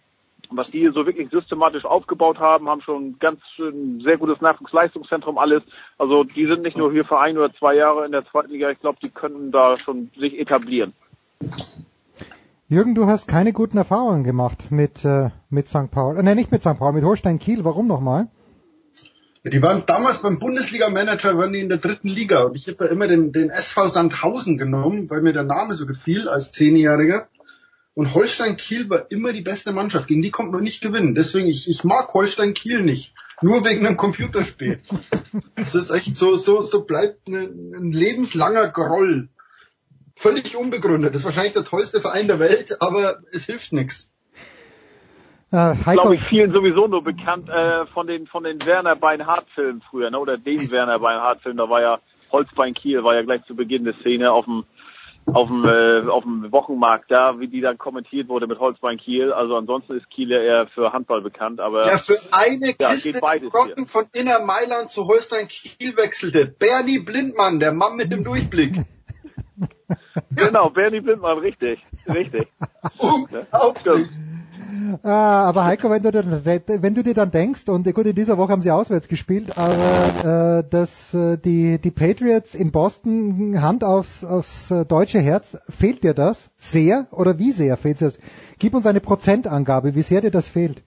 [0.50, 5.64] was die so wirklich systematisch aufgebaut haben, haben schon ganz ein sehr gutes Nachwuchsleistungszentrum alles.
[5.98, 8.70] Also die sind nicht nur hier für ein oder zwei Jahre in der zweiten Liga,
[8.70, 10.94] ich glaube, die könnten da schon sich etablieren.
[12.74, 15.92] Jürgen, du hast keine guten Erfahrungen gemacht mit, äh, mit St.
[15.92, 16.18] Paul.
[16.18, 16.80] Äh, nein, nicht mit St.
[16.80, 17.64] Paul, mit Holstein Kiel.
[17.64, 18.30] Warum nochmal?
[19.44, 22.46] Die waren damals beim Bundesliga-Manager, waren die in der dritten Liga.
[22.46, 25.86] Und ich habe ja immer den, den SV Sandhausen genommen, weil mir der Name so
[25.86, 27.28] gefiel als Zehnjähriger.
[27.94, 30.08] Und Holstein Kiel war immer die beste Mannschaft.
[30.08, 31.14] Gegen die kommt man nicht gewinnen.
[31.14, 33.14] Deswegen, ich, ich mag Holstein Kiel nicht.
[33.44, 34.80] Nur wegen einem Computerspiel.
[35.56, 39.30] Das ist echt so, so, so bleibt eine, ein lebenslanger Groll.
[40.24, 41.14] Völlig unbegründet.
[41.14, 44.14] Das ist wahrscheinlich der tollste Verein der Welt, aber es hilft nichts.
[45.52, 50.10] Äh, glaube ich, vielen sowieso nur bekannt äh, von den von den Werner Beinhardt-Filmen früher,
[50.10, 50.18] ne?
[50.18, 51.58] Oder dem Werner Beinhardt-Film.
[51.58, 52.00] Da war ja
[52.32, 54.64] Holzbein Kiel, war ja gleich zu Beginn der Szene auf dem
[55.26, 59.34] auf dem, äh, auf dem Wochenmarkt da, wie die dann kommentiert wurde mit Holzbein Kiel.
[59.34, 63.20] Also ansonsten ist Kiel ja eher für Handball bekannt, aber ja, für eine ja, Kiste
[63.20, 66.46] Brocken von Inner Mailand zu Holstein Kiel wechselte.
[66.46, 68.86] Bernie Blindmann, der Mann mit dem Durchblick.
[70.36, 72.48] genau, Bernie Blindmann, richtig, richtig.
[72.98, 74.08] Unglaublich.
[75.04, 78.52] Ah, aber Heiko, wenn du, wenn du dir dann denkst, und gut, in dieser Woche
[78.52, 84.24] haben sie auswärts gespielt, aber äh, dass äh, die, die Patriots in Boston Hand aufs,
[84.24, 88.20] aufs äh, deutsche Herz, fehlt dir das sehr oder wie sehr fehlt dir das?
[88.60, 90.84] Gib uns eine Prozentangabe, wie sehr dir das fehlt.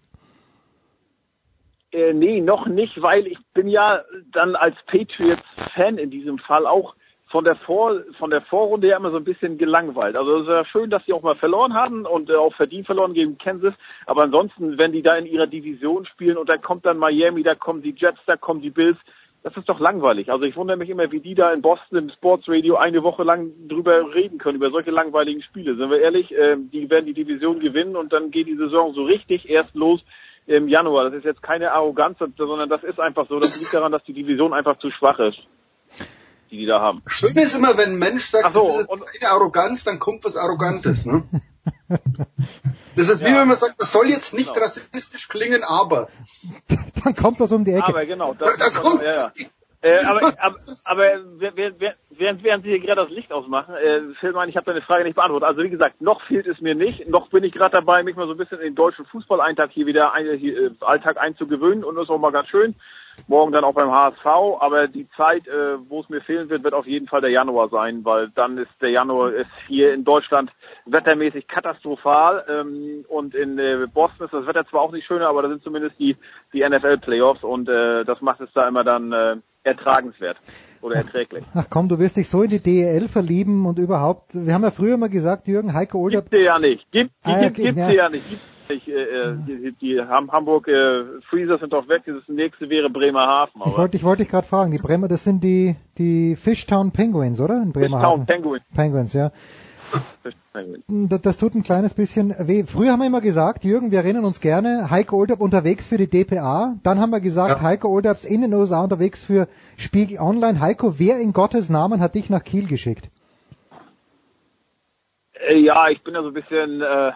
[1.93, 4.03] Äh, nee, noch nicht, weil ich bin ja
[4.33, 6.95] dann als Patriots-Fan in diesem Fall auch
[7.29, 10.17] von der Vor von der Vorrunde ja immer so ein bisschen gelangweilt.
[10.17, 12.87] Also es ist ja schön, dass sie auch mal verloren haben und äh, auch verdient
[12.87, 13.75] verloren gegen Kansas.
[14.07, 17.55] Aber ansonsten, wenn die da in ihrer Division spielen und da kommt dann Miami, da
[17.55, 18.97] kommen die Jets, da kommen die Bills,
[19.43, 20.31] das ist doch langweilig.
[20.31, 23.51] Also ich wundere mich immer, wie die da in Boston im Sportsradio eine Woche lang
[23.69, 25.77] drüber reden können, über solche langweiligen Spiele.
[25.77, 29.03] Sind wir ehrlich, äh, die werden die Division gewinnen und dann geht die Saison so
[29.03, 30.01] richtig erst los
[30.47, 31.05] im Januar.
[31.05, 33.41] Das ist jetzt keine Arroganz, sondern das ist einfach so.
[33.41, 35.41] Das liegt daran, dass die Division einfach zu schwach ist
[36.51, 37.03] die die da haben.
[37.07, 40.37] Schön ist immer, wenn ein Mensch sagt, so, das ist keine Arroganz, dann kommt was
[40.37, 41.07] Arrogantes.
[41.07, 41.25] Ne?
[42.97, 43.41] Das ist wie Ja.
[43.41, 44.65] wenn man sagt, das soll jetzt nicht Genau.
[44.65, 46.09] rassistisch klingen, aber.
[47.05, 47.89] Dann kommt das um die Ecke.
[47.89, 49.33] Aber genau, das Da- da kommt- ja, ja.
[49.83, 51.03] Äh, aber, aber, aber
[51.39, 51.79] während,
[52.11, 55.47] während, Sie hier gerade das Licht ausmachen, äh, Philmann, ich habe deine Frage nicht beantwortet.
[55.47, 57.07] Also wie gesagt, noch fehlt es mir nicht.
[57.09, 59.85] Noch bin ich gerade dabei, mich mal so ein bisschen in den deutschen Fußballalltag hier
[59.87, 62.75] wieder ein, hier, äh, Alltag einzugewöhnen und das ist auch mal ganz schön.
[63.29, 64.27] Morgen dann auch beim HSV,
[64.61, 67.69] aber die Zeit, äh, wo es mir fehlen wird, wird auf jeden Fall der Januar
[67.69, 70.51] sein, weil dann ist der Januar ist hier in Deutschland
[70.87, 75.43] wettermäßig katastrophal ähm, und in äh, Boston ist das Wetter zwar auch nicht schöner, aber
[75.43, 76.17] da sind zumindest die
[76.53, 79.37] die NFL Playoffs und äh, das macht es da immer dann äh,
[79.67, 80.37] ertragenswert
[80.81, 81.45] oder erträglich.
[81.55, 84.35] Ach komm, du wirst dich so in die DEL verlieben und überhaupt.
[84.35, 86.23] Wir haben ja früher mal gesagt, Jürgen, Heiko Older.
[86.23, 86.91] Gibt's ja nicht.
[86.93, 87.91] Gibt, die Ah, ja, gibt, gibt's ja.
[87.91, 88.29] ja nicht.
[88.29, 88.89] Gibt's nicht.
[88.89, 92.03] Äh, äh, die, die Hamburg äh, Freezers sind doch weg.
[92.07, 93.61] Das nächste wäre Bremerhaven.
[93.61, 96.93] Ich Aber wollte, ich wollte dich gerade fragen, die Bremer, das sind die, die Fishtown
[96.93, 97.63] Penguins, oder?
[97.63, 98.21] In Bremerhaven.
[98.21, 98.61] Fishtown Penguin.
[98.75, 99.33] Penguins, ja.
[100.89, 102.65] Das, das tut ein kleines bisschen weh.
[102.65, 106.09] Früher haben wir immer gesagt, Jürgen, wir erinnern uns gerne, Heiko Olderb unterwegs für die
[106.09, 106.75] DPA.
[106.83, 110.61] Dann haben wir gesagt, Heiko Olderbs in den USA unterwegs für Spiegel Online.
[110.61, 113.11] Heiko, wer in Gottes Namen hat dich nach Kiel geschickt?
[115.35, 117.13] Äh, ja, ich bin ja so ein bisschen, äh,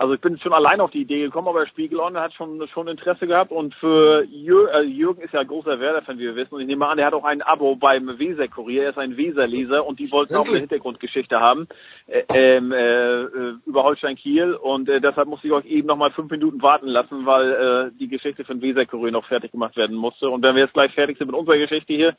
[0.00, 2.88] also ich bin schon allein auf die Idee gekommen, aber Spiegel On hat schon schon
[2.88, 6.62] Interesse gehabt und für Jür, äh, Jürgen ist ja großer Werder-Fan, wie wir wissen, und
[6.62, 9.98] ich nehme an, er hat auch ein Abo beim Weser-Kurier, er ist ein Weser-Leser und
[9.98, 11.68] die wollten auch eine Hintergrundgeschichte haben
[12.06, 14.54] äh, ähm, äh, äh, über Holstein Kiel.
[14.54, 17.98] Und äh, deshalb musste ich euch eben noch mal fünf Minuten warten lassen, weil äh,
[17.98, 20.28] die Geschichte von Weser-Kurier noch fertig gemacht werden musste.
[20.30, 22.16] Und wenn wir jetzt gleich fertig sind mit unserer Geschichte hier,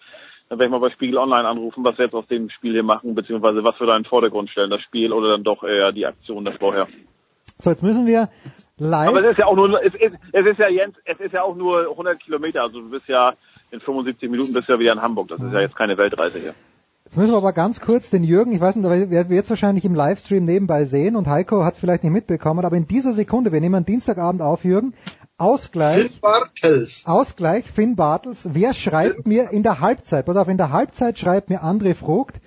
[0.49, 2.83] dann werde ich mal bei Spiegel Online anrufen, was wir jetzt aus dem Spiel hier
[2.83, 5.91] machen, beziehungsweise was wir da in den Vordergrund stellen, das Spiel oder dann doch eher
[5.91, 6.87] die Aktion das vorher.
[7.61, 8.29] So, jetzt müssen wir
[8.77, 9.09] live.
[9.09, 11.43] Aber es ist ja auch nur, es ist, es ist ja Jens, es ist ja
[11.43, 13.33] auch nur 100 Kilometer, also du bist ja
[13.69, 15.27] in 75 Minuten bist du ja wieder in Hamburg.
[15.29, 16.53] Das ist ja jetzt keine Weltreise hier.
[17.05, 19.49] Jetzt müssen wir aber ganz kurz den Jürgen, ich weiß nicht, wer werden wir jetzt
[19.49, 23.11] wahrscheinlich im Livestream nebenbei sehen und Heiko hat es vielleicht nicht mitbekommen, aber in dieser
[23.11, 24.93] Sekunde, wir nehmen Dienstagabend auf, Jürgen,
[25.37, 26.11] Ausgleich.
[26.11, 27.03] Finn Bartels.
[27.05, 28.49] Ausgleich, Finn Bartels.
[28.53, 30.25] Wer schreibt mir in der Halbzeit?
[30.25, 32.39] Pass auf, in der Halbzeit schreibt mir André Vogt,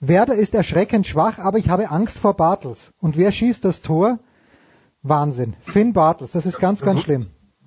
[0.00, 2.92] Werder ist erschreckend schwach, aber ich habe Angst vor Bartels.
[3.00, 4.20] Und wer schießt das Tor?
[5.08, 5.54] Wahnsinn.
[5.60, 7.22] Finn Bartels, das ist ganz, ganz schlimm.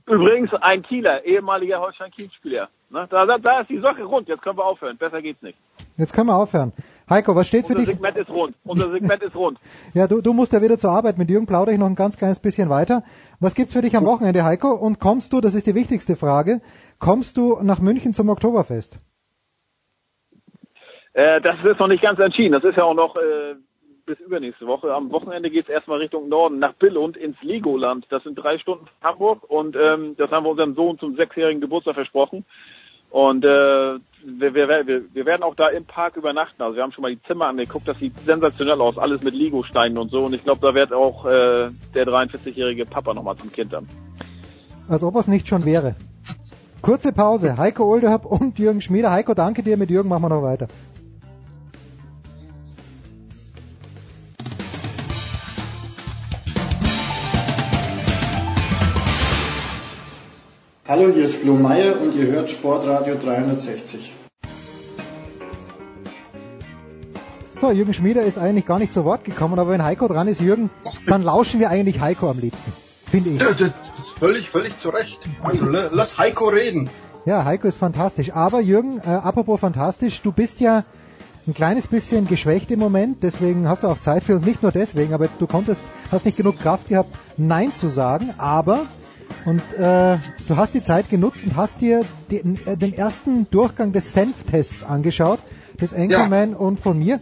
[0.07, 2.69] Übrigens ein Kieler, ehemaliger Holstein-Kiel-Spieler.
[2.89, 3.07] Ne?
[3.09, 5.57] Da, da, da ist die Sache rund, jetzt können wir aufhören, besser geht's nicht.
[5.95, 6.73] Jetzt können wir aufhören.
[7.09, 7.95] Heiko, was steht für Unser dich?
[7.95, 9.57] Segment ist rund, unser Segment ist rund.
[9.93, 11.17] Ja, du, du musst ja wieder zur Arbeit.
[11.17, 13.03] Mit Jürgen plaudere ich noch ein ganz kleines bisschen weiter.
[13.39, 14.71] Was gibt's für dich am Wochenende, Heiko?
[14.71, 16.61] Und kommst du, das ist die wichtigste Frage,
[16.99, 18.97] kommst du nach München zum Oktoberfest?
[21.13, 22.53] Äh, das ist noch nicht ganz entschieden.
[22.53, 23.55] Das ist ja auch noch äh,
[24.05, 24.93] bis übernächste Woche.
[24.93, 28.05] Am Wochenende geht's erstmal Richtung Norden, nach Billund ins Legoland.
[28.09, 31.61] Das sind drei Stunden von Hamburg und ähm, das haben wir unserem Sohn zum sechsjährigen
[31.61, 32.45] Geburtstag versprochen.
[33.11, 36.61] Und äh, wir, wir, wir, wir werden auch da im Park übernachten.
[36.61, 39.97] Also wir haben schon mal die Zimmer angeguckt, das sieht sensationell aus, alles mit Lego-Steinen
[39.97, 40.23] und so.
[40.23, 43.87] Und ich glaube, da wird auch äh, der 43-jährige Papa nochmal zum Kind dann.
[44.87, 45.95] Als ob es nicht schon wäre.
[46.81, 47.57] Kurze Pause.
[47.57, 49.11] Heiko Oldehab und Jürgen Schmieder.
[49.11, 49.77] Heiko, danke dir.
[49.77, 50.67] Mit Jürgen machen wir noch weiter.
[60.91, 64.11] Hallo, hier ist Flo Meyer und ihr hört Sportradio 360.
[67.61, 70.41] So, Jürgen Schmieder ist eigentlich gar nicht zu Wort gekommen, aber wenn Heiko dran ist,
[70.41, 70.69] Jürgen,
[71.07, 72.73] dann lauschen wir eigentlich Heiko am liebsten.
[73.09, 73.37] Finde ich.
[73.37, 75.21] Das ist völlig, völlig zu Recht.
[75.41, 76.89] Also la- lass Heiko reden.
[77.23, 78.33] Ja, Heiko ist fantastisch.
[78.33, 80.83] Aber Jürgen, äh, apropos fantastisch, du bist ja
[81.47, 84.45] ein kleines bisschen geschwächt im Moment, deswegen hast du auch Zeit für uns.
[84.45, 85.79] Nicht nur deswegen, aber du konntest,
[86.11, 88.87] hast nicht genug Kraft gehabt, Nein zu sagen, aber
[89.45, 93.91] und äh, du hast die Zeit genutzt und hast dir den, äh, den ersten Durchgang
[93.91, 95.39] des Senftests angeschaut,
[95.79, 97.19] des Anchorman und von mir.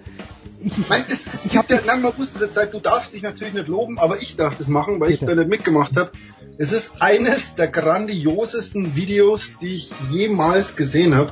[0.62, 3.14] Ich, ich, Nein, es, es gibt ja, nein, man muss das jetzt sagen, du darfst
[3.14, 6.12] dich natürlich nicht loben, aber ich darf das machen, weil ich da nicht mitgemacht habe.
[6.58, 11.32] Es ist eines der grandiosesten Videos, die ich jemals gesehen habe.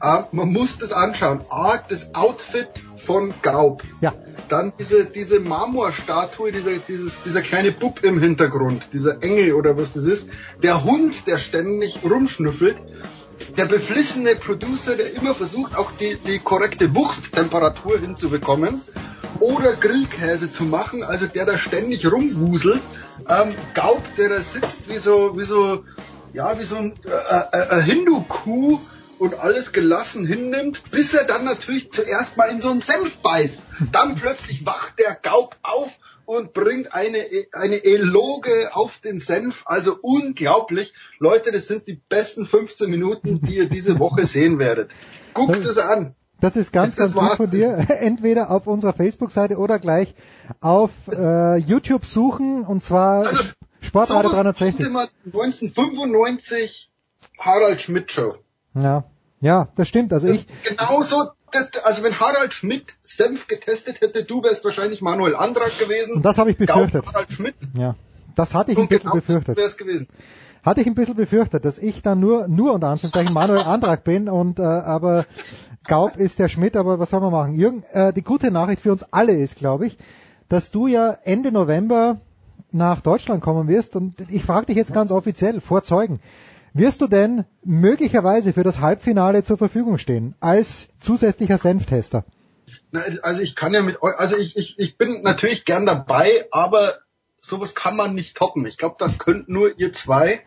[0.00, 1.40] Äh, man muss das anschauen.
[1.48, 3.82] A, das Outfit von Gaub.
[4.00, 4.12] Ja.
[4.48, 9.92] Dann diese, diese Marmorstatue, dieser, dieses, dieser kleine Bub im Hintergrund, dieser Engel oder was
[9.92, 10.28] das ist.
[10.62, 12.76] Der Hund, der ständig rumschnüffelt.
[13.56, 18.80] Der beflissene Producer, der immer versucht, auch die, die korrekte Wursttemperatur hinzubekommen.
[19.40, 22.80] Oder Grillkäse zu machen, also der da ständig rumwuselt.
[23.28, 25.84] Ähm, Gaub, der da sitzt wie so, wie so,
[26.32, 28.80] ja, wie so ein äh, äh, äh, Hindu-Kuh
[29.18, 33.62] und alles gelassen hinnimmt, bis er dann natürlich zuerst mal in so einen Senf beißt.
[33.92, 35.90] Dann plötzlich wacht der Gaub auf
[36.24, 37.18] und bringt eine,
[37.52, 39.62] eine Eloge auf den Senf.
[39.66, 40.92] Also unglaublich.
[41.18, 44.90] Leute, das sind die besten 15 Minuten, die ihr diese Woche sehen werdet.
[45.34, 46.14] Guckt es an.
[46.40, 47.36] Das ist ganz, Das ganz gut war's.
[47.36, 47.86] von dir.
[48.00, 50.14] Entweder auf unserer Facebook-Seite oder gleich
[50.60, 53.26] auf äh, YouTube suchen und zwar
[53.80, 54.76] Sportradio Sowas 360.
[54.76, 56.90] konnte man 1995
[57.38, 58.34] Harald Schmidt Show.
[58.76, 59.04] Ja,
[59.40, 60.12] ja, das stimmt.
[60.12, 61.30] Also ich, Genauso,
[61.84, 66.16] also wenn Harald Schmidt Senf getestet hätte, du wärst wahrscheinlich Manuel Andrak gewesen.
[66.16, 67.04] Und das habe ich befürchtet.
[67.04, 67.94] Gaub Harald Schmidt ja,
[68.34, 69.56] das hatte ich ein und bisschen genau befürchtet.
[69.56, 70.08] wär's gewesen.
[70.62, 74.28] Hatte ich ein bisschen befürchtet, dass ich dann nur, nur unter Anführungszeichen Manuel Antrag bin
[74.28, 75.24] und äh, aber
[75.86, 77.54] Gaub ist der Schmidt, aber was soll man machen?
[77.54, 79.96] Jürgen, äh, die gute Nachricht für uns alle ist, glaube ich,
[80.48, 82.20] dass du ja Ende November
[82.72, 86.20] nach Deutschland kommen wirst und ich frage dich jetzt ganz offiziell, vor Zeugen,
[86.76, 92.24] wirst du denn möglicherweise für das Halbfinale zur Verfügung stehen, als zusätzlicher Senftester?
[93.22, 96.98] Also ich kann ja mit also ich, ich, ich bin natürlich gern dabei, aber
[97.40, 98.66] sowas kann man nicht toppen.
[98.66, 100.42] Ich glaube, das könnt nur ihr zwei.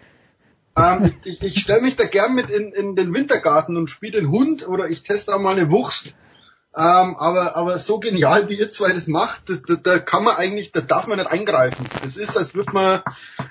[0.75, 4.31] Ähm, ich ich stelle mich da gern mit in, in den Wintergarten und spiele den
[4.31, 6.13] Hund oder ich teste auch mal eine Wurst.
[6.79, 10.71] Ähm, aber, aber so genial wie ihr zwei das macht, da, da, kann man eigentlich,
[10.71, 11.85] da darf man nicht eingreifen.
[12.01, 13.01] Das ist, als würde man,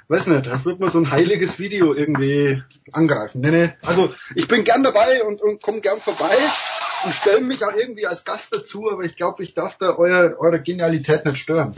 [0.08, 3.42] weiß nicht, als würde man so ein heiliges Video irgendwie angreifen.
[3.42, 3.72] Nee, nee.
[3.84, 6.34] Also ich bin gern dabei und, und komme gern vorbei.
[7.04, 10.36] und stelle mich auch irgendwie als Gast dazu, aber ich glaube, ich darf da euer,
[10.38, 11.76] eure Genialität nicht stören.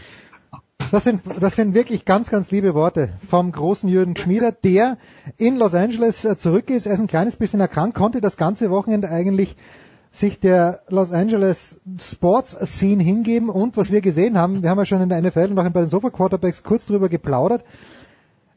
[0.92, 4.98] Das sind, das sind wirklich ganz, ganz liebe Worte vom großen Jürgen Schmieder, der
[5.36, 6.86] in Los Angeles äh, zurück ist.
[6.86, 9.56] Er ist ein kleines bisschen erkrankt, konnte das ganze Wochenende eigentlich
[10.12, 14.84] sich der Los Angeles Sports Scene hingeben und was wir gesehen haben, wir haben ja
[14.84, 17.64] schon in der NFL und auch bei den Sofa Quarterbacks kurz drüber geplaudert,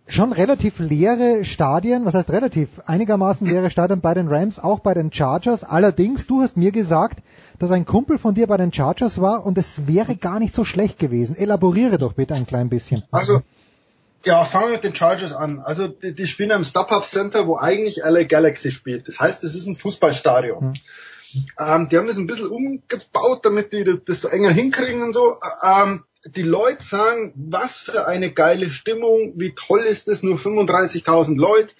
[0.08, 4.94] schon relativ leere Stadien, was heißt relativ, einigermaßen leere Stadien bei den Rams, auch bei
[4.94, 5.64] den Chargers.
[5.64, 7.20] Allerdings, du hast mir gesagt,
[7.60, 10.66] dass ein Kumpel von dir bei den Chargers war und es wäre gar nicht so
[10.66, 11.38] schlecht gewesen.
[11.38, 13.04] Elaboriere doch bitte ein klein bisschen.
[13.12, 13.42] Also,
[14.26, 15.60] ja, fangen wir mit den Chargers an.
[15.60, 19.08] Also, die, die spielen am StubHub Center, wo eigentlich LA Galaxy spielt.
[19.08, 20.62] Das heißt, es ist ein Fußballstadion.
[20.62, 20.74] Hm.
[21.60, 25.14] Ähm, die haben das ein bisschen umgebaut, damit die das, das so enger hinkriegen und
[25.14, 25.38] so.
[25.64, 31.36] Ähm, die Leute sagen, was für eine geile Stimmung, wie toll ist es, nur 35.000
[31.38, 31.76] Leute.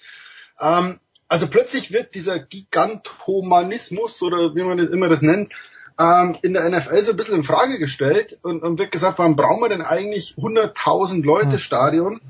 [0.60, 5.52] Ähm, also plötzlich wird dieser Gigantomanismus oder wie man das immer das nennt,
[5.98, 9.36] ähm, in der NFL so ein bisschen in Frage gestellt und, und wird gesagt, warum
[9.36, 11.58] brauchen wir denn eigentlich 100.000 Leute hm.
[11.58, 12.20] Stadion?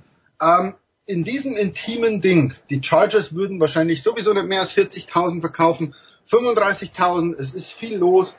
[0.41, 0.75] Ähm,
[1.07, 5.95] in diesem intimen Ding, die Chargers würden wahrscheinlich sowieso nicht mehr als 40.000 verkaufen,
[6.31, 8.37] 35.000, es ist viel los.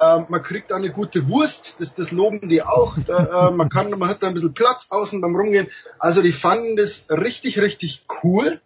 [0.00, 2.96] Ähm, man kriegt eine gute Wurst, das, das loben die auch.
[3.06, 5.68] Da, äh, man kann, man hat da ein bisschen Platz außen beim Rumgehen.
[5.98, 8.60] Also die fanden das richtig, richtig cool.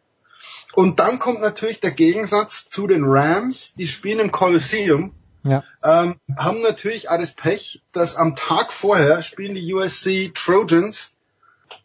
[0.74, 5.14] Und dann kommt natürlich der Gegensatz zu den Rams, die spielen im Coliseum.
[5.44, 5.64] Ja.
[5.82, 11.16] Ähm, haben natürlich alles Pech, dass am Tag vorher spielen die USC Trojans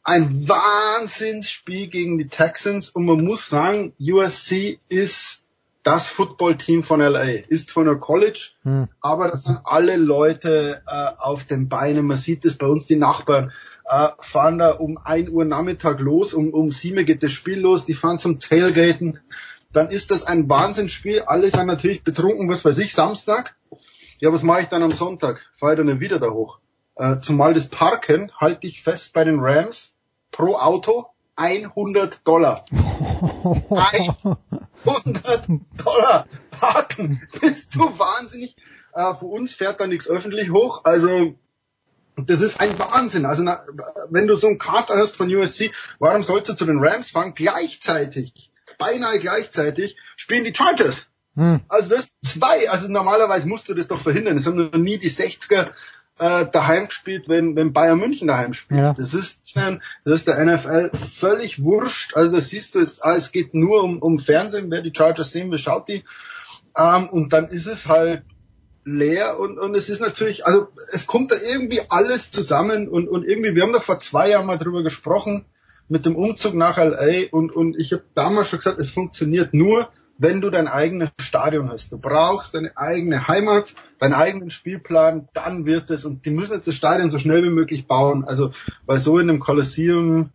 [0.04, 5.44] ein Wahnsinnsspiel gegen die Texans und man muss sagen, USC ist
[5.88, 7.24] das Footballteam von LA.
[7.48, 8.90] Ist zwar nur College, hm.
[9.00, 12.06] aber das sind alle Leute äh, auf den Beinen.
[12.06, 13.54] Man sieht es bei uns, die Nachbarn
[13.86, 17.86] äh, fahren da um ein Uhr Nachmittag los, um, um sieben geht das Spiel los,
[17.86, 19.22] die fahren zum Tailgaten.
[19.72, 21.22] Dann ist das ein Wahnsinnsspiel.
[21.22, 23.56] Alle sind natürlich betrunken, was weiß ich, Samstag.
[24.20, 25.40] Ja, was mache ich dann am Sonntag?
[25.56, 26.60] Fahre ich dann wieder da hoch.
[26.96, 29.96] Äh, zumal das Parken, halte ich fest bei den Rams,
[30.34, 31.06] pro Auto
[31.38, 32.66] 100 Dollar.
[34.86, 35.48] 100
[35.84, 37.28] Dollar parken.
[37.42, 38.56] Bist du wahnsinnig?
[38.94, 40.82] Äh, für uns fährt da nichts öffentlich hoch.
[40.84, 41.36] Also
[42.16, 43.26] das ist ein Wahnsinn.
[43.26, 43.66] Also na,
[44.10, 47.34] wenn du so einen Kater hast von USC, warum sollst du zu den Rams fahren?
[47.36, 51.08] Gleichzeitig, beinahe gleichzeitig, spielen die Chargers.
[51.36, 51.60] Hm.
[51.68, 52.70] Also das zwei.
[52.70, 54.38] Also normalerweise musst du das doch verhindern.
[54.38, 55.72] Es haben noch nie die 60er
[56.20, 58.80] äh, daheim gespielt, wenn, wenn Bayern München daheim spielt.
[58.80, 58.94] Ja.
[58.94, 62.16] Das ist das ist der NFL völlig wurscht.
[62.16, 65.32] Also das siehst du, es, ah, es geht nur um, um Fernsehen, wer die Chargers
[65.32, 66.04] sehen will, schaut die.
[66.78, 68.24] Ähm, und dann ist es halt
[68.84, 73.26] leer und, und es ist natürlich, also es kommt da irgendwie alles zusammen und, und
[73.26, 75.46] irgendwie, wir haben da vor zwei Jahren mal drüber gesprochen
[75.90, 79.90] mit dem Umzug nach LA und, und ich habe damals schon gesagt, es funktioniert nur,
[80.18, 81.92] wenn du dein eigenes Stadion hast.
[81.92, 86.68] Du brauchst deine eigene Heimat, deinen eigenen Spielplan, dann wird es, und die müssen jetzt
[86.68, 88.24] das Stadion so schnell wie möglich bauen.
[88.26, 88.52] Also,
[88.86, 90.32] weil so in einem Kolosseum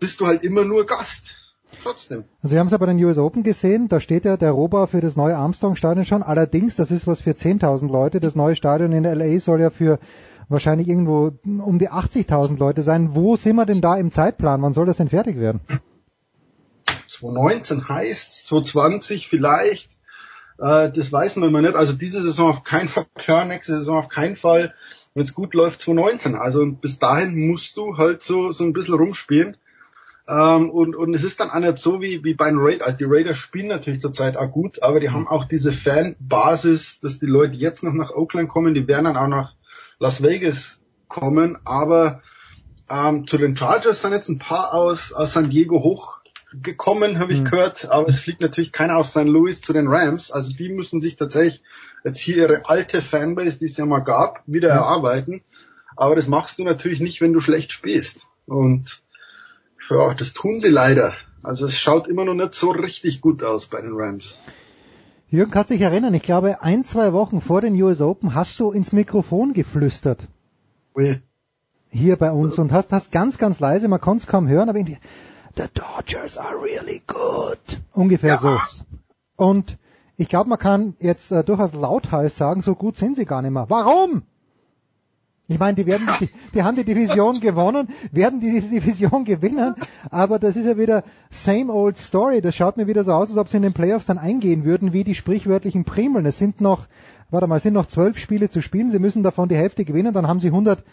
[0.00, 1.36] bist du halt immer nur Gast.
[1.82, 2.24] Trotzdem.
[2.42, 4.86] Also wir haben es ja bei den US Open gesehen, da steht ja der Rohbau
[4.86, 6.22] für das neue Armstrong-Stadion schon.
[6.22, 8.20] Allerdings, das ist was für 10.000 Leute.
[8.20, 9.98] Das neue Stadion in LA soll ja für
[10.48, 13.14] wahrscheinlich irgendwo um die 80.000 Leute sein.
[13.14, 14.62] Wo sind wir denn da im Zeitplan?
[14.62, 15.60] Wann soll das denn fertig werden?
[17.12, 19.90] 2019 heißt 2020 vielleicht.
[20.58, 21.76] Äh, das weiß man immer nicht.
[21.76, 23.06] Also diese Saison auf keinen Fall,
[23.46, 24.74] nächste Saison auf keinen Fall.
[25.14, 26.34] Wenn es gut läuft, 2019.
[26.34, 29.56] Also bis dahin musst du halt so, so ein bisschen rumspielen.
[30.28, 32.86] Ähm, und, und es ist dann auch nicht so wie, wie bei den Raiders.
[32.86, 37.18] Also die Raiders spielen natürlich zurzeit auch gut, aber die haben auch diese Fanbasis, dass
[37.18, 39.54] die Leute jetzt noch nach Oakland kommen, die werden dann auch nach
[39.98, 42.22] Las Vegas kommen, aber
[42.88, 46.21] ähm, zu den Chargers sind jetzt ein paar aus, aus San Diego hoch
[46.60, 47.44] gekommen, habe ich mhm.
[47.44, 49.24] gehört, aber es fliegt natürlich keiner aus St.
[49.24, 50.30] Louis zu den Rams.
[50.30, 51.62] Also die müssen sich tatsächlich
[52.04, 54.78] jetzt hier ihre alte Fanbase, die es ja mal gab, wieder mhm.
[54.78, 55.42] erarbeiten.
[55.96, 58.26] Aber das machst du natürlich nicht, wenn du schlecht spielst.
[58.46, 59.02] Und
[59.88, 61.14] ja, das tun sie leider.
[61.42, 64.38] Also es schaut immer noch nicht so richtig gut aus bei den Rams.
[65.28, 66.14] Jürgen, kannst du dich erinnern?
[66.14, 70.28] Ich glaube, ein, zwei Wochen vor den US Open hast du ins Mikrofon geflüstert.
[70.94, 71.20] Oui.
[71.88, 74.78] Hier bei uns und hast, hast ganz, ganz leise, man konnte es kaum hören, aber
[74.78, 74.98] in die,
[75.56, 77.58] the Dodgers are really good.
[77.92, 78.38] Ungefähr ja.
[78.38, 78.58] so.
[79.36, 79.78] Und
[80.16, 83.50] ich glaube, man kann jetzt äh, durchaus lauthals sagen, so gut sind sie gar nicht
[83.52, 83.66] mehr.
[83.68, 84.22] Warum?
[85.48, 89.74] Ich meine, die werden, die, die haben die Division gewonnen, werden die diese Division gewinnen,
[90.10, 92.40] aber das ist ja wieder same old story.
[92.40, 94.92] Das schaut mir wieder so aus, als ob sie in den Playoffs dann eingehen würden,
[94.92, 96.24] wie die sprichwörtlichen Primeln.
[96.26, 96.86] Es sind noch,
[97.32, 98.90] warte mal, es sind noch zwölf Spiele zu spielen.
[98.90, 100.84] Sie müssen davon die Hälfte gewinnen, dann haben sie 100,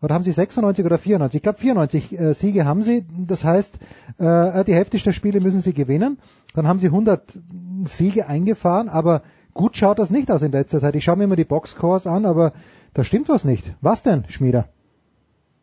[0.00, 1.38] oder haben sie 96 oder 94?
[1.38, 3.04] Ich glaube 94 äh, Siege haben sie.
[3.26, 3.78] Das heißt,
[4.18, 6.18] äh, die Hälfte der Spiele müssen sie gewinnen.
[6.54, 7.38] Dann haben sie 100
[7.84, 9.22] Siege eingefahren, aber
[9.54, 10.94] gut schaut das nicht aus in letzter Zeit.
[10.94, 12.52] Ich schaue mir immer die Boxscores an, aber
[12.94, 13.64] da stimmt was nicht.
[13.80, 14.68] Was denn, Schmieder?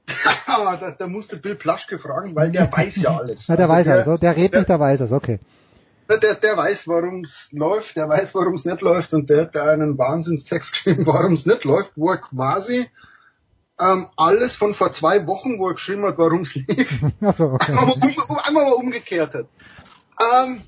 [0.49, 3.47] Da, da musste Bill Plaschke fragen, weil der weiß ja alles.
[3.47, 5.39] Na, der Also weiß also, der redet nicht, der weiß es, okay.
[6.09, 9.55] Der, der weiß, warum es läuft, der weiß, warum es nicht läuft und der hat
[9.55, 12.89] da einen Wahnsinnstext geschrieben, warum es nicht läuft, wo er quasi
[13.79, 17.01] ähm, alles von vor zwei Wochen, wo er geschrieben hat, warum es lief,
[17.33, 17.73] so, okay.
[17.73, 19.45] einmal, um, um, einmal mal umgekehrt hat.
[20.19, 20.61] Ähm,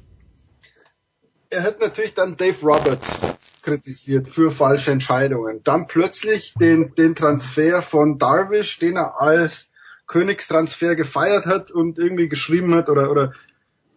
[1.50, 3.22] er hat natürlich dann Dave Roberts
[3.64, 5.62] kritisiert für falsche Entscheidungen.
[5.64, 9.70] Dann plötzlich den, den Transfer von Darvish, den er als
[10.08, 13.34] Königstransfer gefeiert hat und irgendwie geschrieben hat oder, oder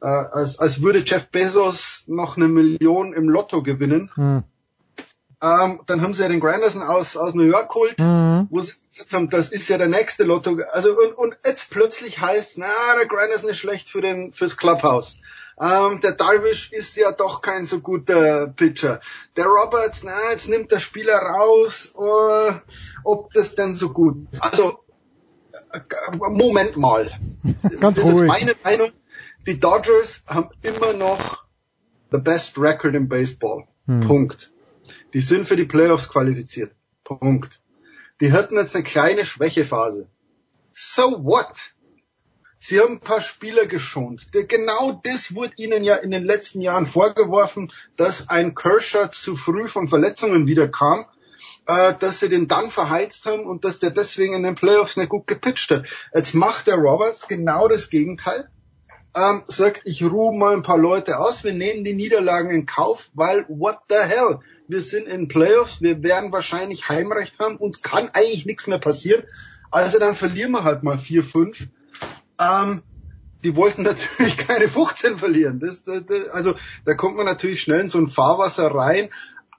[0.04, 4.10] äh, als, als würde Jeff Bezos noch eine Million im Lotto gewinnen.
[4.14, 4.42] Hm.
[5.42, 8.46] Ähm, dann haben sie ja den Granderson aus, aus New York geholt, Mhm.
[8.50, 10.58] wo sie gesagt haben, das ist ja der nächste Lotto.
[10.72, 12.66] Also und, und jetzt plötzlich heißt, na,
[12.98, 15.18] der Granderson ist schlecht für den fürs Clubhouse.
[15.60, 19.00] Ähm, der Darvish ist ja doch kein so guter Pitcher.
[19.36, 22.54] Der Roberts, na, jetzt nimmt der Spieler raus, äh,
[23.04, 24.16] ob das denn so gut.
[24.40, 24.80] Also
[25.72, 25.80] äh,
[26.16, 27.10] Moment mal.
[27.80, 28.28] Ganz das ist jetzt ruhig.
[28.28, 28.92] meine Meinung.
[29.46, 31.44] Die Dodgers haben immer noch
[32.10, 33.66] the best record im Baseball.
[33.86, 34.00] Hm.
[34.00, 34.52] Punkt.
[35.12, 36.72] Die sind für die Playoffs qualifiziert.
[37.04, 37.60] Punkt.
[38.20, 40.08] Die hatten jetzt eine kleine Schwächephase.
[40.72, 41.74] So what?
[42.58, 44.28] Sie haben ein paar Spieler geschont.
[44.32, 49.68] Genau das wurde ihnen ja in den letzten Jahren vorgeworfen, dass ein Kershaw zu früh
[49.68, 51.04] von Verletzungen wiederkam,
[51.66, 55.10] äh, dass sie den dann verheizt haben und dass der deswegen in den Playoffs nicht
[55.10, 55.84] gut gepitcht hat.
[56.14, 58.48] Jetzt macht der Roberts genau das Gegenteil
[59.16, 63.10] ähm, sagt, ich ruhe mal ein paar Leute aus, wir nehmen die Niederlagen in Kauf,
[63.14, 64.40] weil what the hell?
[64.66, 69.24] Wir sind in Playoffs, wir werden wahrscheinlich Heimrecht haben, uns kann eigentlich nichts mehr passieren.
[69.70, 71.68] Also dann verlieren wir halt mal 4-5.
[72.40, 72.82] Ähm,
[73.44, 75.60] die wollten natürlich keine 15 verlieren.
[75.60, 79.10] Das, das, das, also da kommt man natürlich schnell in so ein Fahrwasser rein.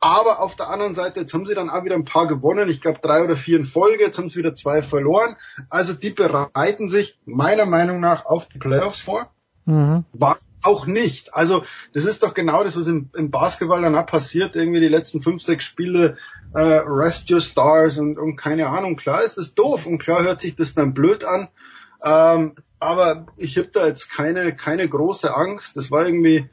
[0.02, 2.70] Aber auf der anderen Seite, jetzt haben sie dann auch wieder ein paar gewonnen.
[2.70, 4.04] Ich glaube drei oder vier in Folge.
[4.04, 5.36] Jetzt haben sie wieder zwei verloren.
[5.70, 9.32] Also die bereiten sich meiner Meinung nach auf die Playoffs vor.
[9.66, 10.06] Mhm.
[10.14, 11.34] War auch nicht.
[11.34, 11.64] Also
[11.94, 14.56] das ist doch genau das, was im, im Basketball dann auch passiert.
[14.56, 16.18] Irgendwie die letzten fünf, sechs Spiele
[16.54, 18.96] äh, Rest Your Stars und, und keine Ahnung.
[18.96, 21.50] Klar ist das doof und klar hört sich das dann blöd an.
[22.04, 25.78] Ähm, aber ich habe da jetzt keine keine große Angst.
[25.78, 26.50] Das war irgendwie.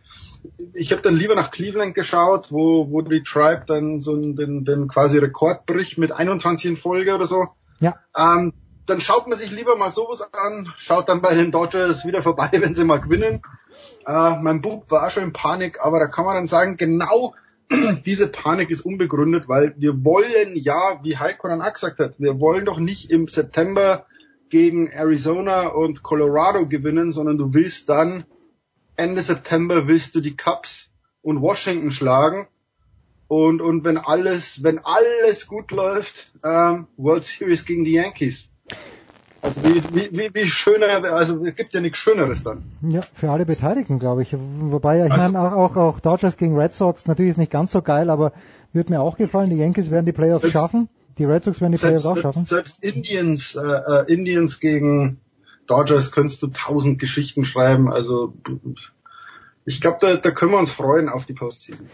[0.75, 4.89] Ich habe dann lieber nach Cleveland geschaut, wo wo die Tribe dann so den, den
[4.89, 7.49] quasi Rekord bricht mit 21 in Folge oder so.
[7.81, 7.95] Ja.
[8.17, 8.53] Ähm,
[8.87, 12.51] dann schaut man sich lieber mal sowas an, schaut dann bei den Dodgers wieder vorbei,
[12.53, 13.43] wenn sie mal gewinnen.
[14.07, 17.35] Äh, mein Bub war schon in Panik, aber da kann man dann sagen, genau
[18.07, 22.41] diese Panik ist unbegründet, weil wir wollen ja, wie Heiko dann auch gesagt hat, wir
[22.41, 24.07] wollen doch nicht im September
[24.51, 28.25] gegen Arizona und Colorado gewinnen, sondern du willst dann
[28.97, 30.91] Ende September willst du die Cubs
[31.23, 32.47] und Washington schlagen.
[33.27, 38.52] Und, und wenn alles, wenn alles gut läuft, ähm, World Series gegen die Yankees.
[39.43, 42.63] Also wie, wie, wie, wie schöner, also es gibt ja nichts Schöneres dann.
[42.81, 44.35] Ja, für alle Beteiligten, glaube ich.
[44.35, 47.73] Wobei, ich Also- meine, auch, auch, auch Dodgers gegen Red Sox, natürlich ist nicht ganz
[47.73, 48.33] so geil, aber
[48.73, 49.51] wird mir auch gefallen.
[49.51, 50.89] Die Yankees werden die Playoffs Selbst- schaffen.
[51.19, 52.47] Die Red Sox werden die Playoffs Selbst, auch schaffen.
[52.47, 55.19] selbst, Indians, äh, äh, Indians gegen
[55.67, 57.93] Dodgers könntest du tausend Geschichten schreiben.
[57.93, 58.33] Also
[59.65, 61.87] ich glaube, da, da können wir uns freuen auf die Postseason.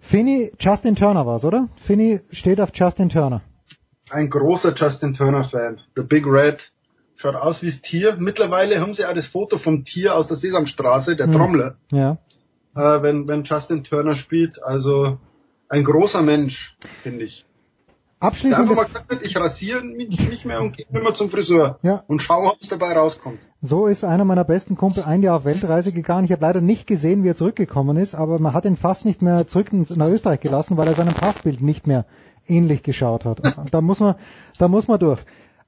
[0.00, 1.68] Finney, Justin Turner war's, oder?
[1.76, 3.42] Finney steht auf Justin Turner.
[4.10, 5.80] Ein großer Justin Turner Fan.
[5.96, 6.70] The Big Red.
[7.16, 8.16] Schaut aus wie das Tier.
[8.18, 11.32] Mittlerweile haben sie auch das Foto vom Tier aus der Sesamstraße, der Hm.
[11.32, 12.18] Trommler, Ja.
[12.74, 14.62] äh, wenn, wenn Justin Turner spielt.
[14.62, 15.18] Also
[15.68, 17.44] ein großer Mensch, finde ich.
[18.20, 21.28] Der Abschließend, einfach mal gesagt hat, ich rasiere mich nicht mehr und gehe immer zum
[21.28, 21.78] Friseur.
[21.82, 22.02] Ja.
[22.06, 23.38] Und schaue, was dabei rauskommt.
[23.60, 26.24] so ist einer meiner besten Kumpel ein Jahr auf Weltreise gegangen.
[26.24, 29.20] Ich habe leider nicht gesehen, wie er zurückgekommen ist, aber man hat ihn fast nicht
[29.20, 32.06] mehr zurück nach Österreich gelassen, weil er seinem Passbild nicht mehr
[32.46, 33.40] ähnlich geschaut hat.
[33.70, 34.14] Da muss man,
[34.58, 35.20] da muss man durch.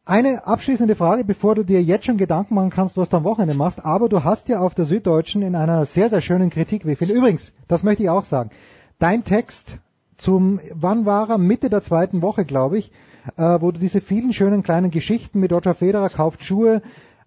[0.09, 3.53] Eine abschließende Frage, bevor du dir jetzt schon Gedanken machen kannst, was du am Wochenende
[3.53, 3.85] machst.
[3.85, 6.99] Aber du hast ja auf der Süddeutschen in einer sehr, sehr schönen Kritik, wie ich
[6.99, 7.13] finde.
[7.13, 8.49] Übrigens, das möchte ich auch sagen.
[8.99, 9.77] Dein Text
[10.17, 11.37] zum, wann war er?
[11.37, 12.91] Mitte der zweiten Woche, glaube ich,
[13.37, 16.81] äh, wo du diese vielen schönen kleinen Geschichten mit Roger Federer kauft Schuhe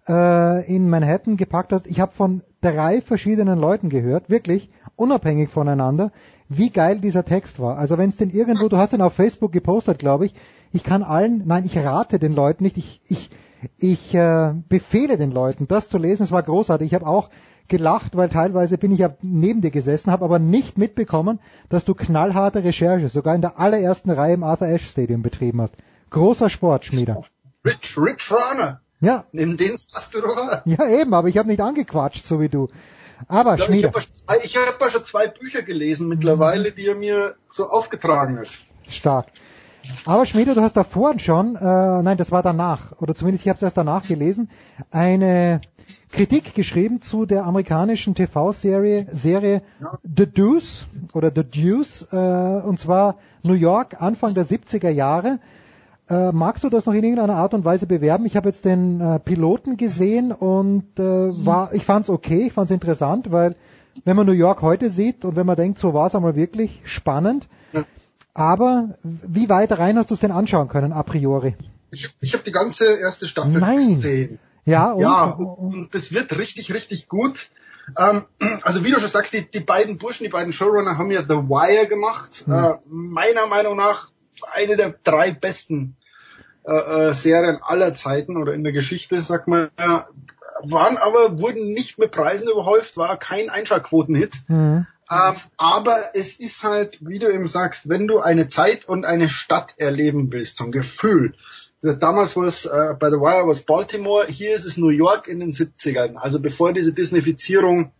[0.08, 1.86] äh, in Manhattan gepackt hast.
[1.86, 6.10] Ich habe von drei verschiedenen Leuten gehört, wirklich unabhängig voneinander,
[6.48, 7.78] wie geil dieser Text war.
[7.78, 10.34] Also wenn es denn irgendwo, du hast den auf Facebook gepostet, glaube ich.
[10.72, 12.76] Ich kann allen, nein, ich rate den Leuten nicht.
[12.78, 13.30] Ich, ich,
[13.78, 16.22] ich äh, befehle den Leuten, das zu lesen.
[16.22, 16.86] Es war großartig.
[16.86, 17.30] Ich habe auch
[17.68, 21.94] gelacht, weil teilweise bin ich ja neben dir gesessen, habe aber nicht mitbekommen, dass du
[21.94, 25.74] knallharte Recherche sogar in der allerersten Reihe im Arthur Ashe Stadium betrieben hast.
[26.10, 27.22] Großer Sport, Schmieder.
[27.64, 28.80] Rich, Rich Runner.
[29.00, 29.24] Ja.
[29.32, 30.62] Neben den hast du doch.
[30.64, 32.68] Ja, eben, aber ich habe nicht angequatscht, so wie du.
[33.28, 36.94] Aber Ja, ich Schmieder, habe ich hab ja schon zwei Bücher gelesen mittlerweile, die er
[36.94, 38.48] mir so aufgetragen hat.
[38.88, 39.26] stark.
[40.04, 43.48] Aber Schmieder, du hast da vorhin schon, äh, nein, das war danach, oder zumindest ich
[43.48, 44.48] habe es erst danach gelesen,
[44.90, 45.60] eine
[46.10, 49.62] Kritik geschrieben zu der amerikanischen TV-Serie Serie
[50.02, 55.40] The Deuce oder The Deuce, äh, und zwar New York Anfang der 70er Jahre.
[56.08, 58.26] Äh, magst du das noch in irgendeiner Art und Weise bewerben?
[58.26, 62.52] Ich habe jetzt den äh, Piloten gesehen und äh, war, ich fand es okay, ich
[62.52, 63.54] fand es interessant, weil
[64.04, 66.80] wenn man New York heute sieht und wenn man denkt, so war es einmal wirklich
[66.84, 67.48] spannend.
[68.34, 71.54] Aber wie weit rein hast du es denn anschauen können, a priori?
[71.90, 73.88] Ich, ich habe die ganze erste Staffel Nein.
[73.88, 74.38] gesehen.
[74.64, 75.02] Ja, und?
[75.02, 77.50] Ja, und, das wird richtig, richtig gut.
[77.98, 78.24] Ähm,
[78.62, 81.48] also wie du schon sagst, die, die beiden Burschen, die beiden Showrunner haben ja The
[81.48, 82.44] Wire gemacht.
[82.46, 82.52] Hm.
[82.54, 84.10] Äh, meiner Meinung nach
[84.54, 85.96] eine der drei besten
[86.64, 89.70] äh, äh, Serien aller Zeiten oder in der Geschichte, sagt man.
[89.78, 90.06] Ja,
[90.64, 94.32] waren aber, wurden nicht mit Preisen überhäuft, war kein Einschaltquotenhit.
[94.48, 94.86] Mhm.
[95.10, 99.28] Ähm, aber es ist halt, wie du eben sagst, wenn du eine Zeit und eine
[99.28, 101.34] Stadt erleben willst, so ein Gefühl.
[101.82, 105.26] Damals war es, äh, bei The Wire war es Baltimore, hier ist es New York
[105.26, 107.92] in den 70ern, also bevor diese Disneyfizierung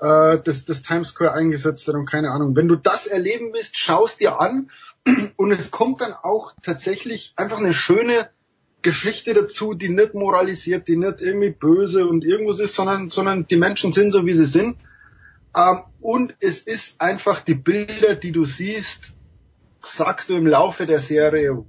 [0.00, 2.56] äh, des, des Times Square eingesetzt hat und keine Ahnung.
[2.56, 4.68] Wenn du das erleben willst, schaust dir an
[5.36, 8.28] und es kommt dann auch tatsächlich einfach eine schöne
[8.84, 13.56] Geschichte dazu, die nicht moralisiert, die nicht irgendwie böse und irgendwas ist, sondern, sondern die
[13.56, 14.76] Menschen sind so, wie sie sind.
[15.56, 19.14] Ähm, und es ist einfach die Bilder, die du siehst,
[19.82, 21.64] sagst du im Laufe der Serie,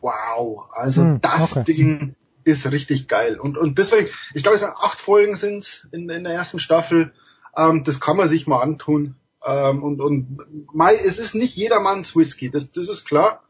[0.00, 1.74] wow, also Hm, das okay.
[1.74, 3.38] Ding ist richtig geil.
[3.38, 7.12] Und, und deswegen, ich glaube, es sind acht Folgen sind in, in der ersten Staffel.
[7.56, 9.16] Ähm, das kann man sich mal antun.
[9.44, 13.42] Ähm, und und Mai, es ist nicht jedermanns Whisky, das, das ist klar.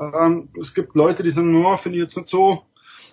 [0.00, 2.62] Ähm, es gibt Leute, die sagen, no, finde ich jetzt nicht so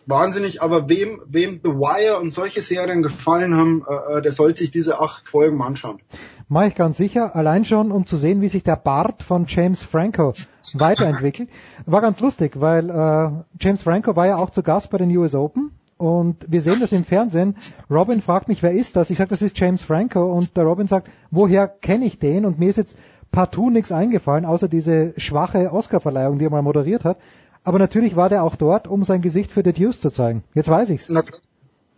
[0.05, 4.55] wahnsinnig, aber wem, wem The Wire und solche Serien gefallen haben, äh, äh, der soll
[4.55, 5.99] sich diese acht Folgen anschauen.
[6.47, 9.83] Mach ich ganz sicher, allein schon, um zu sehen, wie sich der Bart von James
[9.83, 10.33] Franco
[10.73, 11.49] weiterentwickelt.
[11.85, 15.35] War ganz lustig, weil äh, James Franco war ja auch zu Gast bei den US
[15.35, 17.55] Open und wir sehen das im Fernsehen.
[17.89, 19.09] Robin fragt mich, wer ist das?
[19.09, 22.45] Ich sage, das ist James Franco und der Robin sagt, woher kenne ich den?
[22.45, 22.95] Und mir ist jetzt
[23.37, 27.17] partout nichts eingefallen, außer diese schwache Oscarverleihung, die er mal moderiert hat.
[27.63, 30.43] Aber natürlich war der auch dort, um sein Gesicht für The Deuce zu zeigen.
[30.55, 31.05] Jetzt weiß ich's.
[31.07, 31.21] Na.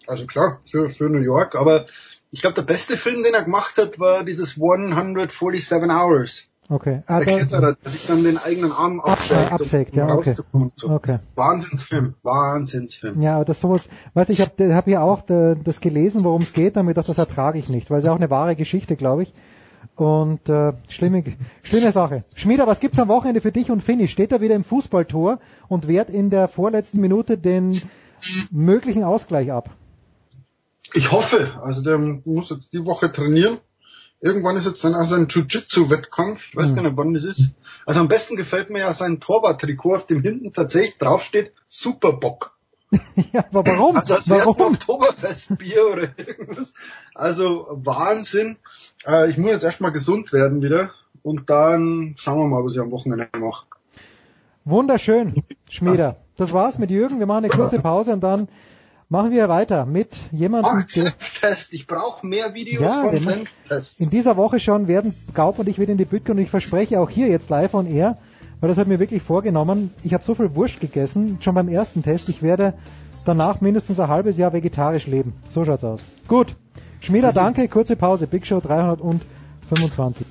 [0.05, 1.85] Also klar, für, für New York, aber
[2.31, 6.47] ich glaube, der beste Film, den er gemacht hat, war dieses 147 Hours.
[6.71, 7.03] Okay.
[7.07, 10.35] Der Ah, da- Kletterer, der sich dann den eigenen Arm absägt, absägt, um ja, okay.
[10.75, 10.89] so.
[10.89, 11.19] Okay.
[11.35, 13.21] Wahnsinnsfilm, Wahnsinnsfilm.
[13.21, 16.41] Ja, aber das sowas, weißt du, ich habe hab hier auch äh, das gelesen, worum
[16.41, 19.23] es geht, damit das ertrage ich nicht, weil es ist auch eine wahre Geschichte, glaube
[19.23, 19.33] ich.
[19.99, 21.23] Und äh, schlimme,
[21.61, 22.23] schlimme Sache.
[22.35, 24.07] Schmieder, was gibt's am Wochenende für dich und Finny?
[24.07, 27.79] Steht er wieder im Fußballtor und wehrt in der vorletzten Minute den
[28.49, 29.71] möglichen Ausgleich ab?
[30.93, 33.57] Ich hoffe, also der muss jetzt die Woche trainieren.
[34.21, 36.47] Irgendwann ist jetzt dann auch sein Jiu-Jitsu-Wettkampf.
[36.49, 36.75] Ich weiß Hm.
[36.75, 37.51] gar nicht, wann das ist.
[37.85, 42.57] Also am besten gefällt mir ja sein Torwart-Trikot, auf dem hinten tatsächlich draufsteht Superbock.
[43.33, 43.97] ja, aber warum?
[43.97, 44.55] Also als warum?
[44.55, 46.73] ein Oktoberfestbier oder irgendwas.
[47.13, 48.57] Also Wahnsinn.
[49.05, 50.91] Äh, ich muss jetzt erstmal gesund werden wieder.
[51.21, 53.65] Und dann schauen wir mal, was ich am Wochenende mache.
[54.65, 56.17] Wunderschön, Schmieder.
[56.37, 57.19] Das war's mit Jürgen.
[57.19, 58.47] Wir machen eine kurze Pause und dann
[59.09, 61.73] machen wir weiter mit jemandem, Macht Senftest.
[61.73, 63.99] Ich brauche mehr Videos Ja, von Senftest.
[63.99, 66.99] In dieser Woche schon werden Gaub und ich wieder in die Bütte und ich verspreche
[66.99, 68.17] auch hier jetzt live on air,
[68.59, 69.93] weil das hat mir wirklich vorgenommen.
[70.03, 72.29] Ich habe so viel Wurst gegessen, schon beim ersten Test.
[72.29, 72.73] Ich werde
[73.25, 75.33] danach mindestens ein halbes Jahr vegetarisch leben.
[75.49, 76.01] So schaut's aus.
[76.27, 76.55] Gut.
[77.01, 77.67] Schmieder, danke.
[77.67, 78.27] Kurze Pause.
[78.27, 80.25] Big Show 325.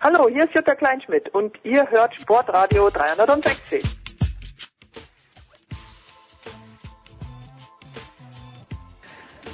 [0.00, 3.97] Hallo, hier ist Jutta Kleinschmidt und ihr hört Sportradio 360.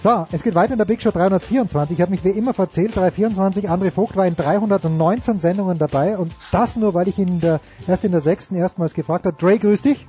[0.05, 1.97] So, es geht weiter in der Big Show 324.
[1.97, 3.71] Ich habe mich wie immer verzählt, 324.
[3.71, 7.59] André Vogt war in 319 Sendungen dabei und das nur, weil ich ihn in der,
[7.89, 9.35] erst in der sechsten erstmals gefragt habe.
[9.35, 10.07] Dre, grüß dich.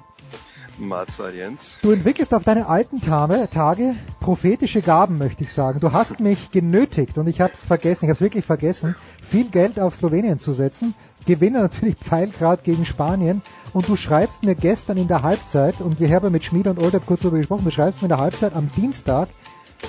[0.78, 1.72] Mahlzeit, Jens.
[1.82, 5.80] Du entwickelst auf deine alten Tage, Tage prophetische Gaben, möchte ich sagen.
[5.80, 9.50] Du hast mich genötigt und ich habe es vergessen, ich habe es wirklich vergessen, viel
[9.50, 10.94] Geld auf Slowenien zu setzen.
[11.26, 13.42] Gewinner natürlich Pfeilgrad gegen Spanien
[13.72, 17.06] und du schreibst mir gestern in der Halbzeit, und wir haben mit Schmied und Oldab
[17.06, 19.30] kurz darüber gesprochen, du schreibst mir in der Halbzeit am Dienstag,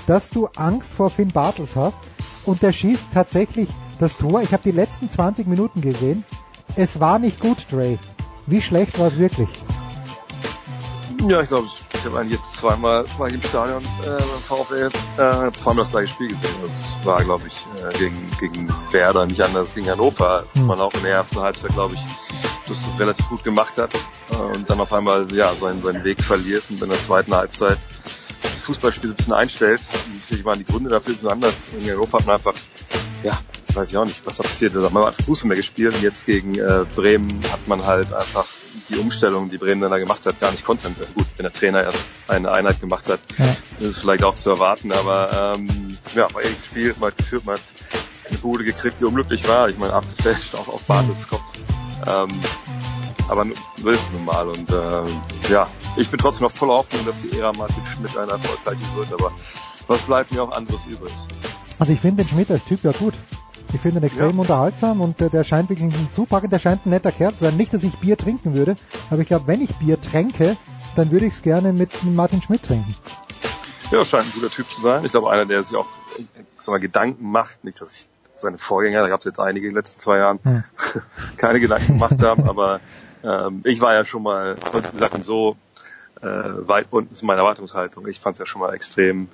[0.07, 1.99] dass du Angst vor Finn Bartels hast
[2.45, 4.43] und der schießt tatsächlich das Tor.
[4.43, 6.25] Ich habe die letzten 20 Minuten gesehen.
[6.77, 7.99] Es war nicht gut, Dre.
[8.47, 9.49] Wie schlecht war es wirklich?
[11.27, 14.91] Ja, ich glaube, ich habe eigentlich jetzt zweimal war ich im Stadion äh, beim VfL,
[15.17, 16.55] äh, zweimal das gleiche Spiel gesehen.
[16.63, 20.45] Das war, glaube ich, äh, gegen, gegen Werder nicht anders, gegen Hannover.
[20.53, 20.67] Hm.
[20.67, 22.01] Man auch in der ersten Halbzeit, glaube ich,
[22.69, 23.91] das relativ gut gemacht hat
[24.31, 27.79] äh, und dann auf einmal ja seinen, seinen Weg verliert und in der zweiten Halbzeit
[28.43, 29.81] das Fußballspiel so ein bisschen einstellt.
[30.21, 31.55] Natürlich waren die Gründe dafür so anders.
[31.79, 32.55] In Europa hat man einfach,
[33.23, 33.39] ja,
[33.75, 34.93] weiß ich auch nicht, was da passiert ist.
[34.93, 38.47] Man hat Fußball mehr gespielt und jetzt gegen äh, Bremen hat man halt einfach
[38.89, 40.89] die Umstellung, die Bremen dann da gemacht hat, gar nicht konnte.
[41.15, 43.45] Gut, wenn der Trainer erst eine Einheit gemacht hat, ja.
[43.81, 47.45] ist es vielleicht auch zu erwarten, aber ähm, ja, war ehrlich gespielt, man hat geführt,
[47.45, 47.63] man hat
[48.29, 49.69] eine Bude gekriegt, die unglücklich war.
[49.69, 51.43] Ich meine, abgefälscht auch auf Bartels Kopf.
[52.07, 52.41] Ähm,
[53.29, 53.47] aber
[53.81, 54.49] so ist es nun mal.
[54.49, 58.33] Und äh, ja, ich bin trotzdem noch voller Hoffnung, dass die Ära Martin Schmidt eine
[58.33, 59.13] erfolgreiche wird.
[59.13, 59.33] Aber
[59.87, 61.13] was bleibt mir auch anderes übrig?
[61.79, 63.15] Also ich finde den Schmidt als Typ ja gut.
[63.73, 64.41] Ich finde ihn extrem ja.
[64.41, 67.57] unterhaltsam und äh, der scheint wirklich ein Zupacken, der scheint ein netter Kerl zu sein.
[67.57, 68.77] Nicht, dass ich Bier trinken würde,
[69.11, 70.57] aber ich glaube, wenn ich Bier tränke,
[70.95, 72.95] dann würde ich es gerne mit Martin Schmidt trinken.
[73.91, 75.05] Ja, scheint ein guter Typ zu sein.
[75.05, 75.87] Ich glaube, einer, der sich auch
[76.59, 79.73] sag mal, Gedanken macht, nicht, dass ich seine Vorgänger, da gab es jetzt einige in
[79.73, 80.65] den letzten zwei Jahren, hm.
[81.37, 82.81] keine Gedanken gemacht haben, aber
[83.27, 84.57] ähm, ich war ja schon mal,
[84.93, 85.57] gesagt, so
[86.23, 88.07] äh, weit unten ist meine Erwartungshaltung.
[88.07, 89.29] Ich fand es ja schon mal extrem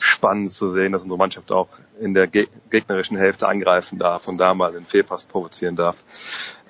[0.00, 1.68] spannend zu sehen, dass unsere Mannschaft auch
[1.98, 6.04] in der gegnerischen Hälfte angreifen darf und da mal den Fehlpass provozieren darf.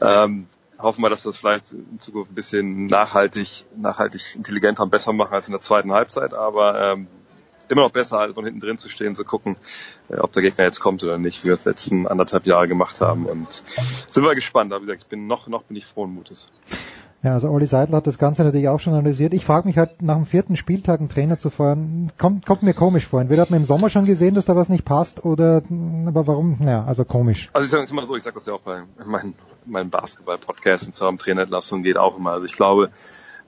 [0.00, 0.46] Ähm,
[0.78, 5.34] hoffen wir, dass das vielleicht in Zukunft ein bisschen nachhaltig, nachhaltig intelligenter und besser machen
[5.34, 7.08] als in der zweiten Halbzeit, aber ähm,
[7.70, 9.56] immer noch besser, als von hinten drin zu stehen, zu gucken,
[10.08, 13.00] äh, ob der Gegner jetzt kommt oder nicht, wie wir es letzten anderthalb Jahre gemacht
[13.00, 13.26] haben.
[13.26, 13.62] Und
[14.08, 14.72] sind wir gespannt.
[14.72, 16.48] Aber wie gesagt, ich bin noch, noch bin ich frohen Mutes.
[17.22, 19.34] Ja, also Olli Seidel hat das Ganze natürlich auch schon analysiert.
[19.34, 22.74] Ich frage mich halt, nach dem vierten Spieltag einen Trainer zu feuern, kommt, kommt mir
[22.74, 23.20] komisch vor.
[23.20, 25.62] Entweder hat man im Sommer schon gesehen, dass da was nicht passt, oder,
[26.06, 26.58] aber warum?
[26.64, 27.50] Ja, also komisch.
[27.52, 29.34] Also ich sage immer so, ich sage das ja auch bei meinen,
[29.66, 32.30] meinen Basketball-Podcast und zur Trainerentlassung geht auch immer.
[32.30, 32.90] Also ich glaube,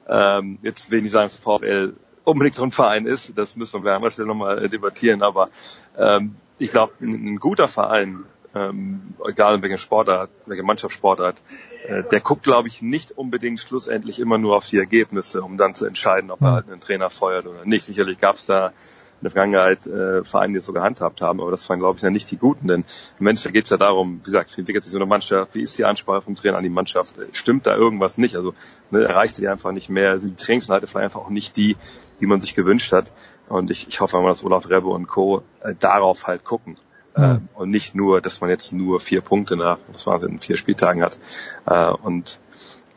[0.09, 1.95] ähm, jetzt will ich nicht sagen, dass VfL
[2.31, 3.37] unbedingt so ein Verein ist.
[3.37, 5.23] Das müssen wir bei anderer Stelle nochmal debattieren.
[5.23, 5.51] Aber
[5.99, 11.41] ähm, ich glaube, ein, ein, guter Verein, ähm, egal welcher Sportart, welche Mannschaftssportart,
[11.87, 15.75] äh, der guckt, glaube ich, nicht unbedingt schlussendlich immer nur auf die Ergebnisse, um dann
[15.75, 17.85] zu entscheiden, ob er halt einen Trainer feuert oder nicht.
[17.85, 18.73] Sicherlich gab es da
[19.21, 22.03] in der Vergangenheit äh, Vereine, die es so gehandhabt haben, aber das waren, glaube ich,
[22.03, 22.85] ja nicht die Guten, denn
[23.19, 25.63] im Endeffekt geht es ja darum, wie gesagt, wie entwickelt sich so eine Mannschaft, wie
[25.63, 28.55] ist die Ansprache vom Trainer an die Mannschaft, stimmt da irgendwas nicht, also
[28.91, 31.77] ne, erreicht die einfach nicht mehr, sind die Trainingsinhalte vielleicht einfach auch nicht die,
[32.21, 33.13] die man sich gewünscht hat
[33.49, 35.43] und ich, ich hoffe einmal, dass Olaf Rebbe und Co.
[35.61, 36.75] Äh, darauf halt gucken.
[37.17, 37.49] Mhm.
[37.55, 41.03] und nicht nur, dass man jetzt nur vier Punkte nach, was war in vier Spieltagen
[41.03, 41.19] hat.
[41.67, 42.39] Äh, und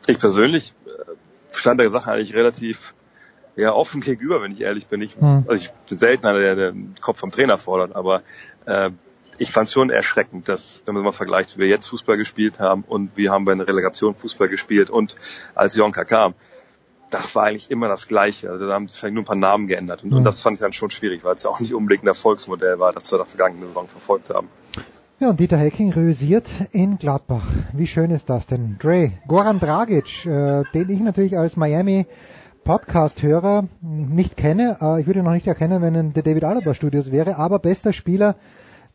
[0.06, 1.12] ich persönlich äh,
[1.52, 2.94] stand der Sache eigentlich relativ
[3.56, 5.02] ja offen gegenüber, wenn ich ehrlich bin.
[5.02, 5.44] Ich, mhm.
[5.46, 8.22] also ich bin selten einer, der den Kopf vom Trainer fordert, aber
[8.66, 8.90] äh,
[9.38, 12.84] ich fand schon erschreckend, dass, wenn man mal vergleicht, wie wir jetzt Fußball gespielt haben
[12.86, 15.16] und wir haben bei einer Relegation Fußball gespielt und
[15.54, 16.34] als Jonka kam,
[17.10, 18.50] das war eigentlich immer das Gleiche.
[18.50, 20.02] Also da haben sich vielleicht nur ein paar Namen geändert.
[20.02, 20.18] Und, mhm.
[20.18, 22.78] und das fand ich dann schon schwierig, weil es ja auch nicht unbedingt ein Erfolgsmodell
[22.78, 24.48] war, das wir der vergangenen Saison verfolgt haben.
[25.20, 27.46] Ja, und Dieter Hecking rüsiert in Gladbach.
[27.72, 28.76] Wie schön ist das denn?
[28.80, 32.06] Dre, Goran Dragic, äh, den ich natürlich als Miami
[32.64, 34.78] Podcast-Hörer nicht kenne.
[34.80, 37.36] Äh, ich würde ihn noch nicht erkennen, wenn er in der David Alaba Studios wäre,
[37.36, 38.34] aber bester Spieler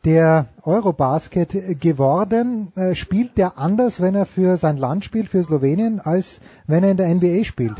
[0.04, 2.72] der Eurobasket geworden.
[2.74, 6.90] Äh, spielt der anders, wenn er für sein Land spielt, für Slowenien, als wenn er
[6.90, 7.76] in der NBA spielt?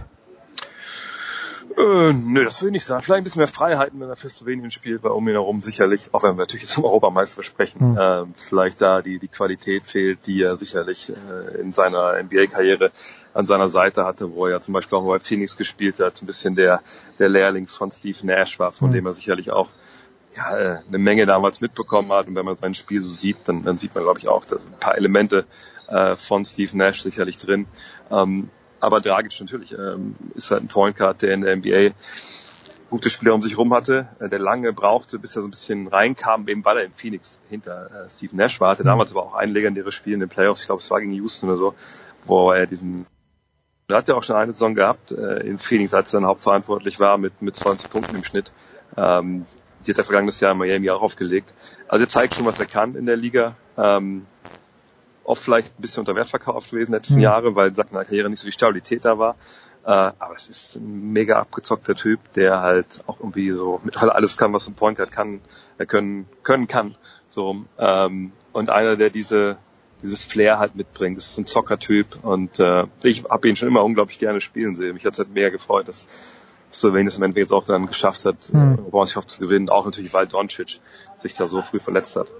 [1.77, 3.03] Äh, nö, das will ich nicht sagen.
[3.03, 6.09] Vielleicht ein bisschen mehr Freiheiten, wenn er für Slowenien spielt, weil um ihn herum sicherlich,
[6.13, 7.99] auch wenn wir natürlich jetzt vom Europameister sprechen, mhm.
[7.99, 12.91] äh, vielleicht da die, die Qualität fehlt, die er sicherlich äh, in seiner NBA-Karriere
[13.35, 16.17] an seiner Seite hatte, wo er ja zum Beispiel auch mal bei Phoenix gespielt hat,
[16.17, 16.83] so ein bisschen der,
[17.19, 18.95] der Lehrling von Steve Nash war, von mhm.
[18.95, 19.71] dem er sicherlich auch
[20.37, 22.27] ja, äh, eine Menge damals mitbekommen hat.
[22.27, 24.67] Und wenn man sein Spiel so sieht, dann, dann sieht man, glaube ich, auch, dass
[24.67, 25.45] ein paar Elemente
[25.89, 27.67] äh, von Steve Nash sicherlich drin.
[28.11, 31.95] Ähm, aber Dragic natürlich ähm, ist halt ein Point Guard, der in der NBA
[32.91, 35.87] gute Spieler um sich rum hatte, äh, der lange brauchte, bis er so ein bisschen
[35.87, 38.73] reinkam, eben weil er in Phoenix hinter äh, Steve Nash war.
[38.73, 38.89] Hatte mhm.
[38.89, 41.49] damals aber auch ein legendäres Spiel in den Playoffs, ich glaube es war gegen Houston
[41.49, 41.75] oder so,
[42.25, 43.07] wo er diesen
[43.91, 47.01] da hat er auch schon eine Saison gehabt äh, in Phoenix, als er dann hauptverantwortlich
[47.01, 48.53] war mit, mit 20 Punkten im Schnitt.
[48.97, 49.47] Ähm,
[49.85, 51.55] die hat er vergangenes Jahr in Miami auch aufgelegt.
[51.89, 53.57] Also er zeigt schon, was er kann in der Liga.
[53.77, 54.27] Ähm,
[55.25, 57.23] oft vielleicht ein bisschen unter Wert verkauft gewesen letzten mhm.
[57.23, 59.37] Jahre, weil in seiner Karriere nicht so die Stabilität da war.
[59.85, 64.37] Äh, aber es ist ein mega abgezockter Typ, der halt auch irgendwie so mit alles
[64.37, 65.41] kann, was ein Point Guard kann,
[65.79, 66.97] er können, können kann.
[67.29, 69.57] So, ähm, und einer, der diese
[70.03, 71.19] dieses Flair halt mitbringt.
[71.19, 74.95] Das ist ein Zockertyp und äh, ich habe ihn schon immer unglaublich gerne spielen sehen.
[74.95, 76.07] Mich hat es halt mehr gefreut, dass
[76.73, 78.79] Slowenien es im Endeffekt jetzt auch dann geschafft hat, mhm.
[78.93, 79.69] äh, zu gewinnen.
[79.69, 80.81] Auch natürlich, weil Doncic
[81.17, 82.33] sich da so früh verletzt hat.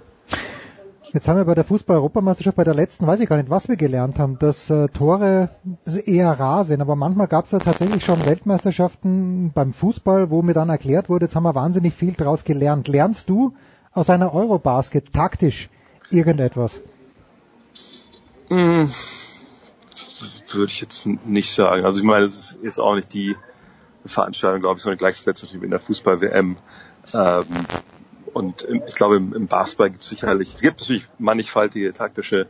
[1.13, 3.75] Jetzt haben wir bei der Fußball-Europameisterschaft, bei der letzten, weiß ich gar nicht, was wir
[3.75, 5.49] gelernt haben, dass äh, Tore
[6.05, 6.79] eher rar sind.
[6.79, 11.25] Aber manchmal gab es ja tatsächlich schon Weltmeisterschaften beim Fußball, wo mir dann erklärt wurde,
[11.25, 12.87] jetzt haben wir wahnsinnig viel daraus gelernt.
[12.87, 13.53] Lernst du
[13.91, 15.69] aus einer Eurobasket taktisch
[16.11, 16.79] irgendetwas?
[18.49, 18.83] Mm.
[20.49, 21.83] würde ich jetzt nicht sagen.
[21.83, 23.35] Also ich meine, es ist jetzt auch nicht die
[24.05, 26.55] Veranstaltung, glaube ich, sondern gleichgesetzt natürlich in der Fußball-WM.
[27.13, 27.45] Ähm,
[28.33, 32.47] und ich glaube, im, Basketball gibt es sicherlich, es gibt natürlich mannigfaltige taktische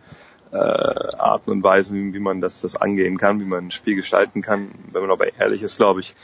[0.52, 3.96] äh, Arten und Weisen, wie, wie man das, das angehen kann, wie man ein Spiel
[3.96, 4.72] gestalten kann.
[4.92, 6.16] Wenn man aber ehrlich ist, glaube ich,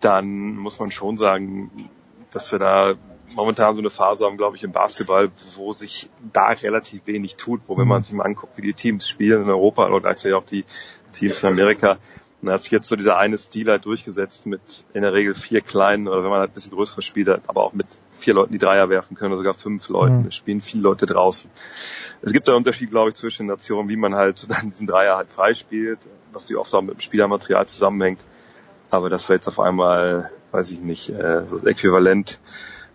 [0.00, 1.70] dann muss man schon sagen,
[2.30, 2.94] dass wir da
[3.34, 7.62] momentan so eine Phase haben, glaube ich, im Basketball, wo sich da relativ wenig tut,
[7.66, 10.44] wo wenn man sich mal anguckt, wie die Teams spielen in Europa oder gleichzeitig auch
[10.44, 10.64] die
[11.12, 11.98] Teams in Amerika,
[12.48, 16.08] da ist jetzt so dieser eine Stil halt durchgesetzt mit in der Regel vier kleinen
[16.08, 18.88] oder wenn man halt ein bisschen größere Spiele aber auch mit vier Leuten, die Dreier
[18.88, 20.20] werfen können, oder sogar fünf Leuten.
[20.20, 20.26] Mhm.
[20.28, 21.50] Es spielen viele Leute draußen.
[22.22, 25.16] Es gibt da einen Unterschied, glaube ich, zwischen Nationen, wie man halt dann diesen Dreier
[25.16, 28.24] halt freispielt, was die oft auch mit dem Spielermaterial zusammenhängt.
[28.90, 32.38] Aber das wäre jetzt auf einmal, weiß ich nicht, äh, so äquivalent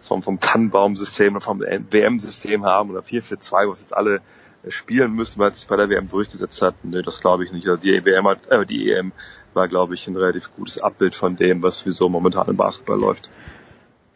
[0.02, 4.22] vom, vom Tannenbaum-System oder vom WM-System haben oder 4-4-2, was jetzt alle
[4.70, 6.76] spielen müssen, weil es sich bei der WM durchgesetzt hat.
[6.84, 7.68] Nee, das glaube ich nicht.
[7.68, 9.12] Also die WM hat, äh, die EM
[9.54, 13.30] war, glaube ich, ein relativ gutes Abbild von dem, was sowieso momentan im Basketball läuft.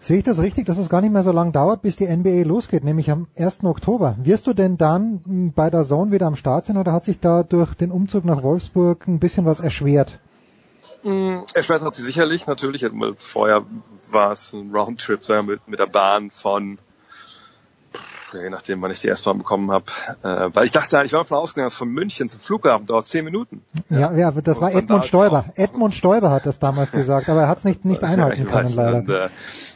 [0.01, 2.43] Sehe ich das richtig, dass es gar nicht mehr so lange dauert, bis die NBA
[2.43, 3.65] losgeht, nämlich am 1.
[3.65, 4.15] Oktober?
[4.23, 7.43] Wirst du denn dann bei der Zone wieder am Start sein oder hat sich da
[7.43, 10.19] durch den Umzug nach Wolfsburg ein bisschen was erschwert?
[11.03, 12.85] Mm, erschwert hat sie sicherlich, natürlich.
[13.17, 13.65] Vorher
[14.11, 16.77] war es ein Roundtrip mit, mit der Bahn von
[18.33, 19.85] je nachdem, wann ich die erste Mal bekommen habe.
[20.23, 23.61] Äh, weil ich dachte, ich war davon ausgegangen, von München zum Flughafen dauert zehn Minuten.
[23.89, 25.45] Ja, ja, das war Edmund da Stoiber.
[25.55, 28.73] Edmund Stoiber hat das damals gesagt, aber er hat es nicht, nicht einhalten ja, können,
[28.75, 28.97] leider.
[28.97, 29.29] Und, äh,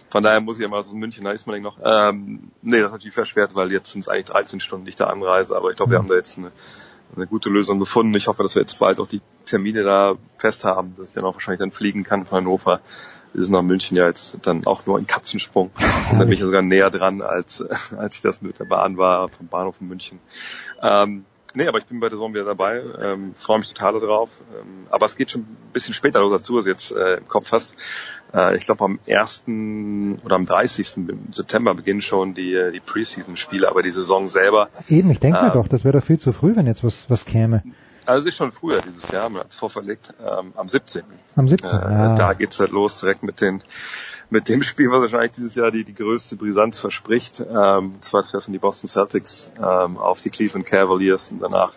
[0.10, 1.80] von daher muss ich immer aus München, da ist man noch.
[1.84, 5.10] Ähm, nee, das ist natürlich verschwert, weil jetzt sind es eigentlich 13 Stunden nicht der
[5.10, 6.52] Anreise, aber ich glaube, wir haben da jetzt eine,
[7.16, 8.14] eine gute Lösung gefunden.
[8.16, 11.26] Ich hoffe, dass wir jetzt bald auch die Termine da fest haben, dass ich dann
[11.26, 12.82] auch wahrscheinlich dann fliegen kann von Hannover.
[13.34, 15.72] Wir sind nach München ja jetzt dann auch nur ein Katzensprung.
[16.12, 17.62] Dann bin ich sogar näher dran, als,
[17.98, 20.20] als ich das mit der Bahn war vom Bahnhof in München.
[20.82, 21.26] Ähm,
[21.56, 24.42] Nee, aber ich bin bei der Saison wieder dabei, ähm, freue mich total darauf.
[24.60, 27.28] Ähm, aber es geht schon ein bisschen später los, als du es jetzt äh, im
[27.28, 27.74] Kopf hast.
[28.34, 29.44] Äh, ich glaube am 1.
[30.26, 30.96] oder am 30.
[31.32, 34.70] September beginnen schon die, äh, die Preseason-Spiele, aber die Saison selber.
[34.90, 37.10] Eben, ich denke äh, mir doch, das wäre doch viel zu früh, wenn jetzt was,
[37.10, 37.62] was käme.
[38.06, 41.04] Also es ist schon früher dieses Jahr, man hat es vorverlegt, ähm, am 17.
[41.36, 41.70] Am 17.
[41.70, 42.16] Äh, ja.
[42.16, 43.64] Da geht's halt los, direkt mit den
[44.30, 47.40] mit dem Spiel, was wahrscheinlich dieses Jahr die, die größte Brisanz verspricht.
[47.40, 51.74] Ähm, zwar treffen die Boston Celtics ähm, auf die Cleveland Cavaliers und danach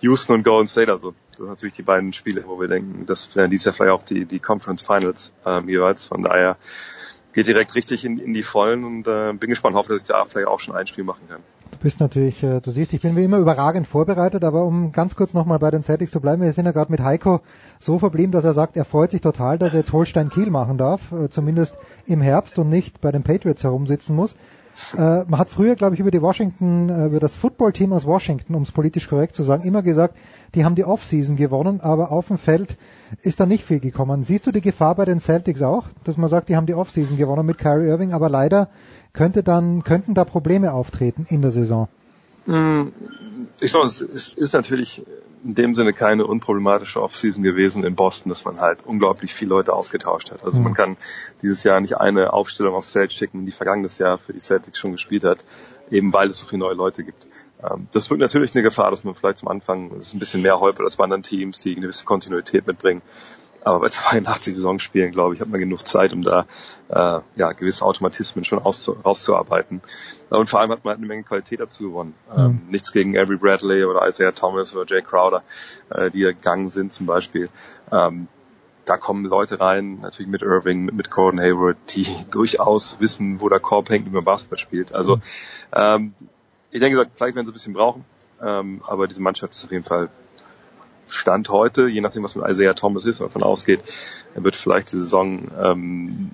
[0.00, 0.92] Houston und Golden State.
[0.92, 3.92] Also das sind natürlich die beiden Spiele, wo wir denken, das wären dieses Jahr vielleicht
[3.92, 6.04] auch die, die Conference Finals ähm, jeweils.
[6.04, 6.56] Von daher
[7.32, 10.24] geht direkt richtig in, in die Vollen und äh, bin gespannt, hoffe, dass ich da
[10.24, 11.40] vielleicht auch schon ein Spiel machen kann.
[11.70, 15.14] Du bist natürlich, äh, du siehst, ich bin wie immer überragend vorbereitet, aber um ganz
[15.14, 17.40] kurz nochmal bei den Celtics zu bleiben, wir sind ja gerade mit Heiko
[17.78, 20.78] so verblieben, dass er sagt, er freut sich total, dass er jetzt Holstein Kiel machen
[20.78, 21.76] darf, äh, zumindest
[22.06, 24.34] im Herbst und nicht bei den Patriots herumsitzen muss.
[24.96, 28.54] Äh, man hat früher, glaube ich, über die Washington, äh, über das Footballteam aus Washington,
[28.54, 30.16] um es politisch korrekt zu sagen, immer gesagt,
[30.54, 32.76] die haben die Offseason gewonnen, aber auf dem Feld
[33.22, 34.22] ist da nicht viel gekommen.
[34.22, 37.16] Siehst du die Gefahr bei den Celtics auch, dass man sagt, die haben die Offseason
[37.16, 38.68] gewonnen mit Kyrie Irving, aber leider
[39.12, 41.88] könnte dann, könnten da Probleme auftreten in der Saison?
[42.48, 42.92] Hm,
[43.60, 45.04] ich glaube, es ist natürlich
[45.44, 49.74] in dem Sinne keine unproblematische Offseason gewesen in Boston, dass man halt unglaublich viele Leute
[49.74, 50.42] ausgetauscht hat.
[50.42, 50.64] Also mhm.
[50.64, 50.96] man kann
[51.42, 54.92] dieses Jahr nicht eine Aufstellung aufs Feld schicken, die vergangenes Jahr für die Celtics schon
[54.92, 55.44] gespielt hat,
[55.90, 57.28] eben weil es so viele neue Leute gibt.
[57.62, 60.80] Ähm, das wird natürlich eine Gefahr, dass man vielleicht zum Anfang ein bisschen mehr häufig
[60.80, 63.02] als bei anderen Teams, die eine gewisse Kontinuität mitbringen.
[63.64, 66.46] Aber bei 82 Saisonspielen, glaube ich, hat man genug Zeit, um da
[66.88, 69.82] äh, ja, gewisse Automatismen schon auszu rauszuarbeiten.
[70.30, 72.14] Und vor allem hat man halt eine Menge Qualität dazu gewonnen.
[72.34, 72.40] Mhm.
[72.40, 75.42] Ähm, nichts gegen Avery Bradley oder Isaiah Thomas oder Jay Crowder,
[75.90, 77.48] äh, die gegangen sind zum Beispiel.
[77.90, 78.28] Ähm,
[78.84, 83.48] da kommen Leute rein, natürlich mit Irving, mit, mit Gordon Hayward, die durchaus wissen, wo
[83.48, 84.94] der Korb hängt, wie man Basketball spielt.
[84.94, 85.22] Also mhm.
[85.74, 86.14] ähm,
[86.70, 88.04] ich denke, vielleicht werden sie ein bisschen brauchen,
[88.42, 90.10] ähm, aber diese Mannschaft ist auf jeden Fall
[91.08, 93.80] Stand heute, je nachdem, was mit Isaiah Thomas ist, wenn man davon ausgeht,
[94.34, 96.30] er wird vielleicht die Saison ähm,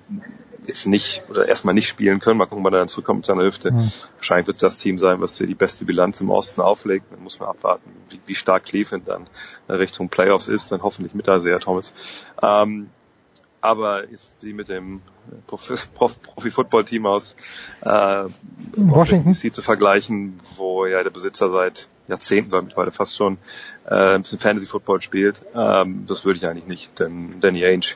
[0.67, 2.37] jetzt nicht oder erstmal nicht spielen können.
[2.37, 3.71] Mal gucken, wann er dann zurückkommt mit seiner Hüfte.
[3.71, 3.91] Mhm.
[4.17, 7.05] Wahrscheinlich wird es das Team sein, was hier die beste Bilanz im Osten auflegt.
[7.11, 9.25] Dann muss man abwarten, wie, wie stark Cleveland dann
[9.69, 11.93] Richtung Playoffs ist, dann hoffentlich mit Isaiah Thomas.
[12.41, 12.89] Ähm,
[13.61, 15.01] aber ist die mit dem
[15.47, 17.35] Profi-Football-Team aus
[17.81, 18.25] äh,
[18.75, 23.37] Washington DC zu vergleichen, wo ja der Besitzer seit Jahrzehnten, glaube ich, mittlerweile fast schon
[23.85, 25.41] äh, ein bisschen Fantasy-Football spielt.
[25.55, 27.95] Ähm, das würde ich eigentlich nicht, denn Danny Ainge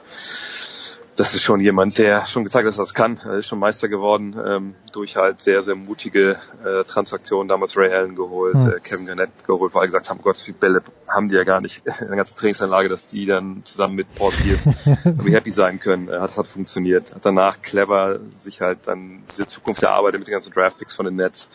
[1.20, 3.20] das ist schon jemand, der schon gezeigt hat, dass er das kann.
[3.26, 7.50] Er ist schon Meister geworden ähm, durch halt sehr, sehr mutige äh, Transaktionen.
[7.50, 8.72] Damals Ray Allen geholt, mhm.
[8.72, 11.60] äh, Kevin Garnett geholt, weil gesagt haben, Gott, wie viele Bälle haben die ja gar
[11.60, 14.66] nicht in der ganzen Trainingsanlage, dass die dann zusammen mit Paul Pierce
[15.04, 16.08] irgendwie happy sein können.
[16.08, 17.14] Äh, hat, hat funktioniert.
[17.14, 21.18] Hat danach clever sich halt dann diese Zukunft erarbeitet mit den ganzen Draftpicks von den
[21.18, 21.50] Nets.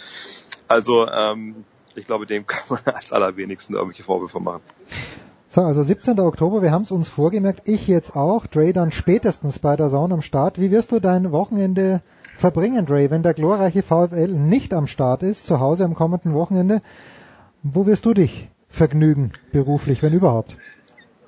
[0.68, 1.64] Also ähm,
[1.96, 4.62] ich glaube, dem kann man als allerwenigsten irgendwelche Vorwürfe machen.
[5.48, 6.18] So, also 17.
[6.18, 10.14] Oktober, wir haben es uns vorgemerkt, ich jetzt auch, Dre dann spätestens bei der Zone
[10.14, 10.60] am Start.
[10.60, 12.02] Wie wirst du dein Wochenende
[12.36, 16.82] verbringen, Dre, wenn der glorreiche VfL nicht am Start ist, zu Hause am kommenden Wochenende?
[17.62, 20.56] Wo wirst du dich vergnügen, beruflich, wenn überhaupt?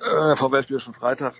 [0.01, 1.35] Äh, VfL-Spiel schon Freitag.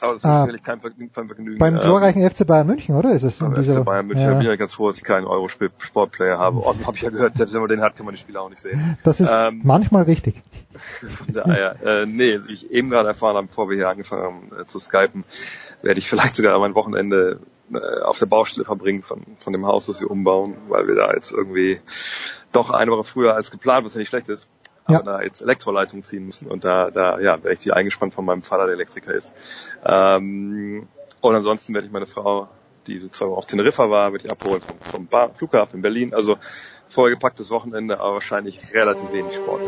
[0.00, 0.40] Aber das ist Ah.
[0.42, 1.58] sicherlich kein Vergnügen.
[1.58, 3.12] Beim Ähm, glorreichen FC Bayern München, oder?
[3.12, 4.24] Ist es beim FC Bayern München.
[4.26, 4.32] Ja.
[4.32, 6.58] Bin ich ja ganz froh, dass ich keinen Euro-Sportplayer habe.
[6.66, 8.50] Außerdem habe ich ja gehört, selbst wenn man den hat, kann man die Spiele auch
[8.50, 8.98] nicht sehen.
[9.04, 10.42] Das ist Ähm, manchmal richtig.
[11.08, 14.50] Von daher, äh, nee, wie ich eben gerade erfahren habe, bevor wir hier angefangen haben
[14.62, 15.24] äh, zu skypen,
[15.82, 17.38] werde ich vielleicht sogar mein Wochenende
[17.72, 21.12] äh, auf der Baustelle verbringen von, von dem Haus, das wir umbauen, weil wir da
[21.14, 21.80] jetzt irgendwie
[22.52, 24.48] doch eine Woche früher als geplant, was ja nicht schlecht ist,
[24.84, 28.24] aber da jetzt Elektroleitungen ziehen müssen und da, da ja, werde ich hier eingespannt von
[28.24, 29.32] meinem Vater, der Elektriker ist.
[29.84, 30.88] Ähm,
[31.20, 32.48] und ansonsten werde ich meine Frau,
[32.86, 36.14] die sozusagen auf Teneriffa war, werde ich abholen vom, vom Bar Flughafen in Berlin.
[36.14, 36.36] Also
[36.88, 39.62] vollgepacktes Wochenende, aber wahrscheinlich relativ wenig Sport.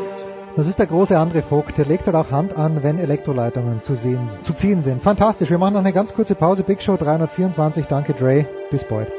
[0.57, 1.77] Das ist der große André Vogt.
[1.77, 5.03] Der legt halt auch Hand an, wenn Elektroleitungen zu, sehen, zu ziehen sind.
[5.03, 5.51] Fantastisch.
[5.51, 6.62] Wir machen noch eine ganz kurze Pause.
[6.62, 7.86] Big Show 324.
[7.86, 8.47] Danke, Dre.
[8.70, 9.12] Bis bald.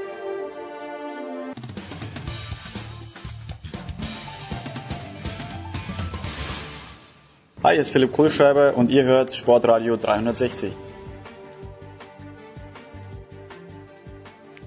[7.68, 10.74] Hi, hier ist Philipp Kohlschreiber und ihr hört Sportradio 360.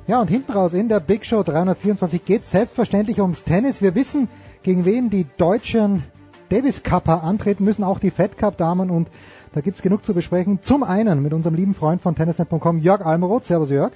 [0.06, 3.80] Ja, und hinten raus in der Big Show 324 geht es selbstverständlich ums Tennis.
[3.80, 4.28] Wir wissen,
[4.62, 6.02] gegen wen die deutschen
[6.50, 9.08] Davis Cupper antreten müssen, auch die Fed Cup Damen und
[9.54, 10.60] da gibt's genug zu besprechen.
[10.60, 13.46] Zum einen mit unserem lieben Freund von tennisnet.com, Jörg Almeroth.
[13.46, 13.92] Servus Jörg.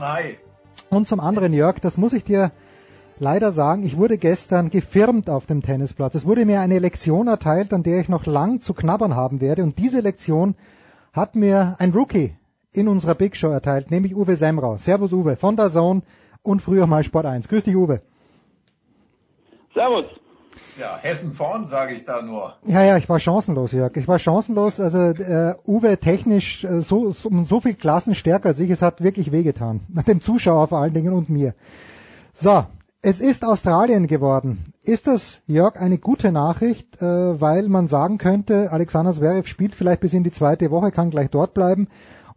[0.00, 0.38] Hi.
[0.88, 2.50] Und zum anderen Jörg, das muss ich dir
[3.20, 6.14] leider sagen, ich wurde gestern gefirmt auf dem Tennisplatz.
[6.14, 9.62] Es wurde mir eine Lektion erteilt, an der ich noch lang zu knabbern haben werde
[9.62, 10.54] und diese Lektion
[11.12, 12.34] hat mir ein Rookie
[12.72, 14.78] in unserer Big Show erteilt, nämlich Uwe Semrau.
[14.78, 16.02] Servus Uwe, von der Zone
[16.42, 17.48] und früher mal Sport 1.
[17.48, 18.00] Grüß dich Uwe.
[19.74, 20.06] Servus.
[20.78, 22.54] Ja, Hessen vorn, sage ich da nur.
[22.64, 23.96] Ja, ja, ich war chancenlos, Jörg.
[23.96, 24.80] Ich war chancenlos.
[24.80, 28.70] Also äh, Uwe technisch äh, so, so, um so viel Klassen stärker als ich.
[28.70, 29.80] Es hat wirklich wehgetan.
[30.06, 31.54] Dem Zuschauer vor allen Dingen und mir.
[32.32, 32.64] So,
[33.02, 34.74] es ist Australien geworden.
[34.82, 40.00] Ist das, Jörg, eine gute Nachricht, äh, weil man sagen könnte, Alexander Zverev spielt vielleicht
[40.00, 41.88] bis in die zweite Woche, kann gleich dort bleiben?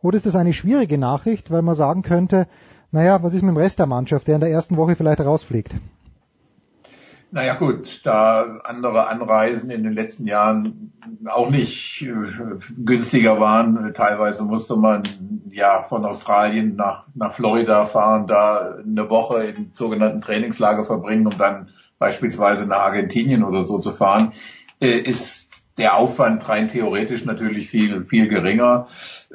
[0.01, 2.47] Oder ist es eine schwierige Nachricht, weil man sagen könnte,
[2.91, 5.75] naja, was ist mit dem Rest der Mannschaft, der in der ersten Woche vielleicht rausfliegt?
[7.33, 10.93] Naja gut, da andere Anreisen in den letzten Jahren
[11.25, 12.13] auch nicht äh,
[12.77, 13.91] günstiger waren.
[13.95, 15.01] Teilweise musste man
[15.49, 21.35] ja von Australien nach, nach Florida fahren, da eine Woche im sogenannten Trainingslager verbringen, um
[21.39, 24.29] dann beispielsweise nach Argentinien oder so zu fahren,
[24.79, 28.85] äh, ist der Aufwand rein theoretisch natürlich viel, viel geringer.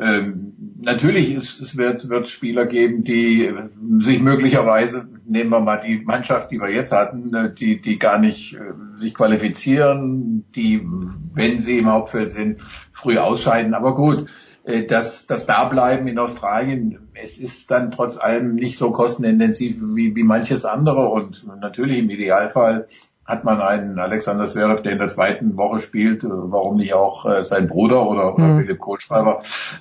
[0.00, 3.68] Ähm, natürlich ist, es wird, wird Spieler geben, die äh,
[3.98, 8.18] sich möglicherweise, nehmen wir mal die Mannschaft, die wir jetzt hatten, äh, die, die gar
[8.18, 10.86] nicht äh, sich qualifizieren, die,
[11.34, 12.60] wenn sie im Hauptfeld sind,
[12.92, 13.74] früh ausscheiden.
[13.74, 14.26] Aber gut,
[14.64, 20.14] äh, das, das Dableiben in Australien, es ist dann trotz allem nicht so kostenintensiv wie,
[20.14, 22.86] wie manches andere und natürlich im Idealfall
[23.28, 27.26] hat man einen Alexander Zverev, der in der zweiten Woche spielt, äh, warum nicht auch
[27.26, 28.60] äh, sein Bruder oder, oder Mhm.
[28.60, 29.40] Philipp Kohlschreiber.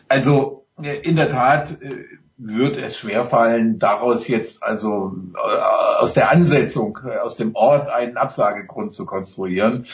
[0.09, 1.77] Also äh, in der Tat
[2.37, 5.13] wird es schwerfallen, daraus jetzt also
[5.99, 9.85] aus der Ansetzung, aus dem Ort einen Absagegrund zu konstruieren.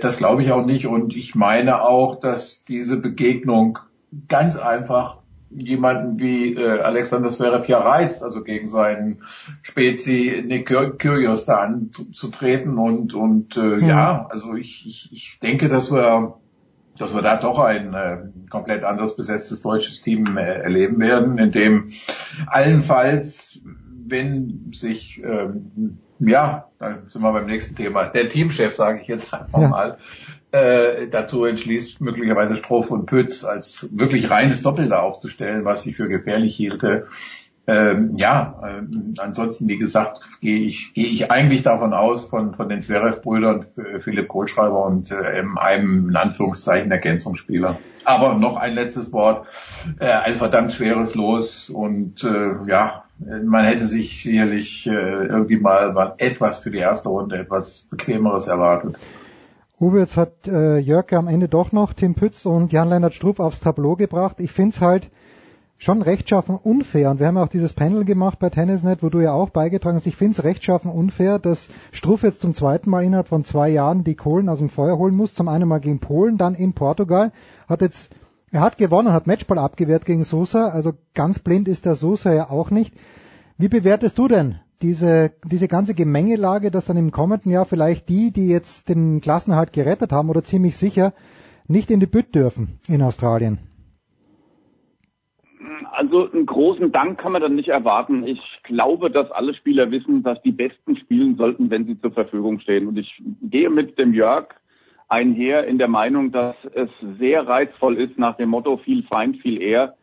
[0.00, 3.78] Das glaube ich auch nicht und ich meine auch, dass diese Begegnung
[4.26, 5.18] ganz einfach
[5.50, 9.22] jemanden wie äh, Alexander Zverev ja reizt, also gegen seinen
[9.62, 13.88] Spezi Nick Kyr- Kyrgios da anzutreten und und äh, Mhm.
[13.88, 16.40] ja, also ich, ich, ich denke, dass wir
[16.98, 18.18] dass wir da doch ein äh,
[18.50, 21.90] komplett anders besetztes deutsches Team äh, erleben werden, in dem
[22.46, 23.60] allenfalls,
[24.06, 29.32] wenn sich ähm, ja, da sind wir beim nächsten Thema, der Teamchef, sage ich jetzt
[29.32, 29.68] einfach Ja.
[29.68, 29.98] mal,
[30.52, 35.96] äh, dazu entschließt, möglicherweise Stroff und Pütz als wirklich reines Doppel da aufzustellen, was ich
[35.96, 37.06] für gefährlich hielte.
[37.66, 42.70] Ähm, ja, ähm, ansonsten, wie gesagt, gehe ich, gehe ich eigentlich davon aus, von, von
[42.70, 47.78] den Zverev-Brüdern, äh, Philipp Kohlschreiber und äh, einem, in Anführungszeichen, Ergänzungsspieler.
[48.04, 49.46] Aber noch ein letztes Wort,
[50.00, 53.04] äh, ein verdammt schweres Los und äh, ja,
[53.44, 58.46] man hätte sich sicherlich äh, irgendwie mal, mal etwas für die erste Runde, etwas Bequemeres
[58.46, 58.96] erwartet.
[59.80, 63.60] Uwe, jetzt hat äh, Jörg am Ende doch noch Tim Pütz und Jan-Lennart Strupp aufs
[63.60, 64.40] Tableau gebracht.
[64.40, 65.08] Ich find's halt
[65.76, 67.12] schon rechtschaffen unfair.
[67.12, 69.96] Und wir haben ja auch dieses Panel gemacht bei Tennisnet, wo du ja auch beigetragen
[69.96, 70.06] hast.
[70.06, 74.16] Ich find's rechtschaffen unfair, dass Struff jetzt zum zweiten Mal innerhalb von zwei Jahren die
[74.16, 75.32] Kohlen aus dem Feuer holen muss.
[75.32, 77.30] Zum einen mal gegen Polen, dann in Portugal.
[77.68, 78.10] Hat jetzt,
[78.50, 80.70] er hat gewonnen, hat Matchball abgewehrt gegen Sosa.
[80.70, 82.96] Also ganz blind ist der Sosa ja auch nicht.
[83.58, 88.32] Wie bewertest du denn diese, diese ganze Gemengelage, dass dann im kommenden Jahr vielleicht die,
[88.32, 91.12] die jetzt den Klassenerhalt gerettet haben oder ziemlich sicher,
[91.66, 93.58] nicht in die Bütt dürfen in Australien?
[95.90, 98.24] Also einen großen Dank kann man dann nicht erwarten.
[98.26, 102.60] Ich glaube, dass alle Spieler wissen, dass die Besten spielen sollten, wenn sie zur Verfügung
[102.60, 102.86] stehen.
[102.86, 104.48] Und ich gehe mit dem Jörg
[105.08, 109.60] einher in der Meinung, dass es sehr reizvoll ist nach dem Motto viel Feind, viel
[109.60, 109.96] eher.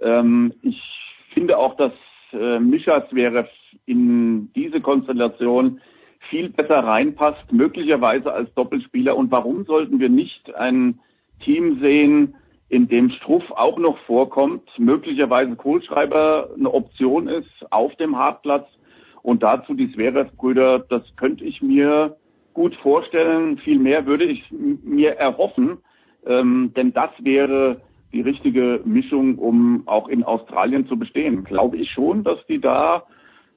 [0.00, 0.80] Ähm, ich
[1.34, 1.92] finde auch, dass
[2.32, 3.48] äh, Mischas wäre
[3.86, 5.80] in diese Konstellation
[6.30, 9.16] viel besser reinpasst, möglicherweise als Doppelspieler.
[9.16, 11.00] Und warum sollten wir nicht ein
[11.44, 12.34] Team sehen,
[12.68, 18.66] in dem Struff auch noch vorkommt, möglicherweise Kohlschreiber eine Option ist auf dem Hartplatz
[19.22, 22.16] und dazu die Zverev-Brüder, das könnte ich mir
[22.52, 23.58] gut vorstellen.
[23.58, 25.78] Viel mehr würde ich mir erhoffen,
[26.26, 27.80] ähm, denn das wäre
[28.12, 31.44] die richtige Mischung, um auch in Australien zu bestehen.
[31.44, 33.04] Glaube ich schon, dass die da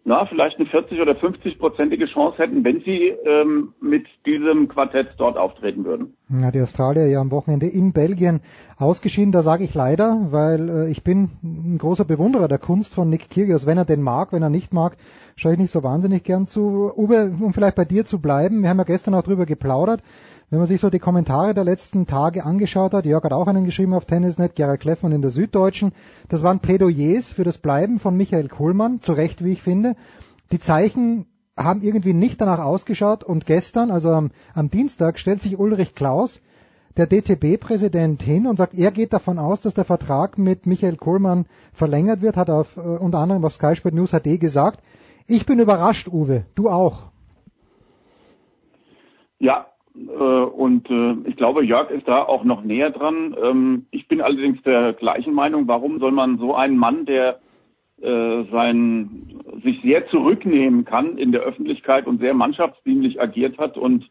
[0.07, 5.37] na, vielleicht eine 40 oder 50-prozentige Chance hätten, wenn sie ähm, mit diesem Quartett dort
[5.37, 6.13] auftreten würden.
[6.29, 8.39] Ja, die Australier ja am Wochenende in Belgien
[8.77, 13.09] ausgeschieden, da sage ich leider, weil äh, ich bin ein großer Bewunderer der Kunst von
[13.09, 14.95] Nick Kyrgios, wenn er den mag, wenn er nicht mag,
[15.35, 16.89] schaue ich nicht so wahnsinnig gern zu.
[16.95, 20.01] Uwe, um vielleicht bei dir zu bleiben, wir haben ja gestern auch drüber geplaudert,
[20.49, 23.65] wenn man sich so die Kommentare der letzten Tage angeschaut hat, Jörg hat auch einen
[23.65, 25.91] geschrieben auf Tennisnet, Gerald Kleffmann in der Süddeutschen,
[26.29, 29.95] das waren Plädoyers für das Bleiben von Michael Kohlmann, zu Recht, wie ich finde.
[30.53, 31.25] Die Zeichen
[31.57, 36.39] haben irgendwie nicht danach ausgeschaut und gestern, also am, am Dienstag, stellt sich Ulrich Klaus,
[36.95, 41.45] der DTB-Präsident, hin und sagt, er geht davon aus, dass der Vertrag mit Michael Kohlmann
[41.73, 44.81] verlängert wird, hat auf, äh, unter anderem auf Sky Sport News HD gesagt.
[45.27, 46.45] Ich bin überrascht, Uwe.
[46.55, 47.11] Du auch.
[49.39, 49.67] Ja,
[50.05, 53.35] und äh, ich glaube, Jörg ist da auch noch näher dran.
[53.41, 55.67] Ähm, ich bin allerdings der gleichen Meinung.
[55.67, 57.39] Warum soll man so einen Mann, der
[58.01, 64.07] äh, sein, sich sehr zurücknehmen kann in der Öffentlichkeit und sehr mannschaftsdienlich agiert hat und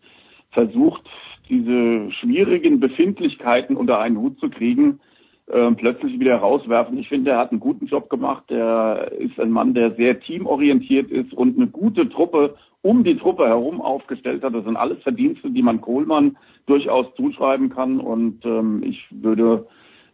[0.50, 1.02] versucht,
[1.48, 4.98] diese schwierigen Befindlichkeiten unter einen Hut zu kriegen,
[5.47, 6.98] äh, plötzlich wieder rauswerfen.
[6.98, 8.50] Ich finde, er hat einen guten Job gemacht.
[8.50, 12.56] Er ist ein Mann, der sehr teamorientiert ist und eine gute Truppe
[12.86, 14.55] um die Truppe herum aufgestellt hat.
[14.55, 17.98] Das sind alles Verdienste, die man Kohlmann durchaus zuschreiben kann.
[17.98, 19.66] Und ähm, ich würde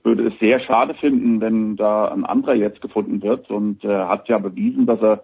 [0.05, 3.51] würde es sehr schade finden, wenn da ein anderer jetzt gefunden wird.
[3.51, 5.23] Und er äh, hat ja bewiesen, dass er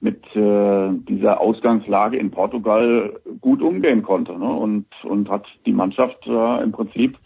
[0.00, 4.48] mit äh, dieser Ausgangslage in Portugal gut umgehen konnte ne?
[4.48, 7.18] und und hat die Mannschaft äh, im Prinzip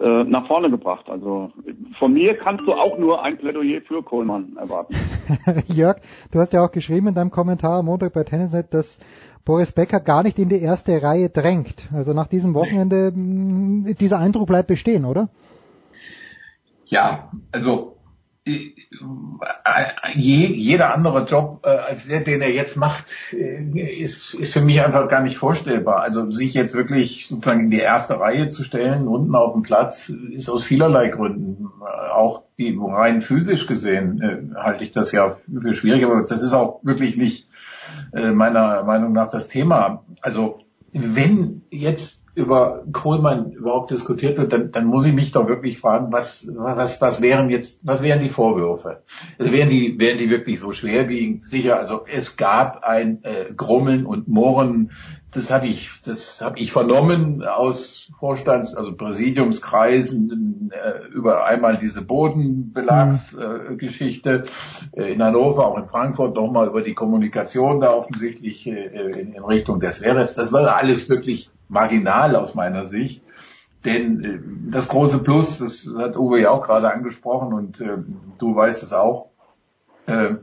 [0.00, 1.08] äh, nach vorne gebracht.
[1.08, 1.52] Also
[1.98, 4.94] von mir kannst du auch nur ein Plädoyer für Kohlmann erwarten.
[5.68, 5.98] Jörg,
[6.32, 8.98] du hast ja auch geschrieben in deinem Kommentar am Montag bei Tennisnet, dass
[9.44, 11.90] Boris Becker gar nicht in die erste Reihe drängt.
[11.92, 13.12] Also nach diesem Wochenende,
[13.94, 15.28] dieser Eindruck bleibt bestehen, oder?
[16.86, 17.93] Ja, also
[20.14, 24.84] jeder andere Job äh, als der, den er jetzt macht, äh, ist, ist für mich
[24.84, 26.00] einfach gar nicht vorstellbar.
[26.00, 30.10] Also sich jetzt wirklich sozusagen in die erste Reihe zu stellen, unten auf dem Platz,
[30.10, 35.74] ist aus vielerlei Gründen, äh, auch die rein physisch gesehen, halte ich das ja für
[35.74, 37.48] schwierig, aber das ist auch wirklich nicht
[38.12, 40.04] meiner Meinung nach das Thema.
[40.20, 40.58] Also
[40.92, 46.12] wenn jetzt über Kohlmann überhaupt diskutiert wird, dann, dann muss ich mich doch wirklich fragen,
[46.12, 49.02] was, was, was wären jetzt, was wären die Vorwürfe?
[49.38, 51.44] Also wären die, wären die wirklich so schwerwiegend?
[51.44, 54.90] Sicher, also es gab ein äh, Grummeln und Mohren,
[55.34, 62.00] das habe ich, das habe ich vernommen aus Vorstands-, also Präsidiumskreisen äh, über einmal diese
[62.02, 64.44] Bodenbelagsgeschichte
[64.92, 69.32] äh, äh, in Hannover, auch in Frankfurt, nochmal über die Kommunikation da offensichtlich äh, in,
[69.32, 70.34] in Richtung des Werets.
[70.34, 73.22] Das war alles wirklich marginal aus meiner Sicht.
[73.84, 77.98] Denn äh, das große Plus, das hat Uwe ja auch gerade angesprochen und äh,
[78.38, 79.28] du weißt es auch,
[80.06, 80.34] äh,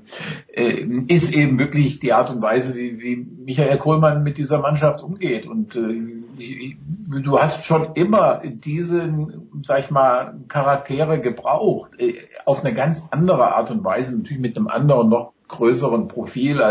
[0.54, 5.04] äh, ist eben wirklich die Art und Weise, wie, wie Michael Kohlmann mit dieser Mannschaft
[5.04, 5.46] umgeht.
[5.46, 6.76] Und äh,
[7.22, 13.54] du hast schon immer diesen, sag ich mal, Charaktere gebraucht, äh, auf eine ganz andere
[13.54, 16.62] Art und Weise, natürlich mit einem anderen, noch größeren Profil,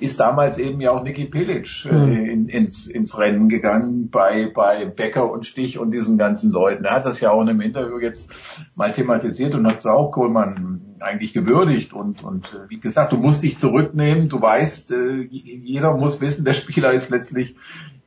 [0.00, 2.12] ist damals eben ja auch Niki Pilic äh, mhm.
[2.12, 6.84] in, ins, ins Rennen gegangen bei, bei Becker und Stich und diesen ganzen Leuten.
[6.84, 8.32] Er hat das ja auch in einem Interview jetzt
[8.74, 13.16] mal thematisiert und hat es auch Kohlmann eigentlich gewürdigt und, und äh, wie gesagt, du
[13.16, 17.56] musst dich zurücknehmen, du weißt, äh, jeder muss wissen, der Spieler ist letztlich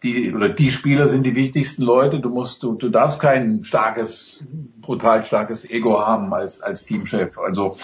[0.03, 2.19] die oder die Spieler sind die wichtigsten Leute.
[2.19, 4.43] Du musst, du, du darfst kein starkes,
[4.81, 7.37] brutal starkes Ego haben als als Teamchef.
[7.37, 7.75] Also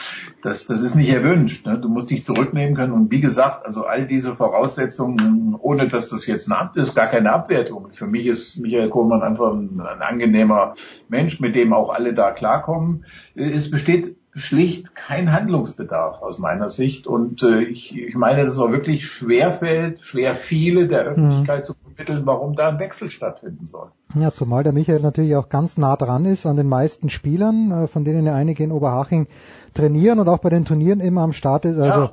[0.42, 1.68] das das ist nicht erwünscht.
[1.68, 1.80] Ne?
[1.80, 2.94] Du musst dich zurücknehmen können.
[2.94, 7.32] Und wie gesagt, also all diese Voraussetzungen, ohne dass das jetzt eine, ist, gar keine
[7.32, 7.90] Abwertung.
[7.94, 10.74] Für mich ist Michael Kohlmann einfach ein, ein angenehmer
[11.10, 13.06] Mensch, mit dem auch alle da klarkommen.
[13.36, 17.08] Es besteht schlicht kein Handlungsbedarf aus meiner Sicht.
[17.08, 21.62] Und äh, ich, ich meine, dass es auch wirklich schwer fällt, schwer viele der Öffentlichkeit
[21.62, 21.66] mhm.
[21.66, 23.92] zu vermitteln, warum da ein Wechsel stattfinden soll.
[24.16, 27.88] Ja, zumal der Michael natürlich auch ganz nah dran ist an den meisten Spielern, äh,
[27.88, 29.28] von denen ja einige in Oberhaching
[29.74, 31.78] trainieren und auch bei den Turnieren immer am Start ist.
[31.78, 32.12] Also ja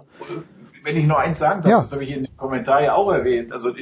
[0.85, 1.81] wenn ich nur eins sagen darf, ja.
[1.81, 3.53] das habe ich in dem Kommentar ja auch erwähnt.
[3.55, 3.73] Also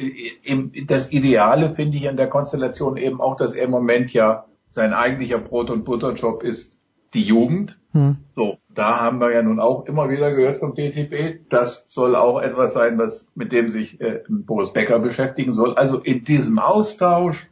[0.86, 4.94] das Ideale finde ich in der Konstellation eben auch, dass er im Moment ja sein
[4.94, 6.78] eigentlicher Brot- und Butterjob ist,
[7.14, 7.78] die Jugend.
[7.92, 8.16] Hm.
[8.34, 12.40] So, da haben wir ja nun auch immer wieder gehört vom DTB, das soll auch
[12.40, 15.74] etwas sein, was mit dem sich äh, Boris Becker beschäftigen soll.
[15.74, 17.48] Also in diesem Austausch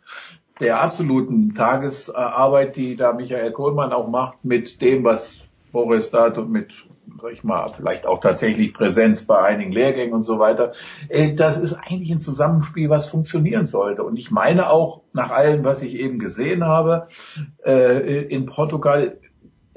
[0.61, 5.41] der absoluten Tagesarbeit, die da Michael Kohlmann auch macht, mit dem, was
[5.73, 6.87] Boris da mit
[7.21, 10.73] sag ich mal, vielleicht auch tatsächlich Präsenz bei einigen Lehrgängen und so weiter.
[11.09, 14.05] Äh, das ist eigentlich ein Zusammenspiel, was funktionieren sollte.
[14.05, 17.07] Und ich meine auch, nach allem, was ich eben gesehen habe,
[17.65, 19.19] äh, in Portugal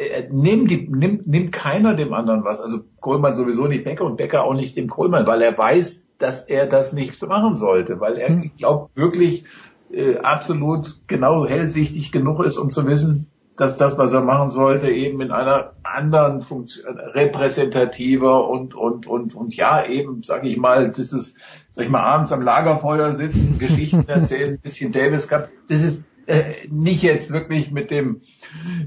[0.09, 2.61] äh, nimmt, die, nimmt, nimmt keiner dem anderen was.
[2.61, 6.41] Also Kohlmann sowieso nicht Becker und Becker auch nicht dem Kohlmann, weil er weiß, dass
[6.41, 8.43] er das nicht machen sollte, weil er, hm.
[8.43, 9.45] ich glaube, wirklich
[9.91, 14.90] äh, absolut genau hellsichtig genug ist, um zu wissen, dass das, was er machen sollte,
[14.90, 20.90] eben in einer anderen Funktion repräsentativer und und und und ja eben, sage ich mal,
[20.90, 21.38] das ist,
[21.72, 25.49] sag ich mal, abends am Lagerfeuer sitzen, Geschichten erzählen, ein bisschen Davis Cup.
[25.69, 28.22] Das ist äh, nicht jetzt wirklich mit dem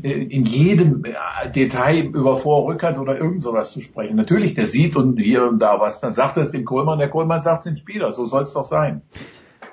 [0.03, 4.17] äh, in jedem äh, Detail über Vor- Rückhand oder irgend sowas zu sprechen.
[4.17, 6.01] Natürlich, der sieht und hier und da was.
[6.01, 8.13] Dann sagt er es dem Kohlmann, der Kohlmann sagt es dem Spieler.
[8.13, 9.03] So soll es doch sein.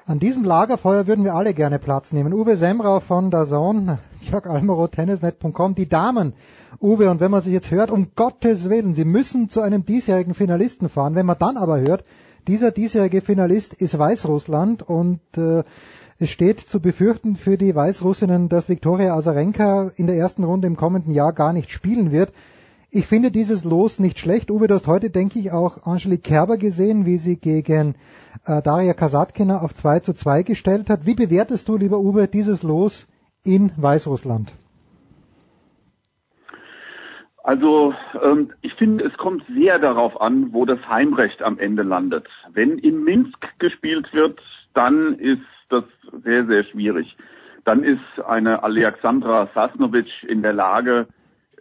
[0.06, 2.33] An diesem Lagerfeuer würden wir alle gerne Platz nehmen.
[2.33, 6.33] Uwe Semrau von der Zone, Jörg Almero, tennisnet.com, die Damen.
[6.82, 10.33] Uwe, und wenn man sich jetzt hört, um Gottes Willen, Sie müssen zu einem diesjährigen
[10.33, 11.16] Finalisten fahren.
[11.16, 12.03] Wenn man dann aber hört,
[12.48, 15.64] dieser diesjährige Finalist ist Weißrussland und äh,
[16.19, 20.77] es steht zu befürchten für die Weißrussinnen, dass Viktoria Azarenka in der ersten Runde im
[20.77, 22.32] kommenden Jahr gar nicht spielen wird.
[22.92, 24.51] Ich finde dieses Los nicht schlecht.
[24.51, 27.95] Uwe, du hast heute, denke ich, auch Angelique Kerber gesehen, wie sie gegen
[28.45, 31.08] äh, Daria Kasatkina auf 2 zu 2 gestellt hat.
[31.08, 33.08] Wie bewertest du, lieber Uwe, dieses Los
[33.43, 34.53] in Weißrussland?
[37.43, 37.93] Also
[38.24, 42.27] ähm, ich finde, es kommt sehr darauf an, wo das Heimrecht am Ende landet.
[42.53, 44.40] Wenn in Minsk gespielt wird,
[44.74, 45.83] dann ist das
[46.24, 47.16] sehr, sehr schwierig.
[47.66, 51.08] Dann ist eine Alexandra Sasnovic in der Lage,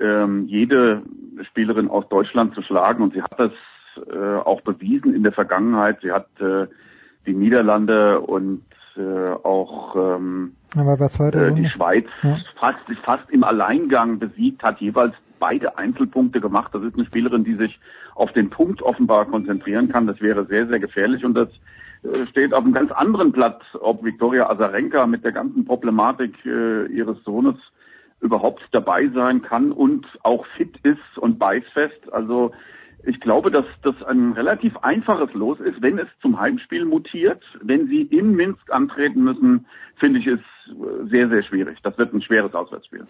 [0.01, 1.03] ähm, jede
[1.51, 3.53] Spielerin aus Deutschland zu schlagen und sie hat das
[4.11, 5.99] äh, auch bewiesen in der Vergangenheit.
[6.03, 6.67] Sie hat äh,
[7.27, 8.65] die Niederlande und
[8.97, 9.01] äh,
[9.43, 10.55] auch ähm,
[11.49, 12.39] äh, die Schweiz ja.
[12.59, 16.75] fast, fast im Alleingang besiegt, hat jeweils beide Einzelpunkte gemacht.
[16.75, 17.79] Das ist eine Spielerin, die sich
[18.15, 20.07] auf den Punkt offenbar konzentrieren kann.
[20.07, 21.49] Das wäre sehr, sehr gefährlich und das
[22.31, 27.23] steht auf einem ganz anderen Blatt, ob Viktoria Azarenka mit der ganzen Problematik äh, ihres
[27.25, 27.57] Sohnes
[28.21, 32.13] überhaupt dabei sein kann und auch fit ist und beißfest.
[32.13, 32.53] Also
[33.05, 37.43] ich glaube, dass das ein relativ einfaches Los ist, wenn es zum Heimspiel mutiert.
[37.61, 39.67] Wenn sie in Minsk antreten müssen,
[39.97, 40.41] finde ich es
[41.11, 41.79] sehr, sehr schwierig.
[41.83, 43.05] Das wird ein schweres Auswärtsspiel.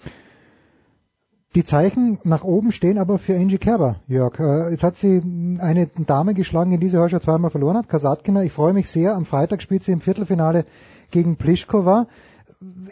[1.54, 4.38] Die Zeichen nach oben stehen aber für Angie Kerber, Jörg.
[4.38, 5.22] Äh, jetzt hat sie
[5.58, 8.42] eine Dame geschlagen, in dieser Heuschau zweimal verloren hat, Kasatkina.
[8.42, 9.14] Ich freue mich sehr.
[9.14, 10.64] Am Freitag spielt sie im Viertelfinale
[11.10, 12.06] gegen Pliskova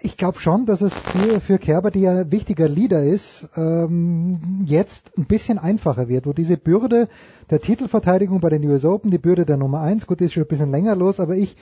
[0.02, 4.64] ich glaube schon, dass es für, für Kerber, die ja ein wichtiger Leader ist, ähm,
[4.66, 7.08] jetzt ein bisschen einfacher wird, wo diese Bürde
[7.50, 10.42] der Titelverteidigung bei den US Open, die Bürde der Nummer eins, gut, die ist schon
[10.42, 11.56] ein bisschen länger los, aber ich,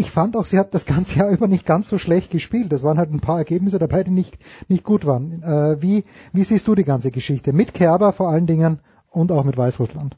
[0.00, 2.72] ich fand auch, sie hat das ganze Jahr über nicht ganz so schlecht gespielt.
[2.72, 4.38] Es waren halt ein paar Ergebnisse dabei, die nicht,
[4.68, 5.42] nicht gut waren.
[5.42, 7.52] Äh, wie, wie siehst du die ganze Geschichte?
[7.52, 8.80] Mit Kerber vor allen Dingen
[9.10, 10.16] und auch mit Weißrussland?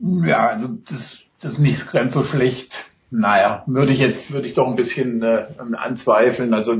[0.00, 4.54] Ja, also das, das ist nicht ganz so schlecht naja, würde ich jetzt, würde ich
[4.54, 5.44] doch ein bisschen äh,
[5.76, 6.54] anzweifeln.
[6.54, 6.74] Also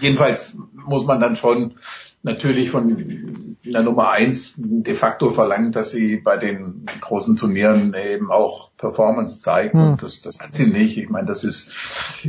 [0.00, 1.74] jedenfalls muss man dann schon
[2.22, 8.30] natürlich von der Nummer eins de facto verlangen, dass sie bei den großen Turnieren eben
[8.30, 9.74] auch Performance zeigt.
[9.74, 9.92] Hm.
[9.92, 10.96] Und das, das hat sie nicht.
[10.98, 11.72] Ich meine, das ist,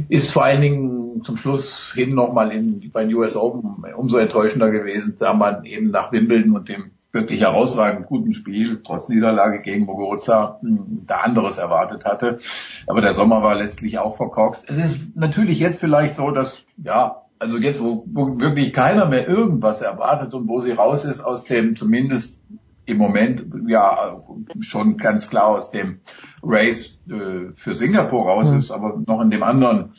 [0.09, 4.71] ist vor allen Dingen zum Schluss hin nochmal in, bei den US Open umso enttäuschender
[4.71, 9.85] gewesen, da man eben nach Wimbledon und dem wirklich herausragend guten Spiel, trotz Niederlage gegen
[9.85, 12.39] Bogorza, hm, da anderes erwartet hatte.
[12.87, 14.69] Aber der Sommer war letztlich auch verkorkst.
[14.69, 19.27] Es ist natürlich jetzt vielleicht so, dass, ja, also jetzt, wo, wo wirklich keiner mehr
[19.27, 22.39] irgendwas erwartet und wo sie raus ist aus dem zumindest
[22.85, 24.21] im Moment ja
[24.59, 26.01] schon ganz klar aus dem
[26.43, 28.59] Race äh, für Singapur raus mhm.
[28.59, 29.93] ist, aber noch in dem anderen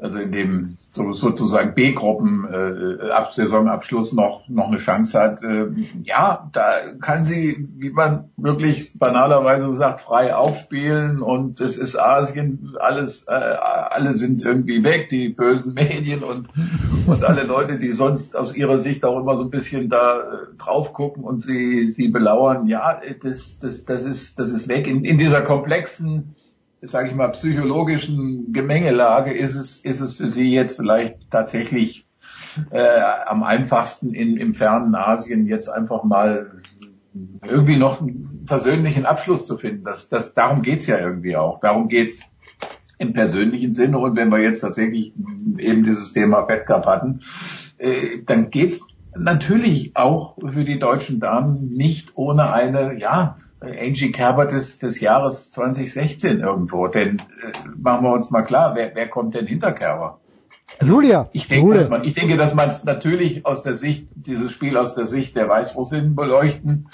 [0.00, 5.42] also in dem so, sozusagen B-Gruppen äh, ab Saisonabschluss noch noch eine Chance hat.
[5.42, 5.66] Äh,
[6.02, 12.76] ja, da kann sie, wie man wirklich banalerweise sagt, frei aufspielen und es ist Asien,
[12.80, 16.48] alles äh, alle sind irgendwie weg, die bösen Medien und
[17.06, 20.56] und alle Leute, die sonst aus ihrer Sicht auch immer so ein bisschen da äh,
[20.58, 22.66] drauf gucken und sie sie belauern.
[22.66, 26.34] Ja, das das das ist das ist weg in in dieser komplexen
[26.82, 32.06] sage ich mal, psychologischen Gemengelage ist es, ist es für Sie jetzt vielleicht tatsächlich
[32.70, 36.62] äh, am einfachsten in, im fernen Asien jetzt einfach mal
[37.46, 39.84] irgendwie noch einen persönlichen Abschluss zu finden.
[39.84, 41.60] Das, das, darum geht's ja irgendwie auch.
[41.60, 42.20] Darum geht's
[42.98, 43.98] im persönlichen Sinne.
[43.98, 45.12] Und wenn wir jetzt tatsächlich
[45.58, 47.20] eben dieses Thema Fed Cup hatten,
[47.78, 48.80] äh, dann geht's
[49.16, 55.50] natürlich auch für die deutschen Damen nicht ohne eine, ja, Angie Kerber des, des Jahres
[55.50, 56.86] 2016 irgendwo.
[56.88, 60.20] Denn äh, machen wir uns mal klar, wer, wer kommt denn hinter Kerber?
[60.78, 61.28] Also, Julia.
[61.32, 61.80] Ich denke, Julia.
[61.80, 65.06] dass man, ich denke, dass man es natürlich aus der Sicht, dieses Spiel aus der
[65.06, 66.88] Sicht der Weißrussinnen beleuchten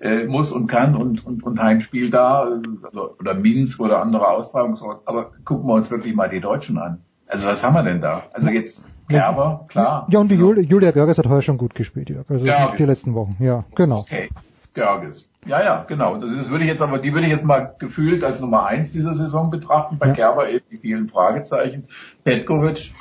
[0.00, 5.02] äh, muss und kann und, und, und Heimspiel da also, oder Minsk oder andere Austragungsorte.
[5.04, 7.02] Aber gucken wir uns wirklich mal die Deutschen an.
[7.26, 8.24] Also was haben wir denn da?
[8.32, 10.06] Also jetzt Kerber, klar.
[10.10, 12.28] Ja, und die Julia, Julia Görges hat heuer schon gut gespielt, Jörg.
[12.28, 13.36] Also ja, die letzten Wochen.
[13.40, 14.00] Ja, genau.
[14.00, 14.28] Okay.
[14.74, 15.27] Görges.
[15.46, 16.16] Ja, ja, genau.
[16.18, 18.90] Das, das würde ich jetzt aber, die würde ich jetzt mal gefühlt als Nummer eins
[18.90, 19.98] dieser Saison betrachten.
[19.98, 20.14] Bei ja.
[20.14, 21.88] Kerber eben die vielen Fragezeichen.
[22.24, 22.92] Petkovic,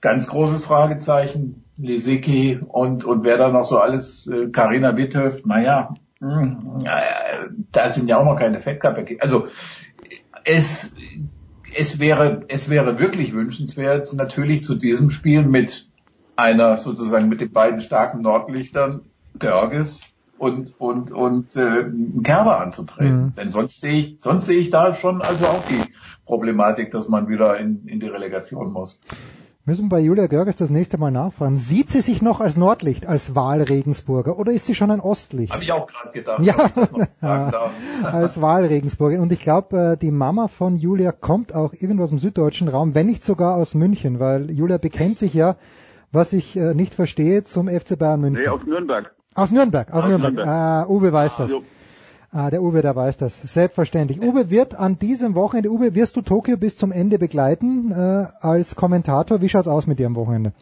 [0.00, 1.62] ganz großes Fragezeichen.
[1.78, 7.88] Lisicki und, und wer da noch so alles, Karina äh, Witthöft, naja, mh, äh, da
[7.88, 9.16] sind ja auch noch keine Fettkappe.
[9.20, 9.48] Also,
[10.44, 10.94] es,
[11.76, 15.88] es wäre, es wäre wirklich wünschenswert, natürlich zu diesem Spiel mit
[16.36, 19.02] einer sozusagen mit den beiden starken Nordlichtern,
[19.38, 20.02] Görges
[20.42, 21.84] und und und äh,
[22.24, 23.26] Kerber anzutreten.
[23.26, 23.32] Mhm.
[23.34, 25.80] Denn sonst sehe ich sonst sehe ich da schon also auch die
[26.26, 29.00] Problematik, dass man wieder in, in die Relegation muss.
[29.64, 31.56] Müssen bei Julia Görges das nächste Mal nachfragen.
[31.56, 35.52] Sieht sie sich noch als Nordlicht, als Wahlregensburger oder ist sie schon ein Ostlicht?
[35.52, 36.42] Habe ich auch gerade gedacht.
[36.42, 36.72] Ja,
[38.02, 39.20] als Wahlregensburger.
[39.20, 42.96] Und ich glaube, äh, die Mama von Julia kommt auch irgendwo aus dem süddeutschen Raum,
[42.96, 45.54] wenn nicht sogar aus München, weil Julia bekennt sich ja,
[46.10, 48.42] was ich äh, nicht verstehe, zum FC Bayern München.
[48.42, 49.14] Nee, aus Nürnberg.
[49.34, 50.34] Aus Nürnberg, aus, aus Nürnberg.
[50.34, 50.88] Nürnberg.
[50.88, 51.54] Uh, Uwe weiß das.
[52.34, 53.42] Ah, der Uwe, der weiß das.
[53.42, 54.22] Selbstverständlich.
[54.22, 58.74] Uwe wird an diesem Wochenende, Uwe, wirst du Tokio bis zum Ende begleiten äh, als
[58.74, 59.42] Kommentator?
[59.42, 60.52] Wie schaut's aus mit dir am Wochenende?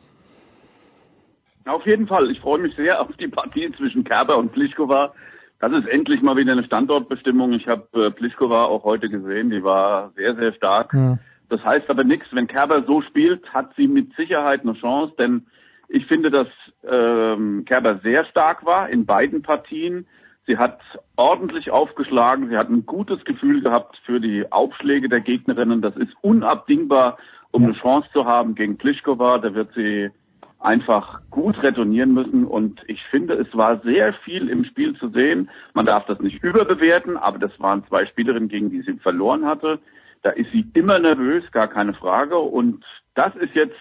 [1.66, 2.28] Auf jeden Fall.
[2.32, 5.12] Ich freue mich sehr auf die Partie zwischen Kerber und Pliskova.
[5.60, 7.52] Das ist endlich mal wieder eine Standortbestimmung.
[7.52, 9.50] Ich habe äh, Pliskova auch heute gesehen.
[9.50, 10.92] Die war sehr, sehr stark.
[10.92, 11.18] Ja.
[11.50, 12.26] Das heißt aber nichts.
[12.32, 15.46] Wenn Kerber so spielt, hat sie mit Sicherheit eine Chance, denn
[15.88, 16.48] ich finde, dass
[16.88, 20.06] ähm, Kerber sehr stark war in beiden Partien.
[20.46, 20.80] Sie hat
[21.16, 22.48] ordentlich aufgeschlagen.
[22.48, 25.82] Sie hat ein gutes Gefühl gehabt für die Aufschläge der Gegnerinnen.
[25.82, 27.18] Das ist unabdingbar,
[27.52, 29.38] um eine Chance zu haben gegen Pliskova.
[29.38, 30.10] Da wird sie
[30.58, 32.46] einfach gut retournieren müssen.
[32.46, 35.50] Und ich finde, es war sehr viel im Spiel zu sehen.
[35.74, 39.78] Man darf das nicht überbewerten, aber das waren zwei Spielerinnen, gegen die sie verloren hatte.
[40.22, 42.36] Da ist sie immer nervös, gar keine Frage.
[42.38, 42.84] Und
[43.14, 43.76] das ist jetzt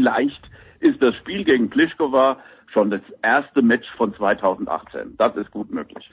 [0.00, 0.42] vielleicht
[0.80, 2.38] ist das Spiel gegen Pliskova
[2.72, 5.16] schon das erste Match von 2018.
[5.16, 6.08] Das ist gut möglich.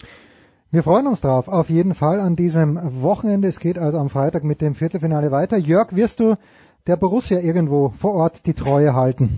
[0.72, 3.48] Wir freuen uns drauf, auf jeden Fall an diesem Wochenende.
[3.48, 5.58] Es geht also am Freitag mit dem Viertelfinale weiter.
[5.58, 6.36] Jörg, wirst du
[6.88, 9.38] der Borussia irgendwo vor Ort die Treue halten?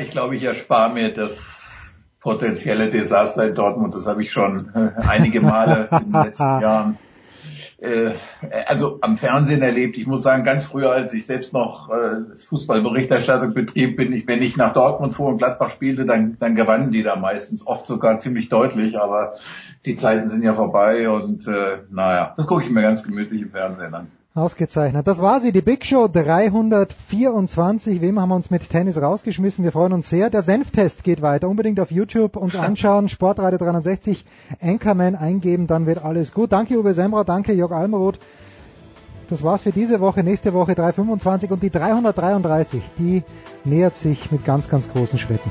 [0.00, 3.94] Ich glaube, ich erspare mir das potenzielle Desaster in Dortmund.
[3.94, 6.98] Das habe ich schon äh, einige Male in den letzten Jahren
[7.78, 8.12] äh,
[8.66, 9.98] also am Fernsehen erlebt.
[9.98, 14.42] Ich muss sagen, ganz früher, als ich selbst noch äh, Fußballberichterstattung betrieb, bin ich, wenn
[14.42, 18.18] ich nach Dortmund fuhr und Gladbach spielte, dann, dann gewannen die da meistens, oft sogar
[18.18, 19.34] ziemlich deutlich, aber
[19.84, 23.50] die Zeiten sind ja vorbei und äh, naja, das gucke ich mir ganz gemütlich im
[23.50, 24.10] Fernsehen an.
[24.36, 25.06] Ausgezeichnet.
[25.06, 28.00] Das war sie, die Big Show 324.
[28.00, 29.64] Wem haben wir uns mit Tennis rausgeschmissen?
[29.64, 30.28] Wir freuen uns sehr.
[30.30, 31.48] Der Senftest geht weiter.
[31.48, 33.08] Unbedingt auf YouTube uns anschauen.
[33.08, 34.24] Sportradio 360
[34.60, 36.52] Anchorman eingeben, dann wird alles gut.
[36.52, 38.18] Danke Uwe Semra, danke Jörg Almeroth.
[39.28, 40.22] Das war's für diese Woche.
[40.22, 43.24] Nächste Woche 325 und die 333, die
[43.64, 45.50] nähert sich mit ganz, ganz großen Schritten.